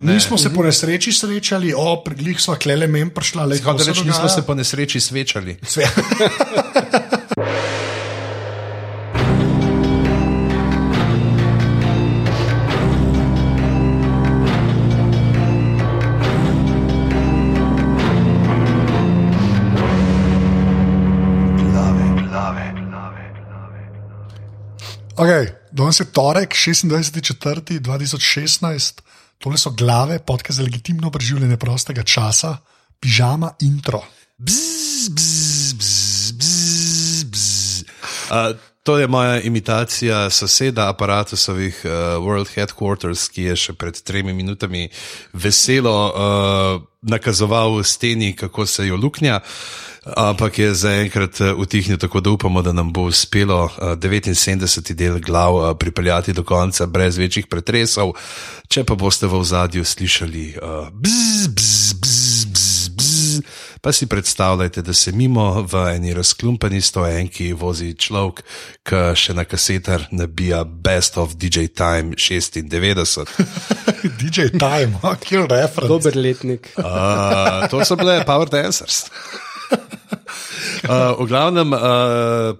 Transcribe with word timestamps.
Nismo 0.00 0.38
se 0.38 0.54
po 0.54 0.62
nesreči 0.62 1.12
srečali, 1.12 1.74
o, 1.76 2.02
preglih 2.04 2.40
smo 2.40 2.54
klele 2.56 2.86
men 2.88 3.10
prišla, 3.12 3.44
le 3.44 3.58
Kot 3.60 3.82
reč, 3.84 4.00
nismo 4.04 4.28
se 4.28 4.42
po 4.46 4.54
nesreči 4.54 5.00
svečali. 5.00 5.58
Sve. 5.62 5.84
Okay, 25.20 25.52
danes 25.70 26.00
je 26.00 26.04
torek, 26.04 26.56
26.4.2016, 26.56 29.00
tole 29.40 29.58
so 29.58 29.72
glave, 29.72 30.18
podke 30.18 30.52
za 30.52 30.62
legitimno 30.62 31.10
preživljanje 31.10 31.56
prostega 31.56 32.04
časa, 32.04 32.56
pižama 33.00 33.54
intro. 33.64 34.02
Bzz, 34.38 35.08
bzz, 35.16 35.72
bzz, 35.80 36.32
bzz, 36.32 37.24
bzz. 37.24 37.84
Uh, 38.30 38.56
to 38.90 38.98
je 38.98 39.06
moja 39.08 39.40
imitacija 39.40 40.30
soseda 40.30 40.88
aparatusovih 40.88 41.82
uh, 41.84 41.90
World 42.24 42.48
Headquarters, 42.54 43.28
ki 43.30 43.42
je 43.42 43.54
še 43.56 43.72
pred 43.78 43.94
tremi 44.02 44.32
minutami 44.34 44.88
veselo 45.32 45.92
uh, 46.08 46.82
nakazoval 47.02 47.84
steni, 47.86 48.32
kako 48.36 48.66
se 48.66 48.88
jo 48.88 48.98
luknja. 48.98 49.38
Ampak 50.16 50.58
je 50.58 50.74
zaenkrat 50.74 51.38
utihnil, 51.54 52.00
tako 52.02 52.20
da 52.20 52.34
upamo, 52.34 52.62
da 52.66 52.72
nam 52.72 52.90
bo 52.92 53.06
uspelo 53.12 53.62
uh, 53.64 53.94
79 53.94 54.92
del 54.98 55.20
glav 55.22 55.54
uh, 55.54 55.70
pripeljati 55.78 56.34
do 56.34 56.42
konca 56.42 56.86
brez 56.86 57.18
večjih 57.18 57.46
pretresov. 57.46 58.16
Če 58.68 58.82
pa 58.84 58.98
boste 58.98 59.30
v 59.30 59.38
ozadju 59.38 59.86
slišali 59.86 60.46
uh, 60.58 60.90
bzz, 60.90 61.46
bzz, 61.54 61.94
bzz, 62.02 62.44
bzz, 62.50 62.88
bzz, 62.98 63.42
pa 63.80 63.92
si 63.92 64.06
predstavljajte, 64.06 64.82
da 64.82 64.92
se 64.92 65.12
mimo 65.12 65.62
v 65.62 65.84
eni 65.94 66.14
razklumpani 66.14 66.80
stojenki 66.80 67.52
vozi 67.52 67.94
človek, 67.94 68.42
ki 68.84 69.02
še 69.16 69.34
na 69.34 69.44
kasetar 69.44 70.08
nabija 70.10 70.64
Best 70.64 71.18
of 71.18 71.36
DJ 71.40 71.70
Time 71.74 72.16
96. 72.16 72.60
DJ 74.20 74.50
Time, 74.58 74.98
kill 75.26 75.46
reference. 75.46 75.88
Dober 75.88 76.16
letnik. 76.16 76.72
Uh, 76.76 77.68
to 77.70 77.84
so 77.84 77.96
bile 77.96 78.24
Power 78.24 78.48
Dancers. 78.48 79.06
Uh, 80.84 81.16
v 81.20 81.26
glavnem, 81.28 81.72
uh, 81.72 82.56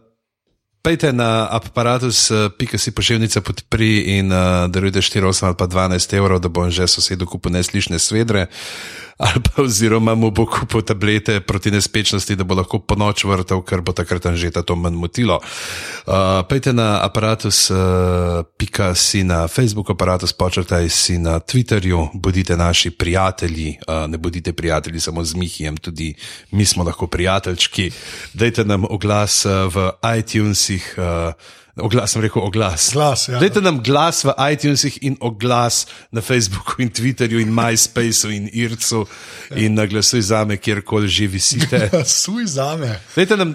pejte 0.85 1.13
na 1.13 1.49
aparatus, 1.53 2.31
uh, 2.31 2.49
pika 2.53 2.79
si 2.79 2.93
pošiljnica 2.95 3.41
podpri 3.41 4.17
in 4.17 4.33
uh, 4.33 4.69
darujte 4.73 5.03
4, 5.03 5.25
8 5.27 5.47
ali 5.51 5.57
pa 5.57 5.67
12 5.67 6.17
evrov, 6.17 6.41
da 6.41 6.49
bom 6.49 6.71
že 6.71 6.89
sosedu 6.89 7.27
kupil 7.27 7.53
neslišne 7.53 7.99
svedre. 7.99 8.49
Ali 9.21 9.45
pa 9.45 9.63
oziroma 9.63 10.15
mu 10.17 10.31
bo 10.33 10.47
kupil 10.49 10.81
tablete 10.81 11.41
proti 11.45 11.69
nespečnosti, 11.71 12.37
da 12.37 12.45
bo 12.45 12.57
lahko 12.57 12.79
po 12.81 12.97
noč 12.97 13.29
vrtal, 13.29 13.61
ker 13.61 13.85
bo 13.85 13.93
takrat 13.93 14.25
že 14.33 14.49
to 14.49 14.77
manj 14.77 14.97
motilo. 14.97 15.37
Uh, 16.09 16.41
pejte 16.49 16.73
na 16.73 17.05
aparatus, 17.05 17.69
uh, 17.69 18.41
na 19.25 19.49
Facebooku, 19.49 19.93
aparatus 19.93 20.33
počrtaj 20.33 20.89
si 20.89 21.19
na 21.21 21.37
Twitterju, 21.37 22.17
bodite 22.17 22.57
naši 22.57 22.91
prijatelji, 22.91 23.77
uh, 23.85 24.09
ne 24.09 24.17
bodite 24.17 24.53
prijatelji 24.53 25.01
samo 25.01 25.25
z 25.25 25.35
Mihijem, 25.35 25.77
tudi 25.77 26.15
mi 26.51 26.65
smo 26.65 26.85
lahko 26.85 27.07
prijateljčki. 27.07 27.91
Dajte 28.35 28.65
nam 28.65 28.85
oglas 28.89 29.45
uh, 29.45 29.69
v 29.69 29.93
iTunesih. 30.17 30.95
Uh, 30.97 31.60
Oglas, 31.79 32.11
sem 32.11 32.23
rekel 32.23 32.43
oglas. 32.43 32.91
Glas, 32.93 33.29
ja. 33.29 33.39
Dajte 33.39 33.63
nam 33.63 33.79
glas 33.83 34.25
v 34.27 34.35
iTunesih 34.53 34.99
in 35.07 35.17
oglas 35.21 35.87
na 36.11 36.21
Facebooku 36.21 36.83
in 36.83 36.91
Twitterju 36.91 37.41
in 37.41 37.55
MySpaceu 37.55 38.33
in 38.35 38.51
Ircu 38.53 39.07
in 39.55 39.79
naglasuj 39.79 40.21
za 40.21 40.45
me, 40.45 40.57
kjerkoli 40.57 41.09
že 41.09 41.27
visite. 41.31 41.91
Suj 42.23 42.45
za 42.59 42.77
me. 42.77 42.99
Dajte 43.17 43.37
nam, 43.37 43.55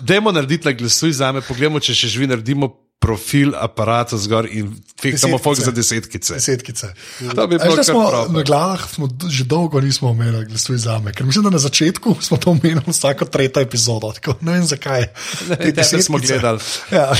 dajmo 0.00 0.32
narediti 0.32 0.70
naglasuj 0.70 1.12
za 1.18 1.32
me, 1.32 1.42
poglejmo, 1.42 1.82
če 1.82 1.94
še 1.94 2.08
živi, 2.14 2.30
naredimo 2.30 2.85
profil 2.98 3.54
aparata 3.54 4.16
zgor 4.16 4.48
in 4.50 4.76
fiksamo 5.00 5.38
folk 5.38 5.60
za 5.60 5.70
desetkice. 5.70 6.34
Desetkice. 6.34 6.94
To 7.34 7.46
bi 7.46 7.58
bilo 7.58 7.84
smo, 7.84 8.08
prav. 8.08 8.32
na 8.32 8.42
glavah 8.42 8.88
smo 8.90 9.08
že 9.28 9.44
dolgo 9.44 9.80
nismo 9.80 10.10
omenili, 10.10 10.46
glasuj 10.46 10.76
za 10.76 10.98
me. 10.98 11.12
Ker 11.12 11.26
mislim, 11.26 11.44
da 11.44 11.50
na 11.50 11.58
začetku 11.58 12.16
smo 12.20 12.36
to 12.36 12.50
omenili 12.50 12.82
vsako 12.86 13.24
tretjo 13.24 13.62
epizodo. 13.62 14.12
Tako, 14.12 14.34
ne 14.40 14.52
vem 14.52 14.64
zakaj. 14.64 15.06
Te 15.48 15.56
tebe 15.56 15.84
smo 15.84 16.18
desetkice. 16.18 16.32
gledali. 16.32 16.60
Ja. 16.92 17.12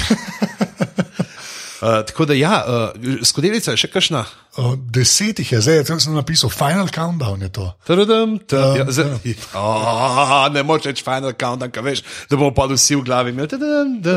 Uh, 1.77 2.01
tako 2.03 2.25
da, 2.25 2.35
ja, 2.35 2.63
uh, 2.63 2.91
skodelica 3.23 3.71
je 3.71 3.77
še 3.77 3.89
kakšna. 3.89 4.25
O, 4.57 4.71
Deset 4.89 5.39
jih 5.39 5.51
je, 5.53 5.59
zdaj 5.61 6.01
sem 6.01 6.15
napisal, 6.15 6.49
final 6.49 6.89
countdown 6.89 7.43
je 7.43 7.51
to. 7.51 7.67
Tadadam, 7.85 8.39
ta- 8.41 8.73
ja, 8.75 8.87
zdaj- 8.87 9.37
Oh, 9.55 10.49
Ne 10.49 10.63
moreš 10.63 10.85
reči 10.87 11.05
final 11.05 11.35
countdown, 11.35 11.69
kaj 11.71 11.83
veš, 11.83 12.01
da 12.27 12.37
bomo 12.37 12.51
pa 12.51 12.65
vsi 12.67 12.97
v 12.97 13.03
glavi 13.03 13.31
imeli. 13.31 13.49
tadadam, 13.49 14.01
da, 14.01 14.17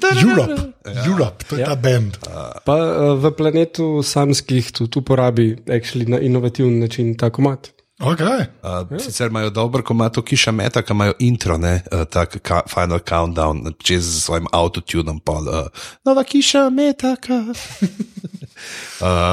tadadam. 0.00 0.24
Europe, 0.24 0.62
Europe 1.04 1.44
to 1.44 1.56
je 1.56 1.64
ta 1.64 1.76
bend. 1.76 2.16
Pa 2.64 2.74
uh, 2.74 3.14
v 3.14 3.30
planetu 3.32 4.00
samskih 4.02 4.72
tudi 4.72 4.96
uporabi 4.96 5.52
actually, 5.68 6.06
na 6.06 6.18
inovativen 6.18 6.80
način 6.80 7.12
ta 7.14 7.28
komat. 7.30 7.75
Okay. 7.98 8.44
Uh, 8.62 9.00
sicer 9.00 9.26
imajo 9.26 9.50
dobro, 9.50 9.82
ko 9.82 9.94
ima 9.94 10.08
to 10.08 10.22
kiša 10.22 10.52
meta, 10.52 10.82
ki 10.82 10.92
imajo 10.92 11.12
intro, 11.18 11.56
ne, 11.58 11.80
uh, 11.88 12.04
tak 12.04 12.36
ka, 12.38 12.60
final 12.68 12.98
countdown, 13.00 13.72
čez 13.78 14.04
z 14.04 14.20
svojim 14.20 14.46
avtotunom, 14.52 15.16
pol, 15.20 15.48
uh, 15.48 15.66
nova 16.04 16.20
kiša 16.22 16.68
meta. 16.68 17.16
Uh, 17.16 17.56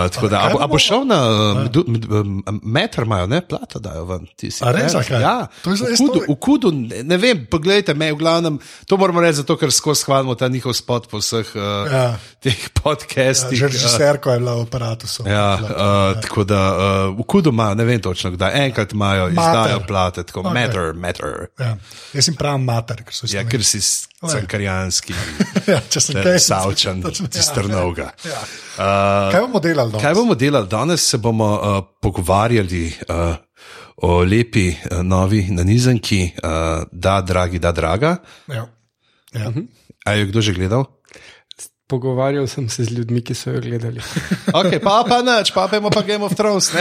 tako 0.14 0.28
da, 0.28 0.40
a, 0.40 0.50
bo- 0.50 0.62
a 0.62 0.68
bo 0.68 0.80
šel 0.80 1.04
na 1.04 1.20
meter, 2.64 3.04
imajo, 3.04 3.28
ne, 3.28 3.42
plata 3.42 3.80
dajo 3.80 4.06
ven. 4.06 4.28
ti 4.36 4.48
si 4.48 4.64
A 4.64 4.72
res? 4.72 4.96
Ja, 5.12 5.48
To 5.62 5.70
je 5.70 5.76
v 5.76 5.98
kudu, 5.98 6.14
to- 6.14 6.26
v 6.28 6.36
kudu 6.38 6.72
ne, 6.72 7.04
ne 7.04 7.18
vem, 7.18 7.44
poglejte 7.44 7.94
me, 7.94 8.12
v 8.12 8.18
glavnem, 8.18 8.60
to 8.88 8.96
moramo 8.96 9.20
reči 9.20 9.38
zato, 9.38 9.58
ker 9.58 9.72
skozi 9.72 10.06
hvalimo 10.06 10.36
ta 10.36 10.48
njihov 10.48 10.72
spot 10.74 11.08
po 11.08 11.20
vseh 11.20 11.52
uh, 11.52 11.62
Ja. 11.86 12.16
teh 12.40 12.56
podcastih. 12.74 13.60
Že 13.60 13.66
uh, 13.66 13.72
režiserko 13.72 14.32
je 14.32 14.40
bila 14.40 14.56
v 14.56 14.62
aparatu. 14.62 15.04
Ja, 15.26 15.50
uh, 15.56 15.68
tako 16.22 16.44
da 16.44 16.62
uh, 16.72 16.80
v 17.12 17.24
kudu 17.26 17.52
imajo, 17.52 17.76
ne 17.76 17.84
vem 17.84 18.00
točno 18.00 18.32
kdaj, 18.32 18.53
enkrat 18.54 18.94
imajo, 18.94 19.28
izdajo 19.30 19.80
plate, 19.88 20.24
tako 20.24 20.42
okay. 20.42 20.54
matter, 20.54 20.94
matter. 20.94 21.48
Ja. 21.60 21.76
Jaz 22.14 22.26
sem 22.30 22.36
pravi 22.40 22.64
mater, 22.64 23.04
ker 23.04 23.16
so 23.16 23.26
Ja, 23.26 23.42
Slovenci. 23.44 23.52
ker 23.52 23.64
si 23.64 23.82
cankarjanski, 24.32 25.14
ja, 25.74 25.80
kaj 26.24 26.40
savčan, 26.40 27.04
iz 27.40 27.50
ja. 27.70 28.12
Ja. 28.26 28.44
Uh, 28.74 29.32
Kaj 29.32 29.42
bomo 29.42 29.60
delali 29.60 29.92
danes? 29.92 30.04
kaj 30.04 30.14
bomo 30.14 30.36
delali? 30.36 30.68
Danes 30.68 31.10
se 31.10 31.18
bomo 31.18 31.50
uh, 31.54 31.82
pogovarjali 32.02 32.86
uh, 33.10 33.36
o 34.04 34.24
lepi 34.24 34.70
uh, 34.70 35.02
novi 35.04 35.48
nanizanki, 35.50 36.24
uh, 36.44 36.84
da, 36.92 37.22
dragi, 37.22 37.60
da, 37.60 37.72
draga. 37.72 38.18
Ja. 38.48 38.68
Ja. 39.34 39.52
A 40.06 40.12
je 40.14 40.26
kdo 40.26 40.42
že 40.42 40.54
gledal? 40.54 40.86
Pogovarjal 41.88 42.48
sem 42.48 42.70
se 42.70 42.84
z 42.84 42.96
ljudmi, 42.96 43.22
ki 43.22 43.36
so 43.36 43.52
jo 43.52 43.62
gledali. 43.62 44.02
Ok, 44.54 44.80
pa 44.84 45.04
pa 45.04 45.20
nič, 45.22 45.52
pa 45.54 45.68
pa 45.68 45.78
imamo 45.78 45.92
pa 45.92 46.02
Game 46.02 46.24
of 46.26 46.34
Thrones. 46.36 46.72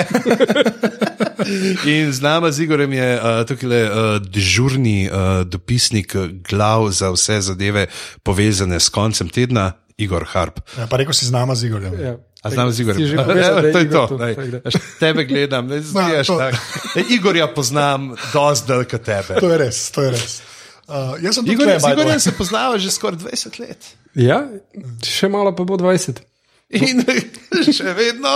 In 1.86 2.12
z 2.12 2.20
nama 2.20 2.52
z 2.52 2.66
Igorem 2.66 2.92
je 2.92 3.08
uh, 3.16 3.42
tukaj 3.48 3.68
uh, 3.68 3.92
dežurni 4.22 5.06
uh, 5.06 5.42
dopisnik 5.46 6.16
glav 6.48 6.90
za 6.90 7.10
vse 7.14 7.40
zadeve 7.40 7.86
povezane 8.22 8.80
s 8.80 8.88
koncem 8.88 9.28
tedna, 9.28 9.72
Igor 9.98 10.24
Harp. 10.32 10.60
Ja, 10.78 10.86
pa 10.86 10.96
rekel 10.96 11.14
si 11.14 11.26
z 11.26 11.32
nama 11.32 11.54
z 11.54 11.68
Igorjem. 11.70 11.94
Ja. 12.00 12.16
A 12.42 12.50
z 12.50 12.58
nami 12.58 12.72
z 12.72 12.80
Igorjem? 12.82 13.06
Že 13.06 13.16
povedal, 13.22 13.54
da 13.54 13.66
je 13.66 13.72
to 13.72 13.78
je 13.78 13.90
to. 13.90 14.04
Igor 14.04 14.08
tu, 14.08 14.16
daj. 14.18 14.34
Tebe 14.98 15.24
gledam, 15.24 15.66
ne 15.70 15.78
znaš 15.92 16.26
to-. 16.26 16.40
E, 16.98 17.04
Igorja 17.14 17.46
poznam 17.46 18.16
dosti 18.32 18.66
dlje 18.66 18.88
kot 18.90 19.02
tebe. 19.06 19.38
To 19.38 19.52
je 19.52 19.58
res, 19.58 19.78
to 19.94 20.02
je 20.02 20.10
res. 20.10 20.40
Uh, 20.90 21.14
jaz 21.22 21.38
sem 21.38 21.46
Igor, 21.46 21.70
tukaj. 21.70 21.94
Igorjem 21.94 22.20
se 22.20 22.32
poznava 22.34 22.78
že 22.82 22.90
skoraj 22.90 23.22
20 23.22 23.60
let. 23.62 23.80
Ja, 24.18 24.42
še 25.06 25.30
malo 25.30 25.54
pa 25.54 25.64
bo 25.64 25.78
20. 25.78 26.31
In 26.72 27.02
še 27.76 27.92
vedno 27.92 28.30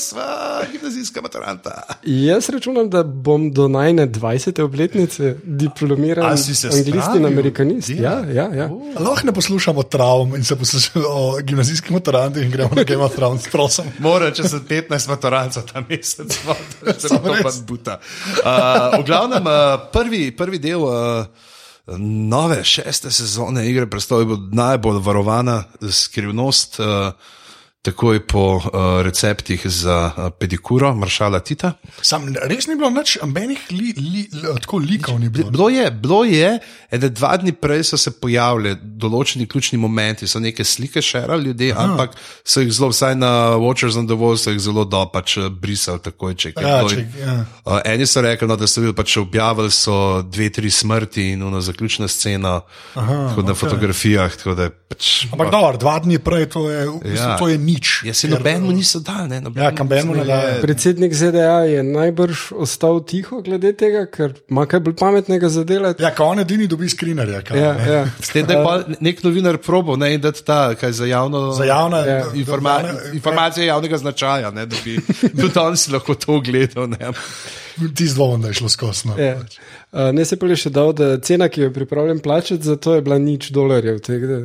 sva 0.00 0.60
gimnazijska 0.68 1.22
maturanta. 1.24 1.72
Jaz 2.04 2.50
računam, 2.52 2.90
da 2.92 3.00
bom 3.02 3.46
do 3.52 3.64
najne 3.68 4.04
20. 4.12 4.60
obletnice 4.62 5.36
diplomiran 5.42 6.26
A 6.32 6.36
si 6.36 6.54
se 6.54 6.68
anglistin 6.68 7.00
spravil? 7.00 7.26
amerikanist. 7.26 7.88
Ja, 7.88 8.18
ja, 8.28 8.44
ja. 8.54 8.68
Lahko 9.00 9.26
ne 9.26 9.32
poslušamo 9.32 9.82
travm 9.82 10.36
in 10.36 10.44
se 10.44 10.56
poslušamo 10.56 11.04
o 11.08 11.38
gimnazijskih 11.42 11.92
maturantih 11.92 12.44
in 12.44 12.50
gremo 12.50 12.76
na 12.76 12.84
Game 12.84 13.04
of 13.04 13.16
Thrones, 13.16 13.48
prosim. 13.48 13.88
Mora, 14.04 14.30
če 14.36 14.44
se 14.48 14.60
15 14.68 15.08
maturantov 15.08 15.64
ta 15.72 15.82
mesec, 15.88 16.38
da 16.84 16.92
se 16.92 17.08
to 17.08 17.22
res. 17.24 17.42
pa 17.42 17.54
buta. 17.66 18.00
Uh, 18.44 18.98
v 19.00 19.04
glavnem, 19.08 19.48
uh, 19.48 19.88
prvi, 19.92 20.28
prvi 20.36 20.60
del. 20.60 20.84
Uh, 20.84 21.56
Nove 22.28 22.58
šeste 22.68 23.08
sezone 23.08 23.62
Igre 23.64 23.86
bo 23.88 24.36
najbolj 24.52 24.98
varovana 25.00 25.62
skrivnost 25.88 26.76
uh, 26.84 27.12
takoj 27.78 28.20
po 28.20 28.56
uh, 28.56 28.62
receptih 29.00 29.62
za 29.64 29.96
uh, 30.08 30.28
pedikuro 30.30 30.94
Maršala 30.94 31.40
Tita. 31.40 31.72
Sam, 32.02 32.26
res 32.42 32.66
ni 32.66 32.74
bilo 32.74 32.90
nič, 32.90 33.18
ambenih 33.22 33.58
li, 33.70 33.94
li, 33.94 34.22
li, 34.26 34.60
tako 34.60 34.78
likov 34.78 35.16
ni 35.16 35.28
bilo. 35.28 35.50
Bilo 35.50 35.68
je, 35.68 35.90
bilo 35.92 36.24
je, 36.24 36.58
ene 36.90 37.08
dva 37.08 37.36
dni 37.36 37.52
prej 37.52 37.84
so 37.84 37.96
se 37.96 38.10
pojavili 38.12 38.74
določeni 38.82 39.46
ključni 39.46 39.78
momenti, 39.78 40.26
so 40.26 40.38
neke 40.38 40.64
slike 40.64 40.98
šera 41.00 41.36
ljudi, 41.36 41.70
Aha. 41.70 41.84
ampak 41.84 42.16
so 42.42 42.60
jih 42.60 42.72
zelo, 42.72 42.90
vsaj 42.90 43.14
na 43.14 43.30
Watchers 43.56 43.96
on 43.96 44.06
the 44.06 44.16
Wall, 44.16 44.36
so 44.36 44.50
jih 44.50 44.60
zelo 44.60 44.84
dopač 44.84 45.38
brisali 45.52 46.00
takoj. 46.00 46.34
Če, 46.34 46.52
Ja, 46.58 46.78
bilo 46.78 46.90
če- 46.90 46.96
je- 46.98 47.22
ja. 47.22 47.36
Uh, 47.64 47.78
eni 47.84 48.06
so 48.06 48.20
rekli, 48.20 48.48
no, 48.48 48.56
da 48.56 48.66
so 48.66 48.80
bili 48.80 48.92
pač 48.92 49.16
objavili 49.16 49.70
so 49.70 49.96
dve, 50.24 50.50
tri 50.50 50.70
smrti 50.70 51.30
in 51.30 51.42
ono 51.44 51.60
zaključna 51.60 52.08
scena 52.08 52.58
Aha, 52.94 53.28
tako 53.28 53.42
na 53.42 53.48
okej. 53.48 53.54
fotografijah. 53.56 54.36
Tako 54.36 54.54
da 54.54 54.68
pač, 54.70 55.24
Ampak 55.28 55.50
dobro, 55.50 55.76
dva 55.78 55.98
dni 56.00 56.18
prej 56.18 56.48
to 56.48 56.66
je, 56.66 56.84
v 56.88 57.00
bistvu, 57.00 57.16
Ja. 57.24 57.38
to 57.38 57.48
je 57.48 57.58
nič. 57.68 58.02
Ja, 58.08 58.14
se 58.14 58.28
nobenemu 58.28 58.72
niso 58.72 59.00
dali. 59.00 59.28
Ne, 59.28 59.42
Ja, 59.56 59.70
kambenemu 59.74 60.14
ne 60.16 60.24
dajo. 60.24 60.60
Predsednik 60.62 61.12
ZDA 61.14 61.60
je 61.68 61.82
najbrž 61.82 62.52
ostal 62.56 63.00
tiho 63.04 63.42
glede 63.44 63.72
tega, 63.76 64.06
ker 64.10 64.32
ima 64.50 64.64
kaj 64.66 64.80
bolj 64.80 64.96
pametnega 65.00 65.48
za 65.52 65.64
delati. 65.68 66.02
Ja, 66.02 66.14
ko 66.16 66.30
on 66.32 66.40
edini 66.40 66.66
dobi 66.66 66.88
skrinerja. 66.88 67.42
Kaj, 67.42 67.60
Ja, 67.60 67.72
ne. 67.76 67.92
ja. 67.92 68.02
S 68.20 68.32
tem, 68.32 68.46
da 68.48 68.58
je 68.58 68.64
pa 68.64 68.74
nek 69.00 69.22
novinar 69.24 69.60
probo, 69.60 69.96
ne, 69.96 70.14
dati 70.18 70.44
ta, 70.44 70.74
kaj 70.74 70.92
za 70.92 71.06
javno. 71.06 71.52
Za 71.52 71.64
javne 71.68 72.02
Ja. 72.08 72.24
Informa 72.34 72.80
informacije 73.14 73.66
javnega 73.66 73.98
značaja, 73.98 74.50
ne, 74.50 74.66
da 74.66 74.76
bi 74.84 74.98
tudi 75.40 75.58
on 75.58 75.76
si 75.76 75.92
lahko 75.92 76.14
to 76.14 76.38
ogledal. 76.40 76.88
Ne. 76.88 77.12
Ti 77.94 78.06
da 78.42 78.48
je 78.48 78.54
šlo 78.54 78.68
skozi. 78.68 79.08
No. 79.08 79.18
Ja. 79.18 79.36
Uh, 79.92 80.10
ne 80.12 80.24
se 80.24 80.36
pa 80.36 80.46
je 80.46 80.56
še 80.60 80.70
dal, 80.70 80.90
da 80.92 81.14
cena, 81.24 81.46
ki 81.48 81.62
jo 81.62 81.66
je 81.70 81.72
pripravljen 81.72 82.18
plačati, 82.20 82.60
za 82.60 82.76
to 82.76 82.98
je 82.98 83.02
bila 83.02 83.16
nič 83.18 83.48
dolarjev. 83.56 84.02
da 84.04 84.40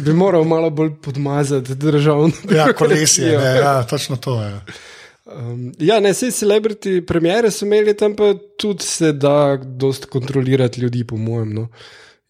Bi 0.00 0.14
moral 0.16 0.44
malo 0.48 0.70
bolj 0.70 0.94
podmazati 1.04 1.74
državno. 1.74 2.32
Ja, 2.56 2.72
kolesje, 2.72 3.36
ne, 3.38 3.50
ja, 3.60 3.82
točno 3.82 4.16
to 4.16 4.40
je. 4.42 4.54
Um, 5.26 5.72
ja, 5.78 6.00
ne, 6.00 6.14
vse 6.14 6.30
celebrity 6.32 7.00
premjere 7.06 7.50
so 7.50 7.66
imeli 7.66 7.96
tam, 7.96 8.16
pa 8.16 8.32
tudi 8.56 8.84
se 8.84 9.12
da 9.12 9.58
dost 9.60 10.06
kontrolirati 10.06 10.80
ljudi, 10.80 11.04
po 11.04 11.16
mojem. 11.16 11.52
No. 11.54 11.68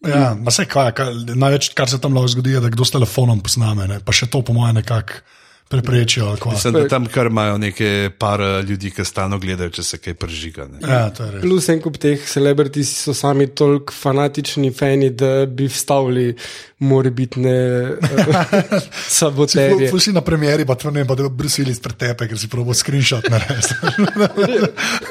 Ja, 0.07 0.35
ma 0.35 0.51
se 0.51 0.65
kaj, 0.65 0.91
kaj, 0.97 1.13
največ, 1.35 1.71
kar 1.77 1.89
se 1.89 2.01
tam 2.01 2.13
lahko 2.17 2.35
zgodi, 2.35 2.57
je, 2.57 2.61
da 2.61 2.69
kdo 2.73 2.85
s 2.85 2.91
telefonom 2.93 3.39
posname, 3.41 3.87
ne? 3.87 4.01
pa 4.05 4.11
še 4.13 4.27
to, 4.27 4.43
po 4.45 4.53
mojem, 4.53 4.81
nekako 4.81 5.23
preprečijo. 5.69 6.35
Mislim, 6.51 6.73
da 6.73 6.87
tam 6.87 7.05
kar 7.05 7.25
imajo 7.25 7.57
nekaj 7.57 8.09
par 8.19 8.41
eh, 8.41 8.61
ljudi, 8.61 8.91
ki 8.91 9.05
stalno 9.05 9.39
gledajo, 9.39 9.69
če 9.69 9.83
se 9.83 9.97
kaj 9.97 10.13
prežiga. 10.13 10.67
Ne. 10.71 10.79
Ja, 10.81 11.09
to 11.09 11.25
je 11.25 11.31
res. 11.35 11.41
Plus 11.43 11.69
en 11.69 11.81
kup 11.83 11.99
teh 12.01 12.23
celebrity 12.27 12.85
so 12.87 13.13
sami 13.13 13.47
toliko 13.47 13.93
fanatični 13.93 14.71
fani, 14.73 15.09
da 15.09 15.45
bi 15.45 15.67
vstavili 15.71 16.33
morebitne 16.79 17.57
uh, 17.89 18.35
saboterje. 19.19 19.89
Ful 19.89 19.99
si 19.99 20.11
na 20.13 20.21
premjeri, 20.21 20.65
pa 20.65 20.75
to 20.77 20.91
ne 20.93 21.03
bo 21.09 21.15
brisili 21.29 21.73
iz 21.73 21.79
pretepe, 21.81 22.27
ker 22.29 22.37
si 22.37 22.49
probo 22.51 22.75
screenshot 22.77 23.25
narediti. 23.33 23.73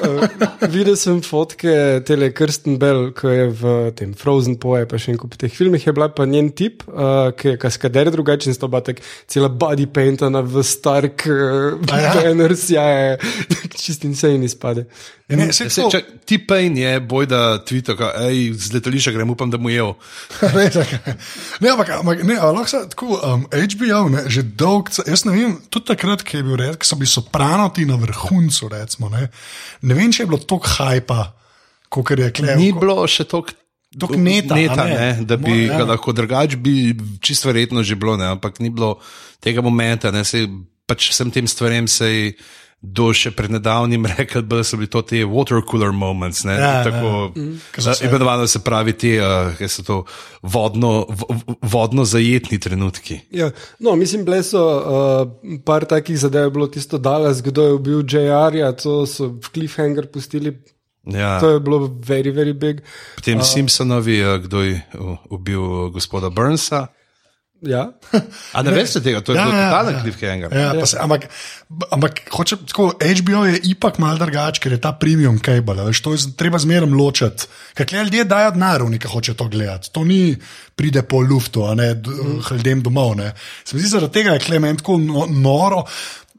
Uh, 0.07 0.23
videl 0.77 0.95
sem 1.01 1.19
fotke 1.27 2.05
tele 2.07 2.31
Kirsten 2.37 2.79
Bell, 2.79 3.11
ki 3.17 3.35
je 3.35 3.49
v 3.51 3.75
tem 3.99 4.15
Frozen 4.15 4.61
Poe, 4.63 4.85
pa 4.87 5.01
še 5.03 5.17
en 5.17 5.19
kup 5.19 5.35
teh 5.41 5.51
filmih, 5.51 5.83
je 5.83 5.97
bila 5.97 6.07
pa 6.15 6.29
njen 6.31 6.53
tip, 6.55 6.87
uh, 6.87 7.35
ki 7.35 7.55
je 7.55 7.61
kaskader 7.67 8.13
drugačen, 8.15 8.55
sto 8.55 8.71
pa 8.71 8.85
tak 8.87 9.03
cela 9.27 9.51
body 9.51 9.89
paintana 9.91 10.46
v 10.47 10.63
stark 10.65 11.27
uh, 11.29 11.93
A 11.93 12.01
ja? 12.01 12.15
banner, 12.15 12.55
sjaje, 12.57 13.19
čist 13.83 14.07
insane 14.09 14.45
izpade. 14.47 14.87
Ne, 15.29 15.49
se, 15.53 15.67
Se, 15.71 15.83
če, 15.91 16.01
ti 16.23 16.39
pain 16.39 16.77
je 16.79 16.93
boj, 17.03 17.27
da 17.27 17.41
tvita, 17.59 17.97
da 17.99 18.13
z 18.31 18.77
letališča 18.77 19.11
grem, 19.15 19.31
upam, 19.35 19.51
da 19.51 19.59
mu 19.59 19.73
je. 19.73 19.83
Ne, 21.63 21.71
ampak, 21.73 21.91
ampak 21.99 22.23
ne, 22.27 22.39
a 22.39 22.51
lahko 22.55 22.71
se 22.71 22.83
tako, 22.93 23.19
um, 23.19 23.45
HBO, 23.51 24.01
ne, 24.13 24.25
že 24.31 24.45
dolg, 24.47 24.93
jaz 25.03 25.25
ne 25.27 25.35
vem, 25.35 25.57
tudi 25.73 25.91
takrat, 25.91 26.23
ko 26.27 26.39
je 26.39 26.47
bil 26.47 26.61
red, 26.61 26.79
ko 26.79 26.87
so 26.87 26.99
bili 27.01 27.11
sopranoti 27.11 27.87
na 27.89 27.99
vrhuncu, 28.01 28.71
recimo, 28.71 29.11
ne, 29.13 29.27
ne 29.83 29.99
vem, 29.99 30.13
če 30.15 30.25
je 30.25 30.31
bilo 30.31 30.43
toliko 30.43 30.77
hajpa, 30.79 31.21
kot 31.91 32.15
je 32.15 32.31
Klev. 32.37 32.59
Ni 32.61 32.71
bilo 32.77 33.03
še 33.11 33.27
toliko. 33.27 33.59
Toliko 33.97 34.21
neta, 34.21 34.55
neta 34.55 34.85
ne? 34.85 34.95
ne, 34.95 35.25
da 35.25 35.37
bi 35.37 35.51
Mo- 35.51 35.63
ja. 35.65 35.79
ga 35.79 35.85
lahko 35.87 36.13
drugače, 36.13 36.57
bi 36.57 36.93
čisto 37.19 37.49
verjetno 37.49 37.83
že 37.83 37.95
bilo, 37.95 38.17
ne, 38.17 38.27
ampak 38.29 38.61
ni 38.61 38.71
bilo 38.71 38.99
tega 39.41 39.61
momenta. 39.61 40.11
Ne, 40.11 40.21
sej, 40.23 40.47
pač 40.85 41.11
vsem 41.11 41.31
tem 41.31 41.47
stvarem 41.47 41.89
se 41.89 42.07
je 42.07 42.35
do 42.79 43.09
še 43.11 43.31
pred 43.33 43.51
nedavnim 43.51 44.05
rekel, 44.13 44.43
da 44.43 44.61
so 44.61 44.77
bili 44.77 44.87
to 44.87 45.01
te 45.03 45.23
water 45.25 45.63
cooler 45.63 45.91
moments. 45.91 46.45
Ne, 46.45 46.55
Ja, 46.55 46.85
tako, 46.85 47.33
ja. 47.33 47.47
Ja. 47.75 47.83
se- 47.89 48.05
Imenovano 48.05 48.45
se 48.47 48.61
pravi 48.61 48.93
te, 48.93 49.15
uh, 49.17 49.57
kaj 49.57 49.69
so 49.69 49.83
to 49.83 49.97
vodno, 50.45 51.07
v, 51.09 51.25
vodno 51.65 52.05
zajetni 52.05 52.59
trenutki. 52.59 53.21
Ja, 53.33 53.49
no, 53.81 53.97
mislim, 53.97 54.23
bile 54.25 54.43
so 54.43 54.61
uh, 54.61 55.25
par 55.65 55.85
takih 55.85 56.19
zadev, 56.19 56.53
bilo 56.53 56.69
tisto 56.69 57.01
Dallas, 57.01 57.41
kdo 57.41 57.65
je 57.67 57.79
bil 57.81 58.05
JR-ja, 58.05 58.71
to 58.75 59.03
so 59.05 59.33
v 59.33 59.49
cliffhanger 59.49 60.07
pustili. 60.07 60.53
Ja. 61.07 61.39
To 61.41 61.49
je 61.55 61.61
bilo 61.61 61.87
very, 61.87 62.35
very 62.35 62.53
big. 62.53 62.83
Potem 63.15 63.39
uh, 63.39 63.45
Simpsonovi, 63.47 64.19
uh, 64.27 64.37
kdo 64.43 64.63
je 64.63 64.83
uh, 64.99 65.17
ubil 65.31 65.63
uh, 65.63 65.93
gospoda 65.95 66.31
Burnsa. 66.31 66.87
Ja. 67.63 67.87
A 68.53 68.61
ne 68.63 68.71
veste 68.71 69.01
tega, 69.01 69.23
to 69.25 69.33
je 69.33 69.39
Ja, 69.39 69.45
bilo 69.47 69.57
ja, 69.57 69.71
totalen 69.71 69.95
ja. 69.95 70.01
cliffhanger. 70.03 70.51
Ja, 70.53 70.75
pa 70.77 70.87
se, 70.87 70.99
ampak, 71.01 71.25
ampak 71.91 72.21
hoče, 72.31 72.57
tako, 72.69 72.91
HBO 73.01 73.45
je 73.49 73.61
ipak 73.73 73.97
mal 73.99 74.19
drugače, 74.21 74.61
ker 74.61 74.75
je 74.77 74.81
ta 74.81 74.93
premium 74.93 75.39
cable. 75.41 75.79
Veš, 75.89 76.03
to 76.05 76.13
je 76.13 76.37
treba 76.37 76.61
zmeraj 76.61 76.91
ločiti. 76.93 77.49
Ker 77.75 77.89
ljudje 77.97 78.27
dajo 78.29 78.51
denar, 78.51 78.85
ki 79.01 79.09
hoče 79.09 79.35
to 79.35 79.49
gledati. 79.49 79.89
To 79.91 80.05
ni 80.05 80.37
pride 80.77 81.03
po 81.03 81.23
luftu, 81.25 81.65
a 81.65 81.73
ne 81.75 81.95
d- 81.95 82.13
ljudem 82.51 82.83
domov. 82.85 83.17
Ne. 83.17 83.33
Se 83.65 83.73
mi 83.73 83.81
zdi, 83.81 83.89
zaradi 83.89 84.13
tega 84.13 84.37
je 84.37 84.45
Klement 84.45 84.85
tako 84.85 84.99
no, 85.01 85.25
noro. 85.31 85.87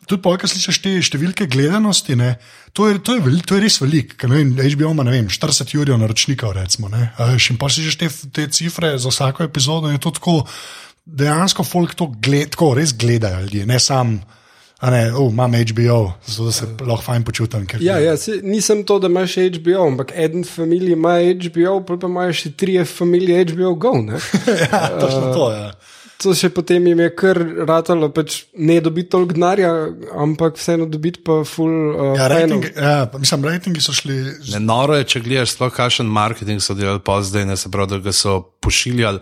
Tudi 0.07 0.23
po, 0.23 0.31
kar 0.39 0.47
slišiš 0.47 0.79
te 0.83 0.93
številke 1.03 1.49
gledanosti, 1.51 2.15
ne, 2.15 2.37
to, 2.71 2.87
je, 2.87 3.01
to, 3.03 3.17
je 3.17 3.23
veli, 3.25 3.41
to 3.43 3.57
je 3.57 3.63
res 3.65 3.79
veliko. 3.83 4.15
ker, 4.15 4.31
vem, 4.31 4.53
HBO 4.55 4.93
ima 4.95 5.03
vem, 5.03 5.27
40 5.27 5.75
jurjev 5.75 5.99
naročnikov, 5.99 6.55
recimo. 6.55 6.87
Ne, 6.87 7.11
in 7.35 7.59
pa 7.59 7.67
si 7.69 7.83
že 7.83 7.97
te, 7.99 8.09
te 8.31 8.47
cifre 8.47 8.95
za 8.97 9.11
vsako 9.11 9.43
epizodo 9.43 9.91
in 9.91 9.99
je 9.99 10.03
to 10.07 10.15
tako, 10.15 10.39
dejansko 11.07 11.63
folk 11.63 11.95
to 11.95 12.07
gled, 12.07 12.55
tako 12.55 12.73
res 12.79 12.95
gledajo 12.95 13.43
ljudje, 13.45 13.65
ne 13.67 13.79
sam. 13.79 14.19
A 14.77 14.91
ne, 14.93 15.09
oh, 15.09 15.31
imam 15.31 15.55
HBO, 15.57 16.13
zato 16.27 16.43
da 16.45 16.51
se 16.51 16.65
lahko 16.85 17.01
fajn 17.01 17.23
počutim. 17.25 17.65
Ker, 17.65 17.81
Ja, 17.81 17.97
ja, 17.97 18.13
se, 18.17 18.39
nisem 18.43 18.83
to, 18.85 18.99
da 19.01 19.09
imaš 19.09 19.33
HBO, 19.57 19.87
ampak 19.87 20.11
eden 20.13 20.43
familij 20.45 20.93
ima 20.93 21.15
HBO, 21.17 21.79
pol 21.81 21.97
pa 21.97 22.07
imajo 22.07 22.35
še 22.37 22.51
trije 22.53 22.85
familije 22.85 23.41
HBO 23.55 23.73
Go. 23.73 23.95
Ja, 24.61 24.81
točno 24.99 25.33
to 25.33 25.49
je. 25.51 25.59
Ja. 25.63 25.71
To 26.23 26.33
še 26.33 26.49
potem 26.49 26.85
jim 26.89 27.01
je 27.03 27.11
kar 27.13 27.37
ratalo, 27.69 28.09
pač 28.09 28.39
ne 28.57 28.79
dobiti 28.81 29.11
toliko 29.13 29.35
denarja, 29.37 29.69
ampak 30.17 30.57
vseeno 30.57 30.87
dobiti 30.89 31.21
pa 31.25 31.43
full 31.45 31.91
uh, 31.93 32.15
Ja, 32.17 32.25
rating, 32.31 32.65
ja, 32.73 32.95
pa 33.11 33.21
mislim, 33.21 33.45
rejtingi 33.45 33.83
so 33.85 33.93
šli. 33.93 34.15
Ne, 34.55 34.63
noro 34.65 34.97
je, 34.97 35.05
če 35.13 35.21
gledaš, 35.21 35.53
sploh 35.53 35.69
kakšen 35.75 36.09
marketing 36.09 36.63
so 36.63 36.73
delali 36.77 37.03
pozdaj, 37.05 37.45
ne 37.45 37.57
se 37.59 37.69
pravi, 37.73 38.01
da 38.01 38.15
so 38.15 38.39
pošiljali 38.65 39.21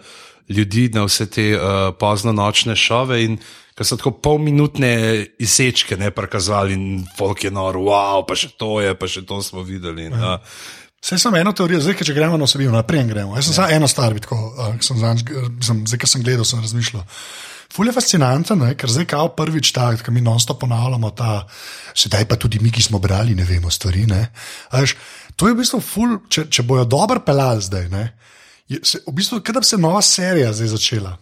ljudi 0.55 0.87
na 0.93 1.03
vse 1.03 1.27
te 1.31 1.49
uh, 1.57 1.91
pozno 1.99 2.31
nočne 2.31 2.77
šove 2.79 3.23
in 3.25 3.37
ko 3.75 3.83
so 3.83 3.97
tako 3.99 4.13
polminutne 4.23 5.25
izsečke 5.43 5.97
ne 5.99 6.11
prikazovali 6.15 6.73
in 6.73 7.03
folk 7.17 7.43
je 7.43 7.51
noro, 7.51 7.81
wow, 7.89 8.23
pa 8.27 8.37
še 8.39 8.53
to 8.55 8.79
je, 8.79 8.95
pa 8.95 9.09
še 9.11 9.25
to 9.27 9.41
smo 9.43 9.65
videli. 9.67 10.07
In, 10.07 10.15
uh, 10.15 10.39
Vse 11.05 11.19
sem 11.21 11.35
eno 11.37 11.51
teorijo, 11.53 11.77
zdaj, 11.85 11.99
če 12.01 12.13
gremo 12.17 12.37
na 12.41 12.47
osebino, 12.47 12.71
naprej 12.73 13.03
gremo. 13.05 13.35
Jaz 13.37 13.45
sem 13.45 13.53
ja. 13.53 13.55
samo 13.59 13.75
eno 13.75 13.87
stvar, 13.87 14.15
tako, 14.23 14.37
sem 14.81 14.97
sem, 14.97 15.83
zdaj, 15.85 15.99
ker 16.01 16.09
sem 16.09 16.23
gledal, 16.25 16.47
sem 16.49 16.63
razmišljal. 16.63 17.03
Ful 17.75 17.85
je 17.85 17.93
fascinantno, 17.93 18.55
ne, 18.57 18.71
ker 18.73 18.89
zdaj 18.89 19.05
kao 19.11 19.27
prvič 19.37 19.69
tak, 19.75 20.01
ki 20.01 20.13
mi 20.15 20.23
non-stop 20.25 20.63
ponavljamo 20.63 21.11
ta, 21.13 21.43
sedaj 21.93 22.25
pa 22.25 22.39
tudi 22.41 22.57
mi, 22.63 22.71
ki 22.73 22.81
smo 22.87 22.97
brali, 23.03 23.35
ne 23.37 23.45
vemo 23.45 23.69
stvari. 23.69 24.07
Ne. 24.09 24.23
A 24.73 24.81
Veš, 24.81 24.95
to 25.37 25.45
je 25.45 25.53
v 25.53 25.59
bistvu 25.61 25.81
ful, 25.83 26.17
če, 26.25 26.47
če 26.49 26.65
bojo 26.65 26.87
dobro 26.89 27.21
pelali 27.21 27.61
zdaj, 27.61 27.85
ne, 27.93 28.07
je, 28.65 28.81
se, 28.81 29.03
v 29.05 29.13
bistvu, 29.13 29.43
kot 29.45 29.59
da 29.59 29.61
bi 29.61 29.69
se 29.69 29.77
nova 29.77 30.01
serija 30.01 30.55
zdaj 30.57 30.73
začela. 30.73 31.13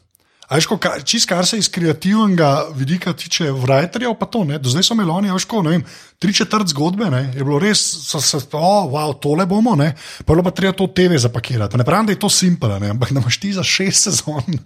A 0.48 0.60
veš, 0.60 0.68
ko 0.70 0.78
čist 1.08 1.28
kar 1.28 1.48
se 1.48 1.58
iz 1.58 1.68
kreativnega 1.72 2.70
vidika 2.78 3.12
tiče 3.18 3.52
writerjev, 3.52 4.16
pa 4.20 4.28
to 4.32 4.44
ne. 4.48 4.60
Do 4.60 4.72
zdaj 4.72 4.88
so 4.88 4.96
imeli 4.96 5.12
oni, 5.12 5.32
a 5.32 5.36
veš, 5.36 5.48
ko, 5.50 5.64
ne 5.66 5.76
vem, 5.76 5.86
tri 6.20 6.34
četrt 6.34 6.68
zgodbe, 6.68 7.10
ne, 7.12 7.24
je 7.36 7.44
bilo 7.44 7.60
res, 7.60 7.82
so 8.08 8.22
se, 8.22 8.40
oh, 8.54 8.90
wow, 8.92 9.14
tole 9.20 9.46
bomo, 9.46 9.76
ne, 9.76 9.94
pa 10.26 10.34
je 10.34 10.36
bilo 10.36 10.44
pa 10.44 10.52
treba 10.56 10.76
to 10.78 10.88
TV 10.88 11.18
zapakirati. 11.18 11.72
Pa 11.72 11.78
ne 11.78 11.88
pravim, 11.88 12.08
da 12.10 12.16
je 12.16 12.20
to 12.20 12.30
simpel, 12.30 12.76
ne, 12.80 12.94
ampak 12.94 13.12
da 13.12 13.20
imaš 13.22 13.40
ti 13.40 13.54
za 13.54 13.64
šest 13.64 14.04
sezon, 14.10 14.60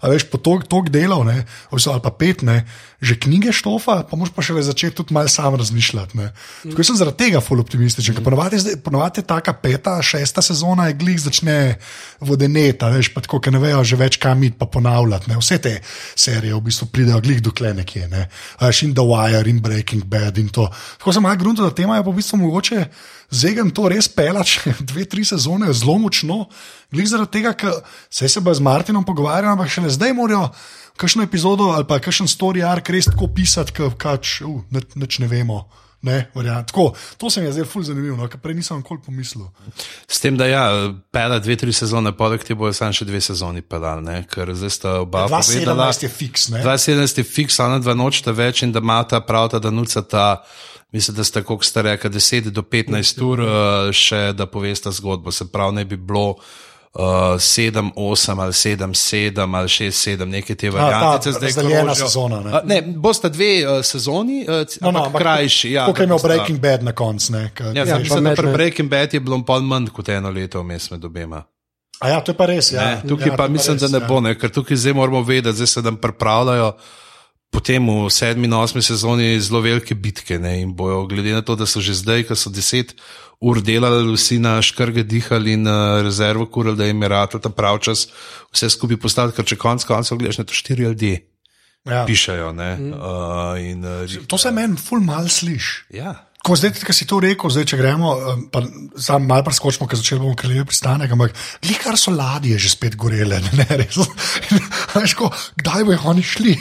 a 0.00 0.12
veš, 0.12 0.28
po 0.30 0.38
tok, 0.38 0.68
tok 0.70 0.92
delov, 0.94 1.24
ne, 1.26 1.42
ali 1.70 2.02
pa 2.02 2.10
pet, 2.10 2.42
ne, 2.46 2.62
že 2.98 3.14
knjige 3.14 3.52
štofa, 3.54 4.02
pa 4.10 4.18
moš 4.18 4.30
pa 4.34 4.42
še 4.42 4.58
začeti 4.62 4.96
tudi 4.98 5.14
malo 5.14 5.30
sam 5.30 5.54
razmišljati. 5.54 6.18
Ne. 6.18 6.32
Tako 6.66 6.82
sem 6.82 6.96
zaradi 6.98 7.18
tega 7.22 7.38
full 7.42 7.62
optimističen, 7.62 8.16
ker 8.16 8.24
ponovadi, 8.26 8.58
ponovadi 8.82 9.22
je 9.22 9.26
taka 9.30 9.54
peta, 9.54 9.96
šesta 10.02 10.42
sezona, 10.42 10.88
je 10.90 10.96
glih 10.98 11.18
začne 11.22 11.78
vodeneta, 12.18 12.90
veš, 12.90 13.12
pa 13.14 13.22
tako, 13.22 13.38
ker 13.42 13.54
ne 13.54 13.62
vejo 13.62 13.84
že 13.86 13.98
več 13.98 14.18
kam 14.18 14.42
iti, 14.42 14.58
pa 14.58 14.66
ponavljati. 14.66 15.30
Ne. 15.30 15.38
Vse 15.38 15.60
te 15.62 15.76
serije 16.18 16.58
v 16.58 16.64
bistvu 16.66 16.90
pridejo 16.90 17.22
glih 17.22 17.38
dokle 17.42 17.70
nekje, 17.78 18.08
ne. 18.10 18.26
A 18.58 18.68
Veš, 18.68 18.82
in 18.82 18.94
The 18.98 19.06
Wire, 19.06 19.46
in 19.46 19.62
Breaking 19.62 20.04
Bad 20.04 20.38
in 20.38 20.50
to. 20.50 20.66
Tako 20.96 21.12
sem 21.12 21.22
malo 21.22 21.36
grunto, 21.36 21.62
da 21.62 21.74
tema 21.74 21.98
je 21.98 22.04
pa 22.04 22.10
v 22.10 22.18
bistvu 22.18 22.40
mogoče 22.40 22.84
zegen 23.30 23.70
to 23.70 23.88
res 23.92 24.08
pelač, 24.08 24.58
dve, 24.90 25.04
tri 25.04 25.24
sezone, 25.28 25.72
zelo 25.76 25.98
močno, 26.00 26.46
glih 26.94 27.08
zaradi 27.08 27.38
tega, 27.38 27.52
ker 27.52 27.80
se 28.10 28.28
se 28.28 28.40
bo 28.40 28.54
z 28.54 28.64
Martinom 28.64 29.04
pogovarjal, 29.04 29.52
ampak 29.52 29.72
šele 29.72 29.90
zdaj 29.92 30.16
morajo 30.16 30.48
kakšno 30.98 31.22
epizodo 31.22 31.70
ali 31.76 31.86
pa 31.86 32.00
kakšen 32.02 32.26
story 32.26 32.64
arc 32.66 32.88
res 32.90 33.10
tako 33.10 33.28
pisati, 33.34 33.74
kot 33.76 33.98
kač, 34.00 34.40
uh, 34.42 34.62
nič 34.72 35.20
ne 35.22 35.28
vemo. 35.30 35.66
Ne, 36.02 36.30
tako, 36.66 36.92
to 37.16 37.30
se 37.30 37.40
mi 37.40 37.46
je 37.46 37.52
zdelo 37.52 37.66
ful 37.66 37.82
zanimivo, 37.82 38.16
no, 38.16 38.28
ker 38.30 38.38
prej 38.38 38.54
nisem 38.54 38.78
nikoli 38.78 39.00
pomislil. 39.02 39.48
S 40.06 40.20
tem, 40.22 40.36
da 40.38 40.46
ja, 40.46 40.92
pela 41.10 41.40
dve, 41.42 41.56
tri 41.58 41.74
sezone, 41.74 42.12
poleg 42.14 42.44
tega 42.46 42.54
bojo 42.60 42.76
samo 42.76 42.94
še 42.94 43.06
dve 43.08 43.18
sezoni 43.18 43.64
pedal, 43.66 44.04
ne, 44.06 44.20
ker 44.30 44.52
zdaj 44.54 44.70
sta 44.70 44.92
oba 45.02 45.24
povedala. 45.26 45.90
2017 45.90 46.06
je 46.06 46.10
fiks, 46.12 46.46
ne. 46.54 46.62
2017 46.62 47.18
je 47.18 47.26
fiks, 47.26 47.58
ona 47.66 47.80
dva 47.82 47.96
nočta 47.98 48.30
več 48.30 48.62
in 48.62 48.70
da 48.70 48.78
imata 48.78 49.18
prav 49.26 49.50
ta, 49.50 49.58
da 49.58 49.74
nuca 49.74 50.04
ta, 50.06 50.28
mislim, 50.92 51.16
da 51.16 51.24
sta, 51.24 51.42
koliko 51.42 51.64
sta 51.64 51.82
rekla, 51.82 52.10
10 52.10 52.50
do 52.50 52.62
15 52.62 53.22
ur 53.24 53.40
uh, 53.40 53.50
še, 53.92 54.32
da 54.32 54.46
povesta 54.46 54.90
zgodbo, 54.90 55.32
se 55.32 55.52
pravi, 55.52 55.74
ne 55.74 55.84
bi 55.84 55.96
bilo. 55.96 56.36
7, 56.94 57.78
uh, 57.78 57.92
8 57.96 58.40
ali 58.40 58.52
7, 58.52 58.94
7 58.94 59.56
ali 59.56 59.68
6, 59.68 60.16
7, 60.16 60.24
nekaj 60.24 60.56
te 60.56 60.70
variante. 60.70 61.32
Zdaj 61.32 61.72
je 61.72 61.80
ena 61.80 61.94
sezona. 61.94 62.40
Ne, 62.40 62.50
uh, 62.50 62.64
ne 62.64 62.80
bosta 62.82 63.28
dve 63.28 63.50
uh, 63.66 63.84
sezoni, 63.84 64.46
uh, 64.48 64.64
no, 64.80 64.90
no, 64.90 65.04
ampak 65.04 65.22
krajši. 65.22 65.72
Ja, 65.72 65.84
Kot 65.86 65.98
je 65.98 66.04
imel 66.04 66.18
Breaking 66.22 66.60
Bad 66.60 66.82
na 66.82 66.92
koncu. 66.92 67.32
Ja, 67.34 67.84
ja, 67.84 67.98
mislim, 67.98 68.24
da 68.24 68.34
pri 68.34 68.52
Breaking 68.52 68.90
Bad 68.90 69.14
je 69.14 69.20
bilo 69.20 69.42
pol 69.44 69.60
manj 69.60 69.92
kot 69.94 70.08
eno 70.08 70.30
leto 70.30 70.62
vmes 70.64 70.90
med 70.90 71.04
obema. 71.04 71.44
A 72.00 72.08
ja, 72.08 72.20
to 72.20 72.32
je 72.32 72.36
pa 72.38 72.46
res. 72.46 72.72
Ja. 72.72 72.84
Ne, 72.84 73.08
tukaj 73.08 73.32
ja, 73.32 73.36
pa 73.36 73.48
mislim, 73.48 73.76
pa 73.76 73.82
res, 73.82 73.90
da 73.90 73.98
ne 73.98 74.02
ja. 74.04 74.08
bo, 74.08 74.20
ne, 74.24 74.34
ker 74.38 74.50
tukaj 74.54 74.76
zdaj 74.76 74.94
moramo 74.94 75.22
vedeti, 75.22 75.56
zdaj 75.56 75.66
se 75.66 75.82
nam 75.82 75.96
pripravljajo. 76.00 76.72
Potem 77.50 77.80
v 77.80 78.10
sedmi 78.12 78.44
in 78.44 78.52
osmi 78.52 78.82
sezoni 78.84 79.40
zelo 79.40 79.62
velike 79.64 79.94
bitke 79.96 80.36
ne, 80.38 80.60
in 80.60 80.74
bojo, 80.76 81.06
glede 81.08 81.32
na 81.32 81.40
to, 81.42 81.56
da 81.56 81.66
so 81.66 81.80
že 81.80 81.96
zdaj, 81.96 82.28
ko 82.28 82.36
so 82.36 82.52
deset 82.52 82.92
ur 83.40 83.62
delali, 83.64 84.04
vsi 84.12 84.36
na 84.42 84.58
škrge 84.62 85.06
dihali 85.08 85.56
in 85.56 85.64
na 85.64 86.02
rezervo 86.04 86.46
kurili, 86.46 86.76
da 86.76 86.84
jim 86.84 87.02
je 87.02 87.08
rado 87.08 87.38
ta 87.38 87.48
prav 87.48 87.80
čas 87.80 88.08
vse 88.52 88.68
skupaj 88.70 89.00
postaviti, 89.00 89.36
ker 89.36 89.48
če 89.48 89.56
konc 89.56 89.84
koncev 89.88 90.20
gledaš, 90.20 90.42
ne 90.42 90.44
to 90.44 90.54
štiri 90.54 90.84
ljudje. 90.84 91.24
Ja. 91.88 92.04
Pišajo. 92.04 92.52
Mm. 92.52 92.92
Uh, 92.92 93.56
in, 93.62 93.84
uh, 93.84 94.26
to 94.28 94.38
se 94.38 94.50
meni 94.52 94.76
ful 94.76 95.00
mal 95.00 95.28
sliši. 95.28 95.94
Ja. 95.96 96.27
Ko 96.48 96.56
zdaj, 96.56 96.78
ki 96.80 96.94
si 96.96 97.04
to 97.04 97.18
rekel, 97.20 97.50
zdaj, 97.52 97.66
če 97.68 97.76
gremo, 97.76 98.10
pa 98.48 98.62
sam 98.96 99.26
malo 99.28 99.44
preskočimo, 99.44 99.84
ker 99.84 100.00
začeli 100.00 100.22
bomo 100.22 100.36
kraljevi 100.38 100.64
pristanek, 100.70 101.12
ampak 101.12 101.34
kar 101.82 101.98
so 102.00 102.08
ladje 102.14 102.56
že 102.56 102.70
spet 102.72 102.96
gorele, 102.96 103.36
ne, 103.44 103.50
ne 103.58 103.76
res. 103.82 103.98
Veš, 104.94 105.14
ko, 105.18 105.28
kdaj 105.60 105.84
bojo 105.84 105.98
oni 106.08 106.24
šli? 106.24 106.54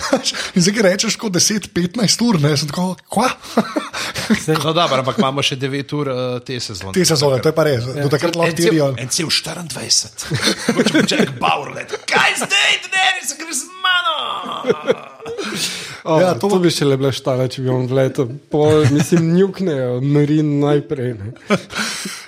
In 0.56 0.66
zdaj 0.66 0.84
rečeš, 0.84 1.16
ko 1.16 1.32
10-15 1.32 2.24
ur, 2.26 2.40
ne, 2.44 2.52
sem 2.60 2.68
tako, 2.68 2.98
kva? 3.08 3.30
no, 4.66 4.74
dobro, 4.76 5.00
ampak 5.00 5.22
imamo 5.22 5.44
še 5.46 5.56
9 5.56 5.96
ur 5.96 6.12
uh, 6.12 6.20
te 6.44 6.60
sezone. 6.60 6.92
Te 6.98 7.06
sezone, 7.08 7.40
to 7.40 7.48
je 7.48 7.56
pa 7.56 7.64
res, 7.64 7.88
ja. 7.88 8.04
do 8.04 8.12
takrat 8.12 8.36
lahko 8.36 8.58
tirijo. 8.60 8.90
En 9.00 9.08
cel 9.08 9.32
24. 9.32 10.28
Če 11.00 11.16
Jack 11.16 11.40
Bauer 11.40 11.72
let, 11.78 11.96
kaj 12.04 12.42
zdaj, 12.44 12.76
ne, 12.92 13.08
se 13.24 13.40
gre 13.40 13.56
z 13.56 13.72
mano. 13.80 15.19
Oh, 16.04 16.20
ja, 16.20 16.34
to, 16.34 16.48
to 16.48 16.58
bi 16.62 16.70
še 16.72 16.86
le 16.88 16.96
bila 17.00 17.10
štala, 17.12 17.48
če 17.50 17.64
bi 17.64 17.72
on 17.72 17.84
vletel. 17.90 18.30
Mislim, 18.94 19.32
njuknejo, 19.36 19.98
marin 20.00 20.54
najprej. 20.62 21.12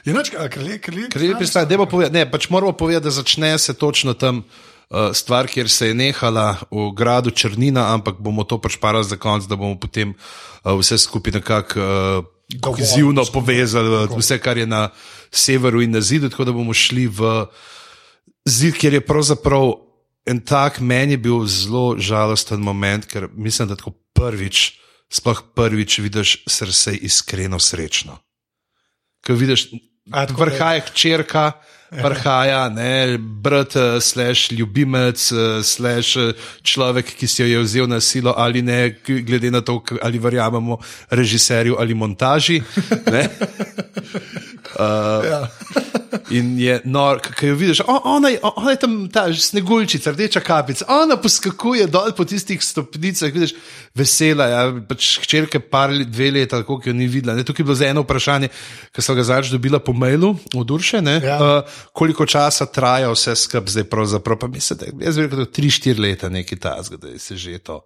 Inače, 0.09 0.37
kralje, 0.55 0.79
kralje. 0.83 1.09
Kralje 1.15 1.39
pristaja, 1.41 1.69
da 1.69 1.79
bo 1.81 1.89
povedal, 1.89 2.13
ne, 2.13 2.27
pač 2.29 2.51
moramo 2.53 2.75
povedati, 2.77 3.09
da 3.09 3.15
začne 3.23 3.57
se 3.59 3.75
točno 3.75 4.15
tam. 4.15 4.45
Uh, 4.93 5.09
stvar, 5.17 5.47
kjer 5.49 5.71
se 5.73 5.87
je 5.89 5.95
nehala 5.97 6.59
v 6.69 6.91
gradu 6.93 7.31
Črnina, 7.33 7.87
ampak 7.95 8.19
bomo 8.21 8.45
to 8.45 8.59
pač 8.61 8.75
parali 8.77 9.09
za 9.09 9.17
konec, 9.17 9.47
da 9.49 9.57
bomo 9.57 9.79
potem 9.81 10.11
uh, 10.13 10.75
vse 10.77 10.99
skupaj 11.01 11.33
nekako 11.39 11.81
uh, 11.81 12.59
kohezivno 12.61 13.25
povezali, 13.33 13.89
uh, 13.89 14.13
vse, 14.13 14.37
kar 14.37 14.61
je 14.61 14.67
na 14.69 14.91
severu 15.33 15.81
in 15.81 15.97
na 15.97 16.05
zidu, 16.05 16.29
tako 16.29 16.45
da 16.45 16.53
bomo 16.53 16.77
šli 16.77 17.07
v 17.09 17.31
zid, 18.45 18.77
kjer 18.77 19.01
je 19.01 19.01
pravzaprav 19.01 19.73
en 20.27 20.41
tak, 20.41 20.81
meni 20.81 21.17
je 21.17 21.19
bil 21.19 21.47
zelo 21.47 21.99
žalosten 21.99 22.61
moment, 22.61 23.07
ker 23.07 23.29
mislim, 23.35 23.69
da 23.69 23.77
tako 23.77 23.95
prvič 24.15 24.83
sploh 25.13 25.43
prvič 25.55 25.99
vidiš 25.99 26.45
srce 26.49 26.97
iskreno 26.97 27.59
srečno. 27.61 28.19
Ko 29.27 29.37
vidiš, 29.37 29.69
vrhaja 30.39 30.81
hčerka, 30.89 31.53
vrhaja 31.93 32.69
ne, 32.73 33.19
brat, 33.19 33.77
eh, 33.77 34.01
slash 34.01 34.53
ljubimec, 34.53 35.33
eh, 35.33 35.63
slash 35.63 36.17
eh, 36.17 36.33
človek, 36.63 37.13
ki 37.19 37.27
si 37.29 37.43
jo 37.43 37.49
je 37.49 37.59
vzel 37.63 37.87
na 37.87 38.01
silo 38.01 38.35
ali 38.37 38.63
ne, 38.63 38.97
glede 39.05 39.51
na 39.51 39.61
to, 39.61 39.83
ali 40.03 40.19
verjamemo 40.19 40.79
režiserju 41.11 41.77
ali 41.79 41.95
montaži. 41.95 42.63
Uh, 44.79 45.25
ja. 45.27 45.49
In 46.37 46.59
je 46.61 46.81
nor, 46.85 47.21
kaj 47.25 47.49
jo 47.49 47.55
vidiš, 47.57 47.81
o, 47.81 47.95
ona, 48.05 48.29
je, 48.29 48.39
ona 48.43 48.71
je 48.71 48.79
tam 48.85 48.97
ta 49.13 49.25
sneguljčica, 49.35 50.13
rdeča 50.13 50.41
kapica, 50.45 50.85
ona 50.89 51.17
poskakuje 51.17 51.87
dol 51.93 52.13
po 52.17 52.25
tistih 52.29 52.63
stopnicah, 52.65 53.33
vidiš, 53.33 53.55
vesela 53.97 54.47
je, 54.49 54.53
ja, 54.53 54.85
pač 54.89 55.09
hčerke 55.25 55.61
par 55.61 55.93
let, 55.93 56.11
dve 56.13 56.31
leta, 56.37 56.61
tako 56.61 56.81
jo 56.85 56.95
ni 56.97 57.09
videla. 57.09 57.37
Ne, 57.37 57.45
tukaj 57.49 57.63
je 57.65 57.69
bilo 57.69 57.77
za 57.77 57.89
eno 57.89 58.05
vprašanje, 58.05 58.53
ki 58.93 59.05
so 59.05 59.17
ga 59.17 59.25
zadnjič 59.29 59.53
dobila 59.53 59.81
po 59.81 59.93
mailu 59.97 60.35
od 60.55 60.71
Urše, 60.71 61.03
ja. 61.25 61.37
uh, 61.41 61.83
koliko 61.93 62.27
časa 62.27 62.67
traja 62.67 63.11
vse 63.13 63.37
skupaj 63.37 63.73
zdaj 63.73 63.85
pravzaprav, 63.85 64.39
pa 64.39 64.49
mislim, 64.53 64.79
da 64.79 65.07
je 65.07 65.13
zelo 65.13 65.29
kratko, 65.29 65.53
tri, 65.53 65.71
štiri 65.71 66.01
leta 66.01 66.29
nekaj 66.29 66.59
tazga, 66.59 66.97
da 66.97 67.19
se 67.19 67.37
že 67.37 67.59
to. 67.59 67.83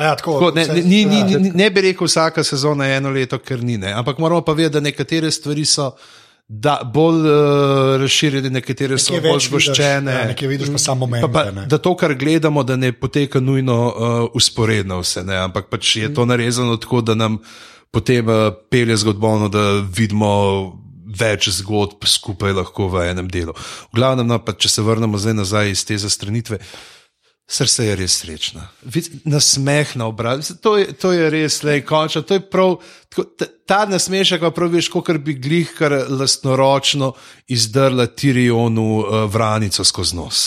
Ja, 0.00 0.16
tako, 0.16 0.32
tako, 0.40 0.50
ne, 0.54 0.82
ni, 0.82 1.04
ni, 1.04 1.22
ni, 1.22 1.50
ne 1.54 1.70
bi 1.70 1.80
rekel, 1.80 2.06
vsaka 2.06 2.44
sezona 2.44 2.86
je 2.86 2.96
eno 2.96 3.10
leto, 3.10 3.38
ker 3.38 3.62
ni. 3.62 3.78
Ne. 3.78 3.92
Ampak 3.92 4.18
moramo 4.18 4.42
pa 4.42 4.52
vedeti, 4.52 4.72
da 4.74 4.80
nekatere 4.80 5.30
stvari 5.30 5.64
so 5.64 5.92
da, 6.48 6.80
bolj 6.94 7.20
uh, 7.30 8.00
razširjene, 8.00 8.50
nekatere 8.50 8.98
so 8.98 9.20
bolj 9.22 9.46
zgoščene. 9.46 10.12
Ja, 10.12 10.24
nekaj 10.32 10.48
vidiš 10.50 10.72
pa 10.74 10.80
samo 10.82 11.06
meni. 11.06 11.28
Da 11.70 11.78
to, 11.78 11.94
kar 11.96 12.14
gledamo, 12.18 12.62
da 12.62 12.76
ne 12.76 12.92
poteka 12.92 13.40
nujno 13.40 13.76
uh, 13.86 14.16
usporedno 14.34 14.98
vse, 15.00 15.22
ne, 15.24 15.38
ampak 15.46 15.70
pač 15.70 15.96
je 16.02 16.10
to 16.14 16.26
narezano 16.26 16.76
tako, 16.76 17.00
da 17.00 17.14
nam 17.14 17.38
potem 17.94 18.28
uh, 18.28 18.50
pelje 18.70 18.96
zgodbovno, 19.04 19.48
da 19.48 19.68
vidimo. 19.96 20.80
Več 21.14 21.46
zgodb 21.54 22.02
skupaj 22.10 22.50
lahko 22.56 22.88
v 22.90 23.04
enem 23.06 23.28
delu. 23.30 23.52
V 23.54 23.94
glavnem, 23.94 24.26
no, 24.26 24.34
če 24.34 24.66
se 24.66 24.82
vrnemo 24.82 25.14
zdaj 25.22 25.36
nazaj 25.38 25.68
iz 25.70 25.84
te 25.86 25.94
zastranitve, 26.02 26.58
uh, 26.58 26.94
Srce 27.46 27.84
je 27.84 27.96
res 27.96 28.14
srečno. 28.22 28.62
Nasmeh 29.28 29.90
na 30.00 30.06
obrazu, 30.08 30.56
to, 30.56 30.78
to 31.00 31.12
je 31.12 31.28
res 31.30 31.58
le 31.62 31.82
končno. 31.84 32.22
To 32.24 32.38
je 32.38 32.40
prav, 32.40 32.78
tako, 33.12 33.26
ta 33.68 33.82
nasmešek, 33.88 34.40
pa 34.40 34.50
praviš, 34.50 34.88
kot 34.88 35.10
bi 35.20 35.36
glih 35.36 35.74
kar 35.76 35.92
lastnoročno 36.08 37.12
izdrla 37.52 38.06
Tirionu 38.06 38.88
uh, 39.02 39.20
vranico 39.28 39.84
skozi 39.84 40.16
nos. 40.16 40.46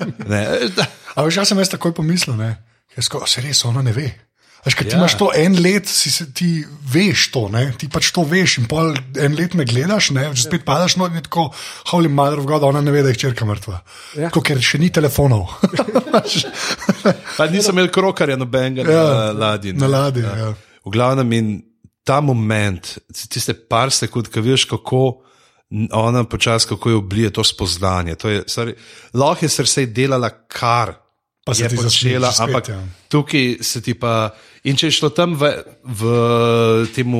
Ampak 1.18 1.34
že 1.34 1.44
sem 1.44 1.58
jaz 1.58 1.74
takoj 1.74 1.94
pomislil, 1.94 2.38
da 2.38 3.26
se 3.26 3.42
res 3.42 3.64
ona 3.66 3.82
ne 3.82 3.92
ve. 3.92 4.27
Veš, 4.68 4.76
ja. 4.76 4.90
Ti 4.90 4.96
imaš 4.96 5.14
to 5.16 5.30
en 5.34 5.56
let, 5.62 5.88
si, 5.88 6.10
ti 6.36 6.48
veš 6.92 7.28
to, 7.32 7.46
ne? 7.52 7.70
ti 7.78 7.88
pač 7.88 8.10
to 8.12 8.24
veš. 8.28 8.58
In 8.60 8.66
pol 8.68 8.92
en 9.16 9.36
let 9.38 9.54
me 9.56 9.64
gledaš, 9.68 10.10
ne? 10.16 10.26
že 10.36 10.44
spet 10.44 10.66
padaš 10.68 10.98
no 11.00 11.08
in 11.08 11.22
tako, 11.24 11.48
holy 11.92 12.10
mother 12.12 12.42
of 12.42 12.48
God, 12.48 12.66
ona 12.68 12.82
ne 12.84 12.92
ve, 12.92 13.02
da 13.06 13.12
je 13.14 13.20
črka 13.24 13.48
mrtva. 13.48 13.80
Ja. 14.18 14.28
Tako, 14.28 14.44
ker 14.44 14.60
še 14.60 14.80
ni 14.82 14.90
telefonov. 14.92 15.48
pa 17.38 17.48
nisem 17.48 17.72
imel 17.72 17.88
krokarja 17.94 18.36
nobenega 18.36 18.84
ja. 18.84 19.06
na 19.08 19.32
ladji. 19.32 19.72
Na 19.78 19.88
ladji, 19.88 20.26
ja. 20.26 20.36
ja. 20.42 20.52
V 20.84 20.92
glavnem 20.92 21.32
in 21.38 21.50
ta 22.04 22.20
moment, 22.24 22.94
tiste 23.08 23.56
par 23.56 23.92
sekund, 23.94 24.28
ki 24.32 24.44
veš, 24.44 24.68
kako. 24.68 25.24
Ona 25.68 26.22
počasi, 26.24 26.64
kako 26.70 26.88
je 26.88 26.96
oblije 26.96 27.30
to 27.36 27.42
spoznanje. 27.44 28.14
To 28.22 28.30
je, 28.32 28.44
sorry, 28.48 28.72
lahko 29.12 29.44
je 29.44 29.50
srce 29.52 29.84
delala 29.92 30.30
kar 30.48 30.94
pa 31.44 31.52
je 31.56 31.68
začela, 31.68 32.32
spet, 32.32 32.48
ampak 32.48 32.68
ja. 32.68 32.78
tukaj 33.08 33.58
se 33.60 33.82
ti 33.84 33.94
pa. 33.96 34.30
In 34.64 34.76
če 34.76 34.88
je 34.88 34.96
šlo 34.98 35.10
tam 35.14 35.36
v, 35.38 35.52
v 35.84 36.02
tem 36.94 37.14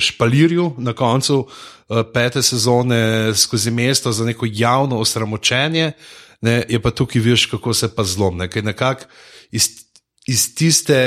špalirju 0.00 0.74
na 0.84 0.92
koncu 0.92 1.44
uh, 1.44 2.02
pete 2.12 2.42
sezone 2.42 3.32
skozi 3.34 3.70
mesto 3.70 4.12
za 4.12 4.24
neko 4.24 4.48
javno 4.50 5.00
osramočenje, 5.00 5.92
ne, 6.44 6.58
je 6.68 6.80
pa 6.82 6.90
tukaj 6.90 7.22
viš, 7.22 7.46
kako 7.46 7.74
se 7.74 7.88
pa 7.94 8.04
zlom. 8.04 8.36
Nekako 8.36 9.08
iz 9.50 9.84
iz 10.24 10.54
tiste 10.56 10.98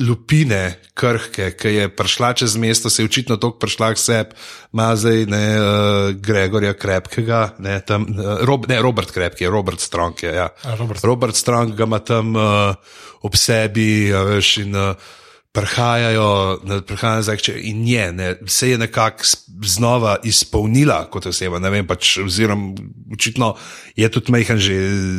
lupine, 0.00 0.78
krhke, 0.96 1.50
ki 1.60 1.74
je 1.74 1.88
prišla 1.92 2.32
čez 2.40 2.56
mesto, 2.56 2.90
se 2.90 3.02
je 3.02 3.06
očitno 3.06 3.36
tako 3.36 3.58
prišla 3.60 3.92
k 3.92 4.00
sebi, 4.00 4.36
ima 4.72 4.86
zdaj 4.96 5.26
ne, 5.28 5.46
uh, 5.60 6.12
Gregorja 6.16 6.72
Krepkega, 6.72 7.42
ne, 7.58 7.80
tam, 7.84 8.06
uh, 8.08 8.40
Rob, 8.48 8.64
ne 8.68 8.80
Robert 8.82 9.12
Krepke, 9.12 9.48
Robert 9.48 9.80
Strong. 9.80 10.22
Je, 10.22 10.34
ja. 10.34 10.48
Robert. 10.78 11.04
Robert 11.04 11.36
Strong 11.36 11.76
ga 11.76 11.84
ima 11.84 11.98
tam 11.98 12.36
uh, 12.36 12.72
ob 13.20 13.36
sebi, 13.36 14.08
ja, 14.08 14.24
veš, 14.24 14.56
in 14.64 14.76
uh, 14.76 15.12
prihajajo, 15.52 16.60
prihajajo 16.86 17.16
nazaj, 17.16 17.38
in 17.60 17.88
je, 17.88 18.12
ne, 18.12 18.36
se 18.46 18.70
je 18.70 18.78
nekako 18.78 19.24
znova 19.64 20.16
izpolnila 20.24 21.10
kot 21.10 21.26
oseba. 21.26 21.58
Vem, 21.58 21.86
pač, 21.86 22.16
oziroma, 22.24 22.72
očitno 23.12 23.52
je 23.96 24.08
tudi 24.08 24.32
Mejhan 24.32 24.58
že 24.58 24.76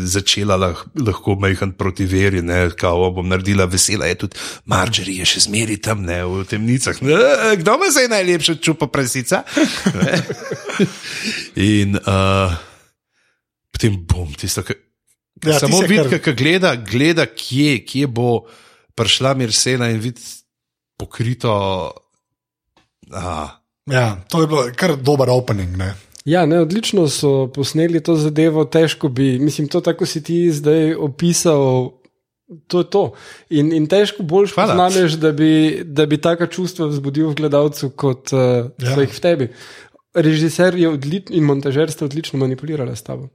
začela 0.10 0.58
lah, 0.58 0.82
lahko 0.98 1.36
Mejhan 1.38 1.76
proti 1.78 2.06
veri, 2.10 2.42
ne, 2.42 2.72
kao 2.78 3.12
bom 3.14 3.30
naredila 3.30 3.66
vesela, 3.70 4.10
je 4.10 4.16
tudi 4.26 4.42
Marjorie 4.66 5.22
je 5.22 5.30
še 5.36 5.46
zmeri 5.46 5.78
tam 5.78 6.02
ne, 6.02 6.24
v 6.26 6.46
temnicah. 6.50 6.98
Ne, 7.06 7.54
kdo 7.62 7.78
me 7.78 7.94
zdaj 7.94 8.10
najlepše 8.10 8.58
čupa 8.58 8.90
presica? 8.90 9.44
in 11.56 11.94
uh, 12.02 12.58
potem 13.70 14.02
bom 14.02 14.34
tisto, 14.34 14.66
kar 14.66 14.82
Ja, 15.44 15.60
Samo 15.60 15.82
se 15.82 15.88
vidi, 15.88 16.08
kar- 16.08 16.22
kar... 16.24 16.36
gleda, 16.40 16.76
gleda 16.76 17.26
kje, 17.26 17.82
kje 17.84 18.08
bo 18.08 18.46
prišla 18.96 19.34
Mirsena 19.34 19.90
in 19.90 20.00
vidi 20.00 20.22
pokrito. 20.98 21.52
Ah, 23.12 23.60
Ja, 23.86 24.16
to 24.26 24.40
je 24.40 24.48
bilo 24.48 24.64
kar 24.72 24.96
dober 24.96 25.28
opening. 25.30 25.76
Ne? 25.76 25.94
Ja, 26.24 26.46
ne, 26.46 26.62
odlično 26.62 27.04
so 27.10 27.48
posneli 27.48 28.00
to 28.00 28.16
zadevo, 28.16 28.64
težko 28.66 29.10
bi, 29.10 29.40
mislim, 29.40 29.68
to 29.68 29.82
tako 29.82 30.06
si 30.06 30.24
ti 30.24 30.48
zdaj 30.50 30.96
opisal. 30.96 31.92
To 32.68 32.80
je 32.80 32.90
to. 32.90 33.02
In, 33.52 33.74
in 33.74 33.88
težko 33.88 34.24
Hvala. 34.24 34.48
poznameš, 34.48 35.12
da 35.14 35.32
bi, 35.32 35.50
da 35.84 36.06
bi 36.06 36.16
taka 36.18 36.48
čustva 36.48 36.88
vzbudil 36.88 37.28
v 37.28 37.36
gledalcu, 37.36 37.90
kot 37.92 38.32
uh, 38.32 38.40
Ja. 38.78 38.94
so 38.94 39.02
jih 39.02 39.12
v 39.12 39.20
tebi. 39.20 39.48
Režiser 40.16 40.76
je 40.76 40.88
odličen 40.88 41.34
in 41.34 41.44
montažer 41.44 41.92
sta 41.92 42.06
odlično 42.06 42.40
manipulirala 42.40 42.96
s 42.96 43.02
tabo. 43.02 43.28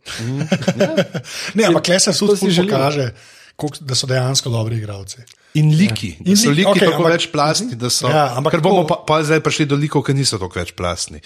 Ne, 1.55 1.65
ampak 1.65 1.87
se 1.99 2.09
to 2.09 2.19
tudi 2.21 2.37
si 2.37 2.41
ful 2.41 2.51
želimo. 2.53 2.73
pokaže, 2.73 3.13
koliko- 3.57 3.85
da 3.85 3.95
so 3.95 4.07
dejansko 4.07 4.49
dobri 4.49 4.77
igralci. 4.77 5.19
In 5.55 5.71
liki. 5.77 6.17
Ja. 6.19 6.31
In 6.33 6.37
So 6.37 6.51
liki, 6.51 6.67
okay, 6.69 6.87
tako 6.87 7.03
ampak- 7.03 7.13
več 7.17 7.27
plastni, 7.33 7.77
da 7.79 7.91
so. 7.91 8.09
Ja, 8.09 8.37
ampak 8.37 8.53
ker 8.57 8.65
bomo 8.65 8.85
pa, 8.87 9.01
pa 9.07 9.21
zdaj 9.25 9.41
prišli 9.45 9.67
do 9.67 9.77
likov, 9.81 10.05
ki 10.07 10.15
niso 10.15 10.39
tako 10.39 10.61
več 10.61 10.75
plastni. 10.77 11.21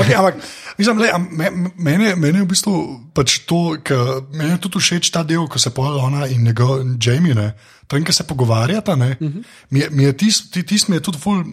okay, 0.00 0.14
ampak 0.18 0.40
mislim, 0.78 0.98
le, 0.98 1.12
me, 1.30 1.50
meni, 1.76 2.14
meni 2.16 2.42
je 2.42 2.44
v 2.44 2.50
bistvu 2.50 2.74
pač 3.14 3.40
to, 3.46 3.78
ker 3.84 4.24
meni 4.32 4.54
je 4.56 4.62
tudi 4.66 4.82
všeč 4.82 5.12
ta 5.14 5.22
del, 5.22 5.46
ko 5.50 5.58
se 5.62 5.70
pojavlja 5.74 6.02
ona 6.10 6.26
in 6.26 6.44
njegov 6.44 6.82
Jamie. 6.98 7.34
Ne, 7.34 7.52
in 7.90 8.04
ki 8.06 8.14
se 8.14 8.26
pogovarjata. 8.26 8.94
Ne, 8.96 9.16
uh 9.18 9.28
-huh. 9.28 9.44
Mi 9.70 9.80
je, 9.80 9.90
mi 9.90 10.04
je 10.04 10.12
tis, 10.16 10.50
tis 10.50 10.88
mi 10.88 10.96
je 10.96 11.00
tudi 11.00 11.18
ful. 11.18 11.44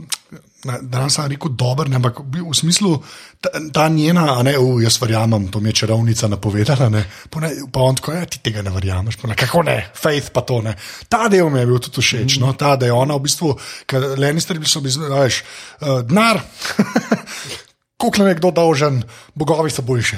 Ne, 0.65 0.79
Danes 0.81 1.13
sem 1.13 1.27
rekel 1.31 1.53
dober, 1.57 1.89
ne, 1.89 1.99
ampak 1.99 2.21
v 2.23 2.55
smislu 2.55 2.95
ta, 3.41 3.51
ta 3.73 3.87
njena, 3.93 4.39
a 4.39 4.43
ne, 4.43 4.55
uh, 4.57 4.81
jaz 4.81 4.97
verjamem, 5.01 5.47
to 5.53 5.59
mi 5.59 5.69
je 5.69 5.83
čarovnica 5.83 6.27
napovedala. 6.31 6.89
Ne, 6.93 7.03
pa, 7.29 7.43
ne, 7.43 7.51
pa 7.73 7.85
on 7.85 7.99
tako, 7.99 8.15
ja, 8.17 8.25
ti 8.25 8.41
tega 8.43 8.63
ne 8.65 8.73
verjameš, 8.73 9.19
pa 9.21 9.31
ne, 9.31 9.37
kako 9.37 9.63
ne, 9.67 9.77
faith 9.95 10.33
pa 10.33 10.41
to 10.47 10.61
ne. 10.65 10.75
Ta 11.09 11.27
del 11.31 11.51
mi 11.53 11.61
je 11.61 11.69
bil 11.69 11.79
tudi 11.83 12.01
všeč, 12.01 12.39
no, 12.41 12.53
ta, 12.57 12.75
da 12.75 12.89
je 12.89 12.95
ona 12.95 13.19
v 13.19 13.27
bistvu, 13.27 13.53
ker 13.85 14.11
Lennisteri 14.17 14.63
so 14.65 14.81
bili, 14.81 15.13
veš, 15.13 15.43
uh, 15.81 16.01
denar. 16.07 16.41
Nam 17.97 18.27
je 18.27 18.35
kdo 18.37 18.51
dolžen, 18.51 18.99
bogovi 19.33 19.71
so 19.73 19.81
boljši. 19.81 20.15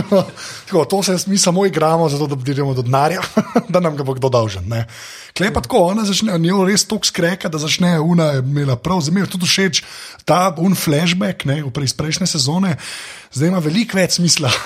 Tako, 0.66 0.84
to 0.84 1.02
se 1.02 1.16
mi 1.26 1.38
samo 1.38 1.66
igramo, 1.66 2.08
zato 2.08 2.26
da 2.26 2.36
pridemo 2.36 2.74
do 2.74 2.82
denarja, 2.82 3.20
da 3.72 3.80
nam 3.80 3.96
ga 3.96 4.04
bo 4.04 4.14
kdo 4.14 4.28
dolžen. 4.28 4.68
ne. 4.68 4.84
Klej 5.36 5.52
pa 5.52 5.60
tako, 5.60 5.78
ona 5.92 6.04
začne, 6.04 6.38
njo 6.38 6.64
res 6.64 6.84
tok 6.88 7.06
skreka, 7.06 7.48
da 7.48 7.58
začne 7.58 7.98
una 8.00 8.24
je 8.24 8.42
imela 8.44 8.76
prav, 8.76 9.00
zdaj 9.00 9.14
mi 9.14 9.20
je 9.20 9.30
tudi 9.32 9.46
všeč 9.46 9.82
ta 10.24 10.54
un 10.58 10.74
flashback 10.74 11.44
ne, 11.44 11.62
iz 11.84 11.92
prejšnje 11.96 12.26
sezone. 12.26 12.76
Zdaj 13.32 13.48
ima 13.48 13.58
veliko 13.64 13.96
več 13.96 14.20
smisla. 14.20 14.52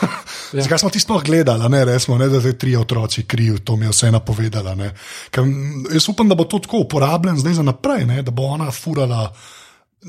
Ja. 0.50 0.64
Zakaj 0.64 0.80
smo 0.83 0.88
ti 0.90 0.99
sploh 0.99 1.23
gledali, 1.23 1.69
ne 1.71 1.85
resmo, 1.87 2.16
ne, 2.19 2.26
da 2.26 2.40
te 2.42 2.50
tri 2.59 2.73
otroci 2.75 3.23
krijo, 3.23 3.61
to 3.62 3.76
mi 3.78 3.87
je 3.87 3.92
vse 3.92 4.09
napovedala. 4.11 4.75
ne. 4.75 4.88
Ker, 5.30 5.47
Jaz 5.95 6.09
upam, 6.11 6.26
da 6.26 6.35
bo 6.35 6.42
to 6.45 6.59
tako 6.59 6.80
uporabljen 6.83 7.38
zdaj 7.38 7.54
za 7.61 7.62
naprej, 7.62 8.02
ne, 8.11 8.23
da 8.26 8.35
bo 8.35 8.49
ona 8.50 8.71
furala. 8.75 9.28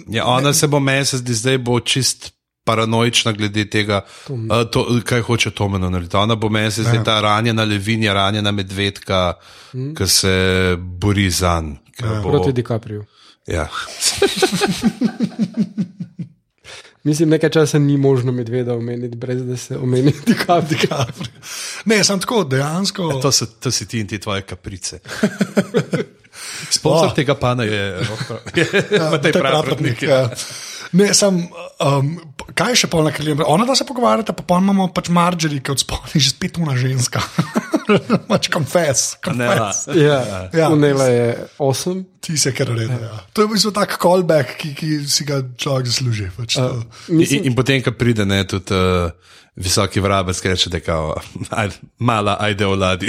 Ja, 0.07 0.25
ona 0.25 0.53
se 0.53 0.67
bo 0.67 0.79
meni, 0.79 1.05
se 1.05 1.17
zdi, 1.17 1.33
zdaj 1.33 1.57
bo 1.57 1.79
čist. 1.79 2.31
Paranoična 2.63 3.31
glede 3.33 3.63
tega, 3.65 4.03
uh, 4.29 4.35
to, 4.71 4.83
kaj 5.05 5.21
hoče 5.25 5.49
Tomeno 5.51 5.89
narediti. 5.89 6.17
Ona 6.17 6.35
bo 6.35 6.49
meni 6.49 6.71
se 6.71 6.83
zdi 6.83 6.97
Ja. 6.97 7.03
ta 7.03 7.21
ranjena 7.21 7.63
levinja, 7.63 8.13
ranjena 8.13 8.51
medvedka, 8.51 9.33
mm. 9.73 9.95
ki 9.97 10.07
se 10.07 10.75
bori 10.77 11.29
za 11.29 11.61
njim. 11.61 11.77
Proti 12.21 12.53
DiCapriju. 12.53 13.05
Ja. 13.47 13.67
Mislim, 17.03 17.29
nekaj 17.29 17.49
časa 17.49 17.79
ni 17.79 17.97
možno 17.97 18.31
medveda 18.31 18.73
omeniti, 18.73 19.17
brez 19.17 19.45
da 19.45 19.57
se 19.57 19.77
omeni 19.77 20.13
DiCaprio. 20.27 21.05
Ne, 21.85 22.03
sem 22.03 22.19
tako 22.19 22.43
dejansko. 22.43 23.13
To, 23.21 23.31
so, 23.31 23.45
to 23.45 23.71
si 23.71 23.87
ti 23.87 23.99
in 23.99 24.07
ti 24.07 24.19
tvoje 24.19 24.41
kaprice. 24.41 24.99
Sponzor 26.69 27.09
Oh. 27.09 27.15
tega 27.15 27.33
pana 27.35 27.63
je 27.63 27.81
Matej 29.11 29.33
Pravratnik. 29.41 30.01
Ja. 30.01 30.29
Ne, 30.91 31.13
sem, 31.15 31.37
um, 31.79 32.07
kaj 32.51 32.75
še 32.75 32.87
polna 32.91 33.13
kraljem? 33.15 33.39
Ona 33.47 33.63
da 33.63 33.75
se 33.79 33.85
pogovarjata, 33.87 34.33
pa 34.35 34.43
pa 34.43 34.57
imamo 34.59 34.89
pač 34.91 35.07
Marjorie, 35.07 35.61
ki 35.63 35.71
od 35.71 35.79
spodaj 35.79 36.19
že 36.19 36.33
spet 36.33 36.59
una 36.59 36.75
ženska. 36.75 37.21
pač 38.31 38.49
confess. 38.51 39.15
confess. 39.23 39.87
Ja, 39.87 40.19
Ja. 40.19 40.39
ja. 40.51 40.67
Unela 40.69 41.07
je 41.07 41.29
osem. 41.63 42.03
Ti 42.19 42.35
se 42.37 42.51
kar 42.51 42.67
reda. 42.67 42.93
Ja. 42.93 43.23
To 43.31 43.41
je 43.41 43.47
v 43.47 43.55
bistvu 43.55 43.71
tak 43.71 43.95
callback, 43.97 44.57
ki, 44.59 44.73
ki 44.75 44.89
si 45.07 45.23
ga 45.23 45.39
človek 45.55 45.87
zasluži. 45.87 46.27
Pač 46.35 46.59
uh, 46.59 46.83
In, 47.07 47.47
in 47.47 47.55
potem, 47.55 47.79
ko 47.81 47.95
pride 47.95 48.27
ne, 48.27 48.43
tudi 48.43 48.75
uh, 48.75 49.09
visoki 49.55 50.03
vrabec, 50.03 50.35
ki 50.37 50.51
reče, 50.51 50.69
da 50.69 50.83
je 50.83 50.85
kao, 50.85 51.15
ajde, 51.63 51.79
mala, 52.03 52.35
ajde 52.43 52.67
oladi. 52.67 53.07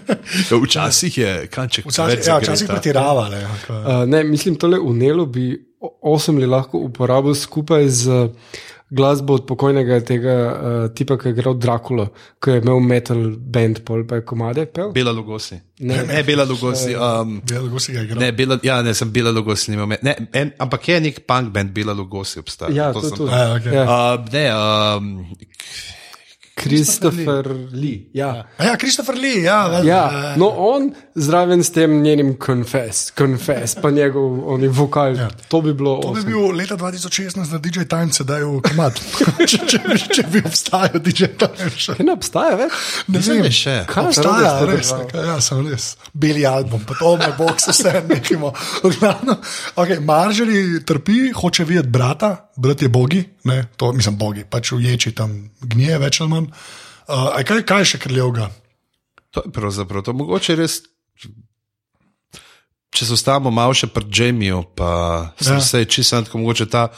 Včasih 0.64 1.18
je 1.18 1.46
kanček 1.46 1.86
včasih, 1.86 2.26
ja, 2.26 2.38
včasih 2.38 2.68
pretirava. 2.68 3.28
Ne, 3.28 3.46
Uh, 3.68 4.04
ne, 4.06 4.24
mislim, 4.24 4.54
tole 4.56 4.78
unelo 4.80 5.26
bi 5.26 5.52
osem 6.02 6.38
li 6.38 6.46
lahko 6.46 6.78
uporabil 6.78 7.34
skupaj 7.34 7.88
z 7.88 8.08
uh, 8.08 8.30
glasbo 8.92 9.34
od 9.34 9.46
pokojnega 9.46 10.00
tega 10.04 10.34
uh, 10.52 10.94
tipa, 10.94 11.16
ki 11.18 11.28
je 11.28 11.32
igral 11.32 11.54
Drakulo, 11.54 12.06
ki 12.44 12.50
je 12.50 12.60
imel 12.60 12.80
metal 12.80 13.22
band, 13.36 13.80
pol 13.84 14.04
pa 14.06 14.18
je 14.20 14.24
komade 14.28 14.66
pel. 14.66 14.90
Bela 14.92 15.12
Lugosi. 15.12 15.56
Ne. 15.80 15.96
Ne, 15.96 16.02
ne 16.10 16.22
Bela 16.22 16.44
Lugosi. 16.44 16.92
Um, 16.94 17.38
Bela 17.48 17.62
Lugosi 17.64 17.92
ga 17.96 18.02
igra. 18.04 18.20
ne, 18.20 18.32
Bela, 18.32 18.58
ja, 18.62 18.82
ne, 18.82 18.92
sem 18.94 19.10
Bela 19.12 19.32
Lugosi. 19.32 19.72
Ne, 19.72 19.96
ne, 20.02 20.16
en, 20.32 20.52
ampak 20.58 20.88
je 20.88 21.00
nek 21.00 21.22
punk 21.26 21.52
band, 21.54 21.72
Bela 21.72 21.92
Lugosi 21.96 22.38
obstaja. 22.38 22.74
Ja, 22.76 22.92
to 22.92 23.00
je 23.00 23.08
sem- 23.08 23.18
to. 23.18 23.26
Ja, 23.32 23.54
okej. 23.56 23.72
Ja. 23.74 23.84
Uh, 23.88 24.32
ne, 24.32 24.44
um, 24.52 25.26
Christopher 26.56 27.42
Lee. 27.72 28.06
Ja. 28.12 28.44
A 28.58 28.64
Ja, 28.64 28.76
Christopher 28.76 29.14
Lee, 29.14 29.40
ja. 29.40 29.68
vel- 29.68 29.84
Ja, 29.84 30.34
no 30.36 30.46
on 30.48 30.92
zraven 31.14 31.60
s 31.60 31.70
tem 31.70 32.02
njenim 32.02 32.36
confess, 32.36 33.10
confess 33.12 33.74
pa 33.74 33.90
njegov 33.90 34.22
oni 34.48 34.68
vokal, 34.68 35.16
ja. 35.16 35.28
to 35.48 35.60
bi 35.60 35.72
bilo 35.72 35.96
To 35.96 36.08
bi 36.08 36.18
awesome. 36.18 36.26
bil 36.26 36.52
leta 36.52 36.76
2016 36.76 37.52
na 37.52 37.58
DJ 37.58 37.84
Time, 37.84 38.12
sedaj 38.12 38.42
v 38.42 38.60
Kamat. 38.60 39.00
če, 39.48 39.58
če, 39.66 39.78
bi- 39.80 40.08
če 40.10 40.22
bi 40.24 40.38
obstajal 40.40 41.00
DJ 41.00 41.24
Time. 41.34 41.70
še. 41.70 41.92
Ne 41.98 42.12
obstaja 42.12 42.56
več? 42.56 42.72
Ne 43.08 43.18
Mislim, 43.18 43.42
vem, 43.42 43.50
še. 43.52 43.76
Kaj 43.86 44.04
obstaja, 44.04 44.52
to 44.60 44.66
res. 44.66 44.92
nekaj, 44.94 45.24
Ja, 45.24 45.40
sem 45.40 45.66
res. 45.66 45.96
Beli 46.14 46.46
album, 46.46 46.84
pa 46.84 46.94
to 46.94 47.16
moj 47.16 47.32
bog 47.38 47.60
se 47.60 47.70
vse 47.72 48.02
nekimo. 48.08 48.52
Okay, 49.76 50.00
Marželi 50.00 50.84
trpi, 50.84 51.32
hoče 51.32 51.64
videti 51.64 51.88
brata, 51.88 52.50
brat 52.56 52.82
je 52.82 52.88
bogi, 52.88 53.24
ne, 53.44 53.64
to 53.76 53.92
mislim 53.92 54.16
bogi, 54.18 54.44
pač 54.44 54.72
v 54.72 54.82
ječi 54.84 55.12
tam 55.16 55.50
gnije 55.60 55.98
več 55.98 56.20
ali 56.20 56.30
manj. 56.30 56.48
Uh, 57.08 57.32
kaj, 57.44 57.64
kaj 57.66 57.84
še 57.94 57.98
krljevga? 57.98 58.50
To 59.32 59.42
je 59.46 59.52
pravzaprav 59.52 60.04
to. 60.04 60.12
Mogoče 60.12 60.56
res, 60.60 60.82
če 62.92 63.08
se 63.08 63.16
ostavimo 63.16 63.50
malo 63.50 63.74
še 63.74 63.88
pri 63.88 64.04
Jamiju, 64.12 64.62
pa 64.76 65.32
Ja. 65.40 65.60
se 65.60 65.78
je 65.78 65.84
čisto 65.88 66.20
tako, 66.22 66.38
mogoče 66.38 66.66
ta. 66.66 66.88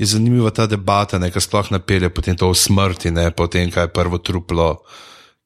Je 0.00 0.06
zanimiva 0.08 0.50
ta 0.50 0.64
debata, 0.66 1.18
ne, 1.20 1.28
ki 1.30 1.40
sploh 1.40 1.68
napelje 1.70 2.08
potem 2.08 2.36
to 2.36 2.48
o 2.48 2.54
smrti, 2.56 3.10
ne, 3.12 3.30
potem 3.30 3.70
kaj 3.70 3.84
je 3.84 3.92
prvo 3.92 4.18
truplo, 4.18 4.80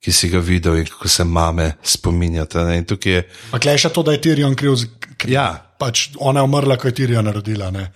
ki 0.01 0.13
si 0.13 0.31
ga 0.31 0.39
videl 0.39 0.79
in 0.79 0.87
kako 0.87 1.09
se 1.09 1.25
mame 1.25 1.73
spominjata. 1.83 2.63
Ne, 2.65 2.79
je, 3.05 3.25
Pa 3.51 3.59
klej 3.59 3.83
še 3.83 3.91
to, 3.91 4.07
da 4.07 4.15
je 4.15 4.23
Tyrion 4.23 4.55
kriv, 4.55 4.79
ja, 5.27 5.75
pač 5.79 6.15
ona 6.23 6.41
je 6.41 6.45
umrla, 6.45 6.79
ko 6.79 6.89
je 6.89 6.95
Tyrion 6.95 7.27
rodila. 7.27 7.71
Ne. 7.75 7.91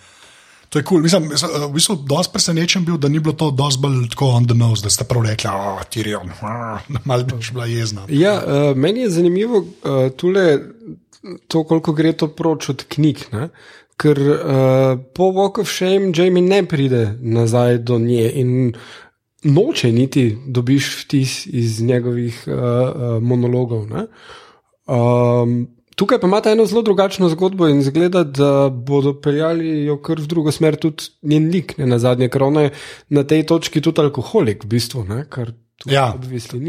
To 0.71 0.79
je 0.79 0.85
kul. 0.87 1.03
Cool. 1.03 1.35
Eh, 1.35 1.67
v 1.67 1.73
bistvu 1.75 1.97
dosti 2.07 2.33
presenečen 2.33 2.85
bil, 2.87 2.99
da 2.99 3.11
ni 3.11 3.19
bilo 3.19 3.35
to 3.35 3.51
dosti 3.51 3.83
bolj 3.83 4.09
tako 4.15 4.31
on 4.39 4.47
the 4.47 4.55
nose, 4.55 4.83
da 4.87 4.91
ste 4.91 5.05
prav 5.05 5.27
rekli, 5.27 5.51
oh, 5.51 5.83
Tyrion, 5.91 6.31
ah, 6.41 6.79
malo 7.05 7.25
bi 7.25 7.43
bila 7.53 7.67
jezna. 7.67 8.07
Ja, 8.09 8.39
uh, 8.39 8.77
meni 8.77 9.01
je 9.01 9.11
zanimivo 9.11 9.59
uh, 9.59 10.11
tule, 10.17 10.59
to, 11.49 11.65
koliko 11.65 11.93
gre 11.93 12.13
to 12.13 12.29
proč 12.29 12.69
od 12.69 12.85
knjig. 12.89 13.27
Ne? 13.33 13.49
Ker 14.01 14.19
uh, 14.19 14.39
po 15.15 15.33
Walk 15.35 15.61
of 15.61 15.69
Shame 15.69 16.15
Jamie 16.15 16.43
ne 16.43 16.63
pride 16.65 17.19
nazaj 17.21 17.79
do 17.85 17.99
nje 17.99 18.31
in 18.41 18.73
noče 19.45 19.91
niti 19.93 20.39
dobiš 20.47 20.93
vtis 21.03 21.47
iz 21.47 21.83
njegovih 21.83 22.45
uh, 22.47 22.55
uh, 22.55 23.23
monologov. 23.23 23.91
Um, 24.87 25.67
tukaj 26.01 26.21
pa 26.21 26.27
imate 26.27 26.53
eno 26.55 26.65
zelo 26.67 26.83
drugačno 26.83 27.29
zgodbo 27.29 27.69
in 27.69 27.83
zgleda, 27.85 28.25
da 28.25 28.69
bodo 28.73 29.13
peljali 29.21 29.85
jo 29.85 29.99
kar 30.03 30.21
v 30.21 30.29
drugo 30.31 30.53
smer, 30.53 30.79
tudi 30.81 31.11
njen 31.23 31.51
lik, 31.53 31.77
ne 31.79 31.89
na 31.91 31.99
zadnje, 32.01 32.31
ker 32.33 32.47
ona 32.47 32.69
je 32.69 32.71
na 33.13 33.25
tej 33.25 33.45
točki 33.47 33.83
tudi 33.85 34.01
alkoholik, 34.01 34.65
v 34.65 34.77
bistvu, 34.77 35.05
ne? 35.09 35.25
kar 35.29 35.53
tu 35.81 35.91
Ja. 35.93 36.13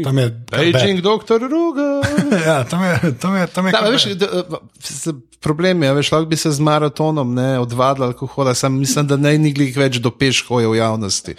Tam 0.04 0.18
je 0.18 0.28
Beijing, 0.50 1.00
doktor 1.04 1.40
Ruga. 1.40 2.00
Ja, 2.46 2.64
tam 2.64 2.84
je, 2.84 3.12
tam 3.20 3.36
je, 3.36 3.46
tam 3.46 3.66
je 3.66 3.72
Da, 3.72 3.80
veš, 3.90 4.04
da, 4.16 4.28
problem 5.40 5.82
je, 5.82 5.92
veš, 5.94 6.12
lahko 6.12 6.28
bi 6.30 6.36
se 6.36 6.52
z 6.52 6.60
maratonom 6.64 7.34
ne, 7.34 7.58
odvadil 7.60 8.04
alkohola, 8.04 8.54
sam 8.54 8.78
mislim, 8.80 9.06
da 9.06 9.16
ne 9.16 9.36
niglih 9.38 9.76
več 9.76 10.00
do 10.00 10.10
peš 10.10 10.46
hoje 10.48 10.68
v 10.68 10.80
javnosti. 10.80 11.36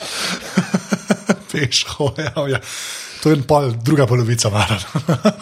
peš, 1.51 1.85
hoja. 1.97 2.33
Ja. 2.49 2.61
To 3.23 3.33
je 3.33 3.41
pol, 3.47 3.71
druga 3.85 4.05
polovica 4.05 4.49
mara. 4.53 4.77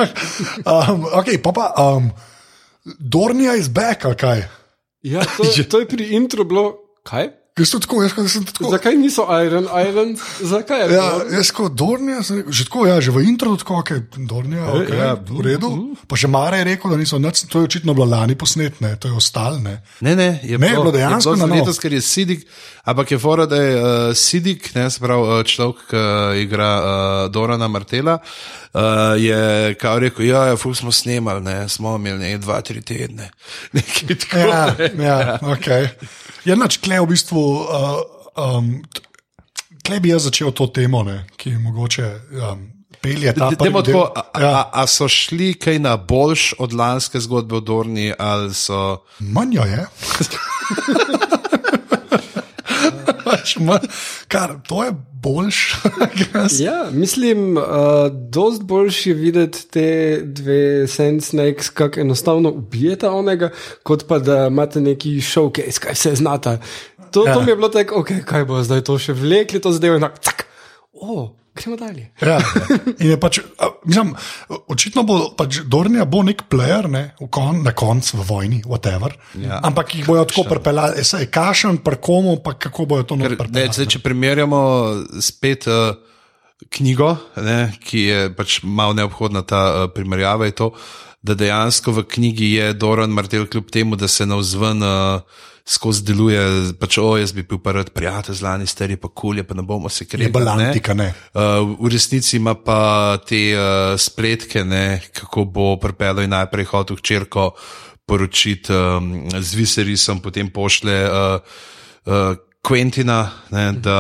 um, 0.76 1.08
ok, 1.12 1.36
pa 1.44 1.56
pa. 1.56 1.72
Um, 1.84 2.12
Dornija 2.86 3.56
iz 3.56 3.70
back, 3.70 4.06
ali 4.06 4.18
kaj? 4.18 4.44
Ja, 5.02 5.26
to, 5.38 5.44
to 5.72 5.80
je 5.80 5.88
pri 5.88 6.16
intro 6.16 6.44
bilo. 6.44 6.78
Kaj? 7.04 7.30
Jaz 7.62 7.70
sem 7.70 7.80
tako, 7.80 8.02
jaz, 8.02 8.16
sem 8.28 8.46
tako. 8.48 8.72
Zakaj 8.72 8.96
niso 8.98 9.26
Iron 9.38 9.68
Islands? 9.70 10.22
Zakaj 10.44 10.82
je 10.82 10.88
Ja, 10.92 11.06
to? 11.14 11.28
jaz 11.32 11.52
kot 11.54 11.74
Dornija, 11.74 12.24
sem 12.24 12.42
že 12.50 12.66
tako, 12.66 12.88
ja, 12.88 12.98
že 12.98 13.12
v 13.12 13.22
intro, 13.24 13.54
tako, 13.56 13.80
ok, 13.80 13.92
Dornija, 14.26 14.66
okay, 14.74 14.98
ja, 14.98 15.12
v 15.16 15.46
redu. 15.46 15.70
Pa 16.06 16.18
še 16.18 16.28
Mare 16.28 16.58
je 16.58 16.66
rekel, 16.66 16.90
da 16.90 16.98
niso 16.98 17.20
nič, 17.20 17.46
to 17.46 17.62
je 17.62 17.70
očitno 17.70 17.94
bilo 17.94 18.08
lani 18.08 18.34
posnetne, 18.36 18.96
to 18.98 19.08
je 19.08 19.14
ostalne. 19.14 19.78
Ne, 20.02 20.16
ne, 20.16 20.30
je 20.42 20.58
Ne, 20.58 20.68
je 20.68 20.76
bilo 20.76 20.92
dejansko 20.92 21.36
na 21.36 21.38
na 21.38 21.48
novo. 21.48 21.60
letos, 21.60 21.78
ker 21.78 21.94
je 21.94 22.02
Sidik, 22.02 22.48
ampak 22.84 23.12
je 23.12 23.20
fora, 23.20 23.46
da 23.46 23.56
je 23.56 23.72
uh, 23.76 23.86
Sidik, 24.14 24.72
ne, 24.76 24.90
se 24.90 25.00
pravi 25.00 25.22
uh, 25.22 25.44
človek, 25.46 25.86
ki 25.86 25.96
uh, 25.96 26.04
igra 26.38 26.72
uh, 26.76 26.88
Dorana 27.30 27.68
Martela, 27.68 28.18
uh, 28.74 28.82
je 29.16 29.40
kao 29.76 30.00
rekel, 30.00 30.26
ja, 30.26 30.46
ja 30.46 30.58
fuk 30.58 30.74
smo 30.74 30.92
snemali, 30.92 31.42
ne, 31.42 31.70
smo 31.70 31.96
imeli 31.96 32.20
ne, 32.20 32.38
dva, 32.38 32.62
tri 32.62 32.82
tedne. 32.82 33.30
Nekaj 33.76 34.18
tako. 34.18 34.38
Ja, 34.40 34.64
ja, 34.98 35.20
ok. 35.44 35.68
Ja, 36.46 36.56
nač, 36.58 36.78
kle 36.82 37.00
v 37.04 37.12
bistvu. 37.14 37.42
Uh, 37.62 38.02
um, 38.38 38.76
t- 38.94 39.08
Kle 39.82 39.98
bi 40.00 40.12
jaz 40.12 40.28
začel 40.28 40.52
to 40.54 40.68
temo, 40.70 41.00
ne, 41.04 41.24
ki 41.42 41.56
mogoče 41.58 42.06
um, 42.38 42.60
pelje 43.02 43.32
ta 43.34 43.48
prvi 43.50 43.72
del. 43.74 43.82
tako, 43.88 44.04
a, 44.14 44.22
ja, 44.38 44.52
a, 44.60 44.84
a 44.84 44.88
so 44.88 45.08
šli 45.10 45.56
kaj 45.58 45.80
na 45.82 45.96
boljš 45.98 46.52
od 46.62 46.74
lanske 46.78 47.18
zgodbe 47.20 47.58
o 47.58 47.64
Dorni, 47.66 48.12
ali 48.14 48.54
so. 48.54 49.02
manj 49.20 49.56
jo 49.58 49.66
je. 49.66 49.88
Pač 53.42 53.56
manj- 53.58 53.90
Kar, 54.30 54.56
to 54.68 54.84
je 54.86 54.92
boljš. 55.22 55.76
Ja, 56.60 56.90
mislim, 56.92 57.58
uh, 57.58 57.64
dost 58.30 58.64
boljši 58.64 59.10
je 59.10 59.14
videti 59.14 59.68
te 59.68 60.22
dve 60.24 60.88
Sand 60.88 61.24
Snakes, 61.24 61.70
kako 61.70 62.00
enostavno 62.00 62.50
ubijeta 62.50 63.12
onega, 63.12 63.50
kot 63.84 64.08
pa 64.08 64.20
da 64.20 64.48
imate 64.48 64.82
neki 64.82 65.18
showcase, 65.22 65.80
kaj 65.80 65.94
vse 65.94 66.16
znata. 66.16 66.58
To, 67.12 67.26
ja. 67.28 67.34
to 67.34 67.42
mi 67.42 67.52
je 67.52 67.56
bilo 67.56 67.70
tako, 67.70 68.02
okay, 68.02 68.24
kaj 68.24 68.46
bo 68.46 68.64
zdaj 68.64 68.82
to 68.88 68.98
še 68.98 69.14
vlekli, 69.14 69.60
to 69.62 69.72
zdaj 69.72 69.90
je 69.90 69.96
enak, 69.96 70.20
cak, 70.24 70.46
o, 70.94 71.34
gremo 71.56 71.78
dalje. 71.78 72.06
Ja, 72.22 72.38
in 73.00 73.10
je 73.10 73.18
pač, 73.20 73.40
a, 73.60 73.70
mislim, 73.86 74.14
očitno 74.72 75.04
bo 75.08 75.18
pač 75.38 75.62
Dornija 75.68 76.06
bo 76.10 76.24
nek 76.24 76.46
player, 76.52 76.88
ne, 76.92 77.04
v 77.20 77.28
kon, 77.34 77.62
na 77.66 77.74
koncu 77.78 78.22
v 78.22 78.28
vojni, 78.28 78.62
whatever. 78.66 79.16
Ja. 79.40 79.60
Ampak 79.68 79.96
jih 79.96 80.08
bojo 80.08 80.26
tako 80.30 80.48
pripeljali, 80.50 81.04
saj 81.08 81.28
kašen, 81.34 81.82
pa 81.84 81.98
komu, 82.00 82.38
pa 82.44 82.56
kako 82.60 82.88
bojo 82.94 83.08
to 83.08 83.20
naredili. 83.20 83.68
če 83.92 84.02
primerjamo 84.04 84.62
spet 85.22 85.68
uh, 85.68 85.94
knjigo, 86.72 87.14
ne, 87.44 87.60
ki 87.84 88.08
je 88.08 88.26
pač 88.36 88.62
malo 88.64 88.96
neobhodna 88.98 89.44
ta 89.48 89.62
uh, 89.68 89.88
primerjava, 89.94 90.48
je 90.50 90.58
to, 90.64 90.74
da 91.22 91.36
dejansko 91.38 91.94
v 92.00 92.08
knjigi 92.10 92.54
je 92.56 92.74
Doran 92.74 93.12
Martel, 93.14 93.46
kljub 93.46 93.70
temu, 93.74 94.00
da 94.00 94.08
se 94.10 94.26
navzven 94.26 94.82
uh, 94.82 95.42
skozi 95.72 96.04
deluje, 96.04 96.42
pač 96.80 96.98
o, 97.00 97.14
jaz 97.20 97.32
bi 97.36 97.46
bil 97.48 97.62
pa 97.64 97.72
rad 97.78 97.94
prijatelj 97.96 98.36
z 98.42 98.46
lani, 98.46 98.68
stari 98.68 98.98
pa 99.00 99.08
kulje, 99.08 99.46
pa 99.48 99.56
ne 99.56 99.64
bomo 99.64 99.90
se 99.90 100.04
Je 100.04 100.10
kregali. 100.10 100.32
balantika, 100.34 100.94
ne. 100.94 101.14
Uh, 101.34 101.72
v 101.80 101.92
resnici 101.94 102.38
ima 102.38 102.56
pa 102.56 103.18
te 103.28 103.40
uh, 103.56 103.96
spletke, 104.00 104.66
ne, 104.68 105.02
kako 105.16 105.46
bo 105.46 105.76
pripeljal 105.80 106.26
in 106.26 106.36
najprej 106.36 106.68
hotel 106.74 107.00
hčerko 107.00 107.52
poročiti 108.06 108.74
um, 108.74 109.30
z 109.32 109.56
Viserisom, 109.56 110.20
potem 110.20 110.50
pošle 110.52 110.98
uh, 111.08 111.40
uh, 112.06 112.36
Quentina 112.62 113.32
ne, 113.52 113.72
da, 113.74 114.00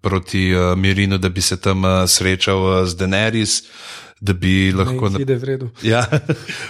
proti 0.00 0.52
uh, 0.54 0.76
Mirinu, 0.78 1.18
da 1.18 1.28
bi 1.28 1.40
se 1.40 1.56
tam 1.56 1.84
uh, 1.84 2.04
srečal 2.06 2.60
uh, 2.62 2.84
z 2.86 2.94
Daenerys, 3.00 3.62
da 4.20 4.32
bi 4.32 4.72
lahko. 4.72 5.08
Ne, 5.08 5.24
redu. 5.42 5.70
Ja, 5.82 6.06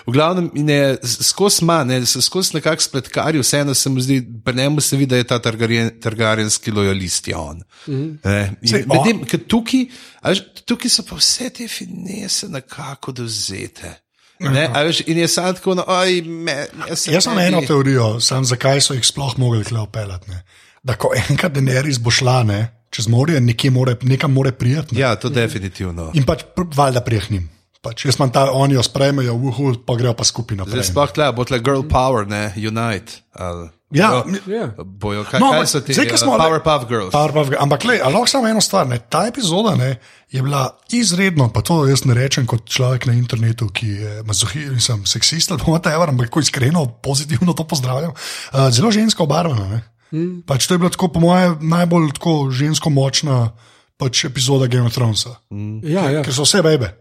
v 0.06 0.12
glavnem 0.12 0.50
je 0.68 0.96
skozi 1.22 1.62
ima, 1.62 1.84
ne, 1.84 2.00
skozi 2.06 2.56
nekakšen 2.56 2.88
spletkarij, 2.88 3.40
vseeno 3.40 3.74
se 3.74 3.88
mu 3.90 4.00
zdi, 4.00 4.18
pri 4.44 4.54
njemu 4.56 4.80
se 4.80 4.96
vidi, 4.96 5.10
da 5.10 5.16
je 5.16 5.24
ta 5.24 5.38
targaryen- 5.38 5.92
targaryenski 6.02 6.72
lojalist, 6.74 7.28
je 7.28 7.36
on. 7.36 7.62
Mm 7.86 8.18
-hmm. 8.24 8.88
On- 8.88 8.96
Medtem, 8.96 9.24
ker 9.24 9.40
tukaj, 9.46 9.86
a 10.22 10.28
veš, 10.30 10.42
tukaj 10.64 10.90
so 10.90 11.02
pa 11.02 11.16
vse 11.16 11.50
te 11.50 11.68
finese 11.68 12.48
nekako 12.48 13.12
dovzete. 13.12 13.94
Ne, 14.40 14.68
veš, 14.84 15.00
in 15.06 15.18
je 15.18 15.28
sad 15.28 15.54
tako, 15.56 15.74
no, 15.74 15.84
oj, 15.86 16.22
me, 16.22 16.66
se 16.94 17.12
Jaz 17.12 17.24
imam 17.26 17.38
ne 17.38 17.46
eno 17.46 17.60
teorijo, 17.66 18.20
sam 18.20 18.44
zakaj 18.44 18.80
so 18.80 18.94
jih 18.94 19.06
sploh 19.06 19.38
mogli 19.38 19.64
kle 19.64 19.80
opeljati. 19.80 20.30
ne. 20.30 20.42
Da 20.82 20.94
ko 20.94 21.10
enkrat 21.30 21.52
Daenerys 21.52 21.98
bo 21.98 22.10
šla, 22.10 22.42
ne, 22.42 22.85
čez 22.90 23.08
morje, 23.08 23.40
nekje 23.40 23.70
more, 23.70 23.96
nekam 24.02 24.32
more 24.32 24.52
prijeti. 24.52 24.94
ne. 24.94 25.00
Ja, 25.00 25.16
to 25.16 25.28
definitivno. 25.28 26.10
In 26.14 26.24
pač 26.24 26.44
valjda 26.74 27.00
prijehnim. 27.00 27.50
Pač 27.82 28.04
jaz 28.04 28.16
imam 28.18 28.32
ta, 28.32 28.48
oni 28.50 28.74
jo 28.74 28.82
sprejmejo, 28.82 29.34
uhu, 29.34 29.74
pa 29.86 29.94
grejo 29.94 30.14
pa 30.14 30.24
naprej. 30.56 30.72
Zdaj 30.72 30.84
sploh 30.84 31.10
tle, 31.12 31.32
bo 31.32 31.44
tle 31.44 31.60
girl 31.60 31.82
power, 31.82 32.26
ne, 32.26 32.52
unite. 32.56 33.22
Ali, 33.32 33.68
Ja, 33.90 34.24
Ja. 34.50 34.74
bojo, 34.82 35.22
kaj, 35.24 35.38
No, 35.40 35.52
kaj 35.52 35.66
so 35.66 35.78
ti 35.80 35.94
ko 35.94 36.14
uh, 36.14 36.18
smo- 36.18 36.38
Powerpuff 36.38 36.88
Girls? 36.88 37.12
Powerpuff 37.14 37.48
Girls. 37.48 37.62
Ampak, 37.62 37.84
le, 37.84 38.00
lahko 38.02 38.26
samo 38.26 38.48
eno 38.48 38.60
stvar. 38.60 38.82
Ne? 38.86 38.98
Ta 38.98 39.26
epizoda 39.26 39.76
ne, 39.76 40.00
je 40.26 40.42
bila 40.42 40.74
izredno, 40.90 41.46
pa 41.54 41.62
to 41.62 41.86
jaz 41.86 42.02
ne 42.04 42.14
rečem 42.14 42.46
kot 42.46 42.66
človek 42.66 43.06
na 43.06 43.12
internetu, 43.14 43.68
ki 43.70 43.86
je 43.86 44.22
mazohist, 44.22 44.72
nisem 44.72 45.06
seksist 45.06 45.50
ali 45.50 45.62
pa 45.62 45.70
whatever, 45.70 46.08
ampak 46.08 46.30
ko 46.30 46.40
iskreno, 46.40 46.86
pozitivno 46.98 47.54
to 47.54 47.62
pozdravljam. 47.62 48.10
Uh, 48.10 48.66
zelo 48.70 48.90
žensko 48.90 49.22
obarvana. 49.22 49.68
ne. 49.68 49.82
Mm. 50.12 50.42
Pač 50.46 50.66
to 50.66 50.74
je 50.74 50.78
bila 50.78 50.90
tako, 50.90 51.08
po 51.14 51.20
mojem, 51.20 51.56
najbolj 51.66 52.12
tako 52.18 52.50
žensko 52.54 52.90
močna 52.90 53.50
pač 53.96 54.24
epizoda 54.28 54.68
Game 54.70 54.86
of 54.86 54.94
Thronesa. 54.94 55.36
Ja, 55.82 56.10
ja. 56.12 56.22
Ker 56.22 56.34
so 56.34 56.46
vse 56.46 56.62
bebe. 56.64 56.92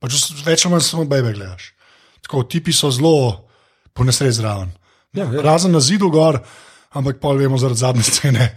Pač 0.00 0.16
več 0.46 0.64
ali 0.64 0.72
manj 0.74 0.86
samo 0.86 1.06
bebe 1.10 1.34
gledaš. 1.34 1.72
Tako, 2.24 2.44
tipi 2.48 2.72
so 2.72 2.90
zelo 2.94 3.44
ponesrečeni 3.92 4.38
zraven. 4.38 4.70
Ja, 5.14 5.28
ja. 5.30 5.42
Razen 5.44 5.74
na 5.74 5.80
zidu 5.84 6.08
gor, 6.10 6.40
ampak 6.94 7.20
pol 7.22 7.38
vemo 7.38 7.58
zaradi 7.60 7.84
zadnje 7.84 8.06
scene. 8.08 8.48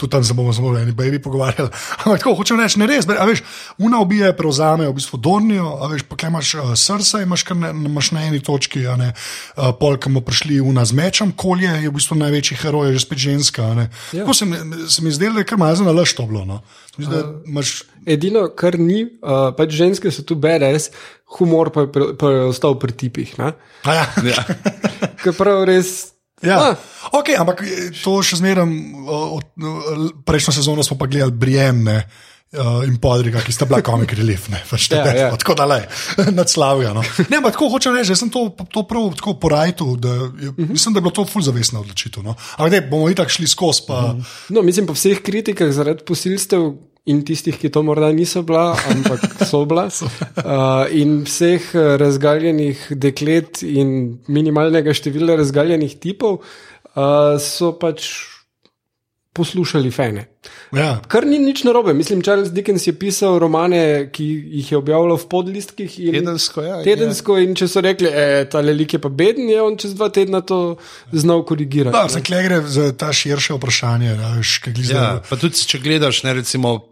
Tudi 0.00 0.14
tam 0.16 0.24
se 0.24 0.32
bomo 0.32 0.52
samo 0.56 0.72
o 0.72 0.78
eni 0.80 0.94
baby 0.96 1.18
pogovarjali. 1.20 1.68
Ampak 2.02 2.22
tako 2.22 2.32
hočem 2.38 2.56
reči, 2.56 2.80
ne 2.80 2.88
res. 2.88 3.04
A 3.04 3.26
veš, 3.28 3.42
una 3.76 4.00
ubije, 4.00 4.32
prevzame 4.36 4.88
v 4.88 4.94
bistvu 4.96 5.20
Dornijo, 5.20 5.74
a 5.76 5.90
veš, 5.92 6.06
pa 6.08 6.16
kaj 6.16 6.32
imaš 6.32 6.54
uh, 6.56 6.70
srca, 6.72 7.20
imaš, 7.20 7.44
ne, 7.52 7.74
imaš 7.84 8.10
na 8.16 8.24
eni 8.30 8.40
točki, 8.40 8.86
a 8.88 8.96
ne, 8.96 9.10
uh, 9.12 9.74
pol, 9.76 9.98
ki 10.00 10.08
bomo 10.08 10.24
prišli 10.24 10.56
una 10.64 10.86
z 10.88 10.96
mečem, 10.96 11.34
kolje 11.36 11.68
je 11.68 11.90
v 11.90 11.94
bistvu 11.98 12.16
največji 12.16 12.56
heroj, 12.64 12.94
že 12.96 13.04
spet 13.04 13.20
ženska. 13.28 13.68
Ja. 13.76 14.24
Tako 14.24 14.34
se 14.34 14.48
se 14.88 15.02
mi 15.04 15.12
zdelo, 15.12 15.36
da 15.36 15.44
je 15.44 15.50
kar 15.52 15.60
malo 15.60 15.76
za 15.76 15.84
nalaž 15.84 16.16
to 16.16 16.24
bilo. 16.26 16.44
No. 16.48 16.62
Se 16.88 16.96
mi 16.96 17.04
zdi, 17.04 17.14
da 17.14 17.22
imaš 17.44 17.82
Edino, 18.08 18.46
kar 18.56 18.78
ni, 18.80 19.04
uh, 19.20 19.50
pač 19.52 19.76
ženske 19.76 20.08
so 20.08 20.24
tu 20.24 20.32
BDS, 20.40 20.88
humor 21.36 21.68
pa 21.68 21.84
je, 21.84 21.92
pri- 21.92 22.14
pa 22.16 22.30
je 22.32 22.46
ostal 22.48 22.78
pri 22.80 22.96
tipih. 22.96 23.36
ne. 23.38 23.52
A 23.84 23.94
ja. 23.94 24.06
Ja. 24.24 24.40
Ker 25.22 25.36
prav 25.36 25.68
res. 25.68 26.16
Ja, 26.42 26.56
Ah, 26.72 26.76
okay, 27.20 27.36
ampak 27.36 27.60
eh, 27.64 27.90
to 28.00 28.20
še 28.24 28.40
zmeraj, 28.40 28.64
prejšnjo 30.24 30.52
sezono 30.56 30.84
smo 30.84 30.96
pa 30.96 31.08
gledali 31.10 31.32
Brienne 31.36 31.96
uh, 32.00 32.80
in 32.88 32.96
Podriga, 33.02 33.42
ki 33.44 33.52
sta 33.52 33.68
bila 33.68 33.82
komik 33.84 34.12
relief, 34.16 34.48
ne, 34.52 34.60
pač 34.70 34.88
Ja, 34.92 35.04
ja, 35.16 35.28
tako 35.36 35.56
da 35.58 35.66
le, 35.68 35.80
nadslavlja. 36.40 36.92
No. 36.96 37.04
Ne, 37.28 37.40
ampak 37.40 37.56
tako 37.56 37.70
hočem 37.76 37.96
reči, 37.96 38.14
jaz 38.14 38.24
sem 38.24 38.32
to, 38.32 38.46
to 38.72 38.84
prav 38.88 39.12
tako 39.20 39.36
porajtu, 39.42 39.96
da 40.00 40.14
je, 40.40 40.52
mislim, 40.64 40.96
da 40.96 40.98
je 40.98 41.06
bilo 41.08 41.14
to 41.20 41.26
ful 41.28 41.44
zavestna 41.44 41.82
odločitev. 41.84 42.24
No. 42.24 42.36
Ampak 42.56 42.72
ne, 42.72 42.80
bomo 42.88 43.10
itak 43.12 43.32
šli 43.32 43.48
skozi, 43.50 43.84
pa 43.88 44.14
No, 44.48 44.64
mislim, 44.64 44.88
po 44.88 44.96
vseh 44.96 45.20
kritikah 45.24 45.72
zaradi 45.76 46.06
posilstev 46.08 46.72
in 47.06 47.22
tistih, 47.24 47.56
ki 47.56 47.70
to 47.72 47.82
morda 47.86 48.10
niso 48.12 48.42
bila, 48.46 48.74
ampak 48.90 49.24
so 49.50 49.64
bila, 49.68 49.86
uh, 49.88 50.84
in 50.92 51.22
vseh 51.24 51.70
eh, 51.74 51.94
razgaljenih 52.00 52.90
deklet 52.92 53.62
in 53.64 54.20
minimalnega 54.28 54.94
števila 54.96 55.38
razgaljenih 55.40 55.96
tipov, 56.02 56.42
uh, 56.94 57.38
so 57.40 57.72
pač 57.80 58.10
poslušali 59.32 59.90
fene. 59.90 60.26
ja. 60.72 61.00
Kar 61.08 61.26
ni 61.26 61.38
nič 61.38 61.64
narobe. 61.64 61.94
Mislim, 61.94 62.22
Charles 62.22 62.50
Dickens 62.50 62.86
je 62.86 62.98
pisal 62.98 63.38
romane, 63.38 64.10
ki 64.12 64.24
jih 64.24 64.72
je 64.72 64.78
objavljal 64.78 65.16
v 65.16 65.26
podlistkih. 65.28 66.00
in- 66.00 66.12
Tedensko, 66.14 66.62
ja, 66.62 66.82
Tedensko, 66.82 67.38
in 67.38 67.54
če 67.54 67.68
so 67.68 67.80
rekli, 67.80 68.10
da 68.10 68.44
ta 68.44 68.60
lik 68.60 68.92
je 68.92 68.98
pa 68.98 69.08
beden, 69.08 69.48
je 69.48 69.62
on 69.62 69.76
čez 69.76 69.94
dva 69.94 70.08
tedna 70.08 70.40
to 70.40 70.76
znal 71.12 71.44
korigirati. 71.44 71.92
Da, 71.92 72.08
zdaj 72.08 72.22
kle 72.22 72.42
gre 72.42 72.60
za 72.62 72.92
ta 72.92 73.12
širše 73.12 73.54
vprašanje. 73.54 74.16
Ja, 74.90 75.22
pa 75.30 75.36
tudi, 75.36 75.54
če 75.56 75.78
gledaš, 75.78 76.22
ne, 76.22 76.34
recimo, 76.34 76.88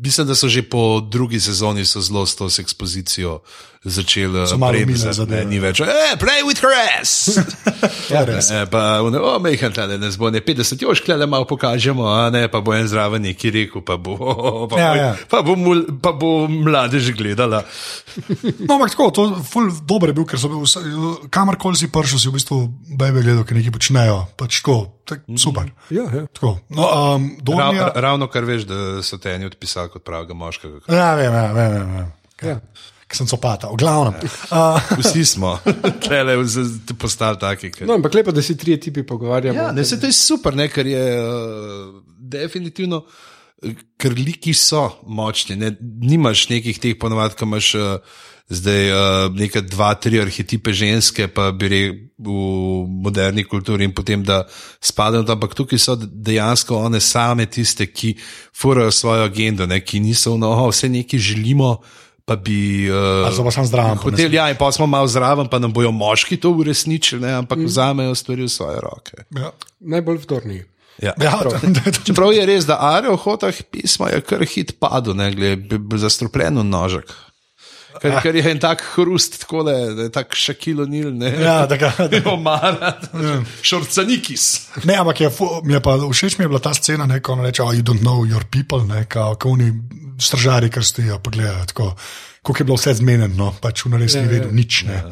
mislim, 0.00 0.26
da 0.26 0.34
so 0.34 0.48
že 0.48 0.62
po 0.62 1.00
drugi 1.00 1.40
sezoni 1.40 1.84
so 1.84 2.00
zelo 2.00 2.26
s 2.26 2.36
to 2.36 2.50
s 2.50 2.58
ekspozicijo 2.58 3.40
začeli 3.84 4.44
premzati, 4.60 5.30
ne, 5.30 5.44
Ni 5.48 5.58
več, 5.58 5.80
eh, 5.80 6.16
play 6.20 6.42
with 6.44 6.60
her 6.60 6.72
ass. 7.00 7.30
Je 8.10 8.20
res. 8.28 8.50
E, 8.52 8.66
pa, 8.68 9.00
one, 9.00 9.16
o, 9.16 9.38
mehen 9.40 9.72
tle, 9.72 9.96
ne 9.96 10.10
zbone, 10.12 10.42
50, 10.44 10.82
jož, 10.84 11.00
klede 11.00 11.24
malo 11.24 11.46
pokažemo, 11.48 12.04
a 12.04 12.28
ne, 12.30 12.42
pa 12.52 12.60
bo 12.60 12.74
en 12.76 12.84
zraven 12.88 13.22
neki 13.24 13.48
rekel, 13.54 13.80
pa 13.80 13.96
bo, 13.96 14.18
pa, 14.70 14.76
Ja, 14.76 14.90
bo, 14.92 15.00
ja. 15.00 15.10
pa, 15.30 15.40
bo, 15.42 15.56
mul, 15.56 15.80
pa 16.02 16.12
bo 16.12 16.44
mladež 16.48 17.12
gledala. 17.16 17.64
No, 18.66 18.74
ampak 18.76 18.90
tako, 18.92 19.04
to 19.14 19.22
ful 19.46 19.70
dober 19.86 20.10
je 20.10 20.14
bil, 20.18 20.24
ker 20.28 20.38
so 20.40 20.50
bil, 20.50 20.60
vse- 20.66 20.82
kamorkoli 21.32 21.78
si 21.78 21.88
prišel, 21.92 22.18
si 22.18 22.28
v 22.28 22.34
bistvu 22.36 22.56
bebe 22.98 23.22
gledal, 23.22 23.44
ker 23.46 23.56
nekaj 23.56 23.72
počnejo. 23.72 24.16
Pač 24.36 24.60
tako, 24.60 24.76
tak, 25.06 25.22
super. 25.38 25.70
Ja, 25.94 26.04
ja. 26.04 26.24
Tako. 26.28 26.58
No, 26.74 26.84
um, 27.16 27.30
Rav, 27.38 27.44
Dornija, 27.46 27.88
ravno 27.96 28.28
kar 28.28 28.44
veš, 28.44 28.66
da 28.68 28.78
so 29.06 29.16
te 29.22 29.32
eni 29.32 29.46
odpisali 29.48 29.88
kot 29.94 30.02
pravega 30.04 30.34
moškega. 30.36 30.82
Ja, 30.90 31.14
vem, 31.16 31.30
ja, 31.32 31.46
vem, 31.54 31.70
vem, 31.72 31.94
vem. 31.96 32.10
Ja. 32.42 32.56
Ki 33.10 33.18
sem 33.18 33.26
copata, 33.26 33.68
v 33.72 33.78
glavnem. 33.80 34.14
Uh, 34.54 34.78
Vsi 35.02 35.24
smo, 35.26 35.56
tlele 36.04 36.38
postali 36.94 37.40
taki. 37.42 37.72
Ker... 37.74 37.88
No, 37.88 37.98
ampak 37.98 38.14
lepo, 38.14 38.34
da 38.34 38.42
si 38.42 38.54
tri 38.58 38.78
tipi 38.78 39.02
pogovarjamo. 39.06 39.58
Ja, 39.58 39.72
ne, 39.74 39.84
se 39.84 39.98
to 39.98 40.06
je 40.06 40.14
super, 40.14 40.54
ne, 40.54 40.68
ker 40.70 40.86
je 40.86 41.04
uh, 41.18 41.98
definitivno, 42.06 43.02
eh, 43.66 43.74
ker 43.98 44.14
liki 44.14 44.54
so 44.54 44.86
močni. 45.10 45.58
Ne, 45.58 45.74
nimaš 45.80 46.46
nekih 46.52 46.78
teh 46.78 46.94
ponovadi, 47.00 47.34
ki 47.34 47.48
imaš 47.48 47.72
uh, 47.80 48.20
zdaj 48.50 48.92
uh, 48.94 49.26
nekaj 49.34 49.64
dva, 49.70 49.90
tri 49.98 50.20
arhetipe 50.22 50.74
ženske, 50.74 51.26
pa 51.34 51.50
bi 51.50 51.70
rekel 51.74 51.98
v 52.20 52.84
moderni 53.00 53.46
kulturi 53.48 53.86
in 53.88 53.94
potem 53.96 54.22
da 54.26 54.44
spadajo. 54.78 55.24
Ampak 55.34 55.56
tukaj 55.58 55.82
so 55.82 55.96
dejansko 55.98 56.78
one 56.78 57.00
same 57.02 57.46
tiste, 57.50 57.88
ki 57.90 58.14
furajo 58.54 58.92
svojo 58.94 59.26
agendo, 59.26 59.66
ne, 59.66 59.80
ki 59.82 60.02
niso 60.04 60.36
noho, 60.38 60.68
vse 60.70 60.92
nekaj 60.92 61.18
želimo. 61.30 61.80
Pa 62.24 62.36
bi 62.36 62.86
uh, 62.90 63.26
Zdaj 63.32 63.44
pa 63.44 63.52
sem 63.54 63.66
zdrav. 63.66 63.94
hotel, 64.02 64.34
ja, 64.34 64.50
in 64.52 64.58
pa 64.58 64.68
smo 64.72 64.86
malo 64.86 65.08
zraven, 65.10 65.48
pa 65.50 65.58
nam 65.58 65.72
bojo 65.72 65.90
moški 65.90 66.36
to 66.40 66.52
uresničili, 66.52 67.22
ne, 67.22 67.32
ampak 67.42 67.58
mm. 67.58 67.66
vzamejo 67.66 68.14
stvari 68.14 68.44
v 68.46 68.52
svoje 68.52 68.80
roke. 68.80 69.24
Ja. 69.34 69.50
Najbolj 69.80 70.22
vdorni. 70.26 70.60
Ja. 71.00 71.14
Ja, 71.16 71.40
Čeprav 72.04 72.32
je 72.36 72.44
res, 72.46 72.66
da 72.68 72.76
Arijo 72.84 73.16
v 73.16 73.22
hotah 73.24 73.56
pisma 73.72 74.10
je 74.12 74.20
kar 74.20 74.44
hit 74.44 74.76
padel, 74.76 75.16
ne 75.16 75.30
glede 75.32 75.80
zastrupljen 75.96 76.60
v 76.60 76.66
nožek. 76.68 77.08
Ker, 77.98 78.20
ker 78.22 78.36
je 78.38 78.44
en 78.50 78.60
tak 78.62 78.82
hrust, 78.94 79.40
tako 79.42 79.64
da 79.66 79.72
je, 79.74 79.86
da 79.98 80.02
je 80.06 80.12
tak 80.14 80.34
šakilo 80.38 80.86
nil, 80.86 81.10
ne. 81.10 81.32
ja, 81.42 81.66
da 81.66 81.76
ga, 81.76 81.90
da, 81.98 82.20
Omara, 82.30 82.92
šorcanikis. 83.66 84.44
ne, 84.84 84.94
ampak 85.02 85.20
je, 85.20 85.30
mi 85.64 85.74
je 85.74 85.80
pa 85.82 85.96
všeč 85.98 86.38
mi 86.38 86.46
je 86.46 86.48
bila 86.48 86.62
ta 86.62 86.74
scena, 86.74 87.06
ne, 87.10 87.20
ko 87.20 87.34
on 87.34 87.44
reče, 87.44 87.62
oh, 87.62 87.74
you 87.74 87.82
don't 87.82 88.04
know 88.06 88.22
your 88.28 88.46
people, 88.46 88.86
ne, 88.86 89.04
kao, 89.10 89.34
ko 89.34 89.56
oni 89.56 89.72
stražari, 90.20 90.70
kar 90.70 90.84
stojijo, 90.84 91.18
pa 91.18 91.30
gledajo, 91.34 91.66
tako, 91.66 91.94
kako 92.42 92.58
je 92.58 92.64
bilo 92.64 92.78
vse 92.78 92.94
zmenjeno, 92.94 93.34
no, 93.36 93.52
pač 93.60 93.84
v 93.84 93.98
res 93.98 94.14
ni 94.14 94.20
Ja, 94.20 94.26
ja. 94.26 94.32
vedel 94.38 94.52
nič, 94.54 94.84
ne, 94.88 95.02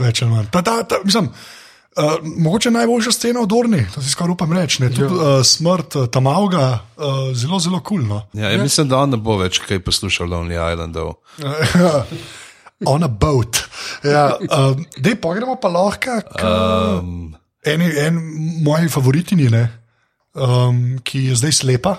več 0.00 0.22
ali 0.22 0.32
manj. 0.32 0.48
Ta, 0.54 0.62
ta, 0.62 0.82
ta, 0.88 1.02
mislim, 1.04 1.28
uh, 1.96 2.14
mogoče 2.22 2.70
najboljša 2.70 3.12
scena 3.12 3.40
v 3.40 3.50
Dorni, 3.50 3.82
to 3.94 4.02
si 4.02 4.12
skoraj 4.12 4.36
upam 4.36 4.52
reči, 4.52 4.82
ne, 4.82 4.90
tudi 4.94 5.14
uh, 5.14 5.40
smrt 5.46 5.96
uh, 5.96 6.06
Tamauga, 6.12 6.66
uh, 6.96 7.32
zelo, 7.34 7.60
zelo 7.60 7.80
kul, 7.80 8.02
cool, 8.02 8.08
no. 8.08 8.22
Ja, 8.32 8.50
ja, 8.50 8.62
mislim, 8.62 8.88
da 8.88 9.02
on 9.02 9.14
ne 9.14 9.20
bo 9.20 9.36
več 9.40 9.60
kaj 9.64 9.82
poslušal 9.84 10.30
Lonely 10.30 10.58
Islandov. 10.58 11.14
On 12.84 13.02
a 13.02 13.06
boat. 13.06 13.60
Ja, 14.02 14.32
um, 14.42 14.80
Dej, 14.98 15.14
pa 15.22 15.34
gremo 15.36 15.54
pa 15.62 15.70
lahko 15.70 16.18
k 16.26 16.42
Um, 16.42 17.36
eni, 17.62 17.92
en 18.02 18.18
moji 18.66 18.90
favoritini, 18.90 19.46
ne, 19.52 19.68
um, 20.34 20.98
ki 21.04 21.28
je 21.28 21.36
zdaj 21.38 21.60
slepa 21.62 21.94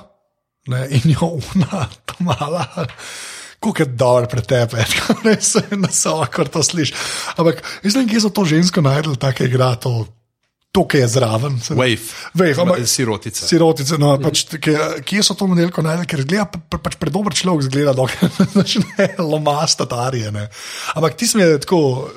ne, 0.67 0.87
in 0.89 1.13
jo 1.13 1.37
ona 1.55 1.87
tam 2.05 2.27
mala. 2.27 2.67
Kako 3.63 3.79
je 3.79 3.85
dobro 3.87 4.27
pretepe, 4.27 4.83
res 5.23 5.53
je 5.61 5.77
na 5.77 5.87
vsakor 5.87 6.47
to 6.47 6.59
slišiš. 6.59 6.91
Ampak 7.37 7.63
mislim, 7.79 8.09
kje 8.09 8.19
so 8.19 8.29
to 8.29 8.43
žensko 8.43 8.81
najdel, 8.81 9.15
tako 9.15 9.47
igra 9.47 9.69
to, 9.75 9.93
to, 10.69 10.83
ki 10.83 10.97
je 10.97 11.07
zraven. 11.07 11.55
se- 11.61 11.73
Wave, 11.73 12.01
Wave, 12.33 12.57
ampak- 12.57 12.83
sirotica. 12.83 13.45
Sirotice, 13.47 13.95
no, 13.95 14.17
pač, 14.19 14.43
kje, 14.57 14.75
kje 15.01 15.23
so 15.23 15.37
to 15.37 15.47
modelko 15.47 15.79
najdel, 15.79 16.03
ker 16.03 16.25
zgleda, 16.25 16.47
pa, 16.49 16.75
pač 16.77 16.97
predober 16.99 17.31
človek 17.31 17.69
zgleda, 17.69 17.93
dokler 17.99 18.27
ne 18.97 19.07
lomasta 19.21 19.87
tarije. 19.87 20.33
Ne. 20.33 20.49
Ampak 20.97 21.15
ti 21.15 21.29
smo 21.29 21.45
tako, 21.61 22.09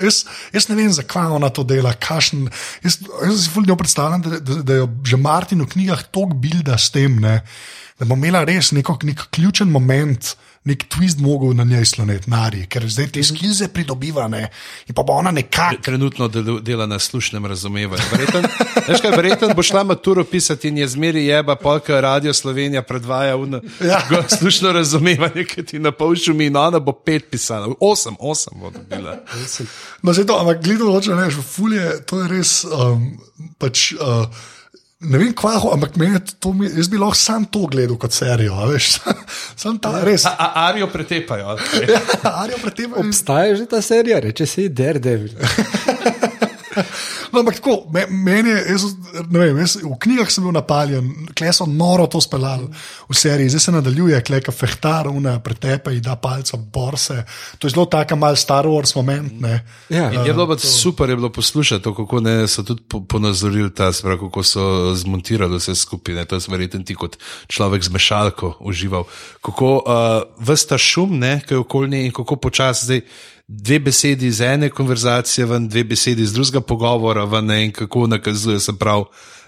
jaz, 0.00 0.24
jaz 0.54 0.68
ne 0.70 0.78
vem, 0.78 0.92
zakaj 0.94 1.34
ona 1.36 1.50
to 1.50 1.66
dela, 1.68 1.92
kašen. 1.92 2.46
Jaz, 2.86 3.00
jaz 3.26 3.44
si 3.44 3.50
fulno 3.52 3.76
predstavljam, 3.76 4.22
da, 4.24 4.40
da, 4.40 4.62
da 4.62 4.80
jo 4.80 4.88
že 5.04 5.20
Martin 5.20 5.66
v 5.66 5.68
knjigah 5.68 6.06
tok 6.14 6.32
bilda 6.38 6.78
s 6.78 6.88
tem, 6.94 7.18
ne, 7.20 7.42
da 7.98 8.06
bo 8.06 8.14
imela 8.14 8.44
res 8.46 8.70
neko, 8.72 8.94
nek 9.04 9.26
ključen 9.34 9.68
moment. 9.68 10.36
Nek 10.68 10.84
twist 10.92 11.20
mogel 11.24 11.54
na 11.56 11.64
njej 11.64 11.84
sloneti, 11.94 12.30
nari, 12.30 12.66
ker 12.68 12.84
zdaj 12.90 13.06
te 13.16 13.22
skilze 13.24 13.70
pridobiva 13.72 14.26
ne, 14.28 14.50
in 14.88 14.94
pa 14.94 15.02
bo 15.02 15.16
ona 15.16 15.30
nekako. 15.32 15.80
Trenutno 15.82 16.28
delu- 16.28 16.60
dela 16.60 16.86
na 16.86 16.98
slušnem 16.98 17.46
razumevanju. 17.46 18.02
Veš 18.88 19.00
kaj, 19.00 19.16
verjeten 19.16 19.54
bo 19.56 19.62
šla 19.64 19.84
maturo 19.88 20.24
pisati 20.24 20.68
in 20.68 20.78
je 20.78 20.88
zmeri 20.88 21.24
jeba, 21.26 21.56
polka 21.56 22.00
Radio 22.00 22.34
Slovenija 22.34 22.82
predvaja 22.82 23.36
v 23.36 23.60
Ja. 23.80 24.02
slušno 24.38 24.72
razumevanje, 24.72 25.44
ki 25.44 25.64
ti 25.64 25.78
na 25.78 25.92
pol 25.92 26.16
šumi 26.16 26.46
in 26.46 26.56
ona 26.56 26.78
bo 26.78 26.92
pet 26.92 27.30
pisala. 27.30 27.68
Osem, 27.80 28.16
osem 28.20 28.60
bo 28.60 28.70
dobila. 28.70 29.16
No, 30.02 30.12
zdaj 30.12 30.26
to, 30.26 30.38
ampak 30.40 30.62
gledal 30.64 30.92
hoče 30.92 31.14
reči, 31.14 31.42
fulje, 31.42 32.04
to 32.06 32.20
je 32.22 32.28
res. 32.28 32.64
Um, 32.64 33.12
pač, 33.58 33.92
uh, 33.92 34.26
Ne 35.00 35.18
vem, 35.18 35.30
kva, 35.30 35.52
ho- 35.62 35.70
ampak 35.76 35.92
to, 36.42 36.50
jaz 36.74 36.88
bi 36.90 36.98
lahko 36.98 37.14
sam 37.14 37.44
to 37.46 37.68
gledal 37.70 37.94
kot 38.02 38.10
serijo, 38.12 38.56
a 38.58 38.66
veš, 38.66 38.88
sam 39.62 39.76
ta 39.78 39.92
res. 40.02 40.24
A, 40.26 40.32
a 40.34 40.64
Arijo 40.68 40.88
pretepajo. 40.90 41.54
Ja, 41.92 42.00
Arijo 42.42 42.58
tem. 42.74 42.96
Obstaja 42.98 43.54
že 43.60 43.66
ta 43.70 43.78
serija, 43.82 44.18
reče 44.20 44.46
se 44.46 44.62
ji 44.66 44.68
Daredevil. 44.68 45.30
No, 47.38 47.44
ampak 47.46 47.60
tako, 47.60 47.86
me, 47.94 48.02
meni 48.10 48.50
je, 48.50 48.62
jaz, 48.72 48.84
ne 49.30 49.38
vem, 49.38 49.58
jaz, 49.62 49.76
v 49.78 49.94
knjigah 50.02 50.30
sem 50.32 50.42
bil 50.42 50.54
napaljen, 50.56 51.06
kle 51.38 51.52
so 51.54 51.68
noro 51.70 52.08
to 52.10 52.18
speljali 52.18 52.66
v 53.06 53.14
seriji, 53.14 53.52
zdaj 53.54 53.62
se 53.62 53.74
nadaljuje, 53.76 54.18
kle 54.26 54.40
ka 54.42 54.50
fehtar, 54.50 55.06
una 55.06 55.36
pretepe 55.38 55.94
da 56.02 56.16
palca 56.18 56.58
borse. 56.58 57.20
To 57.62 57.70
je 57.70 57.76
zelo 57.76 57.86
taka 57.86 58.18
mal 58.18 58.34
Star 58.36 58.66
Wars 58.66 58.96
moment, 58.98 59.38
ne. 59.38 59.60
Ja. 59.86 60.10
In 60.10 60.26
je 60.26 60.34
bilo 60.34 60.48
pa 60.50 60.58
super, 60.58 61.10
je 61.10 61.16
bilo 61.16 61.30
poslušati, 61.30 61.84
to, 61.84 61.94
kako 61.94 62.24
ne, 62.26 62.48
so 62.50 62.66
tudi 62.66 62.82
po- 62.88 63.04
ponazorili 63.06 63.70
ta 63.70 63.92
stvar, 63.92 64.18
kako 64.18 64.42
so 64.42 64.94
zmontirali 64.98 65.62
vse 65.62 65.78
skupaj. 65.78 66.18
Ne, 66.18 66.26
to 66.26 66.42
je 66.42 66.50
verjetno 66.50 66.82
ti 66.82 66.98
kot 66.98 67.20
človek 67.46 67.86
z 67.86 67.94
mešalko 67.94 68.56
užival. 68.60 69.06
Kako 69.46 69.74
uh, 69.78 70.22
vsta 70.42 70.78
šum, 70.78 71.18
ne, 71.22 71.38
ki 71.46 71.54
je 71.54 71.62
okolje 71.62 72.06
in 72.06 72.12
kako 72.12 72.36
počasi 72.36 72.84
zdaj. 72.90 73.02
Dve 73.48 73.78
besedi 73.78 74.26
iz 74.26 74.40
ene 74.40 74.68
konverzacije, 74.70 75.46
ven, 75.46 75.68
dve 75.68 75.84
besedi 75.84 76.22
iz 76.22 76.32
drugega 76.32 76.60
pogovora, 76.60 77.24
ven, 77.24 77.46
ne, 77.46 77.64
in 77.64 77.72
kako 77.72 78.06
nakazuje 78.06 78.60
se 78.60 78.72
prav 78.78 79.04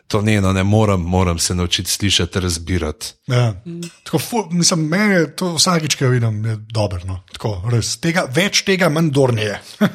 to 0.09 0.23
njeno, 0.23 0.53
ne 0.53 0.65
moram, 0.65 1.01
moram 1.01 1.39
se 1.39 1.55
naučiti 1.55 1.91
slišati, 1.91 2.41
razbirati. 2.41 3.07
Ja. 3.27 3.63
Tako, 4.05 4.19
ful, 4.19 4.45
mislim, 4.51 4.81
meni 4.89 5.15
je 5.15 5.37
to 5.37 5.55
vsakič, 5.55 5.95
ki 5.95 6.05
jo 6.05 6.11
vidim, 6.11 6.45
je 6.45 6.57
dobro. 6.57 7.01
No. 7.07 7.21
Tako, 7.33 7.63
res, 7.73 7.97
tega, 8.01 8.25
več 8.35 8.63
tega, 8.65 8.89
manj 8.89 9.11
dornije. 9.11 9.61
Uh, 9.81 9.89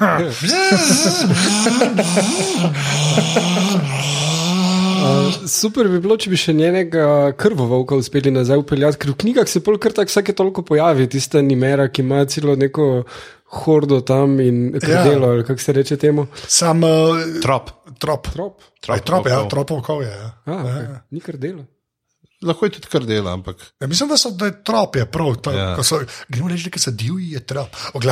super 5.48 5.88
bi 5.90 6.00
bilo, 6.00 6.18
če 6.18 6.30
bi 6.30 6.38
še 6.40 6.54
njenega 6.54 7.32
krvovolka 7.38 7.98
uspeli 8.00 8.32
nazaj 8.32 8.62
upeljati, 8.62 9.02
ker 9.02 9.12
v 9.16 9.18
knjigah 9.24 9.50
se 9.50 9.64
pol 9.66 9.80
kar 9.82 9.98
tako 9.98 10.14
vsake 10.14 10.34
toliko 10.38 10.62
pojavi, 10.62 11.10
tista 11.12 11.42
nimera, 11.42 11.90
ki 11.90 12.06
ima 12.06 12.24
celo 12.30 12.56
neko 12.56 13.04
hordo 13.46 14.02
tam 14.02 14.40
in 14.40 14.80
krdelo, 14.80 15.28
ja. 15.28 15.34
ali 15.34 15.46
kako 15.46 15.62
se 15.62 15.74
reče 15.74 15.98
temu. 15.98 16.28
Sam 16.48 16.84
uh, 16.84 16.90
Trop. 17.42 17.70
trop. 18.00 18.28
Trop. 18.28 18.62
Trop, 18.82 19.06
trop, 19.06 19.28
ja, 19.28 19.48
tropov 19.50 19.82
kov 19.82 20.02
je. 20.02 20.12
Ja. 20.12 20.32
A, 20.46 20.52
okay. 20.52 21.00
Ni 21.12 21.20
krdelo. 21.20 21.66
Lahko 22.46 22.66
je 22.66 22.72
tudi 22.76 22.88
kar 22.92 23.06
dela, 23.06 23.34
ampak 23.34 23.74
Ja, 23.82 23.88
mislim, 23.88 24.10
da 24.10 24.18
so 24.18 24.30
da 24.30 24.46
je 24.46 24.64
trop, 24.64 24.96
je 24.96 25.06
prav. 25.06 25.36
To, 25.36 25.52
Ja. 25.52 25.70
ja. 25.70 26.00
Gremo 26.28 26.50
reči, 26.50 26.70
da 26.70 26.80
so 26.80 26.92
divji, 26.92 27.32
je 27.32 27.40
trop. 27.40 27.68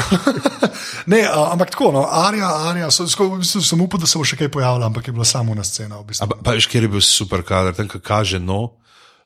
Ne, 1.06 1.22
a, 1.28 1.50
ampak 1.52 1.70
tako, 1.72 1.92
no, 1.92 2.08
Arija, 2.12 2.50
Arija, 2.70 2.92
so, 2.92 3.08
sko, 3.08 3.44
sem 3.44 3.82
upal, 3.82 4.00
da 4.00 4.08
se 4.08 4.18
bo 4.18 4.24
še 4.26 4.38
kaj 4.40 4.50
pojavilo, 4.52 4.86
ampak 4.86 5.08
je 5.08 5.14
bila 5.14 5.26
samo 5.26 5.56
na 5.56 5.64
scena. 5.64 6.00
V 6.00 6.08
bistvu. 6.08 6.26
A 6.26 6.30
pa, 6.32 6.38
pa 6.44 6.56
veš, 6.56 6.68
kjer 6.72 6.88
je 6.88 6.92
bil 6.96 7.04
super 7.04 7.44
kader, 7.44 7.76
tam, 7.76 7.88
kaže 7.88 8.40
no. 8.40 8.80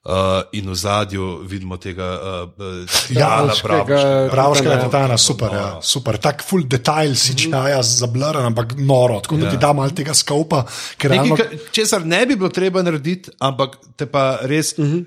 Uh, 0.05 0.13
in 0.51 0.69
v 0.69 0.75
zadju 0.75 1.43
vidimo 1.43 1.75
tega 1.77 2.05
uh, 2.15 2.49
Ja, 3.09 3.43
Bravoškega- 3.43 4.29
Pravškega 4.31 4.69
Titana. 4.69 4.83
titana, 4.83 5.17
super, 5.17 5.49
ja, 5.51 5.79
super. 5.81 6.17
Tak 6.17 6.43
full 6.43 6.63
detajl 6.63 7.15
si 7.15 7.35
čaja 7.35 7.81
zablaren, 7.83 8.45
ampak 8.45 8.75
noro, 8.77 9.19
tako 9.19 9.35
da 9.35 9.49
ti 9.51 9.57
da 9.57 9.73
malo 9.73 9.89
tega 9.91 10.13
skopa, 10.13 10.63
ker 10.97 11.11
realno. 11.11 11.35
Česar 11.71 12.05
ne 12.05 12.25
bi 12.25 12.35
bilo 12.35 12.49
treba 12.49 12.81
narediti, 12.81 13.29
ampak 13.39 13.75
te 13.95 14.05
pa 14.05 14.39
res 14.41 14.73
uh 14.77 14.85
-huh. 14.85 15.05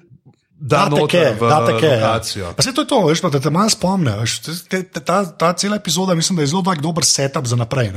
Da 0.61 0.85
Da, 0.85 0.85
te 0.93 1.01
noter 1.01 1.37
v 1.41 1.49
ja. 1.49 1.59
lokacijo. 1.59 2.53
Pa 2.57 2.63
se 2.63 2.73
to 2.77 2.85
je 2.85 2.89
to, 2.89 2.99
veš, 3.07 3.23
pa, 3.25 3.31
da 3.33 3.41
te 3.41 3.51
malo 3.51 3.73
spomne. 3.73 4.13
Veš, 4.21 4.35
te, 4.69 4.83
te, 4.85 5.01
ta, 5.01 5.23
ta 5.25 5.53
cela 5.57 5.77
epizoda, 5.81 6.15
mislim, 6.15 6.37
da 6.37 6.45
je 6.45 6.51
zelo 6.53 6.61
tak 6.63 6.83
dober 6.85 7.05
setup 7.05 7.47
za 7.49 7.57
naprej. 7.57 7.93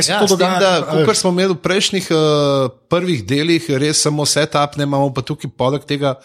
Se 0.00 0.12
Ja, 0.12 0.18
tem, 0.18 0.28
dogaja, 0.28 0.60
da, 0.60 1.04
kot 1.04 1.16
smo 1.20 1.34
imeli 1.36 1.52
v 1.52 1.60
prejšnjih 1.60 2.08
uh, 2.10 2.72
prvih 2.88 3.26
delih, 3.28 3.68
res 3.76 4.00
samo 4.08 4.24
setup, 4.26 4.80
ne 4.80 4.88
imamo 4.88 5.12
pa 5.12 5.20
tukaj 5.20 5.52
poleg 5.52 5.84
tega 5.84 6.16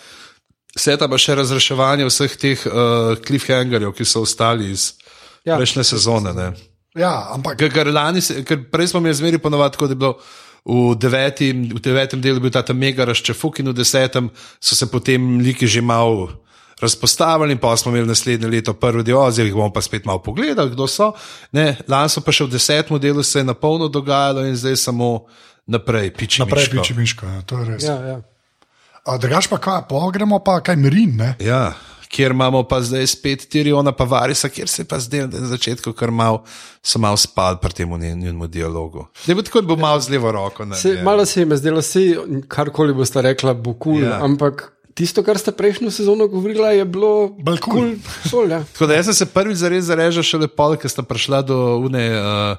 setupa 0.78 1.20
še 1.20 1.36
razreševanje 1.36 2.08
vseh 2.08 2.40
teh 2.40 2.64
uh, 2.70 3.20
cliffhangerjev, 3.28 3.92
ki 3.98 4.08
so 4.08 4.24
ostali 4.24 4.72
iz 4.72 4.94
Ja. 5.48 5.54
ja. 5.54 5.58
prejšnje 5.60 5.84
sezone. 5.84 6.34
Ne. 6.34 6.52
Ja, 6.98 7.30
ampak 7.32 7.60
Ker, 7.60 7.72
ker, 7.72 7.92
lani, 7.94 8.24
ker 8.48 8.66
prej 8.72 8.92
smo 8.92 9.00
imeli 9.04 9.16
zmeri 9.16 9.40
ponovadi, 9.40 9.80
da 9.80 9.94
je 9.94 10.00
bilo. 10.00 10.18
V 10.68 10.98
devetem, 11.00 11.64
v 11.72 11.80
devetem 11.80 12.20
delu 12.20 12.42
je 12.42 12.44
bil 12.44 12.52
ta 12.52 12.74
mega 12.76 13.06
razčefuk, 13.08 13.62
in 13.64 13.72
v 13.72 13.78
desetem 13.78 14.28
so 14.60 14.76
se 14.76 14.88
potem 14.92 15.40
liki 15.40 15.68
že 15.68 15.82
malo 15.82 16.44
razpostavili, 16.82 17.56
in 17.56 17.58
pa 17.58 17.78
smo 17.78 17.92
imeli 17.92 18.08
naslednje 18.08 18.48
leto 18.48 18.74
prvi 18.74 19.04
del, 19.04 19.18
oziroma 19.18 19.48
jih 19.48 19.56
bomo 19.56 19.74
pa 19.74 19.82
spet 19.82 20.06
malo 20.06 20.20
pogledali, 20.20 20.72
kdo 20.76 20.88
so. 20.88 21.14
Ne, 21.52 21.78
lani 21.88 22.10
so 22.10 22.22
pa 22.22 22.36
še 22.36 22.46
v 22.46 22.54
desetem 22.54 23.00
delu 23.00 23.24
se 23.24 23.40
je 23.40 23.48
na 23.48 23.56
polno 23.56 23.88
dogajalo 23.88 24.46
in 24.46 24.56
zdaj 24.56 24.76
samo 24.76 25.26
naprej, 25.66 26.12
piči. 26.14 26.42
naprej 26.44 26.68
miško. 26.68 26.82
piči 26.82 26.94
miško, 26.94 27.26
ja, 27.26 27.42
to 27.42 27.60
je 27.60 27.66
res. 27.66 27.84
Ja. 27.84 27.96
Ja, 27.96 28.18
ja. 28.18 29.18
Drugač 29.18 29.48
pa, 29.48 29.58
kaj, 29.58 29.86
pa 29.88 30.04
gremo 30.12 30.44
pa 30.44 30.60
kaj 30.60 30.76
merin, 30.76 31.16
ne? 31.16 31.36
Ja, 31.40 31.74
kjer 32.10 32.32
imamo 32.32 32.64
pa 32.64 32.82
zdaj 32.82 33.08
spet 33.08 33.48
Tiriona, 33.50 33.92
pa 33.92 34.04
Varisa, 34.04 34.50
kjer 34.50 34.68
se 34.68 34.82
je 34.82 34.88
pa 34.88 35.00
zdaj 35.00 35.28
na 35.28 35.48
začetku 35.48 35.94
kar 35.94 36.12
mal, 36.12 36.42
so 36.82 37.00
mal 37.00 37.18
spal 37.18 37.60
pri 37.60 37.74
tem 37.74 37.90
njenemu 37.92 38.48
dialogu. 38.48 39.08
Ne 39.28 39.36
bo 39.36 39.42
tako, 39.42 39.62
da 39.62 39.68
bo 39.68 39.76
mal 39.76 40.00
z 40.00 40.10
levo 40.10 40.32
roko. 40.32 40.66
Ne, 40.66 40.76
Se, 40.76 41.02
malo 41.04 41.26
se 41.26 41.42
jim 41.42 41.52
je 41.52 41.58
zdelo, 41.58 41.82
da 41.82 42.42
karkoli 42.48 42.94
boste 42.94 43.22
rekla, 43.22 43.54
bo 43.54 43.74
kul, 43.74 44.00
cool, 44.00 44.04
Ja. 44.04 44.24
ampak 44.24 44.72
tisto, 44.94 45.22
kar 45.24 45.38
ste 45.38 45.52
prejšnjo 45.52 45.92
sezono 45.92 46.26
govorila, 46.28 46.72
je 46.72 46.86
bilo 46.86 47.28
Bolj 47.38 47.60
kul. 47.60 47.74
kul. 47.74 47.92
Cool, 48.30 48.52
ja. 48.52 48.64
Tako 48.74 48.88
da 48.88 48.94
jaz 48.94 49.06
sem 49.06 49.14
se 49.14 49.26
prvič 49.26 49.58
zares 49.58 49.86
zarežal 49.86 50.24
šele 50.24 50.48
pol, 50.48 50.74
ker 50.76 50.90
sta 50.90 51.04
prišla 51.04 51.42
do 51.46 51.78
une. 51.78 52.02
Uh, 52.18 52.58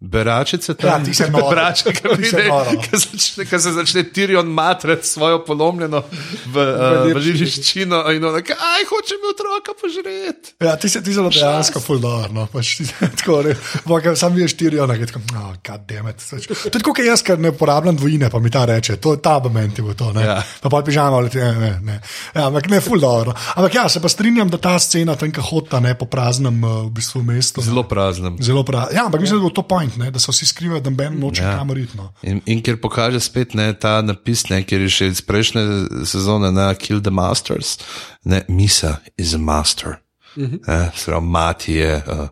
Beračice, 0.00 0.74
tam 0.74 0.88
Ja, 0.88 1.04
ti 1.04 1.14
si 1.14 1.22
noro. 1.30 1.50
berače, 1.50 1.92
ki 1.92 2.24
si 2.24 2.36
noro. 2.48 2.72
začne, 2.92 3.44
ki 3.44 3.58
se 3.60 3.72
začne 3.72 4.02
Tirion 4.08 4.48
matrati 4.48 5.06
svojo 5.06 5.44
polomljeno 5.44 6.00
v, 6.46 6.56
uh, 6.56 7.12
v 7.12 7.20
žiliščino 7.20 7.98
in 8.16 8.24
ona 8.24 8.40
reče: 8.40 8.56
Aj, 8.56 8.82
hoče 8.88 9.18
mi 9.20 9.28
otroka 9.28 9.76
požreti. 9.76 10.54
Ja, 10.60 10.76
ti 10.80 10.88
si 10.88 11.02
ti 11.04 11.12
zelo 11.12 11.28
dejansko 11.28 11.80
fuldar. 11.84 12.32
No, 12.32 12.46
pač, 12.48 12.78
ti, 12.80 12.88
tako, 13.20 13.42
Vaka, 13.84 14.16
sam 14.16 14.32
vidiš 14.32 14.56
štiri, 14.56 14.80
ona 14.80 14.96
je 14.96 15.06
tako, 15.06 15.20
no. 15.36 15.52
Pač, 15.60 16.48
To 16.48 16.64
je 16.64 16.72
tako, 16.80 16.94
kot 16.96 17.04
jaz, 17.04 17.20
ker 17.20 17.36
ne 17.36 17.52
uporabljam 17.52 17.96
dvojine, 18.00 18.30
pa 18.32 18.40
mi 18.40 18.50
ta 18.50 18.64
reče, 18.64 18.96
to 18.96 19.12
je 19.12 19.20
ta 19.20 19.36
moment, 19.38 19.78
je 19.78 19.84
bilo 19.84 19.94
to. 19.94 20.12
Ne. 20.16 20.24
Ja. 20.24 20.40
Pa 20.64 20.72
pa 20.72 20.80
pižama, 20.80 21.20
ali 21.20 21.28
ne, 21.34 21.52
ne. 21.60 21.70
ne. 21.84 21.96
Ja, 22.32 22.48
ampak 22.48 22.72
ne, 22.72 22.80
fuldar. 22.80 23.28
No. 23.28 23.36
Ampak 23.54 23.74
ja, 23.74 23.84
se 23.88 24.00
pa 24.00 24.08
strinjam, 24.08 24.48
da 24.48 24.56
ta 24.56 24.78
scena 24.80 25.12
tam, 25.16 25.28
ki 25.28 25.44
hota 25.44 25.80
ne 25.80 25.92
po 25.92 26.08
praznem 26.08 26.56
uh, 26.64 26.88
v 26.88 26.96
bistvu 26.96 27.20
mestu. 27.20 27.60
Zelo 27.60 27.84
praznem. 27.84 28.40
Zelo 28.40 28.64
prav. 28.64 28.88
Ja, 28.96 29.04
ampak 29.06 29.20
mislim, 29.20 29.44
da 29.44 29.52
je 29.52 29.54
to 29.60 29.66
point, 29.68 29.89
ne, 29.96 30.10
da 30.10 30.20
so 30.22 30.32
vsi 30.32 30.46
skrivajo, 30.46 30.80
da 30.80 30.90
ben 30.90 31.18
noče 31.20 31.42
Ja. 31.42 31.50
ja. 31.50 31.56
kamor 31.58 31.78
iti. 31.78 31.96
No. 31.96 32.12
In, 32.22 32.40
in 32.46 32.62
ker 32.62 32.76
pokaže 32.80 33.20
spet 33.20 33.54
ne, 33.54 33.72
ta 33.72 34.02
napis, 34.02 34.46
ne, 34.50 34.62
ker 34.64 34.80
je 34.86 34.90
še 34.90 35.10
iz 35.10 35.22
prejšnje 35.22 35.64
sezone 36.06 36.52
na 36.52 36.70
Kill 36.74 37.02
the 37.02 37.10
Masters, 37.10 37.78
ne, 38.24 38.44
Misa 38.48 38.98
is 39.16 39.34
a 39.34 39.38
master. 39.38 39.98
Eh, 40.36 40.90
Pravi, 41.04 41.26
mati 41.26 41.72
je. 41.72 42.02
Uh, 42.06 42.28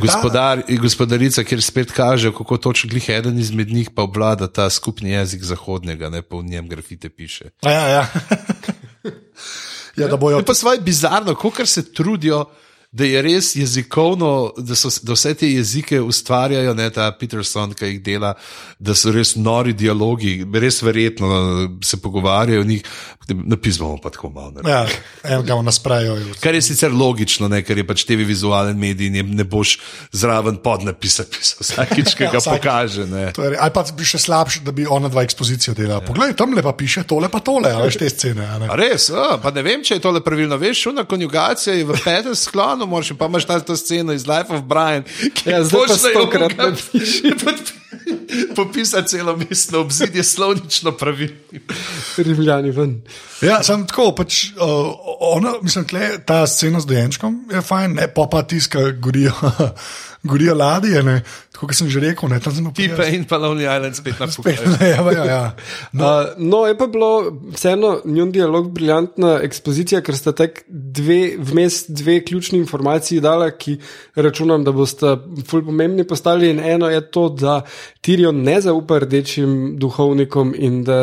Gospodar, 0.00 0.62
gospodarica, 0.80 1.44
kjer 1.44 1.62
spet 1.62 1.92
kaže, 1.92 2.32
kako 2.32 2.56
točno 2.56 2.90
glih 2.90 3.08
eden 3.08 3.38
izmed 3.38 3.68
njih 3.68 3.90
pa 3.94 4.02
obvlada 4.02 4.48
ta 4.48 4.70
skupni 4.70 5.10
jezik 5.10 5.42
zahodnega, 5.42 6.10
ne 6.10 6.22
pa 6.22 6.36
v 6.36 6.42
njem 6.42 6.68
grafite 6.68 7.08
piše. 7.08 7.50
A 7.62 7.70
Ja, 7.70 7.88
ja. 7.88 8.06
ja, 9.96 10.08
da 10.08 10.16
bojo 10.16 10.38
Je 10.38 10.44
pa 10.44 10.54
svoje 10.54 10.80
bizarno, 10.80 11.34
kako 11.34 11.66
se 11.66 11.92
trudijo, 11.92 12.44
da 12.96 13.04
je 13.04 13.20
res 13.20 13.50
jezikovno, 13.54 14.30
da, 14.58 14.74
so, 14.74 14.88
da 15.02 15.12
vse 15.12 15.34
te 15.34 15.48
jezike 15.48 15.98
ustvarjajo, 16.00 16.72
ne 16.74 16.86
ta 16.90 17.10
Peterson, 17.12 17.74
ki 17.74 17.84
jih 17.86 17.98
dela, 18.02 18.30
da 18.78 18.94
so 18.94 19.12
res 19.12 19.34
nori 19.36 19.74
dialogi, 19.74 20.32
res 20.54 20.80
verjetno 20.80 21.28
se 21.82 21.98
pogovarjajo 21.98 22.60
o 22.60 22.66
njih, 22.66 22.82
napismo 23.28 23.98
pa 23.98 24.10
tako 24.10 24.30
malo. 24.30 24.52
Ne. 24.56 24.70
Ja, 24.70 24.86
enega 25.26 25.58
nas 25.60 25.78
pravijo. 25.78 26.16
Kar 26.40 26.54
je 26.54 26.62
sicer 26.62 26.92
logično, 26.92 27.48
ne, 27.48 27.60
ker 27.60 27.76
je 27.76 27.84
pač 27.84 28.04
TV 28.04 28.24
vizualen 28.24 28.78
medij 28.78 29.06
in 29.06 29.14
je- 29.14 29.22
ne 29.24 29.44
boš 29.46 29.76
zraven 30.12 30.56
podnapisa 30.58 31.24
pisal 31.32 31.58
vsakič, 31.60 32.14
ki 32.14 32.22
Ja, 32.22 32.30
ga 32.30 32.38
vsakič. 32.38 32.58
pokaže. 32.58 33.06
Ne. 33.06 33.32
To 33.32 33.42
je 33.42 33.50
re- 33.50 33.58
Ali 33.60 33.72
pa 33.72 33.84
bi 33.92 34.04
še 34.04 34.18
slabše, 34.18 34.60
da 34.62 34.72
bi 34.72 34.86
ona 34.86 35.08
dva 35.08 35.22
ekspozicijo 35.22 35.74
delala. 35.74 36.00
Ja. 36.00 36.06
Poglej, 36.06 36.32
tam 36.34 36.54
le 36.54 36.62
pa 36.62 36.72
piše 36.72 37.02
tole, 37.04 37.28
pa 37.28 37.40
tole, 37.40 37.74
veš 37.76 37.98
te 37.98 38.08
scene. 38.08 38.46
a 38.46 38.58
ne. 38.58 38.66
A 38.66 38.74
res, 38.74 39.10
a, 39.10 39.36
pa 39.36 39.50
ne 39.50 39.62
vem, 39.62 39.82
če 39.82 39.94
je 39.94 40.00
tole 40.00 40.20
pravilno. 40.20 40.56
Veš, 40.56 40.82
šuna 40.82 41.04
konjugacija 41.04 41.74
je 41.74 41.84
v 41.84 41.98
petem 41.98 42.34
sklonu, 42.36 42.85
moraš 42.86 43.12
pa 43.18 43.26
imaš 43.26 43.44
ta 43.44 43.60
to 43.60 43.76
sceno 43.76 44.12
iz 44.12 44.26
Life 44.26 44.54
of 44.54 44.62
Brian. 44.62 45.04
ki 45.34 45.50
Ja, 45.50 45.64
zdaj 45.64 45.80
pa 45.80 45.86
točno 45.86 46.08
je 46.08 46.14
stokrat 46.14 46.56
napiši. 46.56 47.34
Popisa 48.56 49.02
celo 49.02 49.36
mestno 49.36 49.78
obzidje 49.80 50.24
slovnično 50.24 50.92
pravilno. 50.92 51.36
Rimljani 52.16 52.70
ven. 52.70 53.02
Ja, 53.40 53.62
sem 53.62 53.86
tako, 53.86 54.10
pač, 54.16 54.44
uh, 54.56 54.94
ona, 55.36 55.54
mislim, 55.62 55.84
tle, 55.84 56.08
ta 56.26 56.46
scena 56.46 56.80
z 56.80 56.86
dojenčkom 56.86 57.40
je 57.52 57.62
fajn, 57.62 57.94
ne 58.00 58.08
pa 58.14 58.26
pa 58.30 58.42
tiska, 58.42 58.90
gorijo, 58.90 59.32
gorijo 60.30 60.54
ladje. 60.54 61.02
Ne. 61.02 61.22
Tako 61.56 61.70
kot 61.70 61.76
sem 61.78 61.88
že 61.88 62.00
rekel, 62.04 62.28
ne, 62.28 62.36
tam 62.44 62.52
sem 62.52 62.66
Tipe 62.76 63.00
in 63.16 63.22
pa 63.24 63.38
Lonely 63.40 63.64
Island 63.64 63.96
spet 63.96 64.18
na 64.20 64.26
fuku. 64.34 64.52
ne, 64.52 64.88
ja, 64.92 65.00
ja. 65.24 65.38
No. 65.96 66.04
Uh, 66.04 66.34
no, 66.36 66.58
je 66.68 66.74
pa 66.76 66.84
bilo 66.86 67.08
vseeno 67.54 67.94
njun 68.04 68.28
dialog 68.34 68.68
briljantna 68.76 69.38
ekspozicija, 69.40 70.02
ker 70.04 70.12
sta 70.18 70.34
tek 70.36 70.60
dve, 70.68 71.32
vmes 71.40 71.86
dve 71.88 72.18
ključni 72.20 72.58
informaciji 72.60 73.22
dala, 73.24 73.48
ki 73.56 73.78
računam, 74.20 74.66
da 74.68 74.74
boste 74.76 75.14
ful 75.48 75.64
pomembni 75.64 76.04
postali. 76.04 76.50
In 76.52 76.60
eno 76.60 76.90
je 76.92 77.00
to, 77.10 77.28
da 77.32 77.62
Tirion 78.04 78.42
ne 78.44 78.58
zaupa 78.60 79.00
rdečim 79.06 79.56
duhovnikom 79.80 80.52
in 80.58 80.82
da 80.84 81.00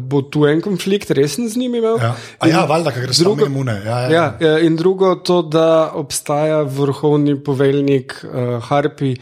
bo 0.00 0.22
tu 0.22 0.46
en 0.48 0.64
konflikt 0.64 1.12
resen 1.12 1.44
z 1.48 1.60
njimi 1.60 1.78
imel. 1.78 2.00
Ja. 2.00 2.14
A 2.40 2.48
ja, 2.48 2.64
valjda, 2.64 2.96
ker 2.96 3.04
gre 3.04 3.18
drugo- 3.20 3.46
imune. 3.46 3.76
Ja, 3.84 4.00
ja. 4.00 4.08
Ja, 4.10 4.24
ja, 4.40 4.56
in 4.64 4.80
drugo 4.80 5.12
to, 5.20 5.42
da 5.42 5.90
obstaja 5.94 6.62
vrhovni 6.64 7.36
poveljnik 7.44 8.16
uh, 8.24 8.56
Harpi, 8.64 9.12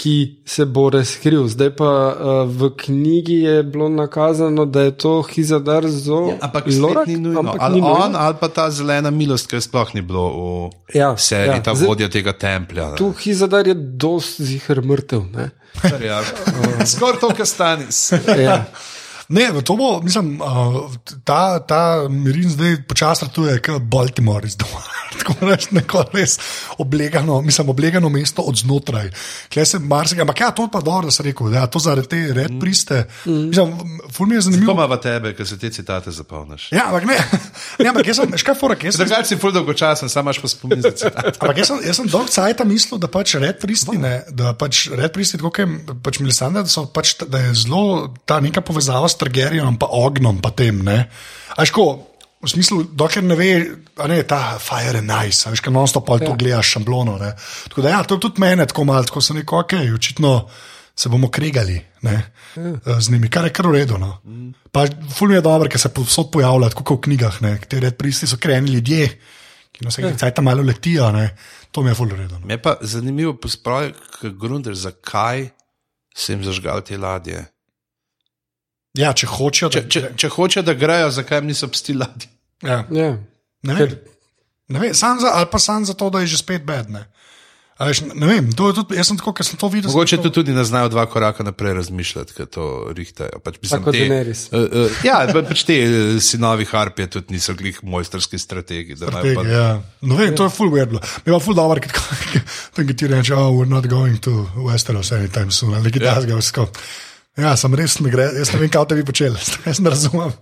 ki 0.00 0.14
se 0.46 0.64
bo 0.66 0.88
razkril. 0.88 1.44
Zdaj 1.46 1.70
pa 1.72 1.84
uh, 1.84 2.14
v 2.48 2.70
knjigi 2.74 3.34
je 3.42 3.62
bilo 3.64 3.88
nakazano, 3.90 4.64
da 4.66 4.80
je 4.82 4.96
to 4.96 5.22
Hizadar 5.24 5.84
Zo. 5.86 6.32
Ampak 6.40 6.64
Lorak, 6.74 7.06
ni 7.06 7.16
nujno. 7.18 7.40
ampak 7.40 7.60
Ali 7.60 7.74
ni 7.74 7.80
nujno. 7.82 7.94
on, 8.02 8.16
ali 8.16 8.34
pa 8.34 8.48
ta 8.50 8.70
zelena 8.70 9.10
milost, 9.10 9.52
je 9.52 9.60
sploh 9.60 9.92
ni 9.92 10.00
bilo 10.02 10.24
v 10.30 10.70
Ja, 10.94 11.12
seriji, 11.14 11.46
ja. 11.54 11.62
ta 11.62 11.72
Zdaj- 11.72 11.86
vodja 11.86 12.08
tega 12.08 12.32
templja. 12.34 12.90
ne. 12.90 12.96
Tu 12.96 13.12
Hizadar 13.14 13.66
je 13.66 13.74
dost 13.76 14.40
zihar 14.40 14.80
mrtev. 14.80 15.22
Je, 16.00 16.16
Skoraj 16.86 17.20
to, 17.20 17.28
kar 17.30 17.46
stane. 17.46 17.84
Ja. 18.38 18.64
Ne, 19.30 19.62
to 19.64 19.76
bo, 19.76 20.00
mislim, 20.02 20.40
uh, 20.42 20.90
ta, 21.24 21.60
ta 21.62 22.08
Mirin 22.10 22.50
zdaj 22.50 22.82
počasi 22.88 23.24
ratuje, 23.24 23.60
kot 23.62 23.82
Baltimore 23.82 24.46
iz 24.46 24.56
doma. 24.58 24.82
Tako 25.20 25.46
reč, 25.46 25.68
neko 25.70 26.02
res 26.12 26.38
oblegano, 26.78 27.40
mislim, 27.42 27.68
oblegano 27.68 28.08
mesto 28.08 28.42
od 28.42 28.56
znotraj. 28.56 29.10
Kle 29.52 29.64
se 29.66 29.78
marsikaj, 29.78 30.22
ampak 30.22 30.40
ja, 30.40 30.50
to 30.50 30.66
pa 30.72 30.80
dobro, 30.80 31.06
da 31.06 31.14
sem 31.14 31.28
rekel, 31.28 31.50
da 31.50 31.66
to 31.70 31.78
zaradi 31.78 32.08
te 32.08 32.20
red 32.34 32.56
priste. 32.60 33.04
Mislim, 33.24 33.74
ful 34.10 34.26
mi 34.26 34.34
je 34.34 34.40
zanimivo. 34.48 34.72
Pomava 34.72 34.98
tebe, 35.00 35.34
ker 35.38 35.46
se 35.46 35.58
te 35.58 35.70
citate 35.70 36.10
zapolniš. 36.10 36.66
Ja, 36.74 36.88
ampak 36.88 37.06
ne, 37.06 37.18
ne 37.78 37.88
ampak 37.92 38.10
jaz 38.10 38.22
sem, 38.22 38.34
škaj 38.42 38.58
fora, 38.58 38.78
jaz 38.82 38.98
sem. 38.98 39.06
Zakaj 39.06 39.28
si 39.30 39.38
ful 39.38 39.54
dolgočasen, 39.54 40.10
sam 40.10 40.26
imaš 40.26 40.42
pa 40.42 40.50
spomin 40.50 40.82
za 40.82 40.90
citate. 41.04 41.36
Ampak 41.40 41.62
jaz 41.62 41.70
sem, 41.70 41.84
jaz 41.86 42.02
sem 42.02 42.10
dolg 42.10 42.34
cajt 42.34 42.64
mislil, 42.66 42.98
da 43.02 43.10
pač 43.12 43.36
red 43.38 43.62
pristine, 43.62 44.12
da 44.34 44.54
pač 44.58 44.88
red 44.90 45.14
pristine, 45.14 45.42
tako 45.42 45.54
kot 45.54 45.62
je 45.62 45.96
pač 46.02 46.20
Melisandre, 46.22 46.66
da, 46.66 46.86
pač, 46.94 47.14
da 47.22 47.44
je 47.46 47.54
zelo 47.62 48.10
ta 48.26 48.40
neka 48.42 48.62
povezava 48.66 49.08
s 49.10 49.19
Targaryenom, 49.20 49.76
pa 49.80 49.90
ognom, 49.92 50.40
pa 50.40 50.52
tem. 50.56 50.80
Ne? 50.86 51.04
A 51.56 51.66
ško, 51.68 51.84
v 52.40 52.48
smislu, 52.48 52.82
dokler 52.96 53.24
ne 53.26 53.36
ve, 53.36 53.50
a 54.00 54.08
ne 54.08 54.22
ta 54.24 54.56
fire 54.62 55.02
and 55.02 55.12
ice, 55.28 55.44
a 55.44 55.52
veš, 55.52 55.60
kaj 55.64 55.74
non-stop 55.74 56.06
pa 56.08 56.16
to 56.22 56.32
gledaš 56.40 56.76
šamblono. 56.76 57.18
Ne? 57.20 57.34
Tako 57.68 57.84
da 57.84 57.96
ja, 57.96 58.02
to 58.02 58.16
je 58.16 58.26
tudi 58.26 58.40
mene 58.40 58.66
tako 58.66 58.88
malo, 58.88 59.04
tako 59.04 59.20
sem 59.24 59.40
rekel, 59.42 59.60
ok, 59.60 59.76
očitno 59.94 60.34
se 60.96 61.08
bomo 61.08 61.30
kregali 61.30 61.80
ne, 62.02 62.32
z 63.00 63.10
njimi, 63.10 63.28
kar 63.30 63.44
je 63.44 63.52
kar 63.52 63.68
v 63.68 63.78
redu. 63.78 63.98
No. 63.98 64.18
Pa 64.72 64.86
ful 65.14 65.28
mi 65.28 65.36
je 65.38 65.44
dobro, 65.44 65.68
ker 65.70 65.80
se 65.80 65.92
povsod 65.94 66.30
pojavlja, 66.32 66.72
tako 66.74 66.84
kot 66.90 67.00
v 67.00 67.04
knjigah, 67.08 67.38
ne, 67.44 67.54
te 67.68 67.80
red 67.80 67.96
pristi 67.96 68.28
so 68.28 68.40
kreni 68.40 68.74
ljudje, 68.74 69.06
ki 69.72 69.86
na 69.86 69.92
vsake 69.92 70.16
cajt 70.20 70.36
tam 70.40 70.48
malo 70.48 70.64
letijo, 70.66 71.08
ne, 71.14 71.30
to 71.72 71.84
mi 71.84 71.92
je 71.92 71.96
ful 71.96 72.10
v 72.12 72.24
redu. 72.24 72.40
No. 72.40 72.48
Me 72.48 72.58
je 72.58 72.62
pa 72.62 72.76
zanimivo 72.80 73.36
pospraviti, 73.40 74.32
Grunder, 74.40 74.76
zakaj 74.76 75.48
se 76.16 76.32
jim 76.32 76.44
zažgal 76.44 76.84
te 76.84 76.98
ladje. 76.98 77.46
Ja, 78.94 79.12
če 79.12 79.26
hočejo, 79.26 79.70
Če, 79.70 79.84
če, 79.86 80.00
če 80.16 80.28
hoče, 80.28 80.62
da 80.62 80.74
grejo, 80.74 81.10
zakaj 81.10 81.42
niso 81.42 81.68
psti 81.68 81.94
ladje? 81.94 82.28
Ja, 82.62 82.84
Ja. 82.90 83.16
ne 83.62 83.74
Ker- 83.74 83.86
vem. 83.88 83.98
Ne 84.68 84.78
vem, 84.78 84.94
sam 84.94 85.18
za, 85.18 85.30
ali 85.34 85.46
pa 85.46 85.58
sam 85.58 85.84
zato, 85.84 86.10
da 86.10 86.20
je 86.20 86.26
že 86.26 86.38
spet 86.38 86.62
bedne. 86.62 87.06
Veš, 87.80 88.12
ne 88.12 88.26
vem, 88.26 88.50
to 88.52 88.68
je 88.68 88.74
tudi, 88.74 88.92
jaz 88.94 89.08
sem 89.08 89.16
tako, 89.16 89.32
ker 89.32 89.40
sem 89.42 89.56
to 89.56 89.68
videl. 89.68 89.88
Mogoče 89.88 90.18
tu 90.20 90.28
tudi 90.30 90.52
ne 90.52 90.64
znajo 90.64 90.90
dva 90.92 91.06
koraka 91.06 91.40
naprej 91.42 91.74
razmišljati, 91.74 92.34
ker 92.34 92.44
to 92.46 92.92
rihtajajo. 92.92 93.40
Pač, 93.40 93.56
mislim, 93.56 93.80
Tako 93.80 93.92
te-. 93.92 94.04
Uh, 94.52 94.66
uh, 94.84 94.98
ja, 95.00 95.24
pa- 95.32 95.40
pač 95.42 95.64
te 95.64 95.78
eh, 95.78 96.20
sinovi 96.20 96.66
harpije 96.66 97.08
tudi 97.08 97.32
niso 97.32 97.54
glih 97.54 97.80
mojstrski 97.82 98.36
strategi. 98.38 98.94
da 98.94 99.08
Tega, 99.08 99.32
pa- 99.34 99.48
ja. 99.48 99.68
No, 100.02 100.14
vem, 100.14 100.36
to 100.36 100.44
je 100.44 100.50
full 100.50 100.68
weird. 100.68 100.92
Mi 100.92 101.00
je 101.24 101.32
pa 101.32 101.40
full 101.40 101.56
dobro, 101.56 101.80
ker 101.80 102.92
ti 102.92 103.06
reče, 103.08 103.32
oh, 103.34 103.48
we're 103.50 103.64
not 103.66 103.86
going 103.86 104.20
to 104.20 104.44
Westeros 104.60 105.08
anytime 105.10 105.48
soon, 105.50 105.72
ali 105.74 105.88
kaj 105.90 106.04
takega. 106.04 106.36
Ja, 107.38 107.54
sem 107.56 107.74
res 107.78 108.00
ne 108.02 108.10
gre, 108.10 108.26
jaz 108.34 108.50
ne 108.50 108.58
vem, 108.58 108.70
kaj 108.72 108.88
te 108.90 108.98
bi 108.98 109.06
počeli, 109.06 109.38
jaz 109.68 109.80
ne 109.82 109.92
razumem. 109.92 110.32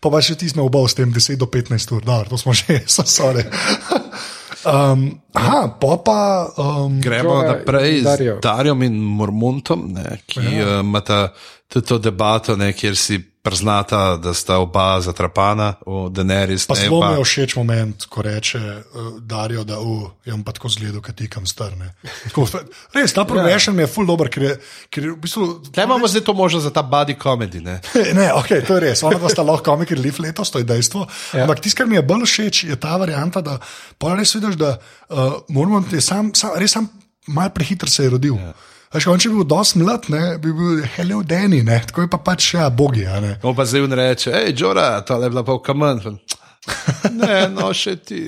Pa 0.00 0.12
pa 0.12 0.22
še 0.24 0.38
ti 0.40 0.48
smo 0.48 0.64
oba 0.68 0.82
s 0.88 0.96
tem 0.96 1.12
10 1.12 1.40
do 1.40 1.48
15 1.50 1.96
ur, 1.96 2.04
dobro, 2.06 2.32
to 2.32 2.40
smo 2.40 2.56
že, 2.56 2.80
so 2.94 3.04
sorry. 3.04 3.44
Um, 4.60 5.06
aha, 5.36 5.60
pa 5.80 5.96
pa. 6.04 6.18
Um, 6.60 6.98
Gremo 7.00 7.38
naprej 7.44 8.00
in 8.00 8.08
z. 8.08 8.34
Darjem 8.44 8.84
in 8.88 8.98
Mormontom, 9.00 9.88
ne, 9.96 10.20
ki 10.28 10.44
ja. 10.44 10.80
uh, 10.80 10.80
imata 10.84 11.30
tudi 11.70 11.86
to 11.86 11.98
debato, 11.98 12.56
ne, 12.56 12.72
kjer 12.72 12.96
si 12.98 13.20
priznata, 13.42 14.16
da 14.16 14.34
sta 14.34 14.58
oba 14.58 15.00
zatrapana, 15.00 15.74
v 15.86 16.10
Daenerys. 16.12 16.66
Pa 16.68 16.74
ne, 16.74 16.80
zelo 16.80 16.98
mi 17.00 17.16
je 17.16 17.24
všeč 17.24 17.54
moment, 17.56 18.04
ko 18.12 18.22
reče 18.26 18.58
uh, 18.58 19.06
Darijo, 19.22 19.62
da 19.64 19.78
uh, 19.80 20.10
je 20.24 20.34
on 20.34 20.42
pa 20.44 20.52
tako 20.52 20.68
zgledal, 20.68 21.00
kad 21.00 21.16
tikam 21.16 21.46
strne. 21.46 21.94
Tako, 22.26 22.44
res, 22.92 23.14
ta 23.16 23.24
progression 23.24 23.76
mi 23.76 23.86
je 23.86 23.88
full 23.94 24.10
dobro, 24.10 24.28
ker 24.28 24.44
je, 24.44 24.52
ker 24.92 25.08
je 25.08 25.14
v 25.14 25.18
bistvu. 25.22 25.46
Kaj 25.72 25.88
imamo 25.88 26.10
zdaj 26.10 26.26
to 26.26 26.34
možnost 26.36 26.68
za 26.68 26.72
ta 26.74 26.82
body 26.82 27.16
comedy? 27.22 27.62
Ne? 27.64 27.80
Ne, 28.20 28.28
okay, 28.34 28.60
to 28.66 28.76
je 28.76 28.90
res. 28.90 29.04
Ona 29.06 29.16
dva 29.16 29.30
sta 29.32 29.46
lahko 29.46 29.70
komiki 29.70 29.94
relief 29.94 30.18
letos, 30.18 30.50
to 30.50 30.60
je 30.60 30.66
dejstvo. 30.66 31.06
Ja. 31.32 31.46
Ampak 31.46 31.62
tisto, 31.64 31.80
kar 31.80 31.88
mi 31.88 31.96
je 31.96 32.02
bolj 32.04 32.26
všeč, 32.26 32.64
je 32.68 32.76
ta 32.76 32.98
varianta, 33.00 33.40
da 33.40 33.56
pa 33.96 34.18
res 34.18 34.34
vidiš, 34.36 34.58
da 34.60 34.74
uh, 34.76 35.38
moramo 35.48 35.80
ti 35.88 36.02
sam, 36.04 36.34
sam, 36.36 36.58
res 36.60 36.76
sam 36.76 36.90
mal 37.30 37.54
prehiter 37.54 37.88
se 37.88 38.04
je 38.04 38.10
rodil. 38.10 38.36
Ja. 38.36 38.52
Veš, 38.90 39.06
on, 39.06 39.20
če 39.22 39.28
bi 39.30 39.36
bil 39.38 39.46
dosti 39.46 39.78
mlad, 39.78 40.08
ne, 40.10 40.22
bi 40.42 40.50
bil 40.50 40.80
Helio 40.96 41.20
Deni, 41.22 41.60
ne, 41.62 41.76
tako 41.86 42.02
je 42.02 42.08
pa 42.10 42.18
pač 42.18 42.54
ja, 42.56 42.64
bogi. 42.70 43.04
ne. 43.22 43.36
On 43.46 43.54
pa 43.54 43.62
zdaj 43.64 43.86
reče, 43.86 44.32
hej, 44.34 44.48
Džora, 44.52 45.00
to 45.06 45.20
je 45.22 45.28
bila 45.30 45.44
pa 45.46 45.54
v 45.54 45.62
kamen. 45.62 46.00
Ne, 47.14 47.36
no, 47.48 47.70
še 47.72 47.94
ti. 47.96 48.18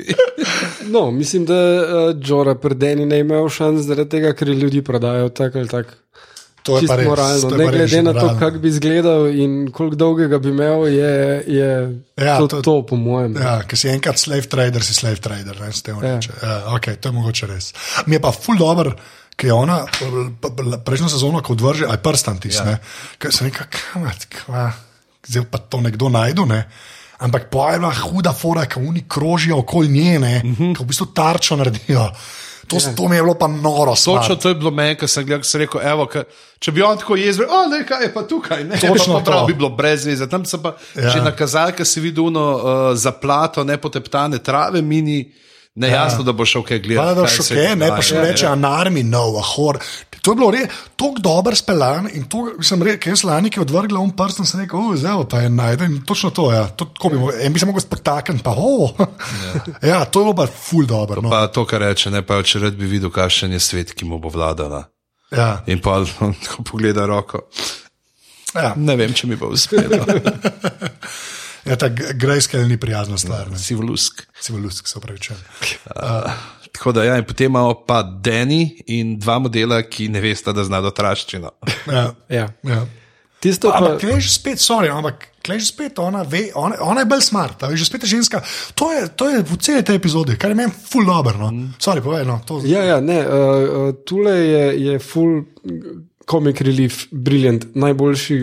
No, 0.88 1.10
mislim, 1.10 1.44
da 1.44 1.54
uh, 1.54 2.12
Džora 2.14 2.54
predeni 2.54 3.04
ne 3.06 3.18
imajo 3.20 3.48
šans 3.50 3.82
zaradi 3.84 4.14
tega, 4.14 4.30
ker 4.32 4.48
ljudi 4.48 4.80
prodajajo 4.82 5.28
tako 5.30 5.58
ali 5.58 5.68
tako. 5.68 5.98
To 6.62 6.76
je 6.78 6.86
pa 6.86 6.94
res. 6.94 7.08
moralno. 7.08 7.50
Ne 7.58 7.66
res 7.66 7.90
glede 7.90 8.02
na 8.06 8.12
to, 8.14 8.28
kako 8.38 8.60
bi 8.62 8.70
izgledal 8.70 9.26
in 9.34 9.66
koliko 9.74 9.98
dolgega 9.98 10.38
bi 10.38 10.52
imel, 10.54 10.86
je, 10.86 11.10
je 11.50 11.70
Ja, 12.22 12.36
to, 12.38 12.46
to- 12.46 12.60
to, 12.62 12.74
po 12.86 12.94
mojem. 12.96 13.34
Ja, 13.34 13.56
ker 13.66 13.74
si 13.74 13.90
enkrat 13.90 14.18
slave 14.18 14.46
trader, 14.46 14.82
si 14.82 14.94
slave 14.94 15.18
trader. 15.18 15.58
Ne, 15.58 15.72
Ja. 15.74 16.14
reče. 16.14 16.30
ja, 16.38 16.54
okay, 16.70 16.94
to 16.96 17.10
je 17.10 17.12
mogoče 17.12 17.50
res. 17.50 17.72
Mi 18.06 18.14
je 18.14 18.22
pa 18.22 18.30
full 18.30 18.62
dobro, 18.62 18.94
ker 19.36 19.48
je 19.48 19.54
ona 19.54 19.86
prejšnjo 20.84 21.08
sezono, 21.08 21.42
ko 21.42 21.56
odvrže, 21.56 21.88
aj 21.90 21.98
prstan 22.04 22.40
tisne. 22.42 22.78
Ja. 22.78 23.30
Sem 23.30 23.48
rekel, 23.48 23.66
kamat, 23.70 24.26
kva, 24.30 24.70
zdaj 25.26 25.48
pa 25.50 25.58
to 25.58 25.80
nekdo 25.80 26.12
najdu. 26.12 26.46
Ne? 26.46 26.66
Ampak 27.22 27.50
bila 27.50 27.92
huda 27.94 28.32
fora, 28.34 28.66
ki 28.66 28.82
oni 28.82 29.04
krožijo 29.08 29.58
okoli 29.62 29.88
njene, 29.88 30.42
uh 30.44 30.50
-huh. 30.50 30.76
ki 30.76 30.82
v 30.82 30.86
bistvu 30.86 31.06
tarčo 31.14 31.56
naredijo. 31.56 32.10
To, 32.66 32.76
ja. 32.76 32.94
to 32.94 33.08
mi 33.08 33.16
je 33.16 33.22
bilo 33.22 33.34
pa 33.34 33.48
noro. 33.48 33.94
Točno 33.94 34.36
to 34.36 34.48
je 34.48 34.54
bilo 34.54 34.70
meni, 34.70 34.96
ko 34.96 35.06
sem 35.08 35.26
gledal, 35.26 35.44
sem 35.44 35.60
rekel, 35.60 35.80
evo, 35.84 36.06
ka, 36.06 36.22
če 36.58 36.72
bi 36.72 36.82
on 36.82 36.98
tako 36.98 37.16
jezel, 37.16 37.44
o, 37.50 37.66
ne, 37.68 37.82
kaj 37.86 38.02
je 38.02 38.14
pa 38.14 38.22
tukaj, 38.22 38.64
ne, 38.64 38.78
Točno 38.80 39.18
pa 39.18 39.24
prav 39.24 39.40
to. 39.40 39.46
bi 39.46 39.54
bilo 39.54 39.68
brez 39.68 40.06
veze. 40.06 40.28
Tam 40.28 40.44
sem 40.44 40.62
pa 40.62 40.76
Ja. 40.94 41.02
ja. 41.02 41.10
že 41.10 41.20
nakazal, 41.20 41.72
ker 41.72 41.86
si 41.86 42.00
videl 42.00 42.24
uno 42.24 42.56
uh, 42.56 42.62
zaplato, 42.96 43.64
nepoteptane 43.64 44.38
trave, 44.38 44.82
mini, 44.82 45.32
nejasno, 45.74 46.20
ja. 46.20 46.24
da 46.24 46.32
bo 46.32 46.44
šel 46.44 46.62
kaj 46.62 46.78
Hvala, 46.78 46.86
gledati. 46.86 47.16
da 47.16 47.26
kaj 47.26 47.34
še 47.34 47.42
se 47.42 47.54
kaj, 47.54 47.76
ne 47.76 47.88
pa 47.88 48.02
še 48.02 48.14
Ja, 48.14 48.22
reče, 48.22 48.44
ja. 48.44 48.52
anarmi, 48.52 49.02
no, 49.02 49.22
ahor. 49.38 49.78
To 50.22 50.30
je 50.30 50.38
bilo 50.38 50.50
res 50.50 50.68
tako 50.94 51.18
dobro 51.18 51.50
speljan 51.52 52.06
in 52.12 52.24
to, 52.24 52.42
sem 52.62 52.78
rekel, 52.78 53.10
jaz 53.10 53.24
lani, 53.24 53.50
ki 53.50 53.58
je 53.58 53.64
odvrgla 53.64 53.98
um 53.98 54.12
prst, 54.12 54.38
in 54.38 54.46
sem 54.46 54.60
rekel, 54.60 54.78
oh, 54.78 54.92
zdaj 54.94 55.24
pa 55.26 55.40
je 55.40 55.50
najden. 55.50 55.92
In 55.92 56.04
točno 56.06 56.30
to, 56.30 56.44
ja. 56.52 56.68
to, 56.68 56.84
tako 56.86 57.08
bi, 57.08 57.18
mo- 57.18 57.32
en 57.34 57.50
bi 57.50 57.58
se 57.58 57.66
lahko 57.66 57.82
spotaknil, 57.82 58.38
pa 58.38 58.54
oh. 58.54 58.94
Ja. 58.94 59.52
ja, 59.90 60.04
to 60.04 60.20
je 60.20 60.24
bilo 60.24 60.36
pa 60.36 60.46
ful 60.46 60.86
dobro. 60.86 61.18
No. 61.20 61.30
Pa 61.30 61.48
to, 61.48 61.64
kar 61.66 61.82
reče, 61.82 62.10
ne 62.10 62.22
pa 62.22 62.38
če 62.38 62.62
rad 62.62 62.78
bi 62.78 62.86
videl, 62.86 63.10
kakšen 63.10 63.52
je 63.52 63.60
svet, 63.60 63.90
ki 63.92 64.06
mu 64.06 64.18
bo 64.18 64.30
vladala. 64.30 64.84
Ja, 65.32 65.64
In 65.66 65.80
pa 65.82 65.98
on 66.22 66.36
tako 66.36 66.62
pogleda 66.70 67.06
roko. 67.08 67.42
ja. 68.54 68.74
Ne 68.76 68.94
vem, 68.94 69.10
če 69.12 69.26
mi 69.26 69.34
bo 69.34 69.48
uspelo. 69.50 69.96
ja 71.64 71.76
ta 71.76 71.88
grejskel 71.92 72.66
ni 72.68 72.76
prijazna 72.76 73.18
stvar. 73.18 73.50
ne. 73.50 73.58
si 73.58 73.74
v 73.74 73.80
lusk. 73.80 74.24
Si 74.40 74.52
v 74.52 74.62
lusk, 74.64 74.88
se 74.88 74.98
upravičujem. 74.98 75.40
Tako 76.72 76.92
da 76.92 77.04
ja, 77.04 77.16
in 77.20 77.24
potem 77.24 77.50
imamo 77.52 77.74
pa 77.86 78.02
Deni 78.02 78.82
in 78.86 79.18
dva 79.18 79.38
modela, 79.38 79.82
ki 79.82 80.08
ne 80.08 80.20
veste, 80.20 80.52
da 80.52 80.64
zna 80.64 80.80
dotraščino. 80.80 81.50
Ja, 81.86 82.14
Ja. 82.28 82.48
ja. 82.62 82.86
Tisto 83.42 83.72
pa, 83.74 83.78
Ampak, 83.82 83.98
klej 83.98 84.22
že 84.22 84.30
spet, 84.38 84.62
sorry, 84.62 84.86
ampak 84.86 85.26
klej 85.42 85.58
že 85.58 85.74
spet, 85.74 85.98
ona, 85.98 86.22
ve, 86.22 86.54
ona, 86.54 86.78
ona 86.78 87.02
je 87.02 87.08
bolj 87.10 87.24
smart, 87.26 87.58
a 87.66 87.66
veš, 87.66 87.82
že 87.82 87.86
spet 87.90 88.04
je 88.06 88.10
ženska. 88.14 88.38
To 88.78 88.92
je, 88.94 89.08
to 89.18 89.26
je 89.26 89.42
v 89.42 89.56
celi 89.58 89.82
tej 89.82 89.98
epizodi, 89.98 90.38
kar 90.38 90.54
je 90.54 90.58
meni 90.62 90.70
full 90.70 91.02
dobro. 91.02 91.34
No. 91.34 91.50
Mm. 91.50 91.74
Sorry, 91.82 91.98
povej, 91.98 92.22
no. 92.22 92.38
To, 92.46 92.62
ja, 92.62 92.86
ja, 92.86 93.00
ne, 93.02 93.18
uh, 93.18 93.26
uh, 93.26 93.90
tule 94.06 94.30
je, 94.30 94.64
je 94.78 94.94
full 95.02 95.42
comic 96.22 96.62
relief, 96.62 97.10
brilliant, 97.10 97.66
najboljši, 97.74 98.38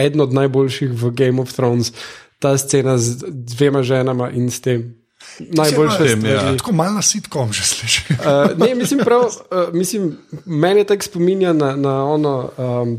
eden 0.00 0.24
od 0.24 0.32
najboljših 0.32 0.96
v 0.96 1.12
Game 1.12 1.44
of 1.44 1.52
Thrones. 1.52 1.92
Ta 2.38 2.58
scena 2.58 2.98
z 2.98 3.24
dvema 3.28 3.82
ženama 3.82 4.30
in 4.30 4.50
s 4.50 4.60
tem. 4.60 4.94
Najboljša 5.38 6.02
Vem, 6.02 6.24
ja. 6.24 6.38
stvar. 6.38 6.56
Tako 6.56 6.72
malo 6.72 6.92
na 6.92 7.02
sitkom 7.02 7.52
že 7.52 7.62
slišiš. 7.62 8.10
Uh, 8.10 8.58
ne, 8.58 8.74
mislim, 8.74 9.00
prav, 9.04 9.20
uh, 9.26 9.74
mislim, 9.74 10.18
meni 10.46 10.84
tako 10.84 11.02
spominja 11.02 11.52
na, 11.52 11.76
na 11.76 12.04
ono, 12.04 12.50
um, 12.56 12.98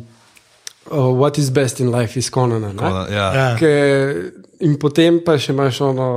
uh, 0.92 1.12
what 1.14 1.38
is 1.38 1.50
best 1.52 1.80
in 1.80 1.92
life 1.92 2.18
is 2.20 2.30
Conana. 2.30 2.74
ne? 2.74 2.82
Ona, 2.82 3.08
ja. 3.12 3.34
Ja. 3.34 3.48
Ke, 3.58 4.32
in 4.60 4.78
potem 4.80 5.22
pa 5.26 5.38
še 5.38 5.54
imaš 5.54 5.82
ono 5.82 6.08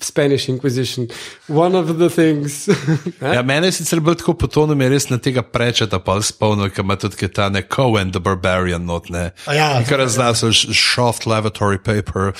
Spanish 0.00 0.48
Inquisition. 0.48 1.08
One 1.48 1.74
of 1.76 1.98
the 1.98 2.08
things. 2.08 2.68
Ja, 3.20 3.42
mene 3.42 3.68
je 3.68 3.72
sicer 3.82 4.00
bolj 4.00 4.16
tako 4.22 4.32
potonu, 4.40 4.72
mi 4.74 4.86
je 4.86 4.90
res 4.94 5.08
na 5.10 5.18
tega 5.20 5.42
prečeta 5.44 5.98
pa 6.00 6.14
spomnil, 6.24 6.70
ker 6.72 6.86
ima 6.86 6.96
tudi 6.96 7.18
kaj 7.20 7.32
ta 7.36 7.48
ne 7.52 7.60
Cohen, 7.62 8.12
the 8.14 8.20
Barbarian, 8.20 8.86
not 8.88 9.10
ne. 9.12 9.26
Ja, 9.44 9.82
kar 9.84 10.00
zna 10.08 10.30
so 10.34 10.48
sh- 10.52 10.72
soft 10.72 11.26
lavatory 11.28 11.76
paper. 11.76 12.32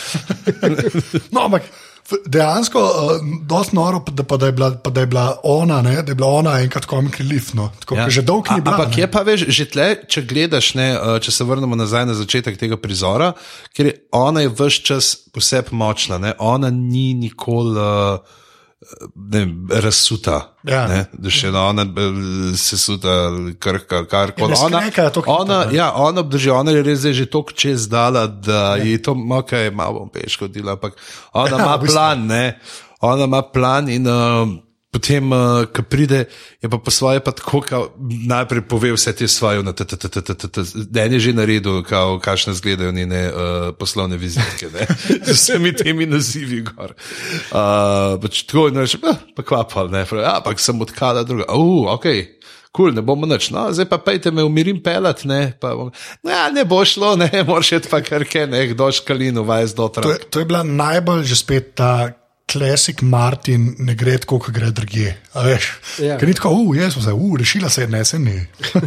No, 1.32 1.44
ampak 1.44 1.68
dejansko 2.26 2.78
je 2.78 2.84
uh, 2.84 3.22
dosti 3.42 3.76
noro, 3.76 4.00
da, 4.11 4.22
pa, 4.22 4.36
da, 4.36 4.46
je 4.46 4.52
bila, 4.52 4.70
pa 4.84 4.90
da 4.90 5.00
je 5.00 5.06
bila 5.06 5.26
ona, 5.42 5.82
ne, 5.82 6.02
da 6.02 6.12
je 6.12 6.14
bila 6.14 6.28
ona 6.28 6.61
enkrat 6.61 6.84
komik 6.84 7.18
relief. 7.18 7.52
No. 7.54 7.70
Tako, 7.80 7.94
ja. 7.94 8.09
Že 8.11 8.22
dolgo 8.22 8.54
ni 8.54 8.61
bila. 8.61 8.76
Ampak 8.76 8.98
je 8.98 9.11
pa 9.11 9.22
veš, 9.26 9.46
že 9.52 9.68
tle, 9.68 9.88
če 10.09 10.24
gledaš, 10.28 10.72
ne, 10.78 10.88
uh, 10.96 11.18
če 11.20 11.34
se 11.34 11.44
vrnemo 11.44 11.76
nazaj 11.76 12.06
na 12.09 12.16
začetek 12.16 12.56
tega 12.61 12.80
prizora, 12.80 13.32
ker 13.76 13.92
je 13.92 13.94
ona 14.16 14.46
je 14.46 14.52
vse 14.52 14.84
čas 14.88 15.14
posebej 15.32 15.76
močna, 15.76 16.18
ne, 16.18 16.34
ona 16.38 16.70
ni 16.70 17.12
nikoli. 17.14 17.76
Uh, 17.76 18.44
Ne, 19.14 19.43
razsuta. 19.83 20.55
Ja. 20.62 20.87
Ne, 20.87 21.01
da 21.12 21.31
še 21.31 21.49
ena 21.51 21.64
ona 21.66 21.83
eh, 21.83 22.55
se 22.57 22.79
suta, 22.79 23.31
krka, 23.59 24.05
kar 24.07 24.31
Ja, 24.31 24.35
koli. 24.39 24.55
Ona, 24.64 24.83
toliko 25.11 25.33
ona, 25.43 25.64
ne. 25.66 25.74
ja, 25.74 25.93
ona 25.99 26.20
obdrži, 26.20 26.51
ona 26.55 26.70
je 26.70 26.83
res 26.87 27.03
že 27.03 27.26
toliko 27.26 27.53
čez 27.53 27.89
dala, 27.91 28.26
da 28.26 28.76
ja. 28.76 28.85
je 28.85 29.03
to, 29.03 29.16
ok, 29.31 29.53
malo 29.74 29.99
bom 30.01 30.12
peš 30.14 30.39
hodila, 30.39 30.72
ampak 30.79 30.95
ona 31.33 31.59
Ja, 31.59 31.62
ima 31.64 31.74
v 31.76 31.81
bistvu. 31.83 31.95
plan, 31.95 32.26
ne, 32.26 32.45
ona 33.01 33.24
ima 33.24 33.43
plan 33.43 33.89
in 33.89 34.07
uh, 34.07 34.47
potem, 34.99 35.24
uh, 35.30 35.64
ko 35.70 35.82
pride, 35.86 36.26
je 36.59 36.66
pa 36.66 36.78
po 36.82 36.90
svoje 36.90 37.22
pa 37.22 37.30
tako, 37.30 37.62
kao, 37.62 37.94
najprej 38.26 38.66
pove 38.66 38.90
vse 38.92 39.14
te 39.14 39.28
svoje, 39.30 39.62
na 39.62 39.72
en 41.07 41.12
je 41.14 41.20
že 41.20 41.32
naredil, 41.32 41.82
kao, 41.86 42.18
kakšne 42.18 42.59
zgledajo 42.59 42.92
njene 42.92 43.30
uh, 43.30 43.70
poslovne 43.78 44.18
vizitke, 44.18 44.66
ne, 44.74 44.86
z 45.26 45.32
vsemi 45.32 45.70
temi 45.72 46.07
nazivi 46.07 46.66
gor. 46.66 46.99
Uh, 47.55 48.18
pač 48.18 48.42
tako, 48.42 48.68
in 48.68 48.82
reče, 48.82 48.99
"Ah, 49.07 49.22
pa 49.36 49.46
kvapal, 49.46 49.88
ne, 49.90 50.03
pravi, 50.05 50.26
"Ja, 50.26 50.42
ampak 50.42 50.59
sem 50.61 50.80
odkala 50.80 51.22
druga, 51.22 51.46
uh, 51.55 51.94
ok. 51.94 52.05
Kul, 52.68 52.92
cool, 52.92 52.94
ne 52.94 53.03
bomo 53.03 53.24
nič, 53.24 53.49
no, 53.51 53.72
zdaj 53.72 53.88
pa 53.88 53.96
pejte 53.96 54.28
me 54.30 54.44
umirim 54.44 54.82
pelat, 54.84 55.24
ne, 55.24 55.57
pa 55.57 55.72
bom, 55.72 55.88
ja, 56.20 56.51
ne 56.53 56.66
bo 56.68 56.84
šlo, 56.84 57.16
ne, 57.16 57.30
moraš 57.49 57.72
iti 57.72 57.88
pa 57.88 58.03
kar 58.05 58.28
kaj, 58.28 58.44
ne, 58.46 58.66
kdo 58.74 58.92
škalino, 58.92 59.42
vaj 59.42 59.72
z 59.72 59.74
To 59.74 59.88
dotra. 59.88 60.11
je, 60.11 60.18
to 60.28 60.38
je 60.38 60.44
bila 60.44 60.62
najbolj 60.62 61.24
že 61.24 61.36
spet 61.40 61.72
ta 61.74 62.18
klasik 62.49 63.03
Martin, 63.05 63.74
ne 63.84 63.92
gre 63.94 64.16
tako, 64.18 64.38
kot 64.40 64.55
gre 64.57 64.70
veš. 65.44 65.66
Ja. 66.01 66.16
Ker 66.18 66.28
ni 66.30 66.34
tako, 66.34 66.51
uh, 66.57 66.72
jaz 66.76 66.94
sem 66.96 67.03
se, 67.05 67.12
uh, 67.12 67.34
rešila 67.38 67.68
se 67.70 67.84
je, 67.84 67.88
ne 67.92 68.01
se 68.05 68.18
ni. 68.18 68.36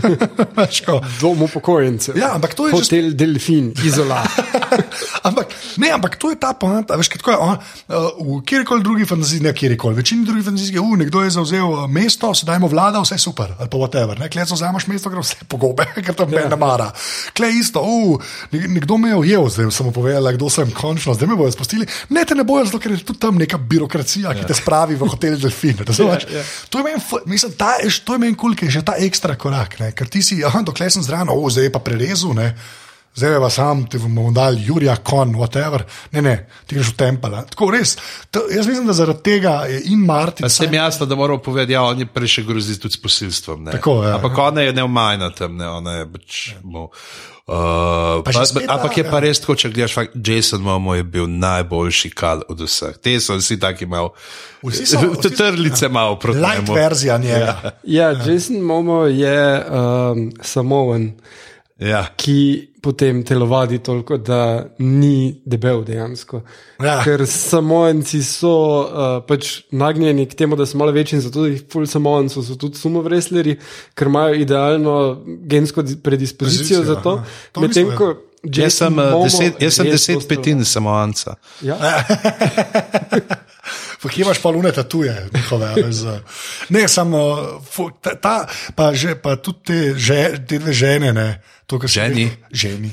Veš, 0.58 0.82
ko- 0.86 0.98
Dom 1.22 1.42
upokojencev. 1.46 2.18
Ja, 2.18 2.34
ampak 2.36 2.56
to 2.58 2.68
je 2.68 2.74
že 2.74 2.82
Hotel 2.82 3.12
Delfin, 3.16 3.70
izola. 3.86 4.24
ampak, 5.28 5.54
ne, 5.78 5.92
ampak 5.94 6.18
to 6.20 6.32
je 6.34 6.40
ta 6.42 6.54
point. 6.58 6.90
Veš, 6.90 7.08
kaj 7.14 7.34
je, 7.34 7.38
on, 7.38 7.56
uh, 7.56 8.10
v 8.20 8.42
kjerkoli 8.50 8.84
drugi 8.84 9.06
fantaziji, 9.06 9.46
ne 9.46 9.54
kjerkoli, 9.54 9.96
večini 9.96 10.26
drugih 10.26 10.46
fantazij 10.50 10.76
je, 10.76 10.82
uh, 10.82 10.98
nekdo 10.98 11.22
je 11.24 11.30
zauzel 11.38 11.70
uh, 11.70 11.86
mesto, 11.88 12.34
sedaj 12.34 12.60
mu 12.60 12.68
vlada, 12.68 13.00
vse 13.06 13.18
super, 13.22 13.54
ali 13.60 13.70
pa 13.70 13.78
whatever. 13.78 14.18
Ne, 14.20 14.28
klej, 14.30 14.50
zauzameš 14.52 14.90
mesto, 14.92 15.14
gre 15.14 15.22
vse 15.24 15.46
pogobe, 15.48 15.86
ker 16.06 16.18
to 16.18 16.26
me 16.28 16.44
ne 16.50 16.58
mara. 16.60 16.90
Klej 17.38 17.62
isto, 17.62 17.86
uh, 17.86 18.18
nek- 18.52 18.68
nekdo 18.82 18.98
me 18.98 19.14
je 19.14 19.22
ujel, 19.22 19.48
zdaj 19.54 19.70
sem 19.72 19.86
mu 19.88 19.94
povedal, 19.96 20.34
kdo 20.36 20.50
sem 20.50 20.74
končno, 20.74 21.14
zdaj 21.16 21.30
me 21.30 21.38
bojo 21.40 21.54
spustili. 21.54 21.86
Ne, 22.10 22.26
te 22.26 22.36
ne 22.36 22.44
bojo, 22.44 22.66
zato 22.68 22.82
ker 22.82 22.98
je 22.98 23.06
tudi 23.06 23.22
tam 23.22 23.38
neka 23.52 23.60
birokracija, 23.68 24.32
ki 24.38 24.48
te 24.48 24.56
spravi 24.56 24.96
v 24.96 25.08
hotel 25.12 25.40
Delfin. 25.40 25.84
razumeš? 25.88 26.28
Ja, 26.32 26.38
ja. 26.38 26.44
To 26.70 26.80
je 26.80 26.84
meni, 26.84 27.02
mislim, 27.26 27.52
ta, 27.58 27.76
je 27.84 27.90
to 28.06 28.14
je 28.14 28.20
meni 28.20 28.38
kul, 28.38 28.56
ker 28.56 28.70
je 28.70 28.80
že 28.80 28.86
ta 28.86 28.96
ekstra 28.96 29.36
korak, 29.36 29.80
ne? 29.80 29.92
ker 29.92 30.08
ti 30.08 30.22
si, 30.24 30.40
aha, 30.46 30.62
dokler 30.64 30.92
sem 30.92 31.04
zraven, 31.04 31.32
oh, 31.34 31.50
zdaj 31.52 31.68
je 31.68 31.74
pa 31.74 31.82
prerezu, 31.84 32.32
ne. 32.34 32.54
Zdaj 33.16 33.34
je 33.34 33.40
pa 33.44 33.50
sam, 33.52 33.82
ti 33.92 34.00
bomo 34.00 34.30
dali 34.32 34.64
Jurija, 34.64 34.96
kon, 35.04 35.34
whatever. 35.36 35.84
Ne, 36.16 36.22
ne, 36.24 36.36
ti 36.66 36.78
greš 36.78 36.94
v 36.94 36.96
tempel. 36.96 37.34
Tako 37.52 37.68
res. 37.76 37.98
To, 38.32 38.46
jaz 38.48 38.70
mislim, 38.70 38.86
da 38.88 38.96
zaradi 38.96 39.24
tega 39.26 39.56
je 39.68 39.82
in 39.92 40.06
Martin. 40.08 40.48
S 40.48 40.64
tem 40.64 40.74
jasno, 40.74 41.06
da 41.06 41.16
moramo 41.20 41.42
povedati, 41.44 41.76
ja, 41.76 41.84
on 41.84 42.00
je 42.00 42.08
prej 42.08 42.38
še 42.38 42.46
grozi 42.48 42.78
tudi 42.80 42.96
s 42.96 43.02
posilstvom. 43.04 43.68
Ne. 43.68 43.76
Tako, 43.76 43.98
ja. 44.08 44.16
Ampak 44.16 44.40
ona 44.40 44.64
je 44.64 44.78
neumajna 44.80 45.30
tam, 45.36 45.60
ne, 45.60 45.68
ona 45.68 45.98
je 46.00 46.08
pač. 46.14 46.40
Mu, 46.64 46.88
Uh, 47.52 48.24
Pa 48.24 48.32
pa, 48.32 48.46
spet 48.46 48.64
ampak 48.64 48.98
je 48.98 49.04
pa 49.04 49.18
ja. 49.18 49.20
res 49.20 49.40
tako, 49.40 49.56
če 49.56 49.70
gledaš, 49.70 49.92
fakt, 49.94 50.14
Jason 50.18 50.62
Momo 50.62 50.94
je 50.96 51.04
bil 51.04 51.26
najboljši 51.28 52.10
kal 52.10 52.46
od 52.48 52.62
vseh. 52.62 52.96
Te 52.98 53.18
so 53.20 53.36
vsi 53.36 53.58
taki 53.60 53.84
imeli. 53.84 54.08
Vsi 54.64 54.86
so- 54.88 55.02
vsi 55.12 55.32
Trlice 55.32 55.90
malo 55.90 56.16
proti 56.16 56.40
Light 56.40 56.62
njemu. 56.62 56.74
verzija 56.74 57.18
njega. 57.18 57.72
Ja, 57.84 58.14
Jason 58.18 58.62
Momo 58.62 59.02
je 59.04 59.36
um, 59.62 60.32
samoven, 60.42 61.12
Ja. 61.82 62.06
ki 62.16 62.68
potem 62.82 63.24
telovadi 63.26 63.80
toliko, 63.80 64.18
da 64.18 64.66
ni 64.80 65.42
debel 65.46 65.84
dejansko. 65.86 66.42
Ja. 66.82 67.00
Ker 67.04 67.26
samojenci 67.30 68.24
so 68.26 68.54
uh, 68.82 69.10
pač 69.28 69.52
nagnjeni 69.72 70.26
k 70.30 70.38
temu, 70.38 70.58
da 70.58 70.66
so 70.66 70.78
malo 70.78 70.94
večji 70.94 71.18
in 71.18 71.24
zato 71.26 71.46
jih 71.46 71.62
ful 71.72 71.86
samojencev 71.90 72.46
so 72.46 72.58
tudi 72.62 72.78
sumovresleri, 72.82 73.58
ker 73.98 74.10
imajo 74.10 74.42
idealno 74.42 74.98
gensko 75.26 75.82
di- 75.86 75.98
predispozicijo 76.02 76.82
Pozicijo, 76.82 76.96
za 76.96 77.02
to. 77.02 77.16
To 77.52 77.62
Medtem 77.62 77.90
nisem 77.90 77.98
ko 77.98 78.14
Jaz 78.42 78.74
sem, 78.74 78.88
Jason 78.90 79.00
uh, 79.00 79.12
Momoa 79.12 79.24
deset, 79.28 79.62
jaz 79.62 79.76
sem 79.78 79.86
deset 79.86 80.28
petin 80.28 80.66
samoanca. 80.66 81.36
Ja. 81.62 81.78
Pa 84.02 84.10
kje 84.10 84.22
imaš 84.22 84.40
pa 84.40 84.50
lune 84.50 84.72
tatuje, 84.72 85.14
njihove. 85.32 85.68
a 85.68 85.74
veš, 85.76 85.96
za- 85.96 86.22
Ne, 86.70 86.88
samo 86.88 87.20
ta, 88.02 88.16
ta, 88.16 88.36
pa, 88.76 88.94
že, 88.94 89.16
pa 89.16 89.36
tudi 89.36 89.60
te, 89.64 89.78
že, 89.94 90.18
te 90.42 90.58
dve 90.58 90.74
žene. 90.74 91.14
Ne, 91.14 91.28
to, 91.68 91.78
Ženi? 91.78 92.26
rekel. 92.26 92.42
Ženi. 92.52 92.92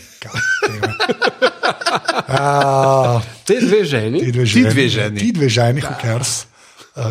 Ah, 2.28 3.20
Te 3.46 3.56
dve 3.56 3.84
ženi. 3.84 4.20
Ti 4.20 4.32
dve 4.32 4.44
ženi. 4.44 4.88
ženi. 4.88 5.18
Ti 5.18 5.32
dve 5.32 5.48
ženi, 5.48 5.80
who 5.80 5.94
cares. 5.96 6.42
Uh, 6.42 6.57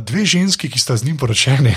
dve 0.01 0.25
ženski, 0.25 0.69
ki 0.69 0.79
sta 0.79 0.97
z 0.97 1.05
njim 1.05 1.17
poročeni. 1.17 1.73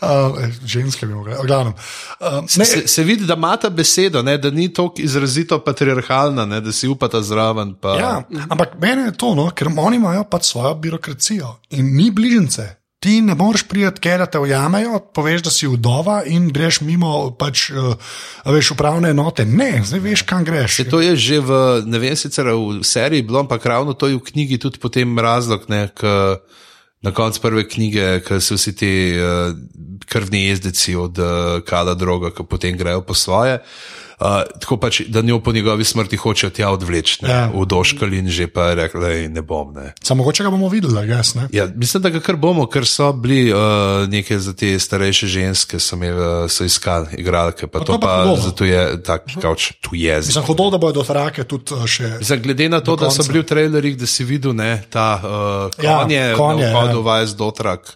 uh, 0.00 0.38
ženske 0.74 1.06
bi 1.06 1.14
mogli, 1.14 1.34
glavnem. 1.46 1.72
Uh, 2.20 2.44
ne, 2.56 2.64
Se, 2.64 2.88
se 2.88 3.04
vidi, 3.04 3.26
da 3.26 3.34
ima 3.34 3.56
ta 3.56 3.70
besedo, 3.70 4.22
ne, 4.22 4.38
da 4.38 4.50
ni 4.50 4.72
tako 4.72 4.94
izrazito 4.98 5.58
patriarhalna, 5.64 6.46
ne, 6.46 6.60
da 6.60 6.72
si 6.72 6.88
upata 6.88 7.22
zraven. 7.22 7.74
Pa, 7.74 7.96
Ja, 7.98 8.22
ampak 8.48 8.68
meni 8.80 9.02
je 9.02 9.16
to, 9.16 9.34
no, 9.34 9.50
ker 9.50 9.68
oni 9.76 9.96
imajo 9.96 10.24
pač 10.24 10.52
svojo 10.52 10.74
birokracijo 10.74 11.56
in 11.70 11.96
ni 11.96 12.10
bližnjice. 12.10 12.76
Ti 13.02 13.16
ne 13.20 13.34
moreš 13.34 13.64
priti, 13.66 13.98
ker 13.98 14.22
te 14.30 14.38
ujamejo, 14.38 15.00
poveš, 15.14 15.42
da 15.42 15.50
si 15.50 15.66
vdova 15.66 16.20
in 16.30 16.52
greš 16.54 16.80
mimo 16.86 17.32
pač, 17.34 17.72
veš, 18.46 18.70
upravne 18.76 19.10
enote. 19.10 19.42
Ne, 19.44 19.80
zdaj 19.82 20.00
veš, 20.00 20.22
kam 20.22 20.44
greš. 20.46 20.76
Se 20.76 20.84
to 20.86 21.00
je 21.02 21.16
že 21.16 21.40
v, 21.42 21.50
ne 21.82 21.98
vem, 21.98 22.14
sicer 22.16 22.46
v 22.54 22.78
seriji 22.86 23.26
bilo, 23.26 23.42
ampak 23.42 23.66
ravno 23.66 23.98
to 23.98 24.06
je 24.06 24.14
v 24.14 24.22
knjigi 24.22 24.58
tudi 24.62 24.78
potem 24.78 25.18
razlog, 25.18 25.66
ne, 25.66 25.88
k, 25.90 26.38
na 27.02 27.10
koncu 27.10 27.40
prve 27.42 27.66
knjige, 27.68 28.20
ker 28.26 28.42
so 28.42 28.54
vsi 28.58 28.76
ti 28.78 28.92
uh, 29.18 29.54
krvni 30.06 30.46
jezdeci 30.46 30.94
od 30.96 31.18
uh, 31.18 31.58
Kala 31.66 31.94
Droga, 31.98 32.30
ki 32.30 32.46
potem 32.46 32.78
grejo 32.78 33.02
po 33.02 33.14
svoje. 33.14 33.58
Uh, 33.58 33.92
tako 34.60 34.76
pač, 34.76 35.00
da 35.08 35.22
njo 35.22 35.40
po 35.40 35.52
njegovi 35.52 35.84
smrti 35.84 36.16
hočejo 36.16 36.50
tja 36.50 36.70
odvleči, 36.70 37.18
Ja. 37.26 37.50
v 37.54 37.66
doškali 37.66 38.18
in 38.18 38.28
že 38.30 38.46
pa 38.46 38.68
je 38.70 38.74
rekla, 38.74 39.00
da 39.00 39.08
ne 39.28 39.42
bom. 39.42 39.72
Ne. 39.74 39.92
Samo 40.02 40.22
mogoče 40.22 40.44
ga 40.44 40.50
bomo 40.50 40.68
videli, 40.68 41.08
jaz 41.08 41.34
ne. 41.34 41.48
Ja, 41.52 41.66
mislim, 41.74 42.02
da 42.02 42.10
ga 42.10 42.20
kar 42.20 42.36
bomo, 42.36 42.66
ker 42.66 42.86
so 42.86 43.12
bili 43.12 43.52
uh, 43.52 43.58
neke 44.08 44.38
za 44.38 44.52
te 44.52 44.78
starejše 44.78 45.26
ženske, 45.26 45.80
so, 45.80 45.96
imeli, 45.96 46.18
uh, 46.18 46.50
so 46.50 46.64
iskali 46.64 47.18
igralke, 47.18 47.66
pa, 47.66 47.78
Pa 47.78 47.84
to 47.84 47.98
pa 48.00 48.24
pa 48.26 48.36
zato 48.36 48.64
je 48.64 49.02
tak 49.02 49.26
kauč 49.42 49.72
tu 49.80 49.96
jezik. 49.98 50.32
Sem 50.34 50.42
hodil, 50.46 50.70
da 50.70 50.78
bodo 50.78 51.00
do 51.00 51.04
frake 51.04 51.44
tudi 51.44 51.74
uh, 51.74 51.86
še. 51.86 52.18
Za 52.20 52.36
glede 52.36 52.68
na 52.68 52.80
to, 52.80 52.96
da 52.96 53.10
so 53.10 53.24
bili 53.26 53.42
v 53.42 53.48
trailerjih, 53.48 53.96
da 53.98 54.06
si 54.06 54.24
videl 54.24 54.54
ne, 54.54 54.82
ta 54.90 55.18
uh, 55.18 55.30
Ja, 55.82 55.98
konje, 56.02 56.16
ja, 56.16 56.36
konje, 56.36 56.62
konje 56.62 56.66
na 56.66 56.78
vhodu 56.78 56.98
ja. 56.98 57.00
v 57.00 57.04
Vajs 57.06 57.34
dotrak, 57.34 57.94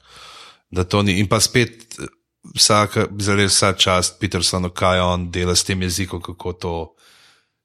da 0.70 0.84
to 0.84 1.02
ni. 1.02 1.20
In 1.20 1.28
pa 1.30 1.40
spet 1.40 1.98
eh, 2.00 2.08
vsaka, 2.54 3.06
zares 3.18 3.52
vsa 3.52 3.72
čast 3.72 4.20
Petersonu, 4.20 4.70
kaj 4.70 5.00
on 5.00 5.30
dela 5.30 5.56
s 5.56 5.64
tem 5.64 5.82
jezikom, 5.82 6.22
kako 6.22 6.52
to 6.52 6.94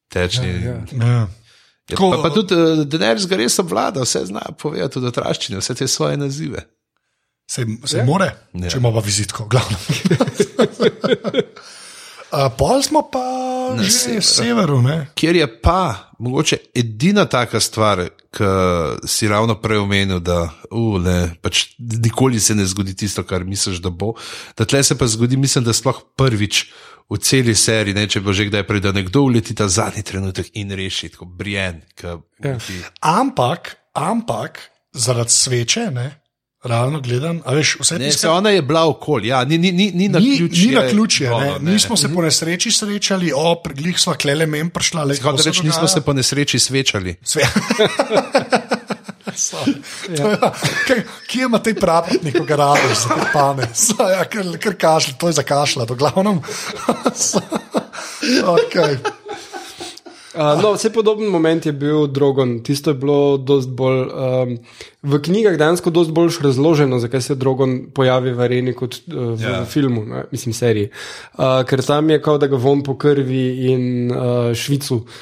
teče. 0.10 0.42
ja. 0.42 0.82
Ja. 0.92 1.28
Ja, 1.90 1.98
Tako, 1.98 2.12
pa, 2.12 2.22
pa 2.24 2.30
tudi 2.30 2.56
uh, 2.56 2.86
Denerys 2.88 3.26
ga 3.28 3.36
res 3.36 3.60
obvlada, 3.60 4.02
vse 4.02 4.22
zna 4.26 4.40
povedati 4.56 5.00
v 5.00 5.10
otraščini, 5.10 5.58
vse 5.60 5.74
te 5.76 5.88
svoje 5.88 6.18
nazive. 6.18 6.62
Se, 7.52 7.66
se 7.86 7.98
ja. 7.98 8.06
more, 8.06 8.32
Ja. 8.54 8.64
ja. 8.64 8.70
če 8.70 8.78
ima 8.78 8.92
pa 8.94 9.00
vizitko, 9.00 9.48
glavno. 9.52 9.76
uh, 12.32 12.52
pol 12.58 12.84
smo 12.84 13.02
pa 13.12 13.20
Na 13.76 13.84
severu. 13.84 14.22
severu. 14.22 14.82
Ne? 14.82 15.08
Kjer 15.16 15.36
je 15.36 15.62
pa 15.62 15.96
mogoče 16.20 16.58
edina 16.76 17.26
taka 17.26 17.60
stvar, 17.60 18.08
ki 18.32 18.48
si 19.08 19.28
ravno 19.28 19.58
prej 19.60 19.82
omenil, 19.84 20.22
da 20.24 20.46
uh, 20.72 20.96
ne, 21.04 21.36
pač 21.44 21.74
nikoli 21.80 22.40
se 22.40 22.56
ne 22.56 22.66
zgodi 22.66 22.96
tisto, 22.96 23.26
kar 23.28 23.44
misliš, 23.44 23.82
da 23.84 23.92
bo. 23.92 24.14
Da 24.58 24.66
tle 24.66 24.84
se 24.84 24.98
pa 24.98 25.08
zgodi, 25.08 25.38
mislim, 25.38 25.68
da 25.68 25.76
sploh 25.76 26.00
prvič 26.16 26.64
v 27.12 27.20
celi 27.20 27.56
seriji, 27.56 27.96
ne, 27.98 28.08
če 28.08 28.24
bo 28.24 28.32
že 28.32 28.48
kdaj 28.48 28.64
prej, 28.68 28.86
da 28.88 28.96
nekdo 28.96 29.26
uleti 29.28 29.56
ta 29.58 29.68
zadnji 29.68 30.04
trenutek 30.08 30.54
in 30.56 30.72
reši, 30.72 31.12
tako 31.12 31.28
brijen. 31.28 31.82
Ja. 32.04 32.16
Ja. 32.44 32.56
Ampak, 33.02 33.76
ampak 34.00 34.62
zaradi 34.96 35.36
sveče, 35.36 35.90
ne, 35.92 36.08
realno 36.64 37.00
gledam, 37.02 37.42
veš, 37.46 37.78
vse 37.80 38.00
Ne, 38.00 38.12
se 38.12 38.30
ona 38.30 38.50
je 38.50 38.62
bila 38.62 38.88
okolje, 38.88 39.28
ja, 39.28 39.44
ni, 39.46 39.58
ni, 39.58 39.72
ni, 39.72 39.92
ni 39.92 40.10
na 40.10 40.20
ključje. 40.20 40.68
ni 40.68 40.76
na 40.76 40.88
ključje, 40.90 41.30
ne. 41.30 41.60
ne. 41.60 41.72
nismo 41.72 41.98
se 41.98 42.14
po 42.14 42.22
nesreči 42.22 42.72
srečali, 42.72 43.32
o, 43.36 43.56
preglih 43.64 44.00
smo 44.00 44.14
klele 44.14 44.46
mem 44.46 44.70
prišla, 44.70 45.04
le 45.04 45.18
Kot 45.18 45.46
reč, 45.46 45.62
nismo 45.62 45.88
se 45.88 46.02
po 46.02 46.14
nesreči 46.14 46.60
svečali. 46.60 47.16
Sve... 47.24 47.44
ja. 50.18 50.52
Kje 51.28 51.44
ima 51.46 51.60
te 51.60 51.74
pravnik, 51.74 52.38
ko 52.38 52.44
ga 52.44 52.56
rabiš 52.56 52.98
za 53.04 53.16
te 53.16 53.30
pane? 53.34 53.68
So, 53.82 54.08
ja, 54.10 54.26
ker, 54.30 54.58
ker 54.62 54.76
kašlja, 54.78 55.14
to 55.18 55.28
je 55.28 55.34
za 55.34 55.44
kašlja, 55.44 55.86
to 55.86 55.96
glavnem. 55.96 56.42
okay. 58.58 58.98
Uh, 60.32 60.62
no, 60.62 60.74
vse 60.74 60.94
podoben 60.94 61.28
moment 61.28 61.66
je 61.66 61.72
bil 61.72 62.08
Drogon. 62.08 62.60
Tisto 62.64 62.94
je 62.94 62.96
bilo 62.96 63.38
bolj. 63.68 64.00
Um, 64.08 64.54
v 65.04 65.20
knjigah 65.22 65.58
dejansko 65.60 65.90
dosti 65.90 66.14
bolj 66.14 66.40
razloženo, 66.44 67.00
zakaj 67.00 67.22
se 67.22 67.36
Drogon 67.36 67.92
pojavi 67.94 68.32
v 68.34 68.42
areni 68.42 68.74
kot 68.74 69.02
uh, 69.08 69.36
v, 69.36 69.42
Ja. 69.44 69.62
v 69.62 69.66
filmu, 69.66 70.06
ne, 70.06 70.24
mislim, 70.32 70.54
seriji. 70.54 70.92
Uh, 71.36 71.64
ker 71.68 71.84
tam 71.84 72.10
je 72.10 72.22
kao 72.22 72.38
da 72.38 72.48
ga 72.48 72.56
von 72.56 72.84
po 72.84 72.96
krvi 72.98 73.72
in 73.74 74.12
uh, 74.12 74.54
švicu 74.56 74.96
uh, 74.96 75.20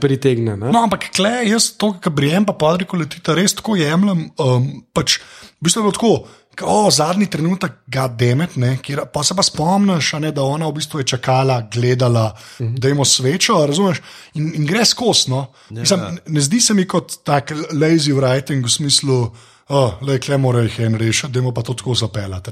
pritegne. 0.00 0.56
Ne? 0.56 0.70
No, 0.72 0.84
ampak 0.84 1.10
kle, 1.14 1.44
jaz 1.46 1.70
to, 1.78 1.94
kar 2.02 2.12
brijem, 2.14 2.46
pa 2.46 2.56
padri, 2.58 2.86
ko 2.90 2.98
letite, 2.98 3.34
res 3.36 3.54
tako 3.54 3.76
jemljem. 3.78 4.26
Um, 4.42 4.70
pač, 4.94 5.20
v 5.60 5.68
bistvu 5.68 5.86
je 5.86 5.94
tako. 5.94 6.14
O, 6.62 6.90
zadnji 6.94 7.26
trenutek 7.26 7.80
ga 7.90 8.04
demet, 8.06 8.52
ne, 8.62 8.76
kjer, 8.82 9.00
pa 9.10 9.24
se 9.26 9.34
pa 9.34 9.42
spomniš, 9.42 10.12
a 10.14 10.20
ne, 10.22 10.30
da 10.34 10.44
ona 10.46 10.68
v 10.70 10.76
bistvu 10.76 11.00
je 11.00 11.08
čakala, 11.16 11.56
gledala, 11.72 12.28
uh 12.30 12.66
-huh. 12.66 12.78
da 12.78 12.88
ima 12.88 13.04
svečo, 13.04 13.66
razumeš, 13.66 13.98
in, 14.34 14.52
in 14.54 14.66
gre 14.66 14.84
skosno. 14.84 15.46
Ja. 15.70 16.12
Ne 16.26 16.40
zdi 16.40 16.60
se 16.60 16.74
mi 16.74 16.86
kot 16.86 17.24
tak 17.24 17.50
lazy 17.72 18.14
writing 18.14 18.64
v 18.64 18.70
smislu, 18.70 19.30
oh, 19.68 20.02
le 20.02 20.20
kle 20.20 20.38
mora 20.38 20.62
jih 20.62 20.80
en 20.80 20.94
rešiti, 20.94 21.40
da 21.40 21.52
pa 21.54 21.62
to 21.62 21.74
tako 21.74 21.94
zapeljati. 21.94 22.50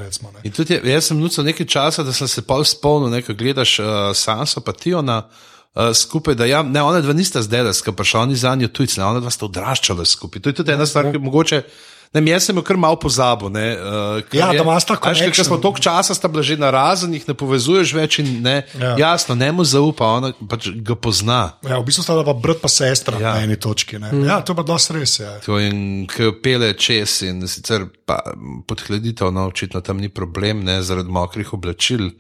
Tudi, 0.57 0.81
jaz 0.85 1.05
sem 1.05 1.19
nucal 1.19 1.45
nekaj 1.45 1.67
časa, 1.67 2.03
da 2.03 2.13
sem 2.13 2.29
se 2.29 2.43
pol 2.43 2.65
spomnil, 2.65 3.11
ne, 3.11 3.23
ko 3.23 3.35
gledaš 3.35 3.79
uh, 3.79 3.87
Sanso 4.15 4.61
pa 4.61 4.73
Tiona. 4.73 5.23
Uh, 5.75 5.89
skupaj, 5.95 6.35
da 6.35 6.45
ja, 6.45 6.61
ne, 6.63 6.83
ona 6.83 7.01
dva 7.01 7.13
nista 7.13 7.41
zdaj, 7.41 7.63
da 7.65 7.73
sta 7.73 7.93
prišla, 7.93 8.21
oni 8.21 8.37
za 8.37 8.55
njo 8.55 8.69
tujci, 8.69 9.01
ne, 9.01 9.07
ona 9.07 9.21
dva 9.21 9.31
sta 9.31 9.47
odraščala 9.47 10.05
skupaj. 10.05 10.43
To 10.43 10.51
je 10.51 10.55
tudi 10.55 10.73
ena 10.73 10.85
stvar, 10.87 11.09
ki 11.09 11.19
mogoče. 11.19 11.63
Ne, 12.13 12.21
jaz 12.29 12.45
sem 12.45 12.57
jo 12.57 12.61
kar 12.61 12.77
malo 12.77 12.99
pozabil. 13.01 13.49
Ne, 13.49 13.63
uh, 13.73 14.21
Ja, 14.37 14.51
je- 14.53 14.59
da 14.59 14.65
imaš 14.65 14.85
ta 14.85 14.99
Veš, 15.01 15.23
ker- 15.33 15.47
smo 15.47 15.57
toliko 15.57 15.81
časa 15.81 16.13
sta 16.13 16.29
bila 16.29 16.43
že 16.45 16.59
na 16.61 16.69
razen, 16.71 17.15
jih 17.15 17.25
ne 17.25 17.33
povezuješ 17.35 17.95
več 17.95 18.19
in 18.21 18.43
ne. 18.43 18.67
Ja. 18.77 18.85
Ja. 18.85 18.97
Jasno, 18.99 19.33
ne 19.35 19.49
mu 19.49 19.65
zaupa, 19.65 20.05
ona 20.05 20.35
pač 20.45 20.69
ga 20.77 20.93
pozna. 20.95 21.57
Ja, 21.65 21.81
v 21.81 21.89
bistvu 21.89 22.05
sta 22.05 22.13
bila 22.13 22.29
pa 22.29 22.37
brat 22.37 22.61
pa 22.61 22.69
sestra 22.69 23.17
ja. 23.17 23.21
Ja. 23.23 23.33
na 23.33 23.49
eni 23.49 23.57
točki. 23.57 23.97
Mm. 23.97 24.27
Ja, 24.29 24.43
to 24.45 24.53
je 24.53 24.57
pa 24.57 24.63
dosti 24.63 24.93
res. 24.93 25.21
Ja. 25.21 25.41
To 25.49 25.57
in 25.57 26.05
ki 26.07 26.37
pele 26.45 26.75
čez, 26.77 27.23
in 27.25 27.49
sicer 27.49 27.89
pa 28.05 28.21
podhladitev, 28.69 29.33
no, 29.33 29.49
očitno 29.49 29.81
tam 29.81 29.97
ni 29.97 30.13
problem, 30.13 30.65
ne 30.69 30.83
zaradi 30.83 31.09
mokrih 31.09 31.49
oblačil. 31.57 32.11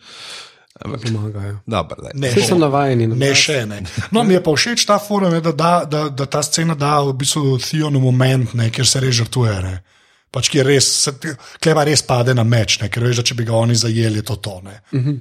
Pomagajo. 0.83 1.57
Dobar, 1.66 1.99
daj. 2.03 2.12
Ne, 2.14 2.30
Vse 2.30 2.43
so 2.45 2.59
navajeni. 2.59 3.07
na 3.07 3.14
Ne, 3.14 3.28
to. 3.28 3.35
še 3.37 3.66
ne. 3.66 3.83
No, 4.11 4.22
mi 4.22 4.35
je 4.35 4.43
pa 4.43 4.51
všeč 4.51 4.85
ta 4.85 4.99
fora, 4.99 5.30
ne, 5.30 5.41
da, 5.41 5.53
da, 5.53 5.85
da, 5.85 6.09
da 6.09 6.26
ta 6.26 6.43
scena 6.43 6.74
da 6.74 7.01
v 7.01 7.12
bistvu 7.14 7.59
Theonu 7.61 8.01
moment, 8.01 8.55
ne, 8.55 8.70
kjer 8.70 8.87
se 8.87 9.01
res 9.01 9.14
žrtvuje. 9.14 9.62
Ne. 9.62 9.83
Pač, 10.30 10.49
kjer 10.49 10.64
res, 10.64 10.87
se- 11.03 11.12
kleva 11.59 11.85
res 11.85 12.01
pade 12.03 12.33
na 12.33 12.41
meč, 12.43 12.80
ne, 12.80 12.89
ker 12.89 13.03
veš, 13.03 13.16
da 13.16 13.22
če 13.22 13.35
bi 13.35 13.45
ga 13.45 13.53
oni 13.55 13.74
zajeli, 13.74 14.16
je 14.16 14.22
to 14.22 14.37
to. 14.39 14.61
Ne. 14.61 14.80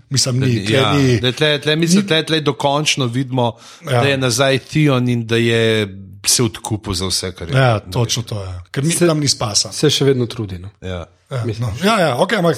Mislim, 0.10 0.40
ni, 0.40 0.66
tle, 0.66 0.76
Ja, 0.76 0.94
ni, 0.94 1.20
da 1.20 1.32
tle, 1.32 1.60
tle, 1.60 1.76
mislim, 1.76 2.08
tle, 2.08 2.22
tle 2.24 2.40
dokončno 2.42 3.06
vidimo, 3.08 3.58
Ja. 3.84 3.92
ja. 3.92 4.02
da 4.02 4.08
je 4.08 4.18
nazaj 4.18 4.60
Tion 4.62 5.10
in 5.10 5.26
da 5.26 5.36
je 5.36 5.88
se 6.24 6.44
odkupil 6.44 6.94
za 6.94 7.08
vse, 7.08 7.32
kar 7.32 7.50
je. 7.50 7.58
ja, 7.58 7.80
točno 7.82 8.24
to 8.24 8.40
je. 8.40 8.54
Ker 8.72 8.84
mi 8.84 8.96
tam 8.96 9.20
ni 9.20 9.28
spasa. 9.28 9.72
Se 9.72 9.90
še 9.90 10.06
vedno 10.06 10.26
trudi. 10.26 10.60
No. 10.60 10.70
Ja. 10.82 11.06
Ja, 11.30 11.44
no, 11.60 11.74
ja, 11.84 12.00
ja 12.00 12.16
ok, 12.16 12.34
ampak? 12.34 12.56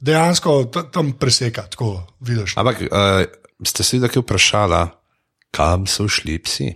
Dejansko 0.00 0.64
ta- 0.72 0.86
tam 0.90 1.12
preseka, 1.12 1.62
tako 1.62 2.06
vidiš. 2.20 2.56
Ampak 2.56 2.80
uh, 2.80 2.88
ste 3.66 3.82
se 3.84 3.96
videli, 3.96 4.22
vprašala, 4.22 4.88
kam 5.50 5.86
so 5.86 6.08
šli 6.08 6.38
psi? 6.38 6.74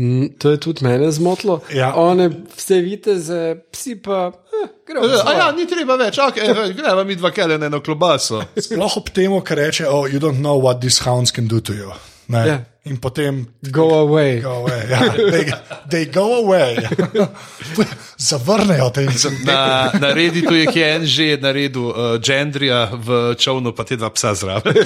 Mm, 0.00 0.26
to 0.38 0.50
je 0.50 0.60
tudi 0.60 0.84
mene 0.84 1.10
zmotilo. 1.12 1.60
Ja. 1.74 1.94
One 1.94 2.30
vse 2.56 2.74
vidite, 2.74 3.18
za 3.18 3.56
psi 3.72 4.02
pa. 4.02 4.32
Eh, 4.64 4.68
svoje. 5.22 5.36
ja, 5.38 5.52
ni 5.52 5.66
treba 5.66 5.96
več, 5.96 6.18
okay, 6.18 6.74
gremo 6.74 7.04
mi 7.04 7.16
dva 7.16 7.30
kele 7.30 7.58
na 7.58 7.66
eno 7.66 7.80
klobaso. 7.80 8.42
Sploh 8.64 8.96
ob 8.96 9.10
tem, 9.14 9.34
kar 9.40 9.58
reče, 9.58 9.86
oh, 9.88 10.06
you 10.10 10.18
don't 10.18 10.42
know 10.42 10.58
what 10.62 10.80
these 10.80 11.02
hounds 11.04 11.30
can 11.30 11.48
do 11.48 11.60
to 11.60 11.72
you. 11.72 11.92
Ne. 12.28 12.46
Ja. 12.48 12.58
In 12.84 12.98
potem 13.00 13.46
Go 13.72 13.94
away. 13.94 14.40
Go 14.40 14.50
away. 14.50 14.82
Ja, 14.90 15.00
they, 15.16 15.44
they 15.88 16.04
go 16.12 16.44
away. 16.44 16.76
Zavrnejo 18.28 18.90
te 18.90 19.04
incidente. 19.04 19.44
Na, 19.48 19.90
na 20.00 20.12
Redditu 20.12 20.54
je 20.54 20.68
en 20.84 21.06
že 21.06 21.38
naredil 21.40 21.88
uh, 21.88 22.20
Gendrija 22.20 22.92
v 22.92 23.34
čovnu, 23.40 23.72
pa 23.72 23.88
te 23.88 23.96
dva 23.96 24.10
psa 24.12 24.34
zraven. 24.34 24.74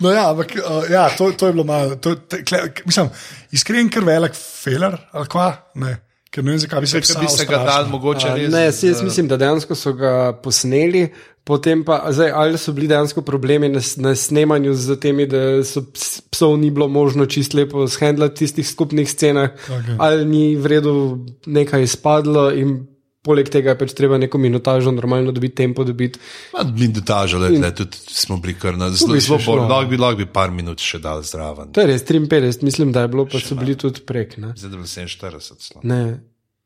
No, 0.00 0.08
ja, 0.08 0.30
ampak 0.32 0.56
uh, 0.56 0.88
ja, 0.88 1.10
to, 1.12 1.32
to 1.36 1.46
je 1.46 1.52
bilo 1.52 1.64
malo. 1.64 1.96
To, 2.00 2.14
te, 2.16 2.40
kle, 2.40 2.70
mislim, 2.88 3.10
iskren, 3.52 3.90
ker 3.92 4.04
velik 4.04 4.32
feler, 4.32 4.96
ali 5.12 5.28
kva? 5.28 5.50
Ne. 5.76 5.98
Ker 6.30 6.46
ne 6.46 6.54
vem, 6.54 6.60
zakaj 6.62 6.80
bi 6.80 6.88
se 6.88 7.02
Če 7.02 7.18
bi 7.20 7.28
se 7.28 7.44
ga 7.48 7.58
dal, 7.66 7.88
mogoče 7.90 8.32
res. 8.32 8.48
Ne, 8.52 8.62
jaz, 8.68 8.80
jaz 8.86 9.02
mislim, 9.04 9.28
da 9.28 9.36
dejansko 9.40 9.76
so 9.76 9.92
ga 9.98 10.12
posneli, 10.40 11.08
potem 11.42 11.84
pa, 11.84 12.04
zdaj, 12.08 12.30
ali 12.32 12.58
so 12.58 12.72
bili 12.72 12.86
dejansko 12.86 13.22
problemi 13.22 13.68
na, 13.68 13.80
na 13.96 14.14
snemanju 14.14 14.74
z 14.74 14.96
temi, 14.96 15.26
da 15.26 15.64
so 15.64 15.80
ps- 15.82 16.20
psov 16.30 16.58
ni 16.58 16.70
bilo 16.70 16.88
možno 16.88 17.26
čist 17.26 17.54
lepo 17.54 17.88
shendlati 17.88 18.34
v 18.34 18.38
tistih 18.38 18.68
skupnih 18.68 19.10
scenah, 19.10 19.50
Okej. 19.66 19.96
ali 19.98 20.24
ni 20.24 20.56
v 20.56 20.66
redu 20.66 20.94
nekaj 21.46 21.82
izpadlo 21.82 22.50
in 22.52 22.86
poleg 23.20 23.48
tega 23.48 23.70
je 23.70 23.78
pač 23.78 23.92
treba 23.92 24.16
neko 24.16 24.38
minutažo 24.38 24.90
normalno 24.90 25.28
dobiti, 25.30 25.54
tempo 25.54 25.84
dobiti. 25.84 26.18
Ma, 26.54 26.64
Mi 26.64 26.88
dotažali, 26.88 27.58
da 27.58 27.68
tudi 27.70 27.96
smo 28.08 28.36
bili 28.36 28.54
kar 28.54 28.78
na 28.78 28.88
zelo, 28.90 29.18
zelo 29.18 29.38
še 29.38 29.44
bolj. 29.46 29.60
Lahko 29.66 29.90
bi, 29.90 29.96
lahko 29.96 30.16
bi 30.16 30.26
par 30.26 30.50
minut 30.50 30.80
še 30.80 30.98
dal 30.98 31.20
zraven. 31.22 31.68
To 31.72 31.80
je 31.80 31.86
res 31.86 32.04
53, 32.04 32.62
mislim, 32.62 32.92
da 32.92 33.02
je 33.02 33.08
bilo, 33.08 33.26
pa 33.26 33.36
so 33.38 33.54
bili 33.54 33.76
tudi 33.76 34.00
prek. 34.00 34.38
Ne, 34.38 34.54
Zdaj, 34.56 34.70
da 34.70 34.76
bi 34.76 34.88
47 34.88 35.40
slo. 35.60 35.80
ne 35.84 36.00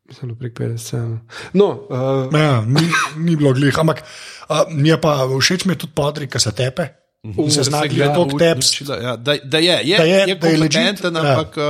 da 0.07 0.35
prek 0.35 0.53
50. 0.55 1.19
No, 1.53 1.87
uh, 1.89 2.29
Ja, 2.35 2.61
ni, 2.61 2.85
ni 3.19 3.37
bilo 3.37 3.53
glih. 3.53 3.79
Ampak 3.79 4.03
uh, 4.49 4.57
mi 4.71 4.89
je 4.89 5.01
pa 5.01 5.17
všeč, 5.31 5.65
mi 5.65 5.73
je 5.73 5.79
tudi 5.79 5.93
podrik, 5.93 6.31
ki 6.31 6.41
se 6.41 6.53
tepe. 6.53 6.89
In 7.25 7.51
se 7.51 7.63
zna 7.63 7.81
gleda, 7.81 7.95
gledati 8.13 8.15
tok 8.21 8.39
teps. 8.39 8.81
ja, 8.83 9.17
da, 9.17 9.35
da 9.39 9.59
je, 9.59 9.81
je, 9.83 9.97
Da 9.97 9.99
da 9.99 10.05
je- 10.05 10.11
je, 10.11 10.29
je 10.29 10.35
da 10.35 10.49
je 10.49 10.57
kompetenten, 10.59 11.15
ja. 11.15 11.21
ampak 11.23 11.57
uh, 11.57 11.65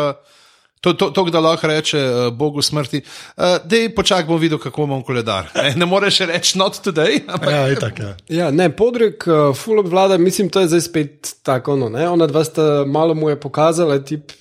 to, 0.81 0.93
to, 0.93 1.11
to, 1.11 1.25
da 1.25 1.41
lahko 1.41 1.67
reče 1.67 1.99
uh, 2.01 2.33
Bogu 2.33 2.63
smrti. 2.63 3.01
Uh, 3.37 3.45
Dej 3.65 3.95
počakaj, 3.95 4.25
bom 4.25 4.37
videl, 4.37 4.59
kako 4.59 4.83
imam 4.85 5.03
koledar. 5.03 5.47
Ne, 5.55 5.75
ne 5.77 5.87
moreš 5.87 6.19
reči 6.21 6.59
not 6.59 6.75
today, 6.77 7.23
ampak 7.33 7.51
Ja, 7.51 7.69
itak, 7.69 7.99
ja. 7.99 8.11
Ja, 8.29 8.51
ne, 8.51 8.67
podrek, 8.69 9.25
uh, 9.27 9.55
full 9.57 9.79
obvlada, 9.79 10.19
mislim, 10.19 10.51
to 10.51 10.61
je 10.61 10.69
zdaj 10.69 10.81
spet 10.83 11.13
tako. 11.43 11.77
No, 11.77 11.89
ne? 11.89 12.09
Ona 12.09 12.27
dva 12.27 12.43
sta 12.45 12.63
malo 12.85 13.15
mu 13.15 13.31
je 13.31 13.39
pokazala, 13.39 13.99
tip, 14.01 14.33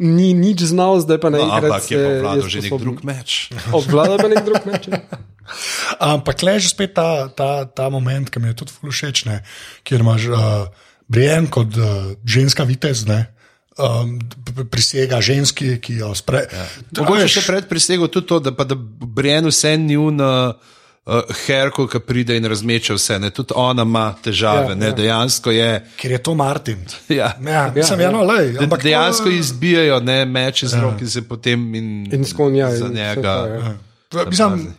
ni 0.00 0.32
nič 0.32 0.64
znal, 0.72 0.96
zdaj 1.04 1.20
pa 1.20 1.28
no, 1.28 1.36
naenkrat. 1.36 1.68
ampak 1.68 1.84
je 1.92 2.00
pa 2.00 2.10
vladal 2.24 2.48
že 2.48 2.60
nek 2.64 2.72
drug 2.80 3.00
meč. 3.04 3.30
Obvlada 3.76 4.16
pa 4.16 4.28
nek 4.32 4.42
drug 4.48 4.64
meč. 4.64 4.88
ja. 4.88 5.04
Ampak 6.14 6.46
le 6.46 6.62
že 6.62 6.70
spet 6.70 6.94
ta, 6.94 7.26
ta, 7.28 7.66
ta 7.66 7.90
moment, 7.90 8.30
ki 8.30 8.38
mi 8.38 8.54
je 8.54 8.62
tudi 8.62 8.72
ful 8.72 8.94
všeč, 8.94 9.26
kjer 9.82 10.00
imaš 10.00 10.30
uh, 10.30 10.70
Brian 11.10 11.50
kot 11.50 11.74
uh, 11.74 12.14
ženska 12.22 12.62
vitez, 12.62 13.02
ne, 13.02 13.34
um, 13.74 14.14
prisega 14.70 15.18
ženski, 15.18 15.82
ki 15.82 16.00
jo 16.00 16.14
spre. 16.14 16.46
Ja. 16.46 16.66
Mogoče 17.02 17.26
še 17.26 17.42
pred 17.42 17.66
prisego 17.66 18.06
tudi 18.06 18.30
to, 18.30 18.38
da, 18.38 18.54
pa, 18.54 18.62
da 18.62 18.78
Brian 18.78 19.50
vse 19.50 19.74
ni 19.74 19.98
un 19.98 20.22
uh, 21.10 21.34
herko, 21.46 21.86
ki 21.90 22.00
pride 22.00 22.36
in 22.36 22.46
razmeče 22.48 22.94
vse. 22.94 23.18
Ne. 23.18 23.30
Tudi 23.30 23.54
ona 23.56 23.82
ima 23.82 24.14
težave, 24.22 24.64
Ja, 24.64 24.68
ja, 24.70 24.74
ne, 24.74 24.86
ja. 24.86 24.92
dejansko 24.92 25.50
je. 25.50 25.70
Ker 25.96 26.10
je 26.10 26.22
to 26.22 26.34
Martin. 26.34 26.86
Ja. 27.08 27.34
Ja, 27.42 27.72
ja, 27.76 28.00
ja. 28.00 28.10
no, 28.10 28.22
lej, 28.24 28.56
ampak 28.58 28.82
dejansko 28.82 29.24
to- 29.24 29.30
izbijajo 29.30 30.00
ne, 30.00 30.24
meč 30.24 30.62
iz 30.62 30.74
rok 30.74 31.00
in 31.00 31.10
se 31.10 31.22
potem 31.28 31.74
in, 31.74 31.88
In 32.12 32.24
skonja. 32.24 32.70
za 32.76 32.88
njega. 32.88 33.34
to, 33.44 33.46
ja. 33.54 34.26
Mislim, 34.26 34.74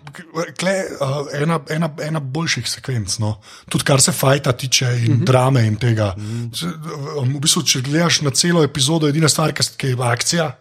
kle, 0.59 0.71
uh, 0.99 1.27
ena, 1.41 1.59
ena, 1.69 1.89
ena 2.03 2.19
boljših 2.19 2.67
sekvenc, 2.69 3.17
no. 3.19 3.37
tudi 3.69 3.83
kar 3.87 4.01
se 4.01 4.11
fajta 4.11 4.51
tiče 4.51 4.85
in 4.85 5.13
mm 5.13 5.19
-hmm. 5.19 5.25
drame 5.25 5.67
in 5.67 5.75
tega. 5.75 6.13
Mm 6.17 6.51
-hmm. 6.51 7.35
V 7.35 7.39
bistvu, 7.39 7.63
če 7.63 7.81
gledaš 7.81 8.21
na 8.21 8.31
celo 8.31 8.63
epizodo, 8.63 9.07
edina 9.07 9.29
stvar, 9.29 9.53
ki 9.77 9.87
je 9.87 9.95
akcija. 9.99 10.60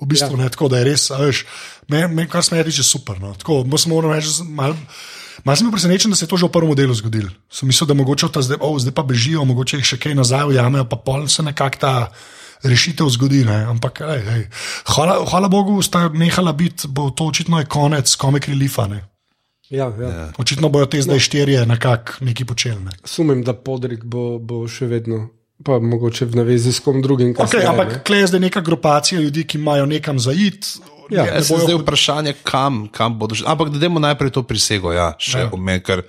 V 0.00 0.08
bistvu 0.08 0.36
ja. 0.38 0.44
ne 0.44 0.50
tako, 0.52 0.70
da 0.72 0.80
je 0.80 0.88
res, 0.88 1.10
a 1.12 1.20
veš, 1.20 1.44
me, 1.92 2.06
me, 2.08 2.26
kar 2.28 2.44
se 2.44 2.54
meni 2.54 2.64
tiče, 2.70 2.84
super. 2.86 3.20
No. 3.20 3.34
Tako, 3.36 3.62
moram 3.92 4.14
reči, 4.14 4.30
da 4.30 4.36
sem 4.40 4.52
mal, 4.56 4.76
mal 5.44 5.56
sem 5.56 5.68
bil 5.68 5.76
presenečen, 5.76 6.12
da 6.12 6.16
se 6.16 6.24
je 6.24 6.30
to 6.32 6.40
že 6.40 6.48
v 6.48 6.54
prvem 6.54 6.74
delu 6.78 6.96
zgodilo. 6.96 7.30
Sem 7.52 7.68
mislil, 7.68 7.88
da 7.90 7.96
mogoče 7.98 8.30
ta 8.32 8.42
zdaj, 8.42 8.60
oh, 8.64 8.78
zdaj 8.80 8.96
pa 8.96 9.04
bežijo, 9.04 9.44
mogoče 9.44 9.80
jih 9.80 9.90
še 9.92 10.00
kaj 10.00 10.16
nazaj 10.16 10.54
ujamejo, 10.54 10.88
pa 10.88 10.96
pol 10.96 11.28
se 11.28 11.44
nekako 11.44 11.80
ta 11.80 11.94
rešitev 12.64 13.08
zgodi. 13.08 13.44
Ne. 13.44 13.64
Ampak, 13.68 14.00
ej, 14.08 14.24
ej. 14.36 14.42
Hvala, 14.96 15.20
hvala 15.28 15.48
Bogu, 15.52 15.80
sta 15.82 16.08
nehala 16.08 16.52
biti, 16.52 16.88
bo 16.88 17.10
to 17.10 17.28
očitno 17.28 17.60
je 17.60 17.68
konec 17.68 18.14
komik 18.16 18.48
reliefa. 18.48 18.88
Ne. 18.88 19.04
Ja, 19.70 19.92
ja. 20.00 20.08
Ja. 20.08 20.32
Očitno 20.38 20.68
bojo 20.68 20.86
te 20.86 21.02
zdaj 21.02 21.18
štirje 21.18 21.66
nekako 21.66 22.24
neki 22.26 22.44
počeli. 22.44 22.80
Ne. 22.84 22.90
Sumim, 23.04 23.44
da 23.46 23.54
podrek 23.54 24.04
bo, 24.04 24.38
bo 24.38 24.64
še 24.68 24.90
vedno, 24.90 25.28
pa 25.64 25.78
mogoče 25.78 26.24
v 26.24 26.36
navezi 26.36 26.72
s 26.72 26.80
kom 26.80 27.02
drugim. 27.02 27.34
Okay, 27.34 27.36
kasneje, 27.36 27.66
ampak 27.66 28.04
klej 28.04 28.20
je 28.20 28.26
zdaj 28.26 28.40
neka 28.40 28.60
grupacija 28.60 29.20
ljudi, 29.20 29.44
ki 29.44 29.58
imajo 29.58 29.86
nekam 29.86 30.18
zaid. 30.18 30.64
Ja, 31.10 31.22
ne, 31.22 31.28
Ja, 31.28 31.34
ne 31.34 31.44
se 31.44 31.54
bojo 31.54 31.64
zdaj 31.64 31.74
hod- 31.74 31.82
vprašanje, 31.82 32.34
kam, 32.42 32.88
kam 32.88 33.18
bodo 33.18 33.34
šli. 33.34 33.44
Ampak 33.48 33.68
da 33.68 33.78
dajmo 33.78 33.98
najprej 33.98 34.30
to 34.30 34.42
prisego, 34.42 34.92
ja, 34.92 35.14
še 35.18 35.38
Ja. 35.38 35.44
ja. 35.44 35.50
omen, 35.52 35.80
ker 35.80 36.02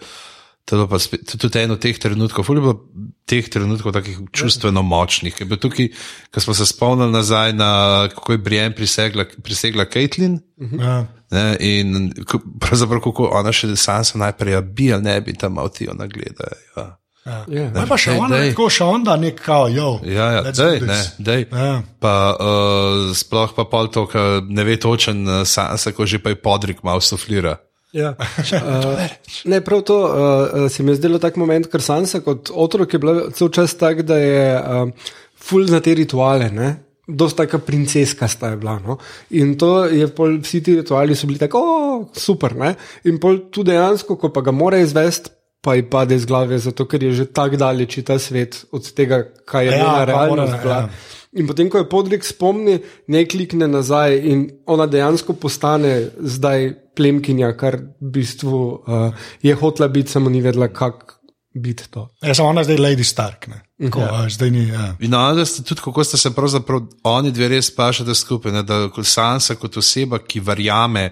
je 0.72 0.88
pa 0.88 0.95
je 0.95 1.38
tudi 1.38 1.60
eno 1.60 1.76
teh 1.76 1.97
trenutkov, 1.97 2.45
je 2.56 2.62
bilo 2.62 2.86
teh 3.26 3.49
trenutkov 3.49 3.91
takih 3.91 4.20
čustveno 4.32 4.82
močnih. 4.82 5.34
Je 5.39 5.45
bil 5.45 5.58
tukaj, 5.58 5.89
ko 6.32 6.39
smo 6.39 6.54
se 6.54 6.66
spomnili 6.66 7.12
nazaj 7.12 7.54
na 7.54 7.70
kako 8.14 8.32
je 8.32 8.38
Brian 8.38 8.74
prisegla, 8.74 9.26
prisegla 9.43 9.86
Caitlin. 9.86 10.39
Ja. 10.80 11.08
Ne, 11.32 11.58
in 11.60 12.14
pravzaprav 12.60 13.02
kako 13.02 13.30
ona 13.34 13.52
še 13.52 13.76
sam 13.76 14.04
se 14.04 14.18
najprej, 14.18 14.54
ja, 14.54 14.62
bi 14.62 14.93
ali 14.93 15.04
ne 15.04 15.22
bi 15.22 15.34
tam 15.34 15.54
malo 15.54 15.70
ti 15.70 15.89
ona 15.89 16.08
gleda. 16.08 16.47
Ja. 16.78 17.01
Ja. 17.26 17.45
Ja. 17.53 17.67
Ne, 17.69 17.84
pa 17.86 17.97
še 18.01 18.15
Dej, 18.15 18.19
onda, 18.24 18.38
dej. 18.41 18.51
tako 18.53 18.67
še 18.74 18.86
onda, 18.89 19.15
nek 19.22 19.41
kao, 19.45 19.67
jo. 19.69 19.89
Ja, 20.09 20.28
ja, 20.39 20.53
dej, 20.57 20.80
ne, 20.89 20.97
dej. 21.22 21.43
Ja. 21.53 21.74
Pa 22.01 22.13
uh, 22.34 23.11
sploh 23.13 23.51
pa 23.53 23.65
pol 23.69 23.91
to, 23.93 24.07
ker 24.09 24.39
ne 24.49 24.65
ve 24.65 24.78
točen, 24.82 25.22
uh, 25.30 25.43
Sansa, 25.45 25.93
ko 25.93 26.07
že 26.09 26.17
pa 26.17 26.34
je 26.34 26.39
podrik 26.41 26.82
malo 26.88 27.03
suflira. 27.05 27.59
Ja. 27.93 28.15
Uh, 28.17 29.03
ne, 29.51 29.59
prav 29.61 29.84
to 29.86 29.97
uh, 30.01 30.65
se 30.72 30.82
mi 30.82 30.95
je 30.95 31.01
zdelo 31.03 31.19
tak 31.22 31.38
moment, 31.38 31.67
ker 31.69 31.84
Sansa 31.86 32.24
kot 32.26 32.49
otrok 32.49 32.95
je 32.95 33.01
bila 33.03 33.28
cel 33.38 33.51
čas 33.53 33.76
tak, 33.78 34.01
da 34.07 34.17
je 34.17 34.45
uh, 34.57 35.11
full 35.38 35.69
na 35.69 35.78
te 35.84 35.93
rituale. 35.93 36.49
Ne? 36.49 36.72
Dosta 37.05 37.43
taka 37.43 37.59
princeska 37.61 38.26
sta 38.32 38.53
je 38.55 38.57
bila. 38.63 38.80
No? 38.82 38.97
In 39.38 39.53
to 39.61 39.86
je 39.91 40.07
pol, 40.09 40.39
vsi 40.41 40.63
ti 40.65 40.80
rituali 40.80 41.13
so 41.13 41.30
bili 41.30 41.41
tako, 41.41 41.61
"O, 41.61 42.09
super. 42.17 42.55
Ne? 42.57 42.74
In 43.05 43.22
pol 43.22 43.51
tu 43.53 43.61
dejansko, 43.67 44.17
ko 44.17 44.32
pa 44.34 44.41
ga 44.41 44.55
mora 44.55 44.80
izvesti, 44.82 45.30
pa 45.62 45.76
ji 45.76 45.84
pade 45.89 46.16
iz 46.16 46.26
glave, 46.26 46.57
zato 46.59 46.86
ker 46.89 47.03
je 47.03 47.14
že 47.14 47.26
tako 47.26 47.57
daleč 47.57 47.99
ta 48.05 48.20
svet 48.20 48.66
od 48.72 48.93
tega, 48.93 49.24
kaj 49.45 49.66
je 49.66 49.72
Ja, 49.72 49.78
njena 49.78 50.03
realnost 50.05 50.51
mora, 50.51 50.62
bila. 50.64 50.76
ja. 50.76 50.89
In 51.32 51.47
potem, 51.47 51.70
ko 51.70 51.78
je 51.78 51.89
podrik 51.89 52.26
spomni, 52.28 52.80
ne 53.07 53.22
klikne 53.26 53.68
nazaj 53.68 54.18
in 54.20 54.49
ona 54.66 54.84
dejansko 54.86 55.34
postane 55.34 56.09
zdaj 56.20 56.74
plemkinja, 56.95 57.53
kar 57.57 57.78
v 58.01 58.09
bistvu 58.12 58.57
uh, 58.84 59.14
je 59.41 59.55
hotla 59.55 59.88
biti, 59.88 60.12
samo 60.12 60.30
ni 60.30 60.41
vedela, 60.41 60.68
kako 60.68 61.22
biti 61.53 61.88
to. 61.91 62.09
Ja, 62.22 62.34
samo 62.36 62.49
ona 62.49 62.62
je 62.62 62.66
zdaj 62.66 62.78
Lady 62.78 63.03
Stark. 63.03 63.47
Ne. 63.47 63.62
Tako, 63.82 63.99
Ja. 63.99 64.24
ja. 64.24 64.30
zdaj 64.30 64.51
ni. 64.51 64.68
Ja. 64.68 64.95
In 64.99 65.14
onda 65.16 65.45
ste 65.45 65.64
tudi, 65.64 65.82
kako 65.82 66.03
ste 66.03 66.18
se 66.18 66.34
pravzaprav 66.36 66.82
oni 67.03 67.32
dve 67.32 67.47
res 67.47 67.76
pašete 67.76 68.16
skupaj, 68.16 68.51
ne, 68.51 68.64
da 68.64 68.89
Sansa 69.03 69.55
kot 69.55 69.78
oseba, 69.78 70.20
ki 70.20 70.39
verjame 70.39 71.12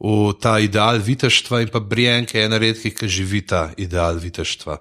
v 0.00 0.32
ta 0.40 0.56
ideal 0.58 0.96
viteštva 1.04 1.60
in 1.60 1.68
pa 1.68 1.80
Brian, 1.84 2.24
ki 2.24 2.38
je 2.38 2.44
ena 2.48 2.58
redkih, 2.60 2.94
ki 2.96 3.08
živi 3.08 3.42
ta 3.44 3.68
ideal 3.76 4.16
viteštva. 4.16 4.78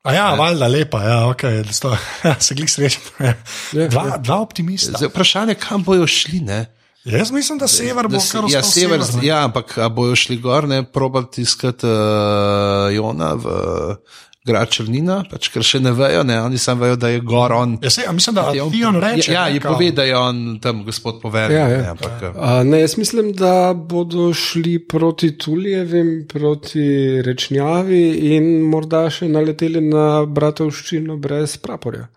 A 0.00 0.12
ja, 0.16 0.26
valjda, 0.38 0.68
lepa, 0.70 1.02
ja, 1.04 1.16
okay, 1.28 1.64
sto, 1.72 1.90
ja, 2.24 2.36
se 2.44 2.54
glih 2.54 2.70
srečam. 2.70 3.02
Ja. 3.18 3.34
Ja, 3.76 3.88
Dva, 3.88 4.04
ja. 4.14 4.20
dva 4.22 4.38
optimista. 4.40 4.94
Zdaj, 4.96 5.10
vprašanje, 5.10 5.58
kam 5.60 5.84
bojo 5.84 6.06
šli? 6.06 6.40
Ne? 6.46 6.60
Jaz 7.04 7.30
mislim, 7.32 7.58
da 7.58 7.68
sever 7.68 8.08
bo 8.08 8.20
kar 8.20 8.44
ja, 8.52 8.60
ostal 8.60 8.70
sever, 8.70 9.04
sever. 9.04 9.24
ja, 9.24 9.44
ampak 9.44 9.72
bojo 9.96 10.16
šli 10.16 10.36
gor, 10.40 10.68
ne 10.68 10.82
probati 10.84 11.42
iskati 11.42 11.88
uh, 11.88 12.92
Jona 12.92 13.32
v 13.34 13.46
uh, 13.46 14.18
grad 14.50 14.70
Črnina, 14.70 15.20
pač, 15.30 15.48
ker 15.48 15.62
še 15.64 15.80
ne 15.80 15.92
vejo, 15.92 16.22
ne, 16.24 16.40
oni 16.42 16.58
samo 16.58 16.84
vejo, 16.84 16.96
da 16.96 17.08
je 17.08 17.20
gor 17.22 17.52
on. 17.54 17.78
Ja, 17.80 17.90
se, 17.90 18.04
a 18.04 18.12
mislim, 18.12 18.34
da 18.34 18.48
Je 18.50 18.62
on- 18.62 18.72
Tion 18.72 18.98
reče. 18.98 19.32
ja, 19.32 19.46
je 19.48 19.60
kao. 19.60 19.74
pove, 19.74 19.90
da 19.92 20.04
je 20.04 20.16
on 20.16 20.58
tam 20.58 20.84
gospod 20.84 21.20
poveljnik. 21.20 21.56
Ja, 21.56 21.68
ja. 21.68 21.78
ne, 21.78 21.88
ampak, 21.88 22.22
uh, 22.24 22.36
Uh, 22.36 22.60
ne, 22.64 22.80
jaz 22.80 22.96
mislim, 22.96 23.32
da 23.32 23.54
bodo 23.76 24.32
šli 24.34 24.78
proti 24.80 25.38
Tulijevim, 25.38 26.26
proti 26.28 26.86
Rečnjavi 27.22 28.02
in 28.30 28.50
morda 28.62 29.06
še 29.10 29.28
naleteli 29.28 29.80
na 29.82 30.24
bratovščino 30.26 31.16
brez 31.16 31.56
praporja. 31.56 32.08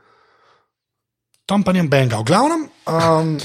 Tam 1.54 1.64
pa 1.64 1.74
njem 1.74 1.89
benga. 1.89 2.18
V 2.18 2.24
glavnem, 2.24 2.70
um, 2.88 3.38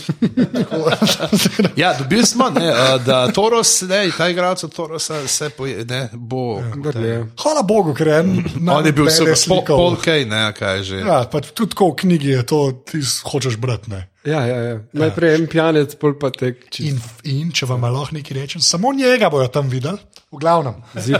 Ja, 1.76 1.94
dobili 1.98 2.26
smo, 2.26 2.50
ne, 2.50 2.70
uh, 2.70 3.04
da 3.04 3.32
Toros, 3.32 3.82
ne, 3.82 4.10
ta 4.18 4.28
igralec 4.28 4.64
od 4.64 4.74
Torosa 4.74 5.28
se 5.28 5.50
poje, 5.50 5.84
ne, 5.84 6.08
bo. 6.12 6.62
Ja. 6.94 7.26
hvala 7.42 7.62
Bogu, 7.62 7.94
ker 7.94 8.06
je 8.06 8.18
en 8.18 8.44
On 8.68 8.86
je 8.86 8.92
bil 8.92 9.10
super, 9.10 9.34
pol, 9.34 9.36
slikal. 9.36 9.76
pol 9.76 9.96
kaj, 10.00 10.24
ne, 10.24 10.52
kaj 10.56 10.82
že. 10.82 11.02
Ja, 11.04 11.20
pa 11.28 11.44
tudi 11.44 11.68
tako 11.74 11.90
v 11.90 11.96
knjigi 12.00 12.28
je 12.28 12.46
to, 12.46 12.60
ti 12.88 13.02
hočeš 13.24 13.60
brati. 13.60 13.90
Ne. 13.92 14.08
Ja, 14.24 14.40
ja, 14.46 14.56
ja. 14.56 14.80
Najprej 14.92 15.34
en 15.34 15.46
pijanec, 15.52 15.92
pol 16.00 16.16
pa 16.16 16.32
tek. 16.32 16.64
In, 16.80 16.96
in 17.28 17.52
če 17.52 17.68
vam 17.68 17.84
lahko 17.84 18.16
nekaj 18.16 18.40
rečem, 18.40 18.64
samo 18.64 18.96
njega 18.96 19.28
bojo 19.28 19.52
tam 19.52 19.68
videli, 19.68 20.00
v 20.32 20.40
glavnem. 20.40 20.80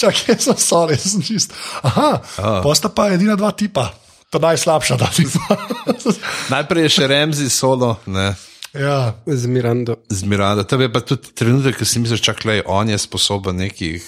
Čakaj, 0.00 0.24
jaz 0.32 0.48
sem 0.48 0.56
sorry, 0.56 0.96
jaz 0.96 1.12
sem 1.12 1.28
čist. 1.28 1.52
Aha, 1.84 2.22
posta 2.64 2.88
pa 2.88 3.12
edina 3.12 3.36
dva 3.36 3.52
tipa, 3.52 3.90
ta 4.30 4.38
najslabša 4.38 4.96
dva 4.96 5.08
tipa. 5.08 5.40
Najprej 6.54 6.82
je 6.82 6.88
še 6.90 7.04
Remzi 7.06 7.48
solo, 7.48 7.96
ne. 8.06 8.34
ja. 8.72 9.14
Z 9.24 9.46
Mirando. 9.46 9.96
Z 10.08 10.22
Miranda. 10.24 10.64
To 10.64 10.76
je 10.76 10.88
pa 10.88 11.00
tudi 11.00 11.32
trenutek, 11.32 11.74
ko 11.74 11.84
si 11.84 11.98
misliš, 11.98 12.20
čakaj, 12.22 12.62
on 12.66 12.88
je 12.88 12.98
sposoben 12.98 13.56
nekih 13.56 14.04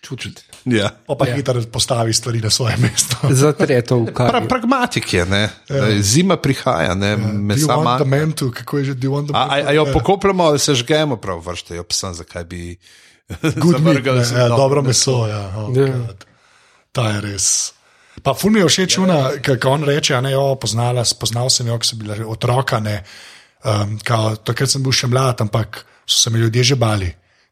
čutiti. 0.00 0.42
Ja. 0.64 0.90
Pa 1.06 1.14
pa 1.14 1.24
hitro 1.26 1.60
postavi 1.64 2.12
stvari 2.12 2.40
na 2.40 2.50
svoje 2.50 2.76
mesto. 2.76 3.16
Zatreto 3.34 3.98
v 3.98 4.12
Pra, 4.12 4.30
kar. 4.30 4.48
pragmatik 4.48 5.12
je, 5.12 5.24
ne? 5.24 5.48
Ja. 5.66 5.88
Zima 5.98 6.36
prihaja, 6.36 6.94
ne? 6.94 7.16
You 7.16 7.32
mesa 7.34 7.72
want 7.72 7.98
the 7.98 8.04
manjka. 8.04 8.16
man 8.20 8.32
to, 8.32 8.50
kako 8.50 8.78
je 8.78 8.84
že, 8.84 8.94
do 8.94 9.08
you 9.08 9.12
want 9.12 9.26
the 9.26 9.34
A, 9.34 9.38
man 9.38 9.50
a, 9.50 9.56
to? 9.56 9.68
a 9.68 9.72
jo 9.72 9.84
Ja. 9.84 9.92
pokopljamo 9.92 10.44
ali 10.44 10.58
se 10.58 10.74
žgemo, 10.74 11.16
prav 11.16 11.40
vršte, 11.40 11.76
jo 11.76 11.84
pisam, 11.84 12.14
zakaj 12.14 12.44
bi 12.44 12.76
Good 13.54 13.80
meat, 13.80 14.04
ne, 14.04 14.24
ja, 14.34 14.48
dobro 14.48 14.56
dobro 14.56 14.82
meso. 14.82 15.26
Ja, 15.26 15.52
oh, 15.58 15.68
Ja. 15.70 15.86
God. 15.88 16.24
Ta 16.92 17.08
je 17.10 17.20
res. 17.22 17.72
Pa 18.28 18.34
ful 18.36 18.52
mi 18.52 18.60
je 18.60 18.68
všeč, 18.68 18.98
ja. 19.08 19.40
kako 19.40 19.70
on 19.70 19.84
reče, 19.88 20.12
a 20.14 20.20
ne, 20.20 20.34
jo, 20.34 20.52
poznala, 20.60 21.00
poznal 21.16 21.48
sem 21.48 21.64
jo, 21.64 21.78
ko 21.80 21.88
sem 21.88 21.96
bila 21.96 22.18
otroka, 22.28 22.76
ne. 22.76 23.00
Um, 23.64 23.96
kao, 24.04 24.34
takrat 24.36 24.68
sem 24.68 24.84
bil 24.84 24.92
še 24.92 25.08
mlad, 25.08 25.40
ampak 25.40 25.80
so 26.04 26.20
se 26.20 26.32
mi 26.34 26.42
ljudje 26.42 26.74
že 26.74 26.76
bali. 26.76 27.08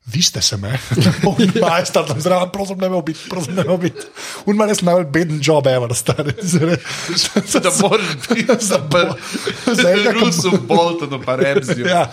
Vi 0.06 0.20
ste 0.22 0.42
se 0.44 0.58
me, 0.60 0.76
majster, 1.64 2.04
tam 2.04 2.20
zraven, 2.20 2.52
prosim, 2.52 2.76
ne 2.78 2.90
me 2.92 3.00
ubiti, 3.00 3.24
prosim, 3.32 3.56
ne 3.56 3.64
me 3.64 3.72
ubiti. 3.72 4.04
Un 4.44 4.60
manj 4.60 4.76
sem 4.76 4.90
najbolj 4.90 5.08
beden 5.16 5.40
job, 5.42 5.66
ever, 5.66 5.96
stari. 5.96 6.36
Da 7.64 7.72
moraš 7.80 8.12
biti 8.28 8.60
za 8.60 8.78
Zdaj 9.80 9.96
Boltonom, 10.68 11.24
pa 11.24 11.40
Remzijo. 11.40 11.88
Ja. 11.88 12.04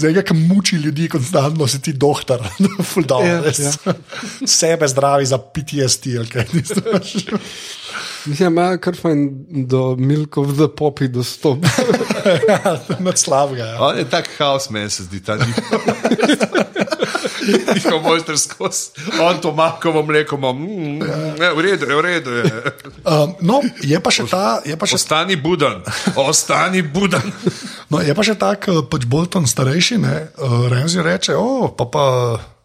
Zdaj, 0.00 0.22
ki 0.24 0.34
muči 0.34 0.76
ljudi, 0.76 1.08
konstantno 1.08 1.66
si 1.68 1.80
ti 1.82 1.92
doktor, 1.92 2.40
ful 2.92 3.04
dobro. 3.04 3.28
Ja, 3.28 3.42
Ja, 3.58 3.94
Sebe 4.58 4.88
zdravi 4.88 5.26
za 5.26 5.38
PTSD, 5.38 6.16
ali 6.18 6.28
kaj 6.28 6.44
znaš. 6.64 7.14
Mislim, 8.26 8.52
ima 8.52 8.76
kar 8.76 8.96
fajn 8.96 9.28
do 9.48 9.96
Milk 9.96 10.36
of 10.36 10.54
the 10.54 10.68
Poppy 10.76 11.08
dostop. 11.08 11.58
Nad 12.98 13.18
slabega. 13.18 13.64
Ja. 13.64 13.82
On 13.84 13.98
je 13.98 14.04
tak 14.10 14.28
haos, 14.38 14.70
meni 14.70 14.90
se 14.90 15.02
zdi 15.02 15.22
ta 15.24 15.36
njihov. 15.36 15.80
Njihov 17.74 18.02
mojster 18.02 18.38
skozi, 18.38 18.90
on 19.20 19.40
to 19.40 19.52
makovo 19.52 20.02
mleko 20.02 20.36
ima, 20.36 20.52
mm, 20.52 20.98
ne, 21.38 21.50
v 21.56 21.60
redu 21.60 21.86
je, 21.86 21.96
v 21.96 22.00
redu 22.00 22.30
je. 22.30 22.44
Um, 23.04 23.34
no, 23.40 23.60
je 23.82 24.00
pa 24.00 24.12
še 24.12 24.26
ta, 24.30 24.60
je 24.66 24.76
pa 24.76 24.86
še, 24.86 25.00
Ostani 25.00 25.36
buden, 25.36 25.82
ostani 26.16 26.82
buden. 26.82 27.32
no, 27.90 28.00
je 28.04 28.14
pa 28.14 28.26
še 28.26 28.36
ta, 28.38 28.54
ki 28.60 28.84
pač 28.90 29.08
Bolton 29.08 29.48
starejši, 29.48 30.00
ne, 30.02 30.16
uh, 30.38 30.64
Renzi 30.72 31.02
reče, 31.04 31.36
o, 31.36 31.72
pa 31.76 31.88
pa. 31.90 32.06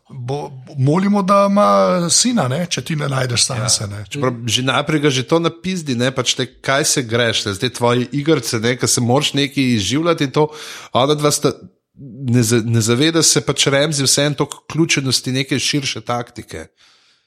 Bo, 0.06 0.52
molimo, 0.78 1.24
da 1.26 1.48
ima 1.50 2.10
sina, 2.14 2.44
ne, 2.48 2.60
če 2.70 2.84
ti 2.86 2.96
ne 2.96 3.08
najdeš 3.10 3.48
sanse. 3.48 3.88
Ja. 3.90 4.04
Čeprav 4.06 4.36
že 4.46 4.62
naprej 4.62 5.02
ga 5.02 5.10
že 5.10 5.24
to 5.26 5.40
napizdi, 5.42 5.96
ne, 5.98 6.12
pač 6.14 6.36
te, 6.38 6.46
kaj 6.46 6.86
se 6.86 7.02
greš, 7.10 7.42
ne, 7.48 7.56
zdaj 7.58 7.74
tvoje 7.80 8.06
igrice, 8.14 8.62
ne, 8.62 8.76
ki 8.78 8.86
se 8.86 9.02
moraš 9.02 9.34
nekaj 9.34 9.72
izživljati 9.80 10.30
to, 10.30 10.46
ona 10.94 11.18
dva 11.18 11.34
sta. 11.34 11.56
Ne, 11.98 12.42
ne 12.66 12.82
zaveda 12.82 13.24
se 13.24 13.42
pač 13.42 13.68
Remzi 13.72 14.04
vse 14.04 14.26
en 14.26 14.34
to 14.36 14.50
ključenosti 14.72 15.32
neke 15.32 15.60
širše 15.60 16.02
taktike. 16.02 16.68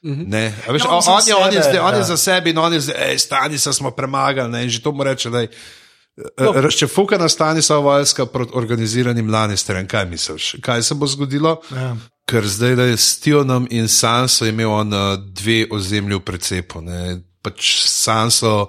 Ne, 0.01 0.53
a 0.67 0.71
veš, 0.71 0.83
Ja, 0.85 0.89
on 0.89 1.03
on, 1.07 1.27
je, 1.27 1.35
on, 1.35 1.53
je 1.53 1.63
sebe, 1.63 1.71
zdaj, 1.71 1.79
on 1.79 1.95
je 1.95 2.03
za 2.03 2.17
sebe 2.17 2.49
in 2.49 2.57
on 2.57 2.73
je 2.73 2.79
zdaj, 2.79 3.19
stani 3.19 3.57
se 3.57 3.73
smo 3.73 3.91
premagali, 3.91 4.51
ne, 4.51 4.63
in 4.63 4.69
že 4.69 4.81
to 4.81 4.91
mu 4.91 5.03
reče, 5.03 5.29
da 5.29 5.39
je. 5.39 5.49
Razčefuka 6.37 7.17
na 7.17 7.29
stani 7.29 7.61
so 7.61 7.81
vojska 7.81 8.25
proti 8.25 8.51
organiziranim 8.55 9.33
Lannisterjem. 9.33 9.87
Kaj 9.87 10.05
misliš? 10.05 10.55
Kaj 10.61 10.83
se 10.83 10.95
bo 10.95 11.07
zgodilo? 11.07 11.61
Ja. 11.71 11.95
Ker 12.27 12.47
zdaj 12.47 12.75
le 12.75 12.97
s 12.97 13.19
Tionom 13.19 13.67
in 13.71 13.87
Sanso 13.87 14.45
imel 14.45 14.71
on 14.71 14.93
eh, 14.93 15.17
dve 15.17 15.65
ozemlji 15.71 16.15
v 16.15 16.19
precepu. 16.19 16.81
Ne. 16.81 17.21
Pač 17.41 17.87
Sanso 17.87 18.67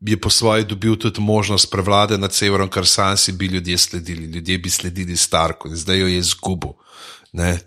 je 0.00 0.16
po 0.20 0.30
svoje 0.30 0.64
dobil 0.64 0.96
tudi 0.96 1.20
možnost 1.20 1.70
prevlade 1.70 2.18
nad 2.18 2.34
severom, 2.34 2.68
kar 2.68 2.86
Sansi 2.86 3.32
bi 3.32 3.46
ljudje 3.46 3.78
sledili. 3.78 4.26
Ljudje 4.26 4.58
bi 4.58 4.70
sledili 4.70 5.16
Starku 5.16 5.68
in 5.68 5.76
zdaj 5.76 5.98
jo 5.98 6.06
je 6.06 6.18
izgubil. 6.18 6.70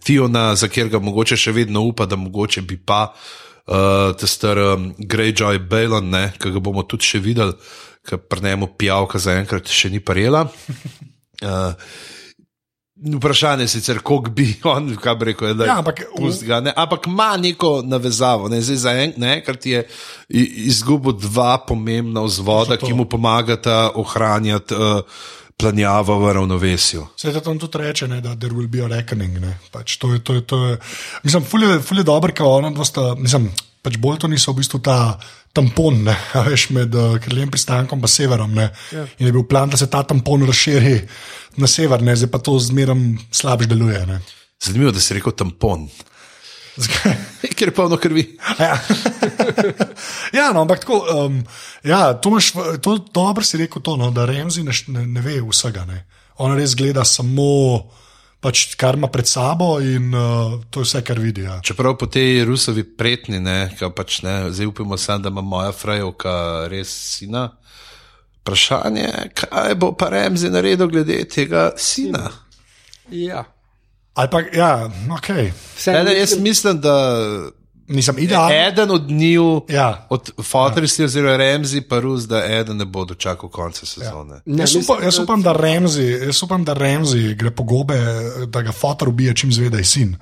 Tiona, 0.04 0.56
za 0.56 0.68
katerega 0.68 1.00
mogoče 1.00 1.38
še 1.38 1.52
vedno 1.52 1.82
upa, 1.82 2.06
da 2.06 2.16
mogoče 2.16 2.62
bi 2.62 2.78
pa 2.78 3.14
uh, 3.14 4.16
ta 4.18 4.28
star 4.28 4.58
um, 4.58 4.94
Greyjoy 4.98 5.60
Balon, 5.60 6.16
ki 6.40 6.52
ga 6.52 6.60
bomo 6.60 6.84
tudi 6.84 7.06
še 7.06 7.20
videli, 7.20 7.54
ki 8.08 8.18
pri 8.30 8.48
njemu 8.48 8.72
pijavka 8.78 9.20
zaenkrat 9.20 9.70
še 9.70 9.92
ni 9.94 10.00
parjela. 10.00 10.48
Uh, 11.42 11.76
Vprašanje 13.04 13.64
je 13.64 13.68
sicer, 13.70 14.00
koliko 14.00 14.30
bi 14.30 14.46
on, 14.64 14.96
kaj 14.96 15.16
bi 15.16 15.26
rekel, 15.26 15.54
da 15.54 15.66
Ja, 15.66 15.78
ampak- 15.78 16.04
ga, 16.42 16.60
ne, 16.60 16.74
ampak 16.76 17.08
ima 17.08 17.38
neko 17.38 17.82
navezavo. 17.82 18.50
Ne, 18.50 18.62
zdaj 18.62 18.78
za 18.78 18.92
en, 18.94 19.14
ne, 19.18 19.44
ker 19.44 19.56
ti 19.56 19.70
je 19.70 19.88
izgubil 20.30 21.12
dva 21.14 21.58
pomembna 21.58 22.22
vzvoda, 22.22 22.78
ki 22.78 22.94
mu 22.94 23.06
pomagata 23.06 23.92
ohranjati 23.96 24.76
uh, 24.76 25.02
planjavo 25.58 26.20
v 26.20 26.34
ravnovesju. 26.34 27.08
Se 27.18 27.42
tam 27.42 27.60
tudi 27.60 27.78
reče, 27.78 28.08
ne, 28.08 28.22
da 28.22 28.36
there 28.36 28.54
will 28.54 28.68
be 28.68 28.84
a 28.84 28.88
reckoning. 28.88 29.38
ne. 29.40 29.58
Pač 29.72 29.98
to 29.98 30.14
je, 30.14 30.20
to 30.20 30.34
je, 30.34 30.42
to 30.42 30.66
je, 30.66 30.78
mislim, 31.24 31.44
ful 31.44 31.64
je, 31.64 31.80
ful 31.80 31.98
je 31.98 32.04
dobro, 32.04 32.34
ker 32.34 32.46
ona 32.46 32.70
dva 32.70 32.86
sta, 32.86 33.16
mislim, 33.16 33.50
pač 33.82 33.98
Boltoni 34.02 34.40
so 34.40 34.54
v 34.54 34.62
bistvu 34.62 34.80
ta 34.86 35.18
tampon, 35.54 36.04
ne, 36.08 36.16
a 36.38 36.44
veš, 36.46 36.70
med 36.76 36.96
uh, 36.96 37.18
krljem 37.22 37.52
pristankom 37.52 38.00
in 38.00 38.12
severom. 38.12 38.54
Ne. 38.56 38.70
Ja. 38.94 39.06
In 39.20 39.28
je 39.28 39.34
bil 39.36 39.44
plan, 39.48 39.70
da 39.70 39.80
se 39.80 39.90
ta 39.92 40.04
tampon 40.08 40.46
razširi 40.48 41.02
na 41.60 41.68
sever, 41.68 42.02
ne, 42.02 42.16
zdaj 42.16 42.32
pa 42.32 42.40
to 42.40 42.56
zmerom 42.60 43.20
slabš 43.32 43.68
deluje. 43.68 44.00
Ne. 44.08 44.22
Zanimivo, 44.64 44.94
da 44.96 45.04
si 45.04 45.18
rekel 45.18 45.36
tampon, 45.36 45.90
ker 47.58 47.68
je 47.68 47.76
polno 47.76 47.98
krvi. 47.98 48.24
Ja. 48.60 48.78
ja, 50.40 50.52
no, 50.54 50.62
ampak 50.64 50.86
tako, 50.86 51.02
um, 51.26 51.42
ja, 51.84 52.14
to, 52.14 52.32
imaš, 52.32 52.54
to 52.82 52.96
dobro 53.14 53.44
si 53.44 53.60
rekel, 53.60 53.84
to, 53.84 53.98
no, 54.00 54.12
da 54.16 54.26
Remzi 54.26 54.64
ne, 54.64 54.76
ne, 54.88 55.06
ne 55.18 55.26
ve 55.26 55.42
vsega. 55.44 55.84
Ne. 55.90 56.06
On 56.42 56.56
res 56.56 56.78
gleda 56.80 57.04
samo, 57.06 57.92
pač, 58.42 58.74
kar 58.76 58.98
ima 58.98 59.08
pred 59.08 59.28
sabo 59.30 59.76
in 59.80 60.14
uh, 60.14 60.58
to 60.70 60.82
je 60.82 60.90
vse, 60.90 61.04
kar 61.06 61.22
vidi. 61.22 61.46
Ja. 61.46 61.60
Čeprav 61.64 61.96
po 62.02 62.10
tej 62.10 62.44
Rusovi 62.50 62.84
pretni, 62.84 63.40
ne, 63.40 63.70
ka 63.80 63.92
pač 63.94 64.22
ne, 64.26 64.50
zdaj 64.52 64.72
upamo 64.74 64.98
samo, 64.98 65.24
da 65.24 65.30
ima 65.30 65.42
moja 65.46 65.72
frajovka 65.72 66.68
res 66.72 66.90
sina. 66.90 67.52
Vprašanje 68.42 69.02
je, 69.02 69.26
kaj 69.38 69.76
bo 69.78 69.92
pa 69.94 70.10
Remzi 70.10 70.50
naredil 70.50 70.90
glede 70.90 71.22
tega 71.30 71.72
sina. 71.78 72.32
Ja. 73.14 73.46
Ali 74.18 74.30
pa, 74.32 74.42
ja, 74.54 74.90
ok, 75.14 75.30
Vse, 75.78 75.94
Ne, 75.94 76.04
ne, 76.04 76.18
jaz 76.18 76.36
mislim, 76.40 76.82
da 76.82 76.96
nisem 77.92 78.20
idealen. 78.20 78.68
eden 78.68 78.92
od 78.92 79.10
njiju, 79.12 79.62
Ja. 79.70 80.08
od 80.10 80.32
Fotristi 80.44 81.04
oziroma 81.04 81.38
Remzi, 81.38 81.82
pa 81.82 82.00
Rus, 82.00 82.24
da 82.24 82.46
eden 82.46 82.78
ne 82.78 82.86
bo 82.86 83.06
dočakal 83.06 83.50
konca 83.50 83.86
sezone. 83.86 84.42
Ne, 84.46 84.64
Jaz, 84.64 84.76
upam, 84.76 85.04
jaz, 85.04 85.20
upam, 85.20 85.42
da 85.42 85.54
Remzi, 85.54 86.04
jaz 86.04 86.44
upam, 86.44 86.64
da 86.64 86.74
Remzi 86.74 87.36
gre 87.36 87.52
po 87.52 87.64
gobe, 87.64 87.98
da 88.48 88.62
ga 88.62 88.72
fotor 88.72 89.10
ubije, 89.10 89.36
čim 89.36 89.52
zveda 89.54 89.78
je 89.78 89.84
sin. 89.86 90.16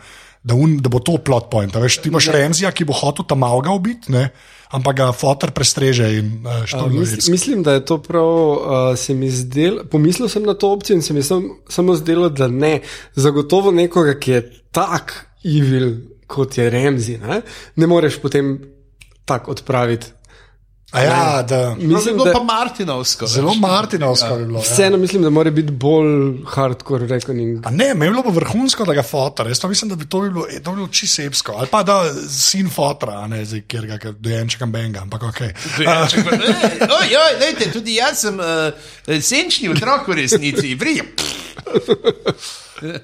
Da, 0.43 0.55
un, 0.55 0.78
da 0.78 0.89
bo 0.89 0.99
to 0.99 1.17
plot 1.17 1.49
point. 1.51 1.76
a 1.76 1.80
Veš, 1.80 1.97
ti 1.97 2.09
imaš 2.09 2.28
Remzija, 2.32 2.72
ki 2.72 2.86
bo 2.86 2.93
hotel 2.93 3.26
tam 3.28 3.39
malga 3.43 3.72
ubiti, 3.76 4.11
ne, 4.11 4.30
ampak 4.72 4.95
ga 4.95 5.11
fotor 5.11 5.51
prestreže 5.51 6.07
in 6.17 6.45
uh, 6.45 6.53
A, 6.63 6.67
štorno 6.67 6.99
Mislim, 6.99 7.20
mislim, 7.32 7.63
da 7.63 7.74
je 7.74 7.86
to 7.86 7.97
prav, 8.01 8.26
uh, 8.26 8.97
se 8.97 9.13
mi 9.13 9.32
zdelo, 9.32 9.84
pomislil 9.91 10.30
sem 10.30 10.43
na 10.43 10.53
to 10.53 10.72
opcijo 10.72 10.95
in 10.95 11.01
se 11.01 11.13
mi 11.13 11.24
sam, 11.24 11.43
samo 11.70 11.95
zdelo, 11.95 12.30
da 12.30 12.47
ne. 12.47 12.80
Zagotovo 13.15 13.72
nekoga, 13.72 14.15
ki 14.20 14.32
je 14.32 14.41
tak 14.72 15.26
evil, 15.43 15.95
kot 16.30 16.58
je 16.58 16.70
Remzi, 16.70 17.18
ne, 17.18 17.42
ne 17.76 17.90
moreš 17.90 18.22
potem 18.22 18.56
tako 19.26 19.58
odpraviti. 19.58 20.14
A 20.92 21.02
ja, 21.02 21.44
da. 21.48 21.76
Mislim, 21.80 22.18
no, 22.18 22.24
da 22.26 22.32
pa 22.34 22.44
Martinovsko. 22.44 23.28
Zelo 23.28 23.54
Martinovsko 23.54 24.36
bi 24.36 24.46
bilo. 24.46 24.60
Ja. 24.60 24.64
vseeno 24.64 24.98
mislim, 24.98 25.24
da 25.24 25.30
mora 25.30 25.52
biti 25.52 25.72
bolj 25.72 26.38
hardcore 26.48 27.08
reckoning. 27.08 27.68
A 27.68 27.72
ne, 27.72 27.94
meni 27.94 28.06
je 28.06 28.10
bilo 28.10 28.24
pa 28.24 28.30
vrhunsko, 28.30 28.86
da 28.86 28.94
ga 28.94 29.04
fotor. 29.04 29.48
Jaz 29.48 29.60
pa 29.62 29.68
mislim, 29.68 29.90
da 29.90 29.96
bi 29.96 30.10
to 30.10 30.22
bi 30.22 30.30
bilo, 30.30 30.46
eh, 30.50 30.64
to 30.64 30.72
bi 30.72 30.76
bilo 30.76 30.88
čisto 30.88 31.22
sepsko. 31.22 31.52
Ali 31.52 31.68
pa 31.72 31.84
da 31.84 32.14
sin 32.30 32.70
fotora, 32.70 33.20
a 33.20 33.28
ne 33.28 33.46
zdaj, 33.46 33.62
kjer 33.68 33.86
ga 33.86 34.12
dojenčka 34.12 34.66
benga, 34.66 35.00
ampak 35.06 35.24
ok. 35.24 35.42
Ojoj, 37.00 37.38
lejte, 37.40 37.72
tudi 37.74 37.96
jaz 37.96 38.26
sem 38.26 38.40
uh, 38.40 39.22
senčni 39.22 39.70
otrok 39.70 40.08
v 40.08 40.22
resnici, 40.24 40.74
vrijem. 40.76 41.06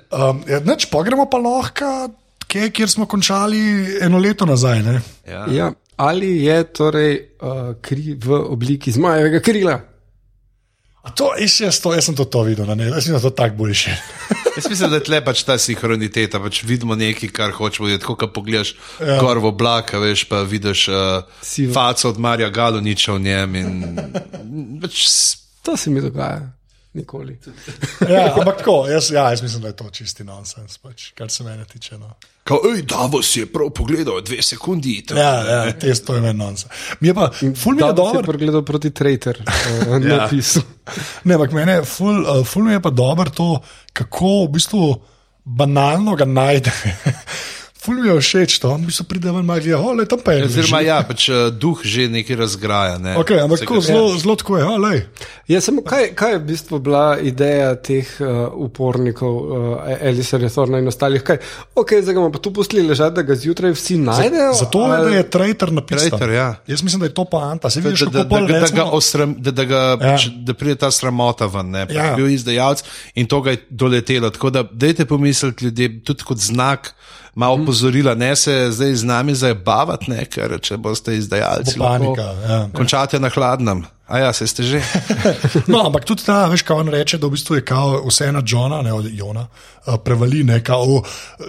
Um, 0.09 0.41
ja, 0.47 0.59
neč, 0.65 0.89
pa 0.89 1.03
gremo 1.03 1.29
pa 1.29 1.37
lahko, 1.37 1.91
kje, 2.47 2.69
kjer 2.71 2.89
smo 2.89 3.05
končali 3.05 3.59
eno 4.01 4.17
leto 4.17 4.45
nazaj. 4.45 4.83
Ne? 4.83 5.01
Ja. 5.27 5.45
Ja, 5.51 5.71
ali 5.95 6.43
je 6.43 6.63
torej 6.63 7.13
uh, 7.41 7.75
kri 7.81 8.15
v 8.19 8.39
obliki 8.49 8.91
zmajevega 8.91 9.39
krila? 9.39 9.79
A 11.05 11.11
to, 11.13 11.29
jaz, 11.37 11.59
jaz, 11.61 11.79
to, 11.83 11.93
jaz 11.93 12.07
sem 12.07 12.15
to, 12.17 12.25
to 12.25 12.41
videl, 12.47 12.65
ne? 12.75 12.87
jaz 12.89 13.11
da 13.13 13.19
to 13.21 13.29
tako 13.29 13.55
boljše. 13.55 13.93
Jaz 14.55 14.69
mislim, 14.69 14.89
da 14.89 14.95
je 14.95 15.03
tle 15.03 15.17
pač 15.19 15.41
ta 15.43 15.57
sinhroniteta, 15.59 16.39
pač 16.39 16.61
vidimo 16.63 16.95
nekaj, 16.95 17.29
kar 17.35 17.51
hočemo 17.51 17.89
videti. 17.89 18.05
Tako, 18.05 18.15
ko 18.15 18.29
pogledaš 18.37 18.71
ja. 19.03 19.17
gor 19.19 19.41
v 19.43 19.49
oblaka, 19.51 19.99
veš, 19.99 20.23
pa 20.31 20.45
vidiš 20.47 20.85
uh, 20.87 21.27
faco 21.75 22.09
od 22.09 22.21
Marija 22.23 22.47
Galuniča 22.49 23.17
v 23.17 23.25
njem. 23.27 23.57
In, 23.59 23.99
pač, 24.81 25.03
To 25.65 25.77
se 25.77 25.89
mi 25.89 26.01
dogaja. 26.01 26.51
Nikoli. 26.95 27.37
Ja, 28.09 28.33
ampak 28.33 28.57
tako, 28.57 28.87
jaz, 28.87 29.11
ja, 29.11 29.29
jaz 29.29 29.41
mislim, 29.41 29.61
da 29.61 29.67
je 29.67 29.75
to 29.75 29.89
čisti 29.89 30.23
nonsens, 30.23 30.77
pač, 30.77 31.09
kar 31.11 31.29
se 31.29 31.43
mene 31.43 31.65
tiče. 31.65 31.97
No. 31.97 32.13
Kao, 32.43 32.59
ej, 32.69 32.81
Davos 32.83 33.35
je 33.35 33.45
prav 33.45 33.69
pogledal, 33.69 34.21
dve 34.21 34.41
sekundi. 34.41 35.01
to- 35.01 35.15
Ja, 35.15 35.31
ja, 35.43 35.71
testo 35.73 36.15
je 36.15 36.21
meni 36.21 36.37
nonsens. 36.37 36.71
Mi 36.99 37.07
je 37.07 37.13
pa, 37.13 37.29
ful 37.33 37.73
mi 37.73 37.79
je 37.79 37.83
Da, 37.83 37.89
si 37.89 37.95
dobro. 37.95 38.23
pregledal 38.23 38.63
proti 38.63 38.91
Traitor 38.91 39.37
uh, 39.41 39.47
ja. 39.99 40.17
napisu. 40.17 40.61
Ne, 41.23 41.35
ampak 41.35 41.51
mene, 41.51 41.81
ful, 41.83 42.21
uh, 42.21 42.45
ful 42.45 42.63
mi 42.63 42.71
je 42.71 42.81
pa 42.81 42.89
dobro 42.91 43.29
to, 43.31 43.49
kako 43.93 44.45
v 44.45 44.51
bistvu 44.51 44.83
banalno 45.45 46.15
ga 46.15 46.25
najde. 46.25 46.71
ful 47.85 48.01
mi 48.01 48.09
je 48.09 48.15
všeč 48.19 48.57
to, 48.59 48.77
mi 48.81 48.91
so 48.91 49.03
pridevali 49.05 49.45
magija, 49.45 49.77
ole 49.79 50.05
tam 50.09 50.19
pa 50.25 50.33
je. 50.33 50.45
Oziroma, 50.45 50.81
ja, 50.81 50.97
pač 51.05 51.29
uh, 51.29 51.47
duh 51.53 51.81
že 51.85 52.07
nekaj 52.09 52.35
razgraja. 52.35 52.97
Ne? 52.97 53.15
Okay, 53.21 53.37
ampak 53.43 53.61
Se 53.61 53.65
tako 53.65 53.81
zelo, 53.81 54.17
zelo 54.17 54.35
tako 54.35 54.57
je, 54.57 54.65
olej. 54.65 54.99
Ja, 55.47 55.61
samo 55.61 55.83
kaj, 55.85 56.09
kaj 56.17 56.31
je 56.33 56.39
v 56.39 56.45
bistvu 56.49 56.79
bila 56.81 57.03
ideja 57.21 57.75
teh 57.77 58.09
uh, 58.19 58.49
upornikov, 58.65 59.33
uh, 59.35 59.97
Elisa 60.01 60.37
Rethorna 60.41 60.81
in 60.81 60.89
ostalih? 60.89 61.21
Kaj, 61.21 61.37
ok, 61.77 61.93
zdaj 62.01 62.17
ga 62.17 62.23
bomo 62.23 62.33
pa 62.33 62.41
tu 62.41 62.53
pustili 62.53 62.81
ležati, 62.87 63.15
da 63.15 63.21
ga 63.21 63.35
zjutraj 63.37 63.75
vsi 63.77 63.97
najdejo. 64.01 64.53
Zato 64.59 64.81
je, 64.89 64.99
da 65.05 65.15
je 65.15 65.23
traitor 65.29 65.71
napisan. 65.71 66.09
Traitor, 66.09 66.33
ja. 66.33 66.47
Jaz 66.67 66.81
mislim, 66.83 67.05
da 67.05 67.11
je 67.11 67.13
to 67.13 67.25
poanta. 67.29 67.69
Se 67.69 67.81
Da, 67.81 67.89
vidiš, 67.89 68.07
da, 68.09 68.23
da, 68.23 68.29
pol 68.29 68.47
da, 68.47 68.59
da, 68.59 68.71
ga 68.75 68.85
osram, 68.89 69.35
da, 69.37 69.51
da, 69.51 69.63
ga, 69.63 69.81
Ja. 70.01 70.15
ja. 70.15 70.17
da 70.47 70.53
pride 70.53 70.75
ta 70.81 70.91
sramota 70.91 71.45
ven, 71.45 71.69
ne, 71.71 71.85
Ja. 71.89 72.05
ja. 72.05 72.15
bil 72.15 72.29
izdajalec 72.33 72.81
in 73.15 73.27
to 73.29 73.41
ga 73.41 73.53
je 73.53 73.61
doletelo. 73.69 74.29
Tako 74.29 74.49
da 74.49 74.63
dajte 74.71 75.05
pomisliti 75.05 75.65
ljudje, 75.65 76.01
tudi 76.03 76.23
kot 76.23 76.37
znak, 76.41 76.95
malo 77.35 77.57
Mhm. 77.57 77.65
pozorila, 77.65 78.15
ne 78.15 78.35
se 78.35 78.67
zdaj 78.71 78.93
z 78.93 79.03
nami 79.03 79.35
zabavati, 79.35 80.25
ker 80.25 80.59
če 80.61 80.77
boste 80.77 81.15
izdajalci, 81.15 81.77
Bo 81.77 81.85
panika, 81.85 82.21
ja. 82.21 82.67
končate 82.73 83.19
na 83.19 83.29
hladnem. 83.29 83.83
A 84.05 84.19
ja, 84.21 84.33
se 84.33 84.45
ste 84.47 84.63
že. 84.63 84.81
No, 85.71 85.81
ampak 85.81 86.05
tudi 86.05 86.21
ta, 86.21 86.45
veš, 86.45 86.61
kaj 86.61 86.85
on 86.85 86.89
reče, 86.93 87.17
da 87.17 87.25
v 87.25 87.33
bistvu 87.33 87.57
je 87.57 87.63
vse 88.05 88.29
na 88.29 88.43
Johna, 88.45 88.83
ne 88.85 88.93
od 88.93 89.09
Jona, 89.09 89.47
uh, 89.49 89.97
prevali, 89.97 90.43
ne, 90.45 90.59
kao, 90.61 91.01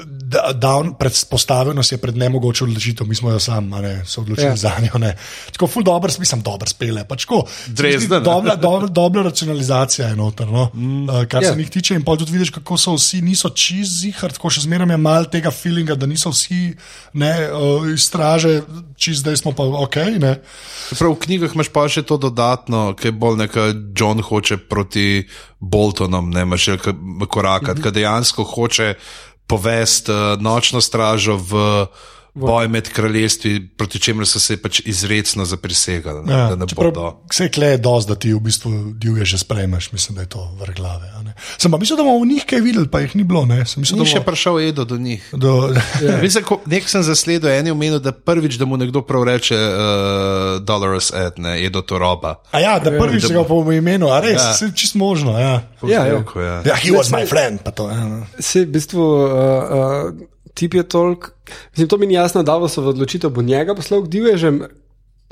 da, 0.04 0.52
da 0.57 0.70
on 0.80 0.94
predpostavljen 0.96 1.76
je 1.84 1.98
pred 2.00 2.16
nemogočo 2.16 2.64
odločitev, 2.64 3.07
mi 3.07 3.14
smo 3.14 3.30
jo 3.30 3.40
sami, 3.40 3.74
a 3.76 3.80
ne, 3.80 3.92
se 4.04 4.20
odločili 4.20 4.46
Ja. 4.46 4.50
ja. 4.50 4.57
za 4.57 4.72
njo, 4.80 4.98
ne. 4.98 5.16
Tako, 5.52 5.66
ful 5.66 5.82
dobro, 5.82 6.12
mislim, 6.18 6.40
dobro 6.42 6.68
spele, 6.68 7.04
pač 7.04 7.26
Dresden, 7.66 8.18
ne. 8.18 8.24
Dobra, 8.24 8.57
dobra, 8.57 8.88
dobra 8.88 9.22
racionalizacija 9.22 10.09
je 10.09 10.16
noter, 10.16 10.48
no, 10.48 10.70
mm. 10.74 11.09
uh, 11.09 11.24
kar 11.28 11.42
Ja. 11.42 11.50
yeah. 11.50 11.52
se 11.52 11.59
njih 11.59 11.70
tiče 11.70 11.94
in 11.94 12.04
pa 12.04 12.16
tudi 12.16 12.32
vidiš, 12.32 12.50
kako 12.50 12.78
so 12.78 12.94
vsi, 12.96 13.20
niso 13.20 13.48
čist 13.52 14.00
zihar, 14.00 14.32
tako 14.32 14.50
še 14.50 14.64
zmeraj 14.64 14.88
je 14.94 14.96
mal 14.96 15.28
tega 15.28 15.50
feelinga, 15.50 15.94
da 15.94 16.07
niso 16.07 16.32
vsi, 16.32 16.72
ne, 17.12 17.32
uh, 17.52 17.84
iz 17.92 18.09
straže, 18.09 18.62
čist 18.96 19.26
zdaj 19.26 19.42
smo 19.44 19.52
pa 19.52 19.68
ok, 19.84 19.96
ne. 20.22 20.38
Prav 20.96 21.12
v 21.12 21.20
knjigah 21.26 21.52
imaš 21.52 21.68
pa 21.68 21.84
še 21.90 22.07
to 22.07 22.16
dodatno, 22.47 22.94
ki 22.94 23.09
je 23.09 23.12
bolj 23.12 23.36
neka 23.36 23.61
John 23.99 24.22
hoče 24.22 24.57
proti 24.57 25.28
Boltonom, 25.61 26.30
ne 26.30 26.42
imaš 26.42 26.62
še 26.62 26.76
korakati, 27.28 27.80
mm 27.80 27.82
-hmm. 27.82 27.82
ki 27.82 27.94
dejansko 27.94 28.44
hoče 28.44 28.94
povesti 29.47 30.12
uh, 30.12 30.40
nočno 30.40 30.80
stražo 30.80 31.36
v 31.36 31.86
boj 32.37 32.68
med 32.68 32.89
kraljestvi, 32.89 33.53
proti 33.70 33.99
čemer 33.99 34.26
so 34.26 34.39
se 34.39 34.57
pač 34.57 34.80
izredno 34.82 35.45
zaprisegali, 35.47 36.20
ne, 36.22 36.32
ja, 36.32 36.47
da 36.47 36.57
ne 36.57 36.66
bodo. 36.68 37.22
Vse 37.26 37.49
kle 37.49 37.66
je 37.68 37.78
dosti, 37.78 38.09
da 38.09 38.16
ti 38.16 38.30
v 38.30 38.41
bistvu 38.41 38.70
divje 38.95 39.24
že 39.26 39.39
sprejmeš, 39.39 39.89
mislim, 39.91 40.14
da 40.14 40.22
je 40.22 40.28
to 40.28 40.45
vrh 40.57 40.74
glave. 40.74 41.09
a 41.11 41.22
ne. 41.22 41.32
Sem 41.57 41.70
pa 41.70 41.78
mislil, 41.78 41.97
da 41.97 42.05
bomo 42.05 42.20
v 42.20 42.28
njih 42.28 42.45
kaj 42.45 42.61
videli, 42.61 42.87
pa 42.87 43.01
jih 43.01 43.14
ni 43.14 43.24
bilo. 43.24 43.47
Ne. 43.47 43.64
Sem 43.64 43.80
mislil, 43.80 43.99
Ni 43.99 44.05
da 44.05 44.11
še 44.11 44.20
prišel 44.22 44.61
Edo 44.62 44.84
do 44.84 44.97
njih. 44.99 45.24
do, 45.34 45.72
Ja. 45.99 46.16
Mislim, 46.22 46.45
ko- 46.45 46.61
Nek 46.66 46.84
sem 46.87 47.03
zasledil, 47.03 47.49
en 47.51 47.66
je 47.66 47.72
omenil, 47.72 47.99
da 47.99 48.12
prvič, 48.12 48.55
da 48.55 48.64
mu 48.64 48.76
nekdo 48.76 49.03
prav 49.03 49.24
reče 49.24 49.57
uh, 49.57 49.70
Dolores 50.61 51.09
Ed, 51.11 51.39
ne, 51.39 51.57
Edo 51.59 51.80
to 51.80 51.99
roba. 51.99 52.34
a 52.51 52.61
ja, 52.61 52.78
da 52.78 52.91
prvič 52.93 53.22
da 53.22 53.28
se 53.28 53.34
ga 53.34 53.41
bo- 53.41 53.64
po 53.64 53.72
imenu, 53.72 54.09
a 54.09 54.20
res, 54.20 54.37
Ja. 54.37 54.57
ja. 54.59 54.70
čist 54.70 54.95
možno. 54.95 55.32
Ja. 55.32 55.62
Ja, 55.82 56.05
ja. 56.05 56.20
Ja. 56.37 56.62
Ja, 56.64 56.74
he 56.76 56.91
was 56.91 57.09
my 57.11 57.24
friend, 57.24 57.61
pa 57.62 57.70
to. 57.70 57.89
Ja, 57.89 58.05
no. 58.05 58.26
Se 58.39 58.61
v 58.61 58.66
bistvu 58.68 59.01
uh, 59.01 59.30
uh, 60.11 60.26
tip 60.57 60.74
je 60.74 60.82
toliko. 60.82 61.30
Mislim, 61.70 61.88
to 61.88 61.98
mi 61.98 62.07
ni 62.07 62.14
jasno, 62.14 62.42
da 62.42 62.57
so 62.68 62.82
v 62.82 62.94
odločitev 62.94 63.30
bo 63.30 63.42
njega 63.42 63.74
poslal 63.74 64.04
k 64.04 64.09
divježem, 64.09 64.62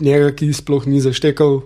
njega, 0.00 0.32
ki 0.36 0.52
sploh 0.52 0.86
ni 0.86 1.00
zaštekal. 1.00 1.60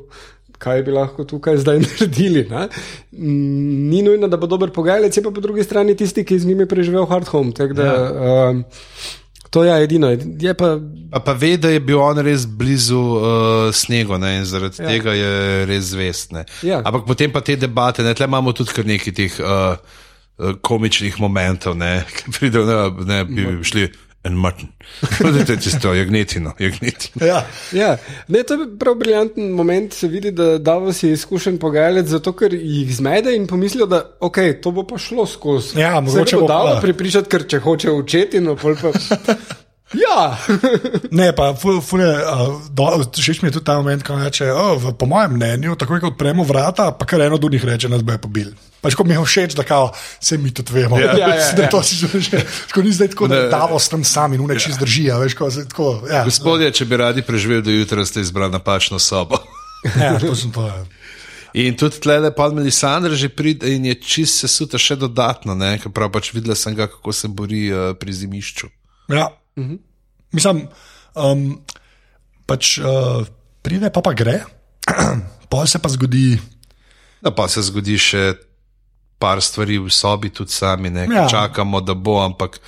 Kaj 0.59 0.82
bi 0.82 0.90
lahko 0.90 1.22
tukaj 1.22 1.61
zdaj 1.62 1.78
naredili? 1.86 2.42
Ne? 2.50 2.66
Ni 3.12 4.02
nujno, 4.02 4.26
da 4.28 4.36
bo 4.36 4.46
dober 4.50 4.72
pogajalec, 4.74 5.16
je 5.16 5.22
pa 5.22 5.30
po 5.30 5.42
drugi 5.42 5.62
strani 5.62 5.94
tisti, 5.96 6.24
ki 6.26 6.38
z 6.38 6.50
njimi 6.50 6.66
je 6.66 6.70
preživel 6.74 7.06
hard 7.06 7.30
home. 7.30 7.54
tako 7.54 7.78
Da, 7.78 7.84
ja. 7.84 8.48
um, 8.50 8.64
to 9.50 9.62
je 9.64 9.76
edino. 9.84 10.11
Je 10.11 10.54
pa, 10.54 10.78
A 11.12 11.20
pa 11.20 11.32
ve, 11.32 11.56
da 11.56 11.70
je 11.70 11.80
bil 11.80 12.00
on 12.02 12.18
res 12.18 12.46
blizu 12.46 12.98
uh, 12.98 13.22
snegu 13.72 14.18
ne, 14.18 14.34
in 14.40 14.44
zaradi 14.44 14.82
ja. 14.82 14.88
tega 14.88 15.14
je 15.14 15.66
res 15.70 15.92
zvest. 15.94 16.32
ne. 16.32 16.44
Ja. 16.62 16.82
Ampak 16.84 17.06
potem 17.06 17.32
pa 17.32 17.40
te 17.40 17.56
debate, 17.56 18.02
ne, 18.02 18.14
tle 18.14 18.26
imamo 18.26 18.52
tudi 18.52 18.74
kar 18.74 18.86
nekaj 18.86 19.14
teh 19.14 19.38
uh, 19.40 19.78
komičnih 20.61 21.20
momentov, 21.20 21.76
ne, 21.76 22.03
ki 22.16 22.34
pridejo, 22.39 22.66
ne, 22.66 22.93
ne 23.05 23.24
bi 23.24 23.64
šli 23.64 23.89
en 24.24 24.34
mrten. 24.41 24.68
Vidite, 25.20 25.57
tisto 25.62 25.95
jagnetino, 25.95 26.53
jagnetino. 26.59 27.26
Ja. 27.26 27.43
ja. 27.72 27.97
ne, 28.28 28.43
to 28.43 28.55
je 28.55 28.66
prav 28.78 28.95
briljanten 28.95 29.51
moment, 29.51 29.95
se 29.95 30.09
vidi, 30.09 30.30
da 30.30 30.59
Davos 30.59 31.03
je 31.03 31.12
izkušen 31.12 31.59
pogajalec, 31.59 32.07
zato 32.07 32.32
ker 32.32 32.55
jih 32.55 32.95
zmede 32.97 33.36
in 33.36 33.47
pomislijo, 33.47 33.86
da 33.86 34.03
okay, 34.20 34.61
to 34.62 34.70
bo 34.70 34.86
pa 34.86 34.99
šlo 34.99 35.26
skozi. 35.26 35.80
Ja, 35.80 36.01
mogoče 36.01 36.36
bo 36.36 36.49
dalo 36.49 36.74
pa- 36.74 36.80
pripričati, 36.80 37.28
ker 37.28 37.47
če 37.49 37.62
hoče 37.64 37.93
učeti, 37.93 38.41
no 38.41 38.57
pol 38.57 38.76
pa. 38.82 38.93
Ja, 39.97 40.36
Ne, 41.18 41.30
pa 41.32 41.55
ful, 41.57 41.80
ful 41.80 42.03
je, 42.05 42.12
uh, 42.12 43.05
všeč 43.16 43.41
mi 43.41 43.49
je 43.49 43.57
tudi 43.57 43.64
ta 43.64 43.78
moment, 43.80 44.03
ko 44.05 44.18
reče, 44.20 44.51
oh, 44.53 44.76
v, 44.76 44.93
po 44.93 45.09
mojem 45.09 45.39
mnenju, 45.39 45.76
takoj 45.80 46.03
ko 46.03 46.11
odpremo 46.12 46.45
vrata, 46.45 46.91
pa 46.93 47.09
kar 47.09 47.24
eno 47.24 47.41
od 47.41 47.53
njih 47.53 47.64
reče, 47.64 47.89
nas 47.89 48.05
bojo 48.05 48.20
pobili. 48.20 48.53
Pač 48.84 48.95
ko 48.95 49.05
mi 49.09 49.16
je 49.16 49.24
všeč, 49.24 49.57
da 49.57 49.64
kao, 49.64 49.89
se 50.20 50.39
mi 50.39 50.53
tudi 50.53 50.76
vemo, 50.76 51.01
Ja. 51.01 51.16
Ja, 51.16 51.28
ja, 51.34 51.53
da 51.57 51.62
ja. 51.64 51.70
to 51.72 51.82
si 51.82 51.97
že. 51.97 52.45
Tako 52.68 52.84
ni 52.84 52.93
zdaj 52.93 53.09
tako, 53.16 53.28
da 53.32 53.49
davo 53.49 53.78
s 53.78 53.89
tem 53.89 54.05
sami, 54.05 54.39
nune 54.39 54.59
čist 54.61 54.78
držijo, 54.78 55.18
veš, 55.24 55.34
ko 55.34 55.49
tako. 55.51 55.89
Ja, 56.11 56.24
Gospodje, 56.28 56.68
če 56.72 56.84
bi 56.84 57.01
radi 57.01 57.24
preživeli 57.24 57.64
do 57.64 57.72
jutra, 57.72 58.05
ste 58.05 58.20
izbrali 58.20 58.53
napačno 58.53 58.99
sobo. 58.99 59.41
ja, 60.03 60.18
točno 60.20 60.53
to 60.53 60.68
je. 60.68 60.84
In 61.64 61.76
tudi 61.80 61.97
tle, 62.05 62.20
pa 62.36 62.53
Melisandra 62.53 63.16
že 63.16 63.32
pride 63.32 63.72
in 63.72 63.89
je 63.89 63.95
čist 63.97 64.45
se 64.45 64.49
suta 64.53 64.78
še 64.78 64.99
dodatno, 65.01 65.57
ne, 65.57 65.78
ker 65.80 65.89
prav 65.89 66.12
pač 66.12 66.34
videla 66.36 66.55
sem 66.55 66.76
ga, 66.76 66.86
kako 66.93 67.12
se 67.12 67.28
bori 67.32 67.70
uh, 67.72 67.97
pri 67.97 68.12
zimišču. 68.12 68.68
Ja. 69.09 69.32
-huh. 69.66 69.78
Mislim, 70.32 70.68
um, 71.16 71.64
pač 72.46 72.78
uh, 72.78 73.24
pride, 73.62 73.90
pa 73.90 74.00
pa 74.00 74.12
gre, 74.12 74.44
pol 75.52 75.66
se 75.66 75.78
pa 75.78 75.88
zgodi. 75.88 76.38
Da 77.22 77.30
pa 77.30 77.48
se 77.48 77.62
zgodi 77.62 77.98
še 77.98 78.34
par 79.18 79.42
stvari 79.42 79.78
v 79.78 79.90
sobi, 79.90 80.30
tudi 80.30 80.54
sami, 80.54 80.90
ne, 80.90 81.09
ja. 81.11 81.26
čakamo, 81.28 81.80
da 81.80 81.94
bo, 81.94 82.22
ampak 82.22 82.61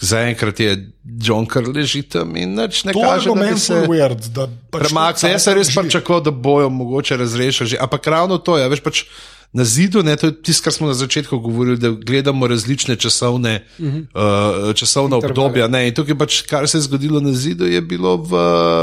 zaenkrat 0.00 0.60
je 0.60 0.92
John 1.20 1.46
kar 1.46 1.68
leži 1.68 2.02
tam 2.02 2.36
in 2.36 2.54
nič 2.54 2.84
ne 2.84 2.92
To 2.92 3.00
kaže, 3.00 3.28
je 3.28 3.34
meni 3.34 3.58
se 3.58 3.74
zelo 3.74 3.86
weird. 3.92 4.28
da 4.32 4.46
pač 4.70 4.82
premaknil. 4.88 5.20
tudi 5.20 5.32
Jaz 5.32 5.42
sem 5.44 5.54
res 5.54 5.74
pričakoval, 5.76 6.22
da 6.24 6.30
bojo 6.30 6.70
mogoče 6.70 7.16
razrešili, 7.16 7.68
že. 7.68 7.76
ampak 7.80 8.06
ravno 8.06 8.38
to 8.38 8.58
je, 8.58 8.68
veš 8.68 8.80
pač. 8.80 9.04
Na 9.50 9.64
zidu, 9.66 10.04
ne, 10.06 10.14
to 10.14 10.30
je 10.30 10.42
tisto, 10.46 10.62
kar 10.62 10.72
smo 10.72 10.86
na 10.86 10.94
začetku 10.94 11.34
govorili, 11.42 11.74
da 11.74 11.90
gledamo 11.90 12.46
različne 12.46 12.94
časovne, 12.96 13.66
uh 13.78 13.86
-huh. 13.86 14.68
uh, 14.68 14.74
časovne 14.74 15.16
obdobja. 15.16 15.66
Ne, 15.66 15.88
in 15.88 15.94
tukaj 15.94 16.14
pač, 16.18 16.42
kar 16.46 16.68
se 16.68 16.78
je 16.78 16.82
zgodilo 16.86 17.20
na 17.20 17.32
zidu, 17.32 17.66
je 17.66 17.80
bilo 17.82 18.16
v 18.16 18.30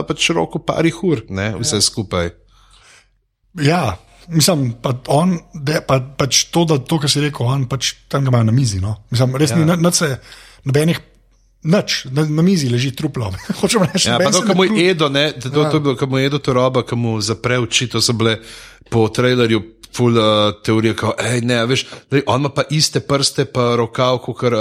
pač 0.08 0.30
roku 0.30 0.60
parih 0.60 1.04
ur, 1.04 1.24
ne, 1.30 1.56
vse 1.60 1.80
ja. 1.80 1.82
skupaj. 1.82 2.30
Ja, 3.64 3.98
mislim, 4.28 4.74
pa 4.82 4.92
on, 5.08 5.40
de, 5.54 5.80
pa, 5.88 6.00
pač 6.00 6.44
to, 6.52 6.66
da 6.66 6.78
to, 6.78 7.00
kar 7.00 7.10
si 7.10 7.24
rekel, 7.24 7.48
on 7.48 7.66
pač 7.66 7.94
tam 8.12 8.26
ga 8.26 8.30
imajo 8.30 8.44
na 8.44 8.52
mizi. 8.52 8.82
No? 8.84 8.98
Mislim, 9.12 9.36
res 9.36 9.56
ja. 9.56 9.58
ni 9.58 9.66
na- 9.66 9.80
nič 9.80 9.96
se, 9.96 10.18
nobenih. 10.68 11.00
Nič, 11.68 12.06
na, 12.14 12.24
na 12.24 12.46
mizi 12.46 12.70
leži 12.70 12.94
truplo. 12.96 13.34
Hočem 13.60 13.84
reči, 13.84 14.08
Ja, 14.08 14.16
noben 14.16 14.30
pa 14.30 14.32
to, 14.32 14.40
se 14.40 14.46
ko 14.46 14.54
ne 14.54 14.56
mu 14.56 14.64
je 14.64 14.92
Edo, 14.92 15.10
ne, 15.10 15.32
to, 15.34 15.50
to, 15.50 15.64
to 15.72 15.80
je 15.80 15.84
bilo, 15.84 15.96
ko 15.98 16.06
mu 16.06 16.20
je 16.22 16.30
Edo 16.30 16.40
to 16.40 16.54
roba, 16.54 16.86
ko 16.86 16.96
mu 16.96 17.18
zapre 17.22 17.58
oči, 17.60 17.90
to 17.92 18.00
so 18.04 18.14
bile 18.14 18.38
po 18.88 19.08
trailerju 19.10 19.77
ful 19.94 20.18
uh, 20.18 20.54
teorije, 20.64 20.96
kao, 20.96 21.14
ej, 21.20 21.42
ne, 21.42 21.60
veš, 21.66 21.86
daj, 22.12 22.22
on 22.28 22.42
ima 22.42 22.50
pa 22.50 22.64
iste 22.70 23.00
prste, 23.00 23.46
pa 23.46 23.76
rokav, 23.76 24.20
kot 24.26 24.44
uh, 24.44 24.52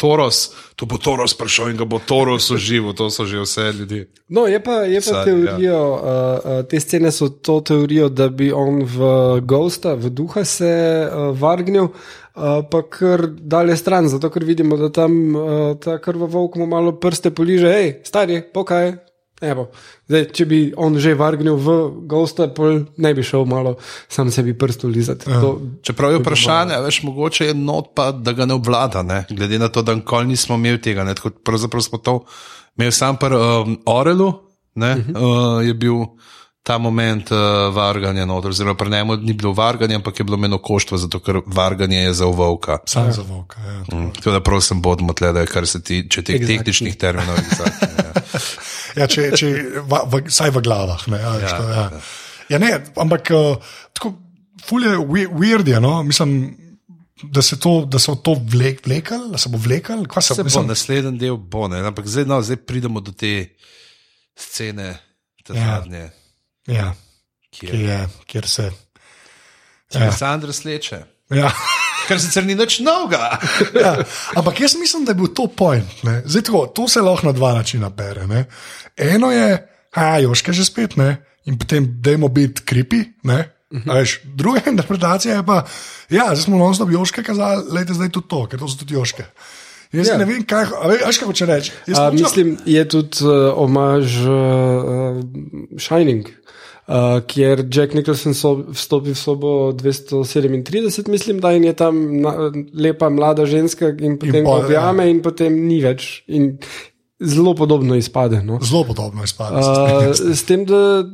Toros, 0.00 0.42
to 0.76 0.86
bo 0.86 0.98
Toros 0.98 1.34
prišel 1.38 1.72
in 1.72 1.76
ga 1.80 1.84
bo 1.88 2.00
Toros 2.06 2.50
užival, 2.50 2.94
to 2.96 3.10
so 3.10 3.26
že 3.26 3.44
vse 3.44 3.72
ljudi. 3.78 4.06
No, 4.28 4.46
je 4.46 4.62
pa, 4.62 4.82
je 4.88 5.00
pa 5.00 5.12
Sad, 5.12 5.24
teorijo, 5.24 5.76
ja. 5.76 5.78
uh, 5.78 6.58
uh, 6.58 6.64
te 6.68 6.80
scene 6.80 7.12
so 7.12 7.28
to 7.28 7.60
teorijo, 7.60 8.08
da 8.08 8.28
bi 8.28 8.52
on 8.52 8.82
v 8.82 9.12
Ghosta, 9.40 9.94
v 9.94 10.10
duha 10.10 10.44
se 10.44 10.72
uh, 11.06 11.30
vargnil, 11.38 11.92
uh, 11.92 12.64
pa 12.70 12.82
kar 12.82 13.26
dalje 13.28 13.76
stran, 13.76 14.08
zato 14.08 14.30
ker 14.30 14.44
vidimo, 14.44 14.76
da 14.76 14.90
tam 14.92 15.36
uh, 15.36 15.46
ta 15.80 15.98
krvovolk 16.02 16.56
mu 16.56 16.66
malo 16.66 16.96
prste 16.96 17.30
poliže, 17.30 17.72
hej, 17.72 17.96
stari, 18.04 18.42
pokaj. 18.42 19.11
Evo. 19.42 19.66
Zdaj, 20.06 20.24
če 20.38 20.46
bi 20.46 20.58
on 20.78 20.94
že 21.02 21.16
vargnil 21.18 21.56
v 21.58 21.76
Ghosta, 22.06 22.46
ne 22.96 23.10
bi 23.14 23.24
šel 23.26 23.44
malo 23.50 23.74
sam 24.08 24.30
sebi 24.30 24.54
prst 24.58 24.84
ulizati. 24.86 25.30
Ja. 25.30 25.40
Čeprav 25.82 26.14
je 26.14 26.20
vprašanje, 26.22 26.78
veš, 26.84 27.02
mogoče 27.02 27.50
je 27.50 27.54
not 27.58 27.90
pa, 27.96 28.12
da 28.12 28.32
ga 28.38 28.46
ne 28.46 28.54
obvlada, 28.54 29.02
ne? 29.02 29.24
glede 29.30 29.58
na 29.58 29.68
to, 29.68 29.82
da 29.82 29.94
nikoli 29.98 30.30
nismo 30.30 30.54
imeli 30.54 30.80
tega. 30.82 31.04
Ne? 31.04 31.14
Tako, 31.18 31.34
pravzaprav 31.42 31.82
smo 31.82 31.98
to 31.98 32.20
imeli 32.78 32.92
sam 32.92 33.18
pri 33.18 33.36
um, 33.36 33.76
Orelu, 33.86 34.32
ne? 34.74 34.92
uh 34.92 35.06
-huh. 35.06 35.58
uh, 35.58 35.66
je 35.66 35.74
bil 35.74 36.06
ta 36.62 36.78
moment 36.78 37.30
uh, 37.30 37.38
varganja 37.74 38.24
noter, 38.24 38.50
oziroma 38.50 38.74
pri 38.74 38.90
njemu 38.90 39.16
ni 39.16 39.32
bilo 39.32 39.52
varganja, 39.52 39.96
ampak 39.96 40.20
je 40.20 40.24
bilo 40.24 40.36
meno 40.36 40.58
koštvo, 40.58 40.98
zato 40.98 41.18
ker 41.20 41.40
varganje 41.46 41.98
je 41.98 42.12
za 42.14 42.24
volka. 42.26 42.78
Sam 42.86 43.12
za 43.12 43.22
volka. 43.22 43.60
Ja. 43.60 43.96
Mm. 43.96 44.12
Tako 44.14 44.30
da 44.30 44.40
prosim, 44.40 44.82
bodimo 44.82 45.12
tle, 45.12 45.32
da 45.32 45.46
kar 45.46 45.66
se 45.66 45.82
tiče 45.82 46.22
teh 46.22 46.36
Exactly. 46.36 46.46
tehničnih 46.46 46.96
terminov. 46.96 47.36
Exactly, 47.36 47.88
ja. 47.98 48.12
Ja, 48.92 49.06
če, 49.08 49.30
če, 49.32 49.46
v, 49.88 49.98
v, 50.06 50.18
saj 50.28 50.50
v 50.52 50.60
glavah. 50.60 51.06
Ne, 51.08 51.16
ja, 51.16 51.30
ja, 51.40 51.52
to, 51.56 51.68
ja. 51.70 51.84
Ja, 52.48 52.58
ne, 52.60 52.70
ampak 52.96 53.30
uh, 53.32 53.56
tako, 53.96 54.10
ful 54.60 54.84
je 54.84 54.98
we- 55.00 55.30
weird, 55.32 55.68
je, 55.68 55.80
no? 55.80 56.02
mislim, 56.02 56.52
da 57.24 57.40
se, 57.42 57.56
to, 57.56 57.86
da 57.88 57.98
se 57.98 58.12
bo 58.12 58.16
to 58.20 58.34
vlek, 58.52 58.82
vlekel, 58.86 59.30
da 59.32 59.38
se 59.38 59.48
bo 59.48 59.56
vlekel. 59.58 60.04
Kva 60.04 60.20
Se 60.22 60.34
bo, 60.36 60.44
mislim, 60.44 60.68
naslednji 60.68 61.16
del 61.18 61.36
bo, 61.36 61.68
ne? 61.68 61.80
ampak 61.80 62.04
zdaj, 62.06 62.28
no, 62.28 62.42
zdaj 62.42 62.60
pridemo 62.68 63.00
do 63.00 63.12
te 63.12 63.32
scene, 64.36 64.98
te 65.46 65.56
Ja. 65.56 65.78
zadnje, 65.80 66.10
ja, 66.66 66.92
ki 67.50 67.66
ki 67.66 67.76
je. 67.76 67.88
je, 67.88 68.08
kjer 68.26 68.48
se. 68.48 68.70
Ja. 69.94 70.12
Sandra 70.12 70.52
sleče. 70.52 71.02
Ja. 71.32 71.50
Kar 72.08 72.20
sicer 72.20 72.44
ni 72.44 72.54
nič 72.58 72.80
novega. 72.82 73.38
Ja, 73.78 73.94
ampak 74.36 74.60
jaz 74.60 74.74
mislim, 74.74 75.04
da 75.04 75.12
je 75.12 75.20
bil 75.20 75.30
to 75.34 75.46
point. 75.46 76.02
ne. 76.02 76.22
Zdaj, 76.26 76.42
tako, 76.42 76.66
to 76.66 76.88
se 76.88 77.00
lahko 77.00 77.26
na 77.26 77.32
dva 77.32 77.52
načina 77.54 77.88
bere. 77.88 78.26
Ne. 78.26 78.44
Eno 78.96 79.30
je, 79.32 79.68
a 79.94 80.18
joške 80.18 80.52
že 80.52 80.64
spet, 80.64 80.96
ne. 80.96 81.16
in 81.44 81.58
potem 81.58 81.86
dajmo 82.02 82.28
biti 82.28 82.62
kripi. 82.64 83.02
Veš, 83.72 84.20
druga 84.24 84.60
interpretacija 84.72 85.36
je 85.36 85.46
pa, 85.46 85.64
ja, 86.10 86.30
zdaj 86.32 86.44
smo 86.44 86.58
non-stop 86.58 86.90
joške 86.92 87.22
kazali, 87.22 87.64
lejte 87.72 87.96
zdaj 87.96 88.12
tudi 88.12 88.28
to, 88.28 88.46
ker 88.46 88.60
to 88.60 88.68
so 88.68 88.78
tudi 88.78 88.94
joške. 88.94 89.24
Jaz 89.92 90.08
Ja. 90.08 90.12
ja. 90.12 90.18
ne 90.18 90.24
vem, 90.24 90.44
kaj, 90.48 90.70
veš, 91.04 91.18
kaj 91.20 91.28
hoče 91.28 91.46
reči. 91.46 91.72
A, 91.96 92.10
mislim, 92.10 92.54
je 92.66 92.84
tudi 92.88 93.26
uh, 93.26 93.50
omaž 93.60 94.20
uh, 94.24 95.18
Shining, 95.76 96.30
uh, 96.86 97.20
kjer 97.28 97.66
Jack 97.68 97.94
Nicholson 97.94 98.34
so, 98.34 98.54
vstopi 98.72 99.12
v 99.12 99.18
sobo 99.20 99.72
237, 99.76 101.10
mislim, 101.12 101.42
da 101.44 101.52
in 101.52 101.68
je 101.68 101.74
tam 101.76 102.00
na, 102.24 102.32
lepa 102.72 103.10
mlada 103.12 103.46
ženska 103.46 103.92
in 104.00 104.16
potem 104.18 104.48
ga 104.48 104.56
objame 104.64 105.10
in 105.10 105.20
potem 105.22 105.60
ni 105.68 105.82
več. 105.84 106.22
In 106.32 106.56
zelo 107.22 107.54
podobno 107.54 107.94
izpade. 107.94 108.40
No. 108.42 108.58
Zelo 108.64 108.84
podobno 108.88 109.24
izpada. 109.24 109.60
Uh, 109.60 110.16
s 110.16 110.42
tem, 110.48 110.64
da 110.64 111.04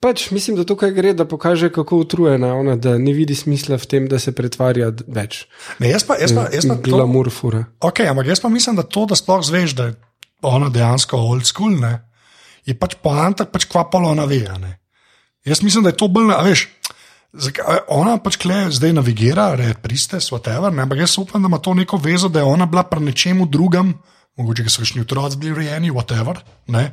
pač 0.00 0.30
mislim, 0.32 0.56
da 0.56 0.64
tukaj 0.64 0.92
gre, 0.96 1.12
da 1.14 1.26
pokaže, 1.28 1.68
kako 1.72 2.00
utrujena 2.04 2.50
je 2.50 2.52
ona, 2.52 2.76
da 2.76 2.96
ne 2.98 3.12
vidi 3.12 3.36
smisla 3.36 3.76
v 3.78 3.86
tem, 3.86 4.08
da 4.08 4.18
se 4.18 4.32
pretvarja 4.36 4.90
več. 5.06 5.44
Ne, 5.78 5.92
jaz 5.92 6.06
pa, 6.08 6.16
jaz 6.20 6.32
pa, 6.36 6.48
jaz 6.52 6.68
pa 6.68 6.78
to, 6.80 6.94
Glamur 6.96 7.30
fura. 7.30 7.66
okay, 7.80 8.08
ampak 8.08 8.32
jaz 8.32 8.40
pa 8.40 8.48
mislim, 8.48 8.80
da 8.80 8.82
to, 8.82 9.04
da 9.06 9.18
sploh 9.18 9.44
zveš, 9.44 9.76
da 9.76 9.90
je 9.90 9.96
ona 10.42 10.70
dejansko 10.72 11.20
old 11.20 11.44
school, 11.48 11.76
ne, 11.80 11.98
je 12.64 12.76
pač 12.76 12.96
poanta, 13.02 13.44
pač 13.44 13.68
kvapalo 13.68 14.10
ona 14.10 14.24
ve. 14.24 14.40
ne. 14.60 14.78
Jaz 15.44 15.62
mislim, 15.62 15.84
da 15.84 15.92
je 15.92 15.96
to 16.00 16.08
bolj, 16.08 16.32
veš. 16.44 16.68
Ona 17.94 18.16
pač 18.18 18.40
kle 18.42 18.66
zdaj 18.74 18.92
navigira, 18.96 19.52
red 19.54 19.78
pristes, 19.84 20.32
whatever, 20.32 20.72
ne, 20.74 20.82
ampak 20.82 21.04
jaz 21.04 21.14
upam, 21.20 21.42
da 21.42 21.46
ima 21.46 21.60
to 21.62 21.74
neko 21.74 22.00
vezo, 22.02 22.28
da 22.28 22.40
je 22.40 22.48
ona 22.48 22.66
bila 22.66 22.82
pri 22.82 23.04
nečemu 23.04 23.46
drugem, 23.46 23.94
mogoče 24.40 24.66
so 24.72 24.84
še 24.84 25.04
otroci 25.04 25.38
bili 25.38 25.54
rojeni, 25.60 25.92
whatever, 25.94 26.40
ne, 26.66 26.90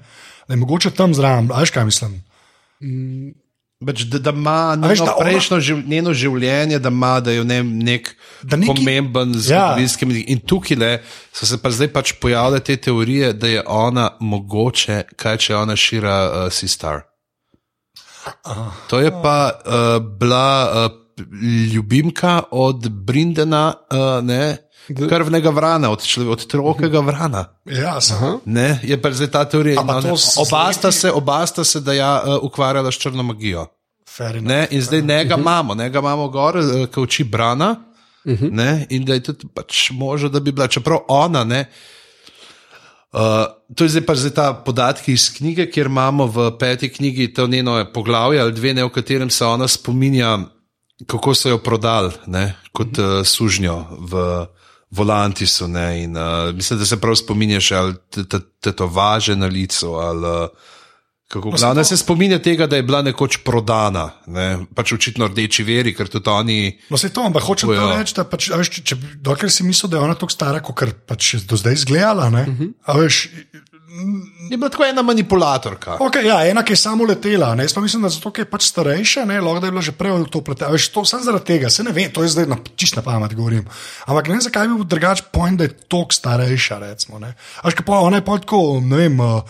da 0.48 0.54
je 0.54 0.60
mogoče 0.62 0.92
tam 0.92 1.16
zraven, 1.18 1.50
veš 1.50 1.74
kaj 1.74 1.88
mislim. 1.90 2.20
Pač, 3.80 4.02
da, 4.04 4.18
da 4.20 4.30
ima 4.32 4.56
veš, 4.80 5.00
da 5.00 5.04
ona- 5.06 5.22
prejšnjo 5.22 5.60
živ, 5.60 5.78
njeno 5.88 6.14
življenje, 6.14 6.80
da 6.80 6.90
ima 6.90 7.20
da 7.20 7.32
je 7.32 7.44
njem 7.44 7.78
nek 7.80 8.16
Da 8.44 8.58
neki- 8.58 8.68
pomemben 8.70 9.30
Ja. 9.30 9.40
zgodovinski 9.40 10.06
ja. 10.08 10.24
In 10.28 10.40
tukaj 10.40 10.78
le 10.78 10.92
so 11.32 11.46
se 11.46 11.58
pa 11.58 11.70
zdaj 11.70 11.88
pač 11.88 12.14
pojavile 12.14 12.60
te 12.60 12.76
teorije, 12.76 13.34
da 13.34 13.48
je 13.48 13.64
ona 13.68 14.10
mogoče, 14.20 15.04
kaj 15.16 15.38
če 15.38 15.56
ona 15.56 15.76
šira 15.76 16.16
uh, 16.26 16.52
Sistar. 16.52 17.02
To 18.88 19.00
je 19.00 19.12
pa 19.14 19.38
uh, 19.56 19.74
bila 20.12 20.48
uh, 20.88 20.92
ljubimka 21.68 22.44
od 22.52 22.90
Brindena, 22.90 23.74
uh, 23.92 24.24
ne, 24.24 24.58
krvnega 24.88 25.50
vrana, 25.50 25.90
od, 25.90 26.00
člove- 26.00 26.30
od 26.30 26.46
trokega 26.46 27.00
vrana. 27.00 27.46
Ja. 27.66 28.00
Ne, 28.46 28.80
je 28.84 28.96
pa 28.96 29.12
zdaj 29.12 29.28
ta 29.28 29.46
teorija. 29.46 29.82
S- 30.16 30.38
Oba 30.38 30.74
sta 30.74 30.92
se, 30.92 31.12
oba 31.12 31.46
sta 31.46 31.64
se 31.64 31.80
da 31.82 31.94
ja, 31.94 32.22
uh, 32.22 32.44
ukvarjala 32.44 32.92
s 32.92 32.96
črno 32.96 33.24
magijo. 33.24 33.68
Enough. 34.20 34.42
Ne, 34.42 34.68
in 34.72 34.82
zdaj 34.82 35.02
njega 35.02 35.36
imamo, 35.36 35.76
njega 35.76 36.00
imamo 36.00 36.28
gor, 36.28 36.58
eh, 36.58 36.88
ki 36.88 37.00
uči 37.00 37.24
brana. 37.24 37.76
Ne, 38.26 38.88
in 38.90 39.06
da 39.06 39.14
je 39.14 39.24
tudi 39.24 39.48
pač 39.48 39.92
možno, 39.92 40.30
da 40.30 40.40
bi 40.40 40.52
bila, 40.52 40.68
čeprav 40.68 41.00
ona. 41.08 41.44
Ne, 41.44 41.70
uh, 43.14 43.20
to 43.72 43.84
je 43.84 43.90
zdaj 43.90 44.02
pa 44.02 44.16
zdaj 44.16 44.32
ta 44.32 44.54
podatki 44.56 45.14
iz 45.14 45.30
knjige, 45.32 45.66
kjer 45.68 45.86
imamo 45.86 46.26
v 46.26 46.58
peti 46.58 46.90
knjigi 46.90 47.34
to 47.34 47.48
njeno 47.48 47.86
poglavje 47.94 48.42
ali 48.42 48.52
dve, 48.52 48.74
ne, 48.74 48.84
v 48.84 48.90
katerem 48.90 49.30
se 49.30 49.46
ona 49.46 49.68
spominja, 49.68 50.40
kako 51.06 51.34
so 51.34 51.50
jo 51.50 51.58
prodali 51.58 52.12
ne, 52.26 52.56
kot 52.72 52.98
uh, 52.98 53.06
sužnjo 53.24 53.76
v 54.02 54.46
Volantisu. 54.92 55.68
Ne, 55.68 56.04
in, 56.04 56.18
uh, 56.18 56.56
mislim, 56.56 56.80
da 56.80 56.86
se 56.86 57.00
prav 57.00 57.16
spominjaš 57.16 57.72
ali 57.72 57.96
tetovaže 58.62 59.36
na 59.36 59.46
licu. 59.46 59.94
Ali, 59.94 60.28
uh, 60.28 60.48
Kako, 61.28 61.52
glavno 61.52 61.84
se 61.84 61.98
spominja 61.98 62.40
tega, 62.40 62.68
da 62.68 62.76
je 62.76 62.84
bila 62.84 63.02
nekoč 63.02 63.38
prodana, 63.44 64.10
ne? 64.32 64.60
pač 64.76 64.94
očitno 64.96 65.28
rdeči 65.28 65.64
veri, 65.68 65.92
ker 65.96 66.08
tudi 66.08 66.32
oni. 66.32 66.60
No, 66.90 66.98
se 66.98 67.10
to, 67.12 67.26
ampak 67.28 67.44
hočem 67.44 67.68
to 67.70 67.76
Ja. 67.76 67.98
reči, 68.00 68.16
da 68.16 68.24
pač, 68.24 68.48
veš, 68.48 68.70
če, 68.78 68.84
če, 68.84 68.98
dokler 69.20 69.52
si 69.52 69.68
mislil, 69.68 69.92
da 69.92 70.00
je 70.00 70.04
ona 70.06 70.16
tako 70.16 70.32
stara, 70.32 70.62
kot 70.64 70.86
pač 71.04 71.34
je 71.34 71.42
do 71.44 71.60
zdaj 71.60 71.74
izgledala. 71.74 72.30
Uh 72.32 72.48
-huh. 72.48 72.72
Veš, 73.02 73.28
Je 74.50 74.58
bila 74.58 74.70
tako 74.70 74.86
ena 74.86 75.02
manipulatorka. 75.02 75.98
okay, 76.00 76.26
ja, 76.26 76.40
ena, 76.48 76.64
ki 76.64 76.74
je 76.74 76.78
samo 76.78 77.06
letela. 77.06 77.56
Ne? 77.56 77.64
Jaz 77.64 77.74
pa 77.74 77.82
mislim, 77.82 78.02
da 78.06 78.10
zato, 78.10 78.32
je 78.38 78.46
pač 78.46 78.68
starejša, 78.72 79.26
ne, 79.26 79.40
lahko 79.42 79.60
da 79.60 79.68
je 79.68 79.72
bila 79.72 79.82
že 79.82 79.92
prej 79.92 80.12
v 80.12 80.28
to 80.32 80.42
pletena. 80.42 80.72
Veš, 80.72 80.90
to 80.94 81.06
sem 81.06 81.24
zaradi 81.24 81.46
tega, 81.46 81.70
se 81.70 81.84
ne 81.84 81.92
vem, 81.92 82.12
to 82.12 82.24
je 82.24 82.30
zdaj 82.36 82.46
na, 82.48 82.58
čist 82.76 82.96
na 82.96 83.02
pamet 83.02 83.34
govorim. 83.34 83.66
Ampak 84.06 84.28
ne 84.28 84.38
vem, 84.38 84.44
zakaj 84.46 84.68
bi 84.68 84.76
bil 84.82 84.86
drugač 84.88 85.24
point, 85.32 85.58
da 85.58 85.68
je 85.68 85.74
toliko 85.88 86.14
starejša. 86.14 86.80
Recimo, 86.80 87.20
ne. 87.20 87.34
A 87.62 87.68
veš, 87.68 87.80
kaj 87.80 87.86
pa 87.88 88.04
ona 88.06 88.22
je 88.22 88.26
pa 88.28 88.38
tako, 88.38 88.80
ne 88.84 89.02
vem. 89.06 89.20
Uh, 89.20 89.42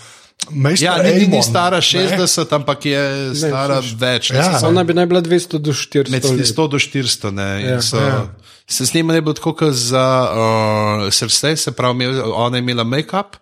Ja, 0.80 1.02
ni, 1.04 1.14
ni, 1.14 1.28
ni 1.28 1.44
stara 1.44 1.82
60, 1.82 2.56
ampak 2.56 2.86
je 2.86 3.02
stara 3.36 3.82
sliš. 3.82 3.96
več. 4.00 4.30
Ja. 4.32 4.52
ne, 4.54 4.68
Ona 4.68 4.84
bi 4.84 4.94
naj 4.94 5.08
bila 5.10 5.20
200 5.22 5.60
do 5.60 5.74
400 5.74 6.14
Med 6.14 6.24
let. 6.24 6.48
100 6.48 6.68
do 6.72 6.80
400. 6.80 7.32
Ne, 7.36 7.48
Ja, 7.64 7.70
ja, 7.70 7.82
so, 7.82 7.98
ja. 7.98 8.08
ja. 8.08 8.22
Se 8.68 8.86
snima 8.86 9.18
je 9.18 9.22
bilo 9.22 9.34
tako, 9.34 9.54
kot 9.54 9.74
za 9.74 10.06
uh, 10.30 11.10
srce, 11.12 11.56
se 11.58 11.72
pravi, 11.72 12.08
ona 12.24 12.58
je 12.58 12.64
imela 12.64 12.84
make-up 12.84 13.36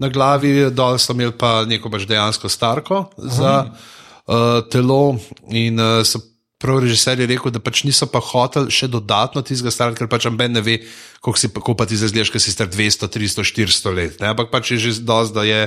na 0.00 0.08
glavi, 0.08 0.70
dol 0.74 0.98
so 0.98 1.14
imeli 1.14 1.34
pa 1.38 1.62
neko 1.68 1.90
pač 1.90 2.06
dejansko 2.10 2.48
starko 2.48 3.06
za 3.16 3.54
uh, 3.64 4.62
telo. 4.70 5.16
In 5.50 5.80
uh, 5.80 6.02
so 6.06 6.20
prav 6.64 6.80
režiser 6.80 7.20
je 7.20 7.26
rekel, 7.28 7.52
da 7.52 7.60
pač 7.60 7.82
niso 7.84 8.06
pa 8.08 8.22
hoteli 8.24 8.72
še 8.72 8.88
dodatno 8.88 9.42
tistega 9.44 9.72
starati, 9.74 10.00
ker 10.00 10.08
pač 10.08 10.24
amben 10.30 10.54
ne 10.56 10.62
ve, 10.64 10.78
koliko 11.20 11.40
si 11.40 11.50
kako 11.52 11.74
pa 11.76 11.84
ti 11.88 11.98
zazgledaš, 12.00 12.32
ker 12.32 12.40
si 12.40 12.54
star 12.54 12.70
200, 12.72 13.10
300, 13.12 13.44
400 13.50 13.92
let. 13.92 14.16
Ne? 14.22 14.30
Ampak 14.32 14.48
pač 14.54 14.72
je 14.72 14.78
že 14.86 14.94
dosti, 15.04 15.36
da 15.36 15.44
je 15.44 15.60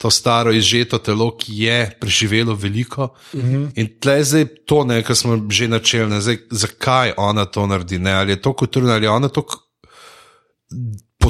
to 0.00 0.10
staro 0.10 0.50
izžeto 0.56 0.98
telo, 0.98 1.30
ki 1.36 1.54
je 1.68 1.78
preživelo 2.00 2.56
veliko. 2.56 3.12
Uh 3.30 3.40
-huh. 3.40 3.70
In 3.76 3.86
tle 4.00 4.24
zdaj 4.24 4.46
to, 4.66 4.82
kar 5.06 5.16
smo 5.16 5.38
že 5.50 5.68
načeli, 5.68 6.20
zdaj, 6.20 6.38
zakaj 6.50 7.12
ona 7.16 7.44
to 7.44 7.66
naredi, 7.66 7.98
ne? 7.98 8.12
ali 8.12 8.32
je 8.32 8.42
to 8.42 8.52
kulturno, 8.52 8.92
ali 8.92 9.04
je 9.04 9.10
ona 9.10 9.28
to 9.28 9.44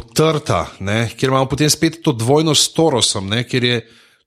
potrta, 0.01 0.67
ne? 0.81 1.09
kjer 1.17 1.31
imamo 1.31 1.49
potem 1.49 1.71
spet 1.71 2.01
to 2.03 2.13
dvojno 2.13 2.55
s 2.55 2.73
Torosom, 2.73 3.29
ne? 3.29 3.45
kjer 3.45 3.65
je 3.65 3.81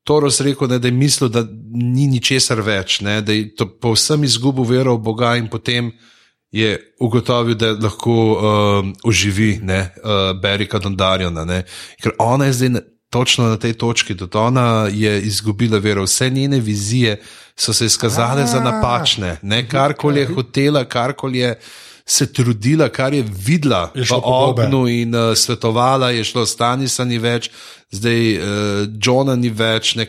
Toros 0.03 0.41
rekel, 0.43 0.67
ne, 0.67 0.79
da 0.79 0.87
je 0.87 0.91
mislil, 0.91 1.29
da 1.31 1.45
ni 1.73 2.07
ničesar 2.11 2.61
več, 2.61 2.99
ne? 3.01 3.21
da 3.21 3.33
je 3.33 3.53
to 3.55 3.67
povsem 3.79 4.23
izgubil 4.23 4.67
vero 4.67 4.97
v 4.97 5.03
Boga 5.03 5.35
in 5.39 5.47
potem 5.47 5.91
je 6.53 6.75
ugotovil, 7.01 7.55
da 7.57 7.71
lahko 7.73 8.13
uh, 8.13 8.89
oživi 9.09 9.57
ne, 9.63 9.87
uh, 10.03 10.33
Berika 10.37 10.79
Dondarjona. 10.79 11.45
ne. 11.49 11.63
Ker 12.01 12.13
ona 12.21 12.45
je 12.45 12.53
zdaj 12.59 12.69
na, 12.69 12.81
točno 13.09 13.47
na 13.49 13.57
tej 13.57 13.73
točki, 13.73 14.13
da 14.13 14.27
ona 14.39 14.67
je 14.91 15.21
izgubila 15.21 15.79
vero. 15.79 16.03
Vse 16.03 16.29
njene 16.29 16.59
vizije 16.59 17.21
so 17.55 17.73
se 17.73 17.85
izkazale 17.85 18.45
za 18.45 18.59
napačne. 18.59 19.37
Ne, 19.41 19.63
karkoli 19.69 20.19
je 20.19 20.27
hotela, 20.27 20.85
karkoli 20.85 21.39
je 21.39 21.55
se 22.05 22.25
trudila, 22.27 22.89
kar 22.89 23.13
je 23.13 23.23
videla 23.23 23.91
Je 23.95 24.03
v 24.03 24.19
ognju 24.21 24.87
in 24.87 25.15
uh, 25.15 25.31
svetovala, 25.33 26.09
je 26.11 26.23
šlo 26.23 26.45
Stanisa 26.45 27.05
ni 27.05 27.17
več, 27.17 27.49
zdaj 27.91 28.19
uh, 28.33 28.43
Johna 28.97 29.35
ni 29.35 29.49
več. 29.49 29.95
Ne, 29.95 30.07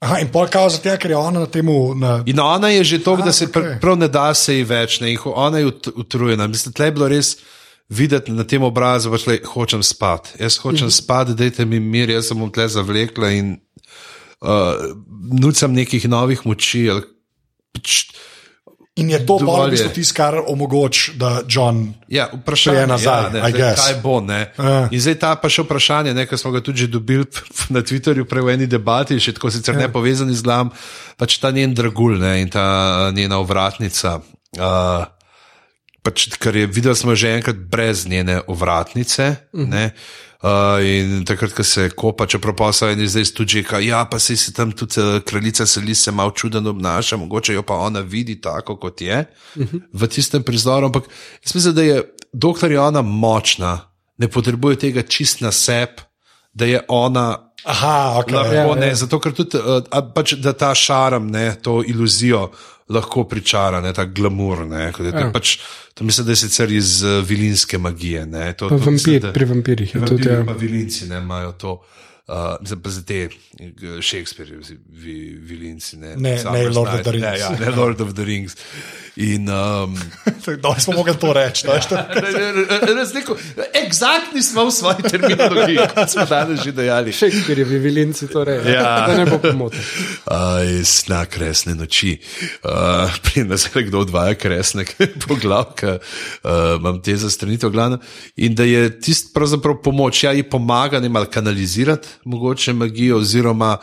Aha, 0.00 0.18
in 0.18 0.28
pol 0.28 0.48
kao 0.48 0.66
zato, 0.68 0.90
ker 0.98 1.10
je 1.10 1.16
ona 1.16 1.40
na 1.40 1.46
tem. 1.46 1.66
Na... 1.96 2.22
In 2.26 2.40
ona 2.40 2.68
je 2.68 2.84
že 2.84 2.98
to, 2.98 3.16
da 3.16 3.32
se 3.32 3.46
okay. 3.46 3.78
prav 3.80 3.96
ne 3.96 4.08
da 4.08 4.34
se 4.34 4.56
ji 4.56 4.64
več, 4.64 5.00
ne, 5.00 5.14
ho- 5.14 5.32
ona 5.32 5.58
je 5.58 5.66
ut- 5.66 5.92
utrujena. 5.94 6.46
Mislim, 6.46 6.72
tle 6.72 6.86
je 6.86 6.92
bilo 6.92 7.08
res 7.08 7.36
videti 7.88 8.32
na 8.32 8.42
tem 8.44 8.62
obrazu, 8.62 9.10
da 9.10 9.18
pač, 9.18 9.46
hočem 9.46 9.82
spati. 9.82 10.34
Jaz 10.40 10.58
hočem 10.58 10.86
Mhm. 10.86 10.90
spati, 10.92 11.34
dajte 11.34 11.64
mi 11.64 11.78
mir, 11.80 12.10
jaz 12.10 12.28
sem 12.28 12.38
bom 12.38 12.50
tle 12.50 12.66
zavlekla 12.68 13.30
in 13.30 13.54
uh, 14.42 14.74
nucam 15.32 15.72
nekih 15.72 16.08
novih 16.08 16.42
moči. 16.44 16.90
ali 16.90 17.02
pač- 17.72 18.10
In 19.00 19.08
je 19.08 19.22
to 19.24 19.38
bolj 19.40 19.70
v 19.70 19.72
bistvu 19.72 19.90
tisto, 19.96 20.16
kar 20.20 20.36
omogoči, 20.36 21.14
da 21.16 21.40
John. 21.48 21.94
Ja, 22.12 22.26
vprašanje 22.28 22.84
nazaj, 22.86 23.22
ja, 23.22 23.30
ne, 23.32 23.40
zdaj, 23.48 23.76
kaj 23.76 23.94
bo. 24.04 24.20
Ne? 24.20 24.52
Ja. 24.58 24.88
In 24.92 25.00
zdaj 25.00 25.16
ta 25.16 25.30
pa 25.40 25.48
še 25.48 25.64
vprašanje, 25.64 26.12
ne, 26.12 26.26
ki 26.28 26.36
smo 26.36 26.52
ga 26.52 26.60
tudi 26.60 26.84
že 26.84 26.92
dobili 26.92 27.24
na 27.74 27.80
Twitterju, 27.80 28.28
prej 28.28 28.44
v 28.44 28.52
eni 28.52 28.68
debati, 28.68 29.16
še 29.16 29.32
tako 29.32 29.48
sicer 29.48 29.80
Ja. 29.80 29.86
ne 29.86 29.88
povezani 29.88 30.36
z 30.36 30.44
glam, 30.44 30.68
pač 31.16 31.40
ta 31.40 31.48
njen 31.48 31.72
dragulj 31.72 32.20
ne, 32.20 32.34
in 32.44 32.52
ta 32.52 33.08
njena 33.16 33.40
ovratnica. 33.40 34.20
Uh, 34.60 35.08
pač, 36.04 36.28
ker 36.36 36.52
je 36.52 36.68
videl, 36.68 36.92
smo 36.92 37.16
že 37.16 37.32
enkrat 37.40 37.56
brez 37.56 38.04
njene 38.04 38.42
ovratnice. 38.44 39.48
Uh 39.56 39.64
-huh. 39.64 39.90
Uh, 40.42 40.82
in 40.82 41.20
takrat, 41.22 41.52
ko 41.54 41.62
se 41.62 41.84
kopa, 41.94 42.26
čeprav 42.26 42.56
pa 42.58 42.72
so 42.74 42.88
eni 42.90 43.06
zdaj 43.06 43.28
tudi, 43.30 43.60
da 43.62 43.78
ja, 43.78 44.00
pa 44.10 44.18
se 44.18 44.34
si 44.36 44.50
tam 44.52 44.72
tudi 44.74 44.98
uh, 44.98 45.20
kraljica 45.22 45.66
seli 45.66 45.94
se 45.94 46.10
malo 46.10 46.30
čudno 46.34 46.70
obnaša, 46.70 47.16
mogoče 47.16 47.54
jo 47.54 47.62
pa 47.62 47.76
ona 47.78 48.00
vidi 48.00 48.40
tako, 48.40 48.76
kot 48.76 49.00
je 49.00 49.24
uh 49.56 49.62
-huh. 49.62 49.80
v 49.92 50.06
tistem 50.06 50.42
prizoru. 50.42 50.86
Ampak 50.86 51.04
jaz 51.44 51.54
mislim, 51.54 51.74
da 51.74 51.82
je 51.82 52.02
doktor 52.32 52.72
Jana 52.72 53.02
močna, 53.02 53.80
ne 54.18 54.28
potrebuje 54.28 54.76
tega 54.76 55.02
čist 55.02 55.40
na 55.40 55.52
sebe, 55.52 56.02
da 56.52 56.64
je 56.64 56.80
ona. 56.88 57.52
Aha, 57.64 58.14
okay. 58.18 58.34
lahko, 58.34 58.54
ja, 58.54 58.74
ne, 58.74 58.86
ja. 58.86 58.94
Zato, 58.94 59.20
ker 59.20 59.32
tudi 59.32 59.58
uh, 59.58 60.12
pač, 60.14 60.34
ta 60.58 60.74
šarom, 60.74 61.30
ne, 61.30 61.54
to 61.62 61.82
iluzijo 61.86 62.50
lahko 62.92 63.24
pričara, 63.28 63.80
ne, 63.80 63.92
ta 63.96 64.04
glamur. 64.04 64.66
Ne, 64.68 64.90
ja. 64.90 65.30
pač, 65.34 65.56
to 65.94 66.04
mislim, 66.04 66.26
da 66.26 66.32
je 66.32 66.42
sicer 66.44 66.72
iz 66.72 67.00
uh, 67.04 67.20
vilinske 67.26 67.78
magije. 67.78 68.26
Ne, 68.26 68.52
to, 68.52 68.68
to, 68.68 68.76
vampir, 68.76 68.92
mislim, 68.92 69.20
da, 69.20 69.32
pri 69.32 69.48
vampirjih 69.50 69.94
je 69.94 70.04
tudi. 70.06 70.28
Ja. 70.28 70.44
Vilinci 70.58 71.08
ne, 71.10 71.18
imajo 71.24 71.52
to. 71.52 71.80
Uh, 72.28 72.54
za 72.62 73.02
te 73.02 73.28
Shakespeare, 74.00 74.56
vi, 74.88 75.34
vilinci, 75.42 75.96
ne, 75.96 76.14
ne, 76.16 76.36
ne 76.52 76.68
Lord 76.68 76.92
Night, 76.94 77.06
of. 77.06 77.14
Ne, 77.14 77.32
ja, 77.38 77.50
ne 77.60 77.70
Lord 77.76 78.00
of 78.00 78.14
the 78.14 78.24
Rings. 78.24 78.56
In, 79.16 79.48
um, 79.48 79.98
da 80.62 80.80
smo 80.80 80.92
mogli 80.92 81.14
to 81.20 81.32
reči. 81.32 81.66
Ja, 81.66 81.80
Razliko, 82.96 83.36
egzaktni 83.86 84.42
smo 84.42 84.64
v 84.64 84.70
svoji 84.70 85.02
terminologiji, 85.10 85.78
kot 85.94 86.10
smo 86.10 86.24
danes 86.24 86.60
že 86.64 86.72
dejali. 86.72 87.12
Shakespeare 87.12 87.58
je 87.58 87.78
vilinci, 87.78 88.28
torej. 88.28 88.72
Ja. 88.72 89.06
Da 89.06 89.16
ne 89.16 89.26
bo 89.26 89.38
pomote. 89.38 89.76
Sna 90.84 91.24
kresne 91.26 91.74
noči. 91.74 92.18
Uh, 92.64 93.12
pri 93.22 93.44
nas 93.44 93.68
je 93.74 93.82
kdo 93.82 94.00
odvaja 94.00 94.34
kresne 94.34 94.84
poglavke, 95.28 95.98
uh, 95.98 96.50
imam 96.80 97.02
te 97.02 97.16
zastranitev 97.16 97.70
glavno. 97.70 97.98
In 98.36 98.54
da 98.54 98.64
je 98.64 99.00
tisti 99.00 99.32
pravzaprav 99.34 99.82
pomoč, 99.84 100.24
ja, 100.24 100.32
ji 100.32 100.42
pomaga 100.42 101.00
ne 101.00 101.08
malo 101.08 101.26
kanalizirati 101.26 102.08
mogoče 102.24 102.72
magijo 102.72 103.18
oziroma 103.18 103.76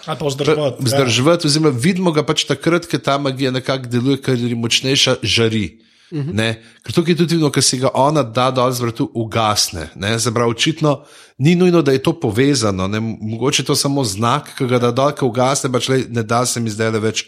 vzdrževati. 0.80 1.48
Ja. 1.48 1.50
Oziroma 1.50 1.70
vidimo 1.70 2.12
ga 2.12 2.24
pač 2.26 2.44
takrat, 2.50 2.88
ker 2.90 3.00
ta 3.00 3.18
magija 3.18 3.52
nekako 3.52 3.88
deluje, 3.88 4.22
ker 4.22 4.40
je 4.40 4.56
močnejša 4.56 5.19
žari. 5.24 5.80
Uh 6.12 6.18
mhm. 6.18 6.32
-huh. 6.32 6.56
Ker 6.84 6.94
tukaj 6.94 7.12
je 7.12 7.18
tudi 7.18 7.36
vidno, 7.36 7.52
ker 7.52 7.64
si 7.64 7.78
ga 7.78 7.90
ona 7.94 8.24
da 8.24 8.52
dol 8.52 8.72
z 8.72 8.82
vrtu, 8.82 9.12
ugasne. 9.14 9.90
Zabrav, 10.18 10.50
očitno 10.50 11.06
ni 11.38 11.56
nujno, 11.56 11.82
da 11.82 11.92
je 11.92 12.04
to 12.04 12.20
povezano, 12.20 12.88
ne? 12.88 13.00
mogoče 13.00 13.62
je 13.62 13.66
to 13.66 13.76
samo 13.76 14.04
znak, 14.04 14.58
ki 14.58 14.66
ga 14.68 14.80
da 14.80 14.92
dol, 14.92 15.12
ki 15.12 15.26
ugasne, 15.26 15.72
pač 15.72 15.90
le, 15.90 16.04
ne 16.10 16.24
da 16.24 16.46
se 16.46 16.60
mi 16.60 16.70
zdaj 16.70 16.92
le 16.92 17.00
več 17.00 17.26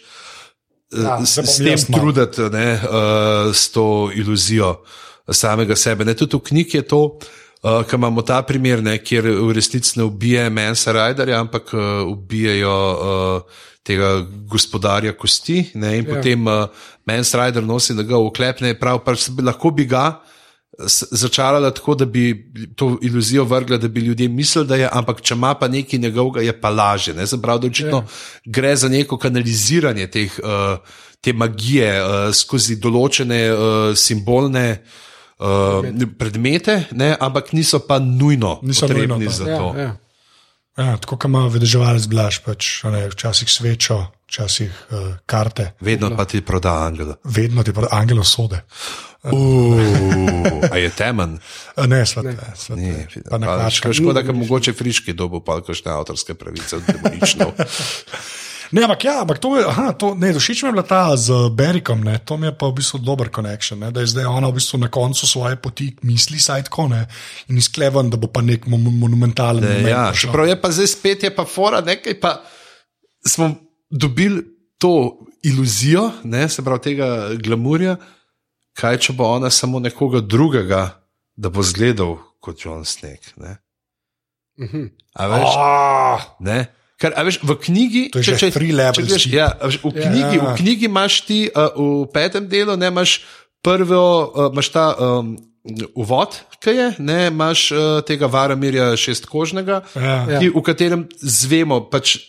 ja, 0.92 1.18
uh, 1.18 1.26
s, 1.26 1.38
s 1.38 1.58
tem 1.58 1.78
truditi, 1.94 2.42
uh, 2.42 3.54
s 3.54 3.70
to 3.72 4.12
iluzijo 4.16 4.82
samega 5.30 5.76
sebe. 5.76 6.06
Ne? 6.06 6.14
Tudi 6.14 6.38
v 6.38 6.44
knjigi 6.50 6.78
je 6.78 6.88
to. 6.88 7.04
Uh, 7.62 7.86
Ker 7.86 8.00
imamo 8.00 8.22
ta 8.26 8.42
primer, 8.42 8.82
ne, 8.82 8.98
kjer 8.98 9.28
v 9.38 9.52
resnici 9.54 10.00
ne 10.00 10.04
ubije 10.04 10.50
Mensa 10.50 10.92
Rajderja, 10.92 11.39
ampak 11.39 11.74
uh, 11.74 12.08
ubijajo 12.10 12.78
uh, 12.92 13.60
tega 13.84 14.26
gospodarja 14.50 15.14
kosti. 15.18 15.72
Ne, 15.74 15.98
in 15.98 16.06
ja. 16.06 16.16
potem 16.16 16.48
uh, 16.48 16.68
Mens 17.10 17.34
Rider 17.34 17.66
nosi, 17.66 17.96
da 17.98 18.04
ga 18.04 18.20
uklepne, 18.22 18.76
prav 18.80 19.02
pa 19.06 19.16
lahko 19.42 19.72
bi 19.76 19.86
ga 19.90 20.06
začarala 21.12 21.72
tako, 21.72 21.96
da 21.96 22.06
bi 22.06 22.52
to 22.76 22.98
iluzijo 23.02 23.44
vrgla, 23.44 23.78
da 23.78 23.88
bi 23.88 24.00
ljudje 24.00 24.28
mislili, 24.30 24.68
da 24.68 24.76
je, 24.76 24.90
ampak 24.92 25.22
če 25.22 25.34
ima 25.34 25.54
pa 25.54 25.68
nekaj 25.68 26.00
njegovega, 26.00 26.42
je 26.42 26.62
pa 26.62 26.70
laže. 26.70 27.14
Ne, 27.14 27.26
Zaprav, 27.26 27.60
da 27.60 27.68
očitno 27.68 27.98
ja. 27.98 28.06
gre 28.46 28.76
za 28.76 28.90
neko 28.90 29.18
kanaliziranje 29.18 30.08
teh, 30.08 30.40
uh, 30.44 30.78
te 31.22 31.34
magije 31.34 31.92
uh, 32.02 32.36
skozi 32.36 32.80
določene 32.82 33.42
uh, 33.52 33.96
simbolne. 33.96 34.84
Uh, 35.42 35.82
predmete, 36.22 36.84
ne, 36.94 37.16
ampak 37.20 37.48
niso 37.58 37.80
pa 37.82 37.98
nujno 38.00 38.60
niso 38.62 38.86
potrebni 38.86 39.24
nujno, 39.26 39.32
za 39.34 39.46
to. 39.46 39.72
Ja, 39.74 39.82
ja. 39.82 39.96
Ja, 40.78 40.95
tako 40.97 41.17
kot 41.17 41.28
ima 41.28 41.43
vedeževalec 41.51 42.05
blaž, 42.07 42.39
pač, 42.45 42.67
ne, 42.88 43.03
včasih 43.11 43.49
svečo, 43.51 43.97
včasih 44.30 44.72
uh, 44.72 45.07
karte. 45.28 45.74
Vedno 45.84 46.13
pa 46.15 46.24
ti 46.26 46.39
proda 46.41 46.78
angel. 46.86 47.17
Vedno 47.24 47.63
ti 47.63 47.74
proda 47.76 47.91
angel 47.91 48.24
sode. 48.24 48.61
Uh, 49.22 50.63
a 50.72 50.78
je 50.80 50.89
temen? 50.95 51.36
Ne, 51.88 52.05
svet, 52.05 52.24
ne. 52.26 52.38
Svet, 52.55 52.80
ne. 52.80 53.07
Pa 53.30 53.38
na 53.38 53.57
kačka. 53.65 53.91
Škoda, 53.93 54.24
da 54.24 54.34
mogoče 54.34 54.74
friški 54.74 55.13
dobo 55.13 55.43
pa 55.43 55.59
kakšne 55.61 55.91
avtorske 55.91 56.34
pravice 56.39 56.80
od 56.80 56.88
demoničnov. 56.88 57.51
Ne, 58.72 58.84
ampak 58.88 59.03
ja, 59.03 59.19
ampak 59.22 59.39
to 59.43 59.57
je, 59.59 59.65
aha, 59.67 59.91
to, 59.99 60.13
ne, 60.15 60.32
všeč 60.32 60.63
mi 60.63 60.69
je 60.69 60.76
bila 60.78 60.84
ta 60.88 61.11
z 61.19 61.51
Berikom, 61.51 62.03
ne, 62.07 62.15
to 62.24 62.38
mi 62.39 62.47
je 62.47 62.53
pa 62.55 62.69
v 62.72 62.78
bistvu 62.80 63.01
dober 63.03 63.28
connection, 63.28 63.82
ne, 63.84 63.91
da 63.91 63.99
je 63.99 64.11
zdaj 64.13 64.30
ona 64.32 64.47
v 64.47 64.55
bistvu 64.61 64.80
na 64.80 64.88
koncu 64.88 65.28
svoje 65.28 65.59
poti 65.59 65.89
misli, 66.07 66.39
saj 66.39 66.69
tako 66.69 66.88
ne, 66.93 67.03
in 67.51 67.59
izkleven, 67.59 68.09
da 68.13 68.19
bo 68.22 68.32
pa 68.32 68.39
nek 68.45 68.69
monumentalen. 68.72 69.84
Ne, 69.84 69.91
ja, 69.91 70.07
čeprav 70.15 70.47
je 70.47 70.55
pa 70.61 70.72
zdaj 70.72 70.88
spet, 70.88 71.28
je 71.28 71.34
pa 71.36 71.43
fora 71.43 71.84
nekaj, 71.84 72.15
pa 72.24 72.39
smo 73.28 73.51
dobili 73.91 74.45
to 74.80 75.19
iluzijo, 75.43 76.07
ne, 76.24 76.47
se 76.49 76.63
pravi 76.63 76.88
tega 76.88 77.09
glamurja, 77.43 77.97
kaj 78.80 79.03
če 79.03 79.19
bo 79.19 79.28
ona 79.36 79.51
samo 79.51 79.84
nekoga 79.84 80.24
drugega, 80.24 80.86
da 81.36 81.51
bo 81.51 81.63
zgledal 81.63 82.17
kot 82.39 82.63
John 82.65 82.86
Snake. 82.86 83.36
Ne. 83.36 83.57
Mhm. 84.59 84.88
A 85.19 85.28
veš? 85.28 85.49
Oh. 85.57 86.30
Ne. 86.39 86.65
Ker, 87.02 87.16
veš, 87.26 87.39
v 87.41 87.58
knjigi, 87.58 88.04
če 88.14 88.36
če 88.38 88.49
level, 88.62 88.97
če 88.99 89.06
veš, 89.10 89.28
ja, 89.34 89.47
veš, 89.58 89.80
v, 89.82 89.93
knjigi, 89.95 90.38
ja. 90.38 90.43
v 90.43 90.52
knjigi 90.60 90.86
imaš 90.86 91.22
ti 91.26 91.39
uh, 91.49 91.72
v 91.74 92.10
petem 92.14 92.45
delu, 92.52 92.76
ne 92.78 92.91
imaš 92.93 93.16
prvo, 93.66 94.04
uh, 94.30 94.52
imaš 94.54 94.70
ta 94.70 94.86
um, 94.93 95.34
uvod, 95.97 96.38
ki 96.62 96.76
je, 96.78 96.88
ne 97.02 97.20
imaš 97.32 97.68
uh, 97.74 97.82
tega 98.06 98.30
Varamirja 98.30 98.91
šestkožnega, 99.02 99.82
ja. 99.97 100.18
ki, 100.38 100.54
v 100.54 100.64
katerem 100.66 101.08
zvemo 101.22 101.82
pač 101.89 102.20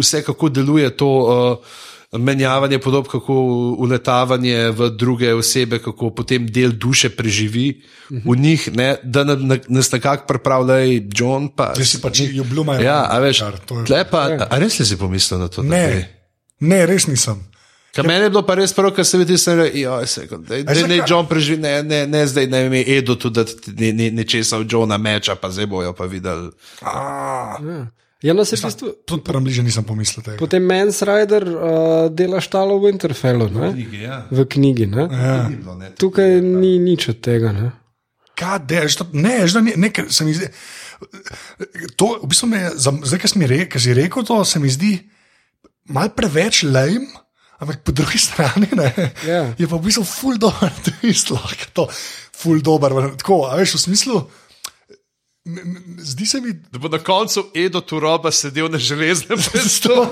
vse, 0.00 0.24
kako 0.24 0.48
deluje 0.48 0.88
to. 0.96 1.12
Uh, 1.24 1.82
menjavanje 2.18 2.78
podob, 2.78 3.08
kako 3.08 3.34
uletavanje 3.78 4.70
v 4.70 4.90
druge 4.90 5.34
osebe, 5.34 5.78
kako 5.78 6.10
potem 6.10 6.46
del 6.46 6.72
duše 6.72 7.08
preživi 7.10 7.82
uh 8.10 8.16
-huh. 8.16 8.22
v 8.24 8.40
njih, 8.40 8.76
ne, 8.76 8.96
da 9.02 9.24
na, 9.24 9.34
na, 9.34 9.58
nas 9.68 9.92
nekako 9.92 10.26
pripravlja 10.26 10.74
John. 11.16 11.48
Ti 11.74 11.84
si 11.84 12.00
pač 12.00 12.20
ljubljumajo. 12.20 12.82
Ja, 12.82 13.06
a 13.10 13.18
veš, 13.18 13.42
lepa, 13.88 14.18
a, 14.18 14.46
a 14.50 14.58
res 14.58 14.82
si 14.88 14.96
pomislil 14.96 15.40
na 15.40 15.48
to? 15.48 15.62
Ne, 15.62 16.08
ne, 16.60 16.86
res 16.86 17.06
nisem. 17.06 17.54
Kaj 17.94 18.04
meni 18.04 18.24
je 18.24 18.30
bilo 18.30 18.42
pa 18.42 18.54
res 18.54 18.72
prav, 18.72 18.90
ker 18.94 19.06
se 19.06 19.18
vidi, 19.18 19.36
da 20.66 20.72
je 20.72 20.86
ne 20.88 21.02
John 21.06 21.26
preživel, 21.26 21.60
ne, 21.62 21.82
ne, 21.82 22.06
ne 22.06 22.26
zdaj 22.26 22.46
ne 22.46 22.68
vem, 22.68 22.84
Edo 22.86 23.14
tudi, 23.14 23.44
da 23.44 23.72
ne, 23.78 23.92
ne, 23.92 24.10
nečesa 24.10 24.58
od 24.58 24.72
Johna 24.72 24.98
meča, 24.98 25.34
pa 25.34 25.50
zdaj 25.50 25.66
bojo 25.66 25.92
pa 25.92 26.04
videli. 26.04 26.50
Ah. 26.82 27.58
Ja. 27.62 27.86
Ja, 28.24 28.32
no, 28.32 28.44
se 28.48 28.56
bistvu, 28.56 28.88
tudi 29.04 29.20
prvo 29.24 29.42
bliže 29.44 29.62
nisem 29.62 29.84
pomislil. 29.84 30.24
Tega. 30.24 30.38
Potem 30.40 30.64
Mens 30.64 31.02
Rider 31.04 31.44
uh, 31.44 31.64
dela 32.08 32.40
štalo 32.40 32.78
v 32.80 32.88
Winterfellu. 32.88 33.50
V 33.52 33.72
knjigi. 33.74 33.98
Ja. 34.00 34.22
V 34.30 34.46
knjigi 34.48 34.86
ja. 34.88 35.48
Tukaj 36.00 36.40
ni 36.40 36.78
nič 36.80 37.10
od 37.12 37.20
tega. 37.20 37.52
Ne, 37.52 37.68
de, 38.64 38.80
što, 38.88 39.06
ne, 39.12 39.44
že 39.46 39.60
ne, 39.60 39.76
ne, 39.76 39.90
se 40.08 40.24
mi 40.24 40.32
zdi. 40.32 40.48
To, 42.00 42.14
v 42.22 42.30
bistvu 42.32 42.48
me, 42.48 42.62
zdaj, 42.72 43.20
ki 43.20 43.28
si 43.28 43.44
rekel, 43.44 43.84
rekel 44.00 44.24
to, 44.24 44.40
se 44.48 44.62
mi 44.62 44.72
zdi 44.72 44.96
mal 45.92 46.08
preveč 46.16 46.64
lajm. 46.64 47.04
Ampak 47.60 47.84
po 47.84 47.92
drugi 47.92 48.18
strani 48.28 48.72
ne, 48.72 48.88
yeah. 48.96 49.28
Ja. 49.28 49.42
je 49.58 49.68
pa 49.68 49.76
v 49.76 49.84
bistvu 49.84 50.02
ful 50.08 50.40
dobro, 50.40 50.72
da 50.84 50.96
je 51.04 51.12
to 51.76 51.86
ful 52.32 52.64
dobro. 52.64 53.12
Tako, 53.20 53.52
veš, 53.52 53.76
v 53.76 53.84
smislu. 53.84 54.24
Zdi 55.98 56.26
se 56.26 56.40
mi, 56.40 56.52
da 56.72 56.78
bo 56.78 56.88
na 56.88 56.98
koncu 56.98 57.50
Edo 57.54 57.80
Turoba 57.80 58.30
sedel 58.32 58.68
na 58.72 58.78
železnem 58.78 59.38
prestolu 59.52 60.08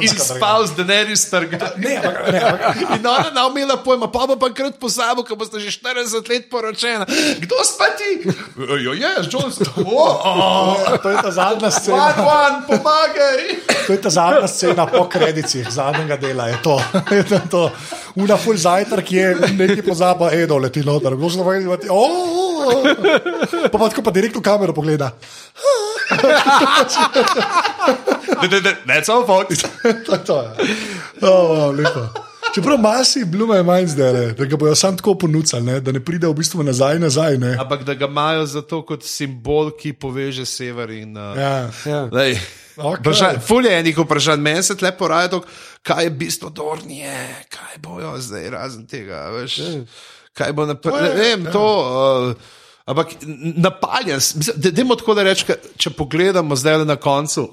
in 0.00 0.08
spal 0.08 0.66
z 0.66 0.76
denarjem 0.76 1.16
strga. 1.16 1.72
Ne, 1.76 1.98
ne. 2.32 2.42
In 2.94 3.06
ona 3.06 3.30
ne 3.34 3.42
umela 3.50 3.76
pojma, 3.76 4.06
pa 4.06 4.26
bo 4.26 4.36
pa 4.38 4.52
krat 4.54 4.78
pozabil, 4.78 5.24
ko 5.26 5.34
boste 5.34 5.58
že 5.58 5.74
40 5.82 6.30
let 6.30 6.46
poročena. 6.50 7.06
Kdo 7.42 7.56
spati? 7.66 8.22
Jo, 8.84 8.94
je, 8.94 9.10
John 9.26 9.50
Stoll. 9.50 9.82
To 11.02 11.08
je 11.10 11.16
ta 11.22 11.30
zadnja 11.30 11.70
scena. 11.70 12.06
One, 12.06 12.22
one, 12.22 12.62
pomagaj. 12.70 13.42
To 13.86 13.92
je 13.92 14.00
ta 14.00 14.10
zadnja 14.10 14.46
scena 14.46 14.86
po 14.86 15.08
kredicih, 15.10 15.66
zadnjega 15.70 16.16
dela 16.16 16.46
je 16.54 16.62
to. 16.62 16.78
Je 17.10 17.42
to. 17.50 17.70
Una 18.14 18.36
full 18.36 18.56
zajtrk, 18.56 19.12
je 19.12 19.34
nekaj 19.58 19.82
pozaba, 19.82 20.30
Edo 20.32 20.56
leti 20.58 20.86
noter. 20.86 21.16
Kdo 21.16 21.30
se 21.30 21.42
da 21.42 21.50
vidi? 21.50 21.66
Pa 23.72 23.78
pa 23.78 23.88
tako 23.88 24.02
pa 24.02 24.10
direkt 24.10 24.36
v 24.36 24.42
kamero 24.44 24.74
pogleda. 24.76 25.12
Ne, 28.86 29.04
samo 29.04 29.26
fok. 29.26 29.48
To 30.26 30.42
je. 30.42 30.48
Oh, 31.22 31.74
lepo. 31.74 32.06
Čeprav 32.54 32.78
masi 32.78 33.24
blume 33.24 33.56
je 33.56 33.62
manj 33.62 33.86
zdaj, 33.86 34.12
da 34.32 34.44
ga 34.44 34.56
bojo 34.56 34.74
sam 34.74 34.96
tako 34.96 35.14
ponudili, 35.14 35.80
da 35.80 35.92
ne 35.92 36.00
pride 36.04 36.26
v 36.26 36.34
bistvu 36.34 36.62
nazaj, 36.62 36.98
nazaj. 36.98 37.36
Ne. 37.38 37.56
Ampak 37.60 37.84
da 37.84 37.94
ga 37.94 38.06
imajo 38.06 38.46
zato 38.46 38.82
kot 38.86 39.04
simbol, 39.04 39.70
ki 39.76 39.92
poveže 39.92 40.46
sever 40.46 40.90
in. 40.90 41.16
Uh, 41.16 41.36
ja, 41.36 41.70
ja. 41.84 42.08
Okay. 42.76 43.40
Fulje 43.40 43.70
je 43.70 43.80
enih 43.80 43.98
vprašanj, 43.98 44.40
meni 44.40 44.62
se 44.62 44.76
lepo 44.82 45.08
raje, 45.08 45.40
kaj 45.82 46.04
je 46.04 46.10
bistvo 46.10 46.50
dornije, 46.50 47.44
kaj 47.48 47.78
bojo 47.78 48.14
zdaj 48.18 48.50
razen 48.50 48.86
tega. 48.86 49.28
Veš, 49.36 49.58
ja. 49.58 49.80
kaj 50.32 50.52
bo 50.52 50.66
naprej. 50.66 50.92
To 50.92 51.02
Ne, 51.02 51.08
ne 51.08 51.14
vem, 51.14 51.44
ja. 51.44 51.52
to. 51.52 51.66
Uh, 52.30 52.65
ampak 52.86 53.16
napaljen, 53.56 54.20
da- 54.56 54.70
dajmo 54.70 54.96
tako 54.96 55.14
da 55.14 55.26
rečem, 55.26 55.56
če 55.76 55.90
pogledamo 55.90 56.56
zdaj 56.56 56.84
na 56.86 56.96
koncu. 56.96 57.48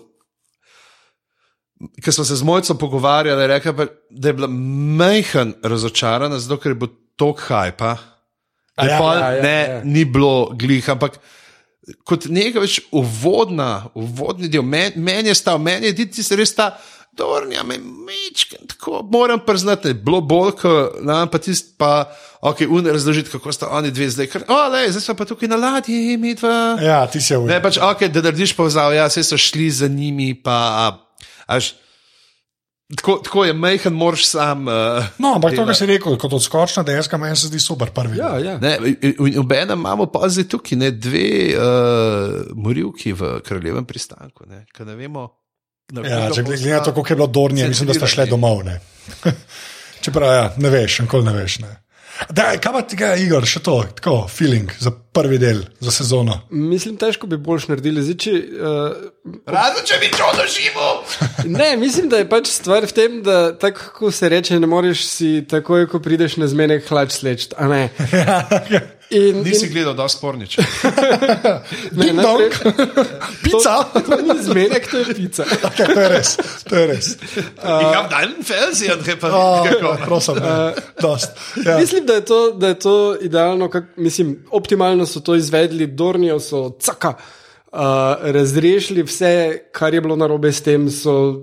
Ker 2.04 2.14
smo 2.14 2.24
se 2.24 2.36
z 2.40 2.46
mojco 2.48 2.78
pogovarjali, 2.80 3.48
rekla, 3.48 3.74
pa, 3.74 3.86
da 4.10 4.30
je 4.30 4.34
bila 4.34 4.48
majhen 4.48 5.56
razočarana, 5.64 6.40
zato 6.40 6.62
ker 6.62 6.72
je 6.72 6.80
bilo 6.80 6.94
tok 7.20 7.42
hajpa. 7.50 7.98
Ja, 8.78 8.86
ja, 8.86 9.14
ja, 9.36 9.42
ne, 9.42 9.58
ja. 9.70 9.82
ni 9.84 10.06
bilo 10.06 10.50
glih, 10.58 10.86
ampak 10.90 11.20
kot 12.08 12.26
nekaj 12.32 12.64
več 12.64 12.78
uvodna, 12.96 13.90
uvodni 14.00 14.50
del, 14.50 14.64
meni 14.66 15.02
men 15.04 15.28
je 15.28 15.36
stal, 15.38 15.60
meni 15.62 15.92
je 15.92 16.08
tisti 16.08 16.38
res 16.40 16.56
ta. 16.56 16.72
Dornja 17.18 17.64
me 17.64 17.77
mečke, 17.77 18.57
tako 18.68 19.03
moram 19.11 19.40
priznati, 19.45 19.88
je 19.88 19.94
bilo 19.94 20.22
bolj, 20.22 20.52
nam 21.02 21.30
pa 21.30 21.38
tisti, 21.38 21.76
pa, 21.77 22.10
ok, 22.41 22.65
un 22.69 22.88
razložiti, 22.88 23.30
kako 23.30 23.53
sta 23.53 23.69
oni 23.69 23.91
dve 23.91 24.10
zdaj, 24.10 24.27
ker, 24.27 24.48
o, 24.48 24.57
le, 24.73 24.88
zdaj 24.90 25.02
smo 25.02 25.15
pa 25.19 25.27
tukaj 25.30 25.49
na 25.52 25.60
ladji, 25.61 26.18
mi 26.18 26.34
dva. 26.34 26.77
Ja, 26.81 27.06
ti 27.07 27.22
si 27.22 27.38
Ne, 27.38 27.60
v 27.60 27.61
pač, 27.61 27.77
ok, 27.77 28.07
da 28.10 28.26
narediš 28.26 28.56
povzav, 28.57 28.95
ja, 28.98 29.06
vse 29.11 29.23
so 29.23 29.38
šli 29.38 29.69
za 29.72 29.88
njimi, 29.88 30.34
pa, 30.34 30.57
až, 31.45 31.76
tako, 32.95 33.19
tako 33.23 33.45
je, 33.45 33.53
majhen 33.53 33.94
moraš 33.94 34.26
sam. 34.26 34.68
Uh, 34.68 34.73
No, 35.18 35.35
ampak 35.35 35.53
to, 35.56 35.65
kar 35.69 35.77
si 35.77 35.85
rekel, 35.85 36.18
kot 36.18 36.34
odskočna 36.34 36.84
deska, 36.84 37.18
meni 37.22 37.38
se 37.38 37.48
zdi 37.48 37.61
super 37.61 37.94
prvi. 37.94 38.18
Ja, 38.18 38.38
ja. 38.41 38.57
Ne, 38.57 38.77
in 39.02 39.40
obenem 39.40 39.80
imamo 39.80 40.10
pa 40.10 40.30
zdaj 40.30 40.49
tukaj 40.49 40.81
ne, 40.81 40.91
dve 40.91 41.30
uh, 41.53 42.41
morilki 42.57 43.14
v 43.14 43.38
kraljevem 43.45 43.85
pristanku. 43.85 44.49
Ne, 44.49 44.65
ne 44.80 44.95
vemo, 44.95 45.30
Ja, 45.92 46.30
če 46.32 46.44
bosta 46.44 46.64
gledate, 46.64 46.92
kako 46.96 47.08
je 47.10 47.16
bilo 47.16 47.28
Dornije, 47.28 47.68
mislim, 47.68 47.88
da 47.88 47.94
sta 47.94 48.08
šle 48.08 48.26
centrirani. 48.26 48.30
domov. 48.32 48.64
Ne. 48.66 48.80
Čeprav 50.04 50.34
ja, 50.34 50.46
ne 50.58 50.70
veš, 50.70 51.00
nikoli 51.00 51.26
ne 51.26 51.34
veš. 51.34 51.60
Ne. 51.60 51.84
Da, 52.30 52.52
kaj 52.62 52.74
pa 52.74 52.82
tega, 52.86 53.14
Igor, 53.18 53.46
še 53.50 53.60
to, 53.66 53.80
tako, 53.98 54.28
feeling 54.30 54.70
za 54.80 54.92
prvi 54.94 55.40
del, 55.42 55.64
za 55.82 55.92
sezono. 55.92 56.36
Mislim, 56.54 56.96
težko 57.02 57.28
bi 57.28 57.40
boljš 57.42 57.68
naredili. 57.72 58.04
Zdaj, 58.06 58.18
če, 58.22 58.34
uh, 58.54 59.40
Razen 59.50 59.88
če 59.90 59.98
bi 60.02 60.12
to 60.14 60.30
doživel. 60.38 61.02
ne, 61.60 61.72
mislim, 61.82 62.10
da 62.14 62.22
je 62.22 62.30
pač 62.30 62.52
stvar 62.54 62.86
v 62.90 62.96
tem, 62.96 63.20
da 63.26 63.40
tako 63.58 64.12
se 64.14 64.30
reče, 64.30 64.60
ne 64.62 64.70
moreš 64.70 65.08
si 65.10 65.32
takoj, 65.50 65.88
ko 65.90 66.02
prideš 66.06 66.38
na 66.42 66.50
zmenek, 66.50 66.86
hlač 66.90 67.18
sleč. 67.18 67.50
In, 69.10 69.42
Nisi 69.44 69.66
in, 69.66 69.72
gledal, 69.72 69.94
da 69.94 70.08
spornič. 70.10 70.58
ne, 72.00 72.14
dong. 72.14 72.42
Pica. 73.44 73.74
To, 73.94 74.02
to 74.02 74.18
ni 74.22 74.44
zmenek, 74.44 74.88
to 74.92 74.98
je 74.98 75.14
pica. 75.14 75.44
Okay, 75.70 75.86
to 75.94 76.00
je 76.00 76.10
res, 76.10 76.30
to 76.70 76.76
je 76.76 76.86
res. 76.88 77.08
Ich 77.14 77.94
habe 77.94 78.10
deinen 78.10 78.44
Fernseher 78.44 78.98
Oh, 78.98 79.04
repariert. 79.04 80.06
prosim, 80.06 80.36
ne. 80.36 80.74
Dost. 81.02 81.32
Ja. 81.66 81.78
Mislim, 81.78 82.06
da 82.06 82.14
je 82.14 82.26
to, 82.26 82.52
da 82.52 82.68
je 82.68 82.80
to 82.80 83.18
idealno, 83.22 83.70
kak, 83.70 83.84
mislim, 83.98 84.46
optimalno 84.52 85.06
so 85.06 85.20
to 85.20 85.36
izvedli, 85.36 85.88
Dornijo 85.88 86.40
so 86.40 86.72
caka, 86.80 87.14
uh, 87.18 87.80
razrešili 88.22 89.04
vse, 89.04 89.60
kar 89.72 89.94
je 89.94 90.02
bilo 90.02 90.16
narobe 90.16 90.52
s 90.52 90.62
tem, 90.62 90.90
so 90.92 91.42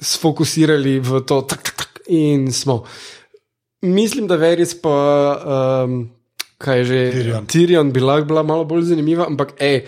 sfokusirali 0.00 0.98
v 1.00 1.20
to, 1.26 1.42
tak, 1.42 1.62
tak, 1.62 1.76
tak, 1.76 2.00
in 2.06 2.52
smo. 2.52 2.84
Mislim, 3.82 4.26
da 4.26 4.36
Veris 4.36 4.74
pa, 4.82 4.96
um, 5.84 6.10
kaj 6.64 6.82
je 6.82 6.84
že, 6.90 7.00
Tyrion. 7.14 7.48
Tyrion 7.50 7.92
bi 7.94 8.02
lahko 8.04 8.30
bila 8.32 8.42
malo 8.46 8.64
bolj 8.68 8.88
zanimiva, 8.92 9.28
ampak 9.30 9.54
ej, 9.62 9.82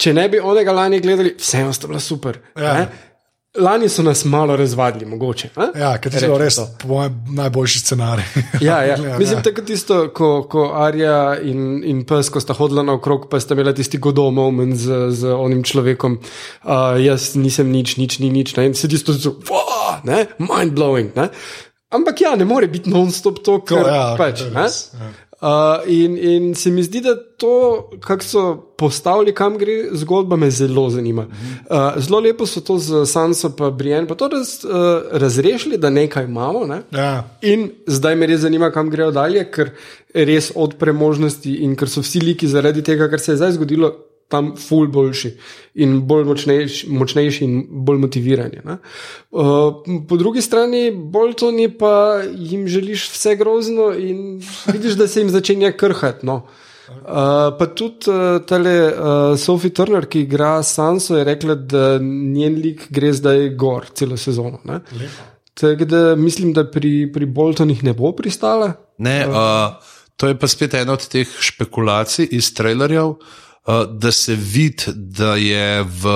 če 0.00 0.14
ne 0.16 0.28
bi 0.32 0.40
onega 0.40 0.72
lani 0.74 1.02
gledali, 1.04 1.36
vseeno 1.38 1.72
sta 1.76 1.90
bila 1.90 2.00
super. 2.02 2.40
Ja. 2.56 2.78
ne? 2.80 3.10
Lani 3.54 3.86
so 3.88 4.02
nas 4.02 4.24
malo 4.26 4.56
razvadili, 4.56 5.06
mogoče. 5.06 5.48
a? 5.56 5.66
Ja, 5.78 5.92
ker 6.02 6.10
je 6.14 6.20
Rečem 6.20 6.32
res, 6.40 6.56
po 6.80 6.88
mojem, 6.88 7.20
najboljši 7.36 7.80
scenarij. 7.80 8.24
Ja, 8.66 8.80
ja. 8.82 8.96
Ja, 8.98 9.18
Mislim, 9.20 9.38
ja. 9.38 9.42
da 9.42 9.50
je 9.50 9.64
tisto, 9.66 9.98
ko, 10.10 10.30
ko 10.50 10.64
Arja 10.74 11.36
in, 11.38 11.84
in 11.86 12.00
pes, 12.04 12.32
ko 12.34 12.42
sta 12.42 12.56
hodila 12.58 12.82
naokrog, 12.82 13.28
pa 13.30 13.38
sta 13.40 13.54
imela 13.54 13.70
tisti 13.74 14.00
godo 14.02 14.26
moment 14.34 14.74
z, 14.74 15.06
z 15.14 15.30
onim 15.38 15.62
človekom. 15.62 16.18
Uh, 16.64 16.98
jaz 17.04 17.34
nisem 17.38 17.70
nič, 17.70 17.94
nič, 17.96 18.18
ni 18.18 18.32
nič. 18.34 18.56
Ne? 18.58 18.72
In 18.72 18.74
se 18.74 18.90
tisto 18.90 19.14
ne, 20.04 20.26
mind 20.42 20.74
blowing. 20.74 21.14
Ne? 21.14 21.28
Ampak 21.94 22.20
ja, 22.20 22.34
ne 22.34 22.44
more 22.44 22.66
biti 22.66 22.90
non-stop 22.90 23.38
to, 23.38 23.60
To, 23.62 23.76
kar 23.76 23.86
ja, 23.86 24.02
pač. 24.18 24.40
to 24.42 24.44
je 24.44 24.50
ne. 24.50 24.62
res, 24.66 24.78
ja. 24.98 25.12
Uh, 25.44 25.50
in, 25.86 26.16
in 26.18 26.54
se 26.54 26.70
mi 26.70 26.82
zdi, 26.82 27.00
da 27.04 27.16
to, 27.36 27.90
kako 28.00 28.24
so 28.24 28.42
postavili, 28.78 29.34
kam 29.34 29.58
gre 29.58 29.90
zgodba, 29.92 30.36
me 30.36 30.48
zelo 30.50 30.86
zanima. 30.90 31.26
Uh, 31.26 32.00
zelo 32.00 32.20
lepo 32.24 32.46
so 32.46 32.62
to 32.64 32.78
z 32.78 33.04
Sanso 33.06 33.50
in 33.52 33.76
Brienne, 33.76 34.08
pa 34.08 34.14
to 34.14 34.28
raz, 34.32 34.64
uh, 34.64 34.70
razrešili, 35.12 35.76
da 35.78 35.90
nekaj 35.90 36.24
imamo. 36.24 36.64
Ne? 36.66 36.80
Ja. 36.90 37.28
In 37.42 37.68
zdaj 37.86 38.16
me 38.16 38.26
res 38.26 38.40
zanima, 38.40 38.70
kam 38.72 38.88
grejo 38.90 39.10
dalje, 39.12 39.44
ker 39.52 39.74
res 40.14 40.48
od 40.54 40.78
premožnosti 40.80 41.58
in 41.60 41.76
ker 41.76 41.92
so 41.92 42.00
vsi 42.00 42.24
liki 42.24 42.48
zaradi 42.48 42.82
tega, 42.82 43.10
kar 43.12 43.20
se 43.20 43.34
je 43.34 43.42
zdaj 43.42 43.58
zgodilo, 43.58 43.92
tam 44.28 44.54
ful 44.56 44.88
boljši 44.88 45.30
in 45.84 45.96
bolj 46.08 46.26
močnejši, 46.28 46.90
močnejši 46.94 47.44
in 47.44 47.56
bolj 47.86 48.02
motivirani. 48.06 48.60
ne. 48.64 48.76
Uh, 49.30 49.82
po 50.08 50.16
drugi 50.16 50.42
strani, 50.42 50.90
bolj 50.90 51.34
to 51.40 51.50
ni 51.50 51.68
pa 51.68 52.22
jim 52.34 52.68
želiš 52.68 53.08
vse 53.12 53.36
grozno 53.36 53.92
in 53.92 54.40
vidiš, 54.72 54.98
da 55.00 55.08
se 55.08 55.20
jim 55.20 55.30
začenja 55.30 55.72
krhati. 55.72 56.26
No. 56.26 56.44
Uh, 56.84 57.54
pa 57.58 57.66
tudi 57.76 58.10
uh, 58.12 58.42
tale 58.46 58.74
uh, 58.86 59.38
Sophie 59.40 59.72
Turner, 59.72 60.06
ki 60.06 60.26
igra 60.26 60.62
Sanso, 60.62 61.16
je 61.16 61.24
rekla, 61.24 61.54
da 61.54 61.98
njen 62.00 62.58
lik 62.60 62.86
gre 62.92 63.12
zdaj 63.12 63.48
gor 63.56 63.88
celo 63.94 64.16
sezono. 64.16 64.60
ne. 64.64 64.80
Tako 65.54 65.84
da 65.84 66.16
mislim, 66.18 66.52
da 66.52 66.64
pri, 66.70 67.12
pri 67.12 67.26
Boltonih 67.26 67.84
ne 67.84 67.92
bo 67.94 68.10
pristala. 68.12 68.72
Ne, 68.98 69.20
uh, 69.28 69.94
to 70.16 70.28
je 70.28 70.38
pa 70.38 70.48
spet 70.50 70.74
ena 70.74 70.92
od 70.92 71.06
teh 71.08 71.30
špekulacij 71.40 72.28
iz 72.34 72.50
trailerjev, 72.54 73.14
uh, 73.14 73.44
da 73.88 74.12
se 74.12 74.34
vidi, 74.34 74.92
da 74.94 75.36
je 75.36 75.82
v, 75.82 76.14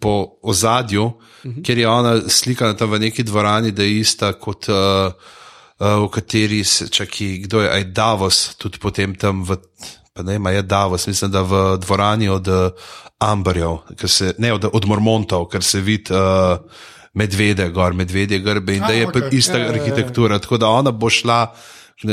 po 0.00 0.38
ozadju, 0.42 1.04
uh 1.04 1.12
-huh. 1.44 1.64
ker 1.64 1.78
je 1.78 1.88
ona 1.88 2.20
slikana 2.28 2.76
tam 2.76 2.90
v 2.90 2.98
neki 2.98 3.22
dvorani, 3.22 3.70
da 3.70 3.82
je 3.82 4.00
ista 4.00 4.32
kot. 4.32 4.68
Uh, 4.68 5.12
Uh, 5.78 5.86
v 5.86 6.08
kateri 6.08 6.64
se 6.64 6.88
čaki, 6.88 7.38
kdo 7.38 7.60
je, 7.60 7.68
aj 7.70 7.84
Davos, 7.84 8.54
tudi 8.56 8.78
potem 8.80 9.14
tam 9.14 9.44
v, 9.44 9.60
pa 10.14 10.22
ne 10.22 10.32
vem, 10.32 10.46
a 10.46 10.50
je 10.50 10.62
Davos, 10.62 11.06
mislim, 11.06 11.30
da 11.30 11.42
v 11.42 11.76
dvorani 11.76 12.28
od 12.28 12.48
uh, 12.48 12.70
Amberjev, 13.18 13.78
se, 14.06 14.34
ne 14.38 14.52
od, 14.52 14.64
od 14.72 14.86
Mormontov, 14.88 15.44
ker 15.52 15.60
se 15.60 15.80
vidi 15.80 16.16
uh, 16.16 16.56
medvede, 17.12 17.68
gor 17.70 17.92
medvedje 17.92 18.38
grbe 18.40 18.76
in 18.76 18.84
A, 18.84 18.88
da 18.88 18.92
je 18.92 19.06
okay. 19.06 19.28
ista 19.32 19.58
Ja, 19.58 19.58
ja, 19.58 19.64
ja. 19.64 19.72
arhitektura. 19.72 20.38
Tako 20.38 20.56
da 20.56 20.68
ona 20.68 20.90
bo 20.92 21.10
šla, 21.10 21.40
ne, 21.44 21.52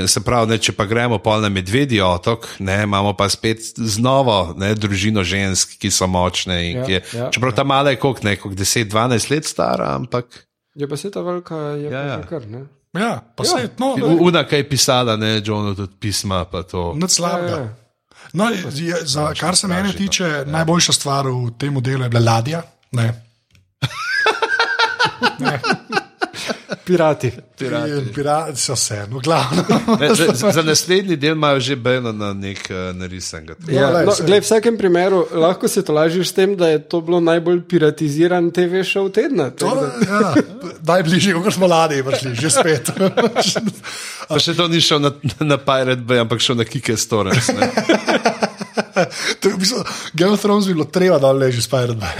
se 0.08 0.22
pravi, 0.24 0.48
ne, 0.48 0.58
če 0.58 0.72
pa 0.72 0.86
gremo 0.86 1.18
pol 1.20 1.42
na 1.42 1.50
medvedji 1.50 2.00
otok, 2.02 2.48
ne, 2.60 2.84
imamo 2.84 3.12
pa 3.14 3.28
spet 3.30 3.60
znova 3.76 4.54
ne, 4.58 4.76
družino 4.76 5.24
žensk, 5.24 5.76
ki 5.78 5.92
so 5.92 6.08
močne. 6.08 6.72
in 6.72 6.78
Ja, 6.78 6.86
ki 6.86 6.92
Je, 6.92 7.02
ja, 7.14 7.30
čeprav 7.32 7.52
ta 7.52 7.64
mala 7.64 7.90
je 7.90 8.00
koliko, 8.00 8.24
ne, 8.24 8.36
koliko 8.36 8.62
10-12 8.62 9.32
let 9.32 9.46
stara, 9.46 9.96
ampak 9.96 10.48
Je 10.76 10.88
pa 10.90 10.98
se 10.98 11.12
ta 11.12 11.22
velika, 11.22 11.56
je 11.56 11.84
Ja, 11.84 11.92
ja, 11.92 12.02
ja. 12.02 12.14
ja. 12.14 12.22
kar 12.22 12.48
ne. 12.48 12.64
Ja, 12.94 13.22
pa 13.36 13.44
se, 13.44 13.70
no, 13.78 13.94
U- 13.94 14.26
Una, 14.26 14.48
kaj 14.48 14.60
je 14.60 14.70
pisala, 14.70 15.18
ne, 15.18 15.42
Johnu 15.46 15.76
tudi 15.76 15.94
pisma, 16.00 16.46
to. 16.64 16.96
slabega. 17.08 17.50
Ja, 17.50 17.62
ja. 17.62 17.76
No, 18.34 18.50
je, 18.50 18.96
za, 19.06 19.34
kar 19.34 19.56
se 19.56 19.68
mene 19.68 19.88
no. 19.90 19.94
tiče, 19.94 20.44
najboljša 20.46 20.94
stvar 20.94 21.28
v 21.28 21.52
tem 21.58 21.76
delu 21.82 22.04
je 22.04 22.10
bila 22.10 22.32
ladja. 22.32 22.64
Ne. 22.92 23.14
Pirati. 26.86 27.32
Pirati. 27.60 28.14
Pirati 28.14 28.60
so 28.60 28.76
se, 28.76 29.06
no, 29.10 29.20
glavno. 29.20 29.64
Ne, 30.00 30.16
za, 30.16 30.52
za 30.52 30.62
naslednji 30.62 31.16
del 31.16 31.32
imajo 31.32 31.60
že 31.60 31.76
Bejno 31.76 32.12
na 32.12 32.34
nek 32.34 32.68
uh, 32.70 32.96
narisan. 32.96 33.48
Ja, 33.68 33.92
glej, 33.92 34.06
no, 34.06 34.12
saj. 34.12 34.26
glej, 34.26 34.40
v 34.40 34.44
vsakem 34.44 34.78
primeru 34.78 35.24
lahko 35.32 35.68
se 35.68 35.84
tolažiš 35.86 36.28
s 36.30 36.34
tem, 36.34 36.58
da 36.58 36.70
je 36.70 36.82
to 36.84 37.02
bilo 37.02 37.20
najbolj 37.20 37.62
piratiziran 37.70 38.52
TV 38.52 38.84
show 38.84 39.08
tedna. 39.12 39.50
To, 39.50 39.72
ja, 40.04 40.34
najbližje, 40.88 41.34
kot 41.34 41.54
smo 41.56 41.68
mladi, 41.68 42.04
prišli, 42.04 42.36
že 42.36 42.50
spet. 42.52 42.92
Pa 44.30 44.40
še 44.40 44.56
to 44.56 44.68
ni 44.68 44.82
šel 44.84 45.00
na, 45.00 45.12
na 45.40 45.58
Pirate 45.58 46.04
Bay, 46.04 46.20
ampak 46.20 46.44
šel 46.44 46.60
na 46.60 46.68
Kike 46.68 46.98
Storens. 47.00 47.48
ne. 47.56 47.72
To 49.40 49.50
je 49.50 49.54
v 49.56 49.60
bistvu, 49.60 49.84
Game 50.14 50.36
of 50.36 50.42
Thrones 50.42 50.68
bi 50.68 50.76
bilo 50.76 50.86
treba, 50.86 51.20
da 51.20 51.32
leži 51.32 51.62
Spider 51.64 51.96
Man. 51.96 52.12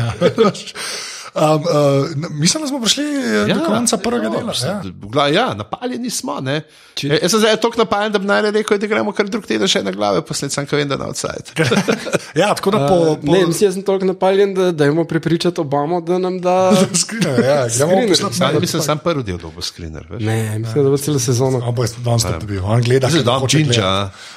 Um, 1.35 1.43
uh, 1.43 2.31
mislim, 2.31 2.64
da 2.64 2.68
smo 2.68 2.81
prišli 2.81 3.03
ja, 3.49 3.55
do 3.55 3.65
konca 3.65 3.97
prvega 3.97 4.30
no, 4.30 4.38
dela. 4.38 4.53
Ja. 4.64 4.81
Ja, 5.15 5.27
ja 5.27 5.53
napaljeni 5.53 6.10
smo. 6.10 6.39
Ne. 6.41 6.61
Če... 6.93 7.07
Jaz 7.07 7.31
sem 7.34 7.39
zdaj 7.41 7.55
tako 7.57 7.80
napaljen, 7.81 8.11
da 8.14 8.19
bi 8.22 8.27
naj 8.30 8.51
rekel, 8.51 8.77
da 8.77 8.88
gremo 8.88 9.11
kar 9.18 9.26
drug 9.26 9.47
teden 9.49 9.69
še 9.69 9.81
na 9.81 9.91
glave, 9.91 10.22
posledica, 10.22 10.61
ki 10.69 10.77
vem, 10.77 10.91
da 10.91 10.99
na 11.01 11.07
outside. 11.10 11.55
ja, 12.41 12.51
tako 12.53 12.76
da 12.76 12.84
po. 12.85 12.97
po 13.18 13.34
Ne, 13.34 13.47
mislim, 13.49 13.65
jaz 13.65 13.80
sem 13.80 13.85
toliko 13.88 14.11
napaljen, 14.11 14.53
da 14.53 14.68
dajmo 14.72 15.07
prepričati 15.10 15.61
Obamo, 15.61 16.01
da 16.05 16.19
nam 16.22 16.38
da. 16.41 16.55
Skrine, 17.01 17.34
ja, 17.41 17.57
gremo 17.77 18.03
poslati 18.11 18.38
Sam, 18.38 18.47
mail. 18.51 18.61
mislim, 18.61 18.85
sam 18.85 19.01
prvi 19.01 19.26
del 19.31 19.41
dobo 19.41 19.61
screener. 19.61 20.05
veš. 20.10 20.22
Ne, 20.22 20.60
mislim, 20.60 20.85
da 20.85 20.93
bo 20.93 21.01
celo 21.01 21.19
sezono. 21.19 21.64
On 21.65 21.76
bo 21.76 21.88
danes 22.05 22.27
to 22.30 22.35
dobil, 22.39 22.61
on 22.61 22.85
gleda, 22.85 23.10
Mislim, 23.10 23.26
da 23.26 23.39
on 23.39 23.49
gledati. 23.49 23.81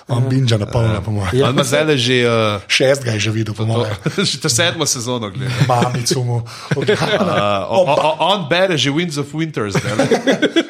On 0.09 0.29
binja 0.31 0.57
na 0.57 0.67
polno, 0.67 1.03
po 1.05 1.11
mojem. 1.11 1.37
Ja. 1.37 1.53
Zdaj 1.65 1.97
že, 2.01 2.23
uh, 2.25 2.63
Šest 2.69 3.05
ga 3.05 3.19
je 3.19 3.21
že 3.21 3.31
videl, 3.37 3.55
po 3.55 3.69
mojem. 3.69 3.93
že 4.25 4.49
sedmo 4.49 4.87
sezono 4.87 5.29
gleda. 5.31 5.53
Mamico 5.69 6.25
mu 6.25 6.41
Uh, 6.93 7.71
o- 7.71 7.85
o- 7.85 8.01
o- 8.03 8.17
on 8.21 8.47
bere 8.49 8.77
že 8.79 8.91
Winds 8.91 9.19
of 9.19 9.35
Winters. 9.35 9.75
ne? 9.75 9.91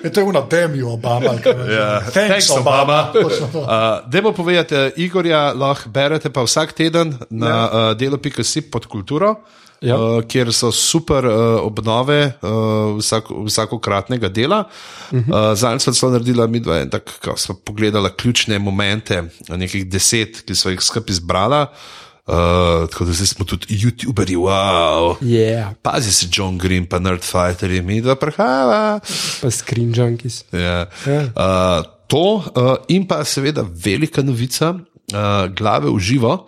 Je 0.04 0.10
to 0.14 0.20
je 0.20 0.24
una 0.24 0.40
Demi 0.40 0.82
Obama. 0.82 1.32
ne. 1.32 1.74
Ja, 1.74 2.00
Thanks, 2.00 2.50
Obama. 2.50 3.10
Točno 3.12 3.46
to. 3.52 3.58
Uh, 3.60 3.66
Demo 4.06 4.32
povedati, 4.32 4.74
uh, 4.74 4.80
Igorja 4.96 5.52
lahko 5.52 5.88
berete 5.88 6.30
pa 6.30 6.42
vsak 6.42 6.72
teden 6.72 7.18
na 7.30 7.46
Ja. 7.48 7.64
uh, 7.64 7.96
delo.si 7.96 8.60
pod 8.62 8.86
kulturo. 8.86 9.34
Ja. 9.80 9.96
Uh, 9.96 10.22
kjer 10.24 10.48
so 10.56 10.72
super 10.72 11.26
uh, 11.26 11.32
obnove 11.60 12.32
uh, 12.40 12.96
vsako, 12.96 13.44
vsakokratnega 13.44 14.28
dela. 14.28 14.64
Uh. 15.12 15.18
-huh. 15.18 15.50
uh, 15.50 15.56
Zadnjič 15.58 15.82
smo 15.82 15.92
celo 15.92 16.12
naredili, 16.12 16.48
mi 16.48 16.60
dva, 16.60 16.80
en 16.80 16.90
tak, 16.90 17.02
ko 17.24 17.36
smo 17.36 17.54
pogledali 17.54 18.10
ključne 18.16 18.58
momente, 18.58 19.22
nekih 19.48 19.86
deset, 19.86 20.40
ki 20.46 20.54
so 20.54 20.70
jih 20.70 20.80
skupaj 20.80 21.12
izbrala. 21.12 21.62
Uh, 21.62 21.76
tako 22.26 23.04
da 23.04 23.12
zdaj 23.12 23.26
smo 23.26 23.44
tudi 23.46 23.78
YouTuberi, 23.78 24.36
wow. 24.36 25.14
Yeah, 25.22 25.74
Pazi 25.82 26.12
se 26.12 26.26
John 26.32 26.58
Green, 26.58 26.86
pa 26.86 26.98
Nerdfighter, 26.98 27.70
mi 27.82 28.00
dva 28.00 28.16
prehava. 28.16 29.00
pa 29.42 29.50
screen 29.50 29.92
junkies. 29.94 30.44
Ja. 30.52 30.86
Ja. 31.06 31.20
Uh, 31.22 31.86
to 32.06 32.42
uh, 32.42 32.74
in 32.88 33.06
pa 33.06 33.24
seveda 33.24 33.62
velika 33.84 34.22
novica, 34.22 34.74
uh, 34.74 35.46
glave 35.54 35.90
v 35.90 35.98
živo. 35.98 36.46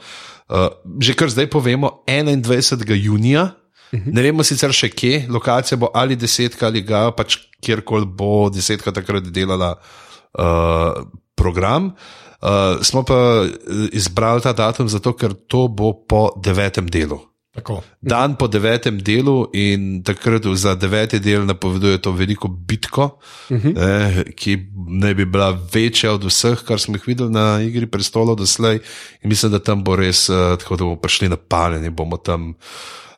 Uh, 0.49 0.69
že 1.01 1.15
kar 1.15 1.31
zdaj 1.31 1.47
povemo, 1.51 2.03
21. 2.09 2.97
junija, 2.97 3.51
ne 3.93 4.23
vemo 4.23 4.43
sicer 4.43 4.73
še 4.73 4.91
kje, 4.91 5.27
lokacija 5.29 5.79
bo 5.79 5.93
ali 5.95 6.17
desetka 6.17 6.67
ali 6.67 6.83
ga, 6.83 7.11
pač 7.13 7.39
kjerkoli 7.63 8.07
bo 8.07 8.49
desetka 8.51 8.93
takrat 8.93 9.31
delala 9.31 9.75
uh, 9.77 11.05
program. 11.37 11.93
Uh, 12.39 12.83
smo 12.83 13.03
pa 13.03 13.15
eh, 13.15 13.89
izbrali 13.93 14.41
ta 14.41 14.53
datum 14.53 14.89
zato, 14.89 15.13
ker 15.13 15.35
to 15.35 15.67
bo 15.69 15.93
po 16.07 16.29
devetem 16.39 16.87
delu. 16.87 17.19
Tako. 17.59 17.83
Dan 18.01 18.37
po 18.39 18.47
devetem 18.47 19.01
delu 19.03 19.49
in 19.53 20.03
takrat 20.07 20.47
za 20.55 20.75
deveti 20.79 21.19
del 21.19 21.47
napoveduje 21.47 21.99
to 21.99 22.13
veliko 22.13 22.49
bitko, 22.49 23.19
uh 23.51 23.57
-huh. 23.57 23.75
eh, 23.75 24.23
ki 24.37 24.59
naj 25.01 25.15
bi 25.15 25.25
bila 25.25 25.51
večja 25.75 26.13
od 26.13 26.25
vseh, 26.25 26.63
kar 26.65 26.81
smo 26.81 26.95
jih 26.95 27.07
videli 27.07 27.31
na 27.31 27.61
Igri 27.63 27.87
prestolov 27.87 28.37
doslej. 28.37 28.79
In 29.23 29.29
mislim, 29.29 29.53
da 29.53 29.59
tam 29.59 29.85
bo 29.85 29.97
res, 29.97 30.29
uh, 30.29 30.59
tako 30.59 30.77
da 30.77 30.85
bomo 30.85 30.97
prišli 30.97 31.29
na 31.29 31.37
paljenje, 31.37 31.91
bomo 31.91 32.17
tam. 32.17 32.55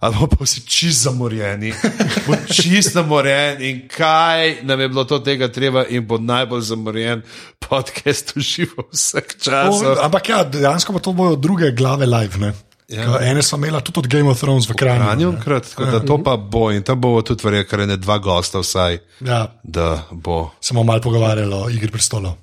Ali 0.01 0.15
bomo 0.15 0.27
pa 0.27 0.45
vsi 0.45 0.61
čist 0.67 1.03
zamorjeni, 1.03 1.73
bo 2.27 2.35
čist 2.53 2.93
zamorjen 2.93 3.63
in 3.63 3.89
kaj 3.89 4.63
nam 4.63 4.81
je 4.81 4.89
bilo 4.89 5.05
to 5.05 5.19
tega 5.19 5.49
treba, 5.53 5.85
in 5.89 6.07
bo 6.07 6.19
najbolj 6.19 6.61
zamorjen 6.61 7.23
podcast 7.69 8.37
v 8.37 8.41
živo 8.41 8.89
vseh 8.93 9.25
O, 9.25 9.45
časov. 9.45 9.99
ampak 10.01 10.29
ja, 10.29 10.45
dejansko 10.45 10.93
pa 10.93 10.99
to 10.99 11.13
bojo 11.13 11.37
druge 11.37 11.73
glave 11.73 12.07
live. 12.07 12.39
Ne? 12.39 12.70
Ja. 12.91 13.03
Ja. 13.03 13.31
Ene 13.31 13.43
so 13.43 13.57
imela 13.57 13.81
tudi 13.81 13.99
od 13.99 14.07
Game 14.11 14.31
of 14.31 14.41
Thrones 14.41 14.67
v 14.69 14.75
Kranju. 14.75 15.05
Kranju, 15.05 15.33
ne. 15.33 15.41
krat, 15.41 15.69
tako 15.71 15.85
da 15.85 16.01
to 16.01 16.19
pa 16.25 16.37
bo 16.37 16.71
in 16.75 16.83
tam 16.83 17.01
bo 17.01 17.23
tudi 17.23 17.45
verjetno 17.47 17.71
kar 17.71 17.87
ne 17.89 17.97
dva 17.97 18.19
gosta 18.19 18.59
vsaj, 18.59 18.99
Ja, 19.21 19.47
da 19.63 20.03
bo. 20.11 20.51
se 20.61 20.75
bomo 20.75 20.85
malo 20.85 21.01
pogovarjali 21.01 21.55
o 21.55 21.69
igri 21.71 21.91
prestolov. 21.91 22.35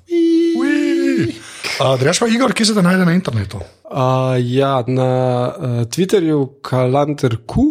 Drugač 2.00 2.20
pa 2.20 2.28
Igor, 2.28 2.54
kje 2.54 2.66
se 2.66 2.74
te 2.74 2.82
najde 2.82 3.06
na 3.06 3.14
internetu? 3.14 3.58
Uh, 3.58 4.36
ja, 4.40 4.84
na 4.88 5.10
uh, 5.50 5.66
Twitterju, 5.86 6.62
kalanterku, 6.62 7.62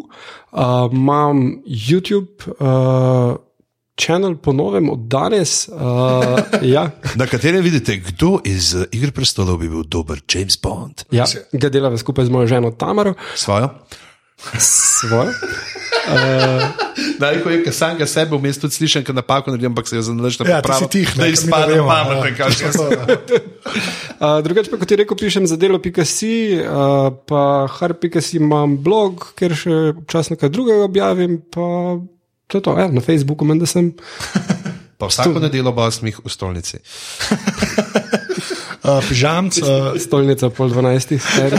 uh, 0.53 0.87
imam 0.93 1.63
YouTube. 1.67 2.47
Uh, 2.61 3.37
Channel 3.97 4.37
po 4.37 4.53
novem 4.53 4.91
od 4.93 5.07
danes, 5.09 5.69
uh, 5.73 6.37
ja, 6.63 6.91
Na 7.17 7.27
katerem 7.27 7.65
vidite, 7.65 7.97
kdo 7.97 8.41
iz 8.45 8.75
uh, 8.77 8.85
Igre 8.93 9.11
prestolov 9.11 9.57
bi 9.63 9.71
bil 9.73 9.87
dober 9.89 10.21
James 10.29 10.59
Bond. 10.61 11.07
ja, 11.11 11.25
ga 11.53 11.69
delava 11.73 11.97
skupaj 11.97 12.29
z 12.29 12.31
mojo 12.31 12.47
ženo 12.47 12.71
Tamaro, 12.77 13.15
Svojo? 13.35 13.73
svojo. 14.59 15.33
Najko 17.19 17.51
je, 17.51 17.63
ker 17.65 17.75
sam 17.75 17.97
ga 17.99 18.07
sebe 18.07 18.37
vmes 18.37 18.59
tudi 18.61 18.77
slišim, 18.77 19.05
ker 19.05 19.17
napako 19.17 19.51
naredim, 19.51 19.73
ampak 19.73 19.89
se 19.89 19.97
je 19.97 20.03
zanalaš 20.07 20.39
na 20.39 20.49
Ja, 20.51 20.61
si 20.63 20.89
tih, 20.93 21.09
ne, 21.17 21.25
da 21.25 21.29
izpadem 21.33 21.81
pameten, 21.89 22.31
ja. 22.31 22.37
kaj 22.37 22.53
še 22.53 22.65
jaz. 22.69 22.77
Uh, 24.17 24.39
drugače 24.45 24.71
pa, 24.71 24.79
kot 24.81 24.93
je 24.93 25.01
rekel, 25.03 25.19
pišem 25.19 25.49
za 25.51 25.57
delo.si, 25.61 26.35
uh, 26.61 27.09
pa 27.27 27.43
har.si 27.79 28.37
imam 28.39 28.77
blog, 28.85 29.33
ker 29.41 29.57
še 29.57 29.97
občasno 29.97 30.39
kaj 30.41 30.53
drugega 30.55 30.85
objavim, 30.87 31.41
pa 31.51 31.97
to 32.47 32.59
je 32.59 32.63
to, 32.63 32.79
ja, 32.79 32.89
na 32.89 33.01
Facebooku 33.01 33.45
menda 33.45 33.67
sem. 33.67 33.93
Pa 34.99 35.11
vsako 35.11 35.43
nedeljo 35.45 35.73
bo 35.77 35.85
osmih 35.85 36.21
v 36.25 36.31
stolnici. 36.31 36.79
Uh, 38.87 39.03
pižamc, 39.03 39.59
uh, 39.59 39.99
Stolnica 39.99 40.47
pol 40.55 40.71
dvanajstih, 40.71 41.19
stari. 41.19 41.59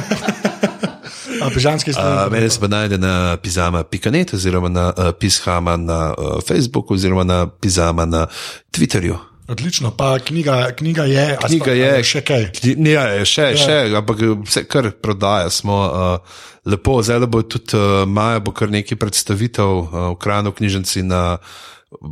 pižamski 1.54 1.92
Uh, 1.92 1.96
stan. 1.96 2.32
mene 2.32 2.50
se 2.50 2.60
pa 2.60 2.68
najde 2.68 2.98
na 2.98 3.38
pizama.net 3.44 4.34
oziroma 4.34 4.70
na 4.70 4.94
uh, 4.96 5.12
pishama 5.12 5.76
na 5.78 6.16
uh, 6.16 6.40
Facebooku 6.48 6.94
oziroma 6.94 7.24
na 7.24 7.48
pizama 7.48 8.06
na 8.06 8.28
Twitterju. 8.72 9.18
Odlično, 9.48 9.92
pa 9.96 10.20
knjiga, 10.20 10.72
knjiga 10.76 11.04
je. 11.04 11.38
Knjiga 11.46 11.64
sta- 11.64 11.72
je 11.72 12.00
a 12.00 12.04
še 12.04 12.22
kaj. 12.22 12.44
Ne, 12.76 12.92
ja, 12.92 13.06
je 13.16 13.26
še, 13.26 13.46
ja. 13.56 13.58
še, 13.58 13.78
ampak 13.96 14.20
vse 14.44 14.66
kar 14.68 14.92
prodaja. 14.92 15.48
Smo 15.54 15.78
uh, 15.88 16.40
lepo, 16.68 17.00
zdaj 17.00 17.28
bo 17.32 17.42
tudi 17.48 17.80
uh, 17.80 18.04
maja, 18.04 18.44
bo 18.44 18.52
kar 18.52 18.68
nekaj 18.74 19.00
predstavitev 19.00 19.72
uh, 19.72 19.98
v 20.12 20.18
krajnu 20.20 20.52
knjižnici 20.52 21.06
na 21.08 21.40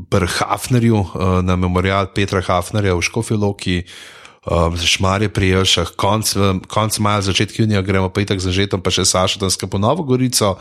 pri 0.08 0.32
Hafnerju, 0.32 0.96
uh, 0.96 1.40
na 1.44 1.60
memorial 1.60 2.08
Petra 2.16 2.40
Hafnerja 2.40 2.96
v 2.96 3.04
Škofiloki. 3.04 3.84
Um, 4.46 4.78
za 4.78 4.86
šmarje 4.86 5.26
pri 5.34 5.48
Jelšah, 5.58 5.96
konc, 5.98 6.30
konc 6.70 6.98
maja, 7.02 7.24
začetek 7.26 7.64
junija 7.64 7.82
gremo 7.82 8.12
pa 8.14 8.22
itak 8.22 8.38
za 8.38 8.54
žetom, 8.54 8.78
pa 8.78 8.94
še 8.94 9.02
Saša 9.02 9.42
tam 9.42 9.50
skupaj 9.50 9.82
Novo 9.82 10.06
Gorico, 10.06 10.52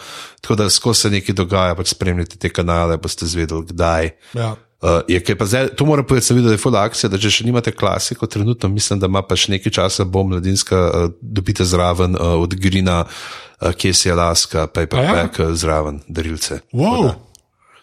tako 0.41 0.57
da 0.57 0.71
skozi 0.73 1.05
se 1.05 1.11
nekaj 1.13 1.37
dogaja, 1.37 1.77
pač 1.77 1.93
spremljate 1.93 2.41
te 2.41 2.49
kanale, 2.49 2.97
boste 2.97 3.29
zvedeli, 3.29 3.69
kdaj. 3.69 4.09
Ja. 4.41 4.55
Uh, 4.85 5.01
je, 5.09 5.37
pa 5.37 5.47
zdaj, 5.49 5.71
to 5.79 5.87
moram 5.89 6.05
povedati, 6.05 6.27
sem 6.27 6.37
videl, 6.37 6.51
da 6.53 6.59
je 6.59 6.61
full 6.61 6.77
akcija, 6.77 7.09
da 7.09 7.17
če 7.17 7.31
še 7.33 7.45
nimate 7.47 7.73
klasiko, 7.73 8.27
trenutno 8.29 8.69
mislim, 8.69 8.99
da 9.01 9.09
ima 9.09 9.23
pa 9.25 9.37
še 9.37 9.55
nekaj 9.55 9.73
časa, 9.73 10.05
bo 10.05 10.27
mladinska, 10.29 10.77
uh, 10.77 11.15
dobite 11.25 11.65
zraven 11.65 12.19
uh, 12.19 12.35
od 12.37 12.53
Grina, 12.61 12.99
uh, 13.09 13.71
kje 13.73 13.95
si 13.97 14.13
Alaska, 14.13 14.67
pa 14.69 14.85
je 14.85 14.91
pa 14.93 15.07
ja? 15.07 15.15
pek 15.17 15.41
uh, 15.41 15.55
zraven, 15.57 16.03
darilce. 16.05 16.61
Wow. 16.77 17.15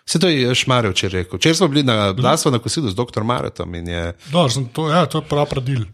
Se 0.06 0.22
to 0.22 0.30
je 0.30 0.54
Šmarje 0.56 0.94
včeraj 0.94 1.24
rekel. 1.24 1.42
Včeraj 1.42 1.58
smo 1.64 1.72
bili 1.74 1.84
na 1.90 2.12
glasbo 2.14 2.54
na 2.54 2.62
kosilu 2.62 2.94
z 2.94 3.00
dr. 3.00 3.26
Maretom 3.26 3.76
in 3.82 3.88
je. 3.88 4.06
No, 4.34 4.46
to, 4.74 4.90
ja, 4.94 5.06
to 5.10 5.24
je 5.24 5.30
prav 5.30 5.50
predil. 5.50 5.86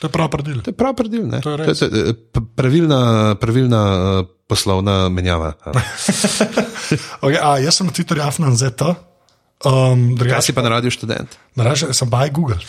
To 0.00 0.10
je 0.10 0.12
prav 0.12 0.30
predil. 0.34 0.62
To 0.66 0.74
je 0.74 0.76
prav 0.76 0.98
predil, 0.98 1.26
ne? 1.30 1.40
To 1.46 1.54
je 1.54 1.56
to 1.56 1.64
res. 1.64 1.82
je, 1.82 1.90
to 2.34 2.40
je 2.40 2.46
pravilna, 2.56 3.34
pravilna 3.40 3.82
uh, 3.94 4.26
poslovna 4.50 5.08
menjava. 5.08 5.54
ja. 5.66 5.72
Okay, 7.24 7.38
a, 7.42 7.58
jaz 7.58 7.78
sem 7.78 7.86
na 7.86 7.92
Twitterju 7.92 8.22
Afnan 8.22 8.54
Um, 9.64 10.12
Kaj 10.20 10.42
si 10.42 10.52
pa 10.52 10.60
na 10.60 10.68
radiju 10.68 10.92
študent? 10.92 11.32
naraže, 11.56 11.88
sem 11.96 12.08
baj 12.08 12.30
Google. 12.30 12.60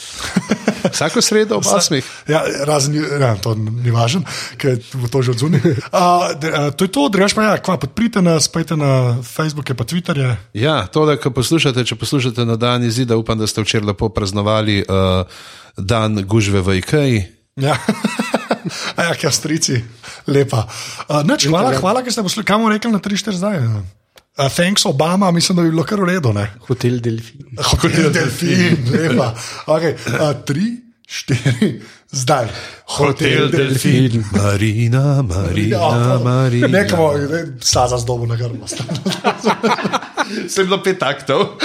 Vsako 0.96 1.22
sredo 1.22 1.60
ob 1.60 1.68
osmih. 1.68 2.06
Ja, 2.32 2.42
razen, 2.64 2.96
ja, 2.96 3.36
to 3.36 3.52
ni 3.60 3.92
važno, 3.92 4.24
ker 4.56 4.80
bo 4.96 5.12
to 5.12 5.20
že 5.22 5.36
odzuni. 5.36 5.60
Uh, 5.60 6.32
uh, 6.32 6.72
to 6.72 6.88
je 6.88 6.92
to, 6.92 7.10
drugače 7.12 7.36
pa 7.36 7.44
ja, 7.44 7.58
kva, 7.60 7.76
podprite 7.82 8.24
nas, 8.24 8.48
pejte 8.48 8.80
na 8.80 9.20
Facebook, 9.20 9.68
pa 9.68 9.84
Twitterje. 9.84 10.38
Ja, 10.56 10.88
to, 10.88 11.04
da 11.04 11.20
poslušate, 11.20 11.84
če 11.84 12.00
poslušate 12.00 12.48
na 12.48 12.56
dan 12.56 12.88
izida, 12.88 13.20
upam, 13.20 13.36
da 13.36 13.48
ste 13.48 13.62
včeraj 13.68 13.92
lepo 13.92 14.08
praznovali 14.10 14.80
uh, 14.88 15.28
dan 15.76 16.24
gužve 16.24 16.64
v 16.64 16.80
Ikeji. 16.80 17.20
Ja. 17.60 17.76
A 19.00 19.12
ja, 19.12 19.32
strici, 19.32 19.84
lepa. 20.28 20.64
Uh, 21.12 21.20
neč, 21.28 21.52
hvala, 21.52 21.76
hvala, 21.76 22.00
ker 22.04 22.16
ste 22.16 22.24
poslušali, 22.24 22.48
kam 22.48 22.64
rekli 22.72 22.96
na 22.96 23.04
3-4 23.04 23.44
zdaj. 23.44 23.60
Uh, 24.38 24.50
thanks 24.50 24.86
Obama, 24.86 25.32
mislim, 25.32 25.56
da 25.56 25.62
bi 25.64 25.70
bilo 25.70 25.84
kar 25.84 26.00
v 26.02 26.06
redu. 26.06 26.34
Ne? 26.34 26.48
Hotel 26.68 27.00
Delfin. 27.02 27.46
Hotel 27.58 28.12
Delfin, 28.14 28.78
lepa. 28.94 29.32
Okay, 29.66 29.94
uh, 30.14 30.36
3-4 30.46 31.82
zdaj. 32.12 32.46
Hotel 32.86 33.50
Delfin. 33.52 34.24
Marina, 34.32 35.22
Marina, 35.22 35.78
Ja, 35.78 36.20
Marina. 36.24 36.68
Nekamo, 36.68 37.12
saza 37.62 37.98
z 37.98 38.06
dobo 38.06 38.26
na 38.26 38.36
grbo. 38.36 38.68
Se 38.68 40.62
je 40.62 40.66
bilo 40.66 40.84
pet 40.84 41.00
taktov. 41.00 41.58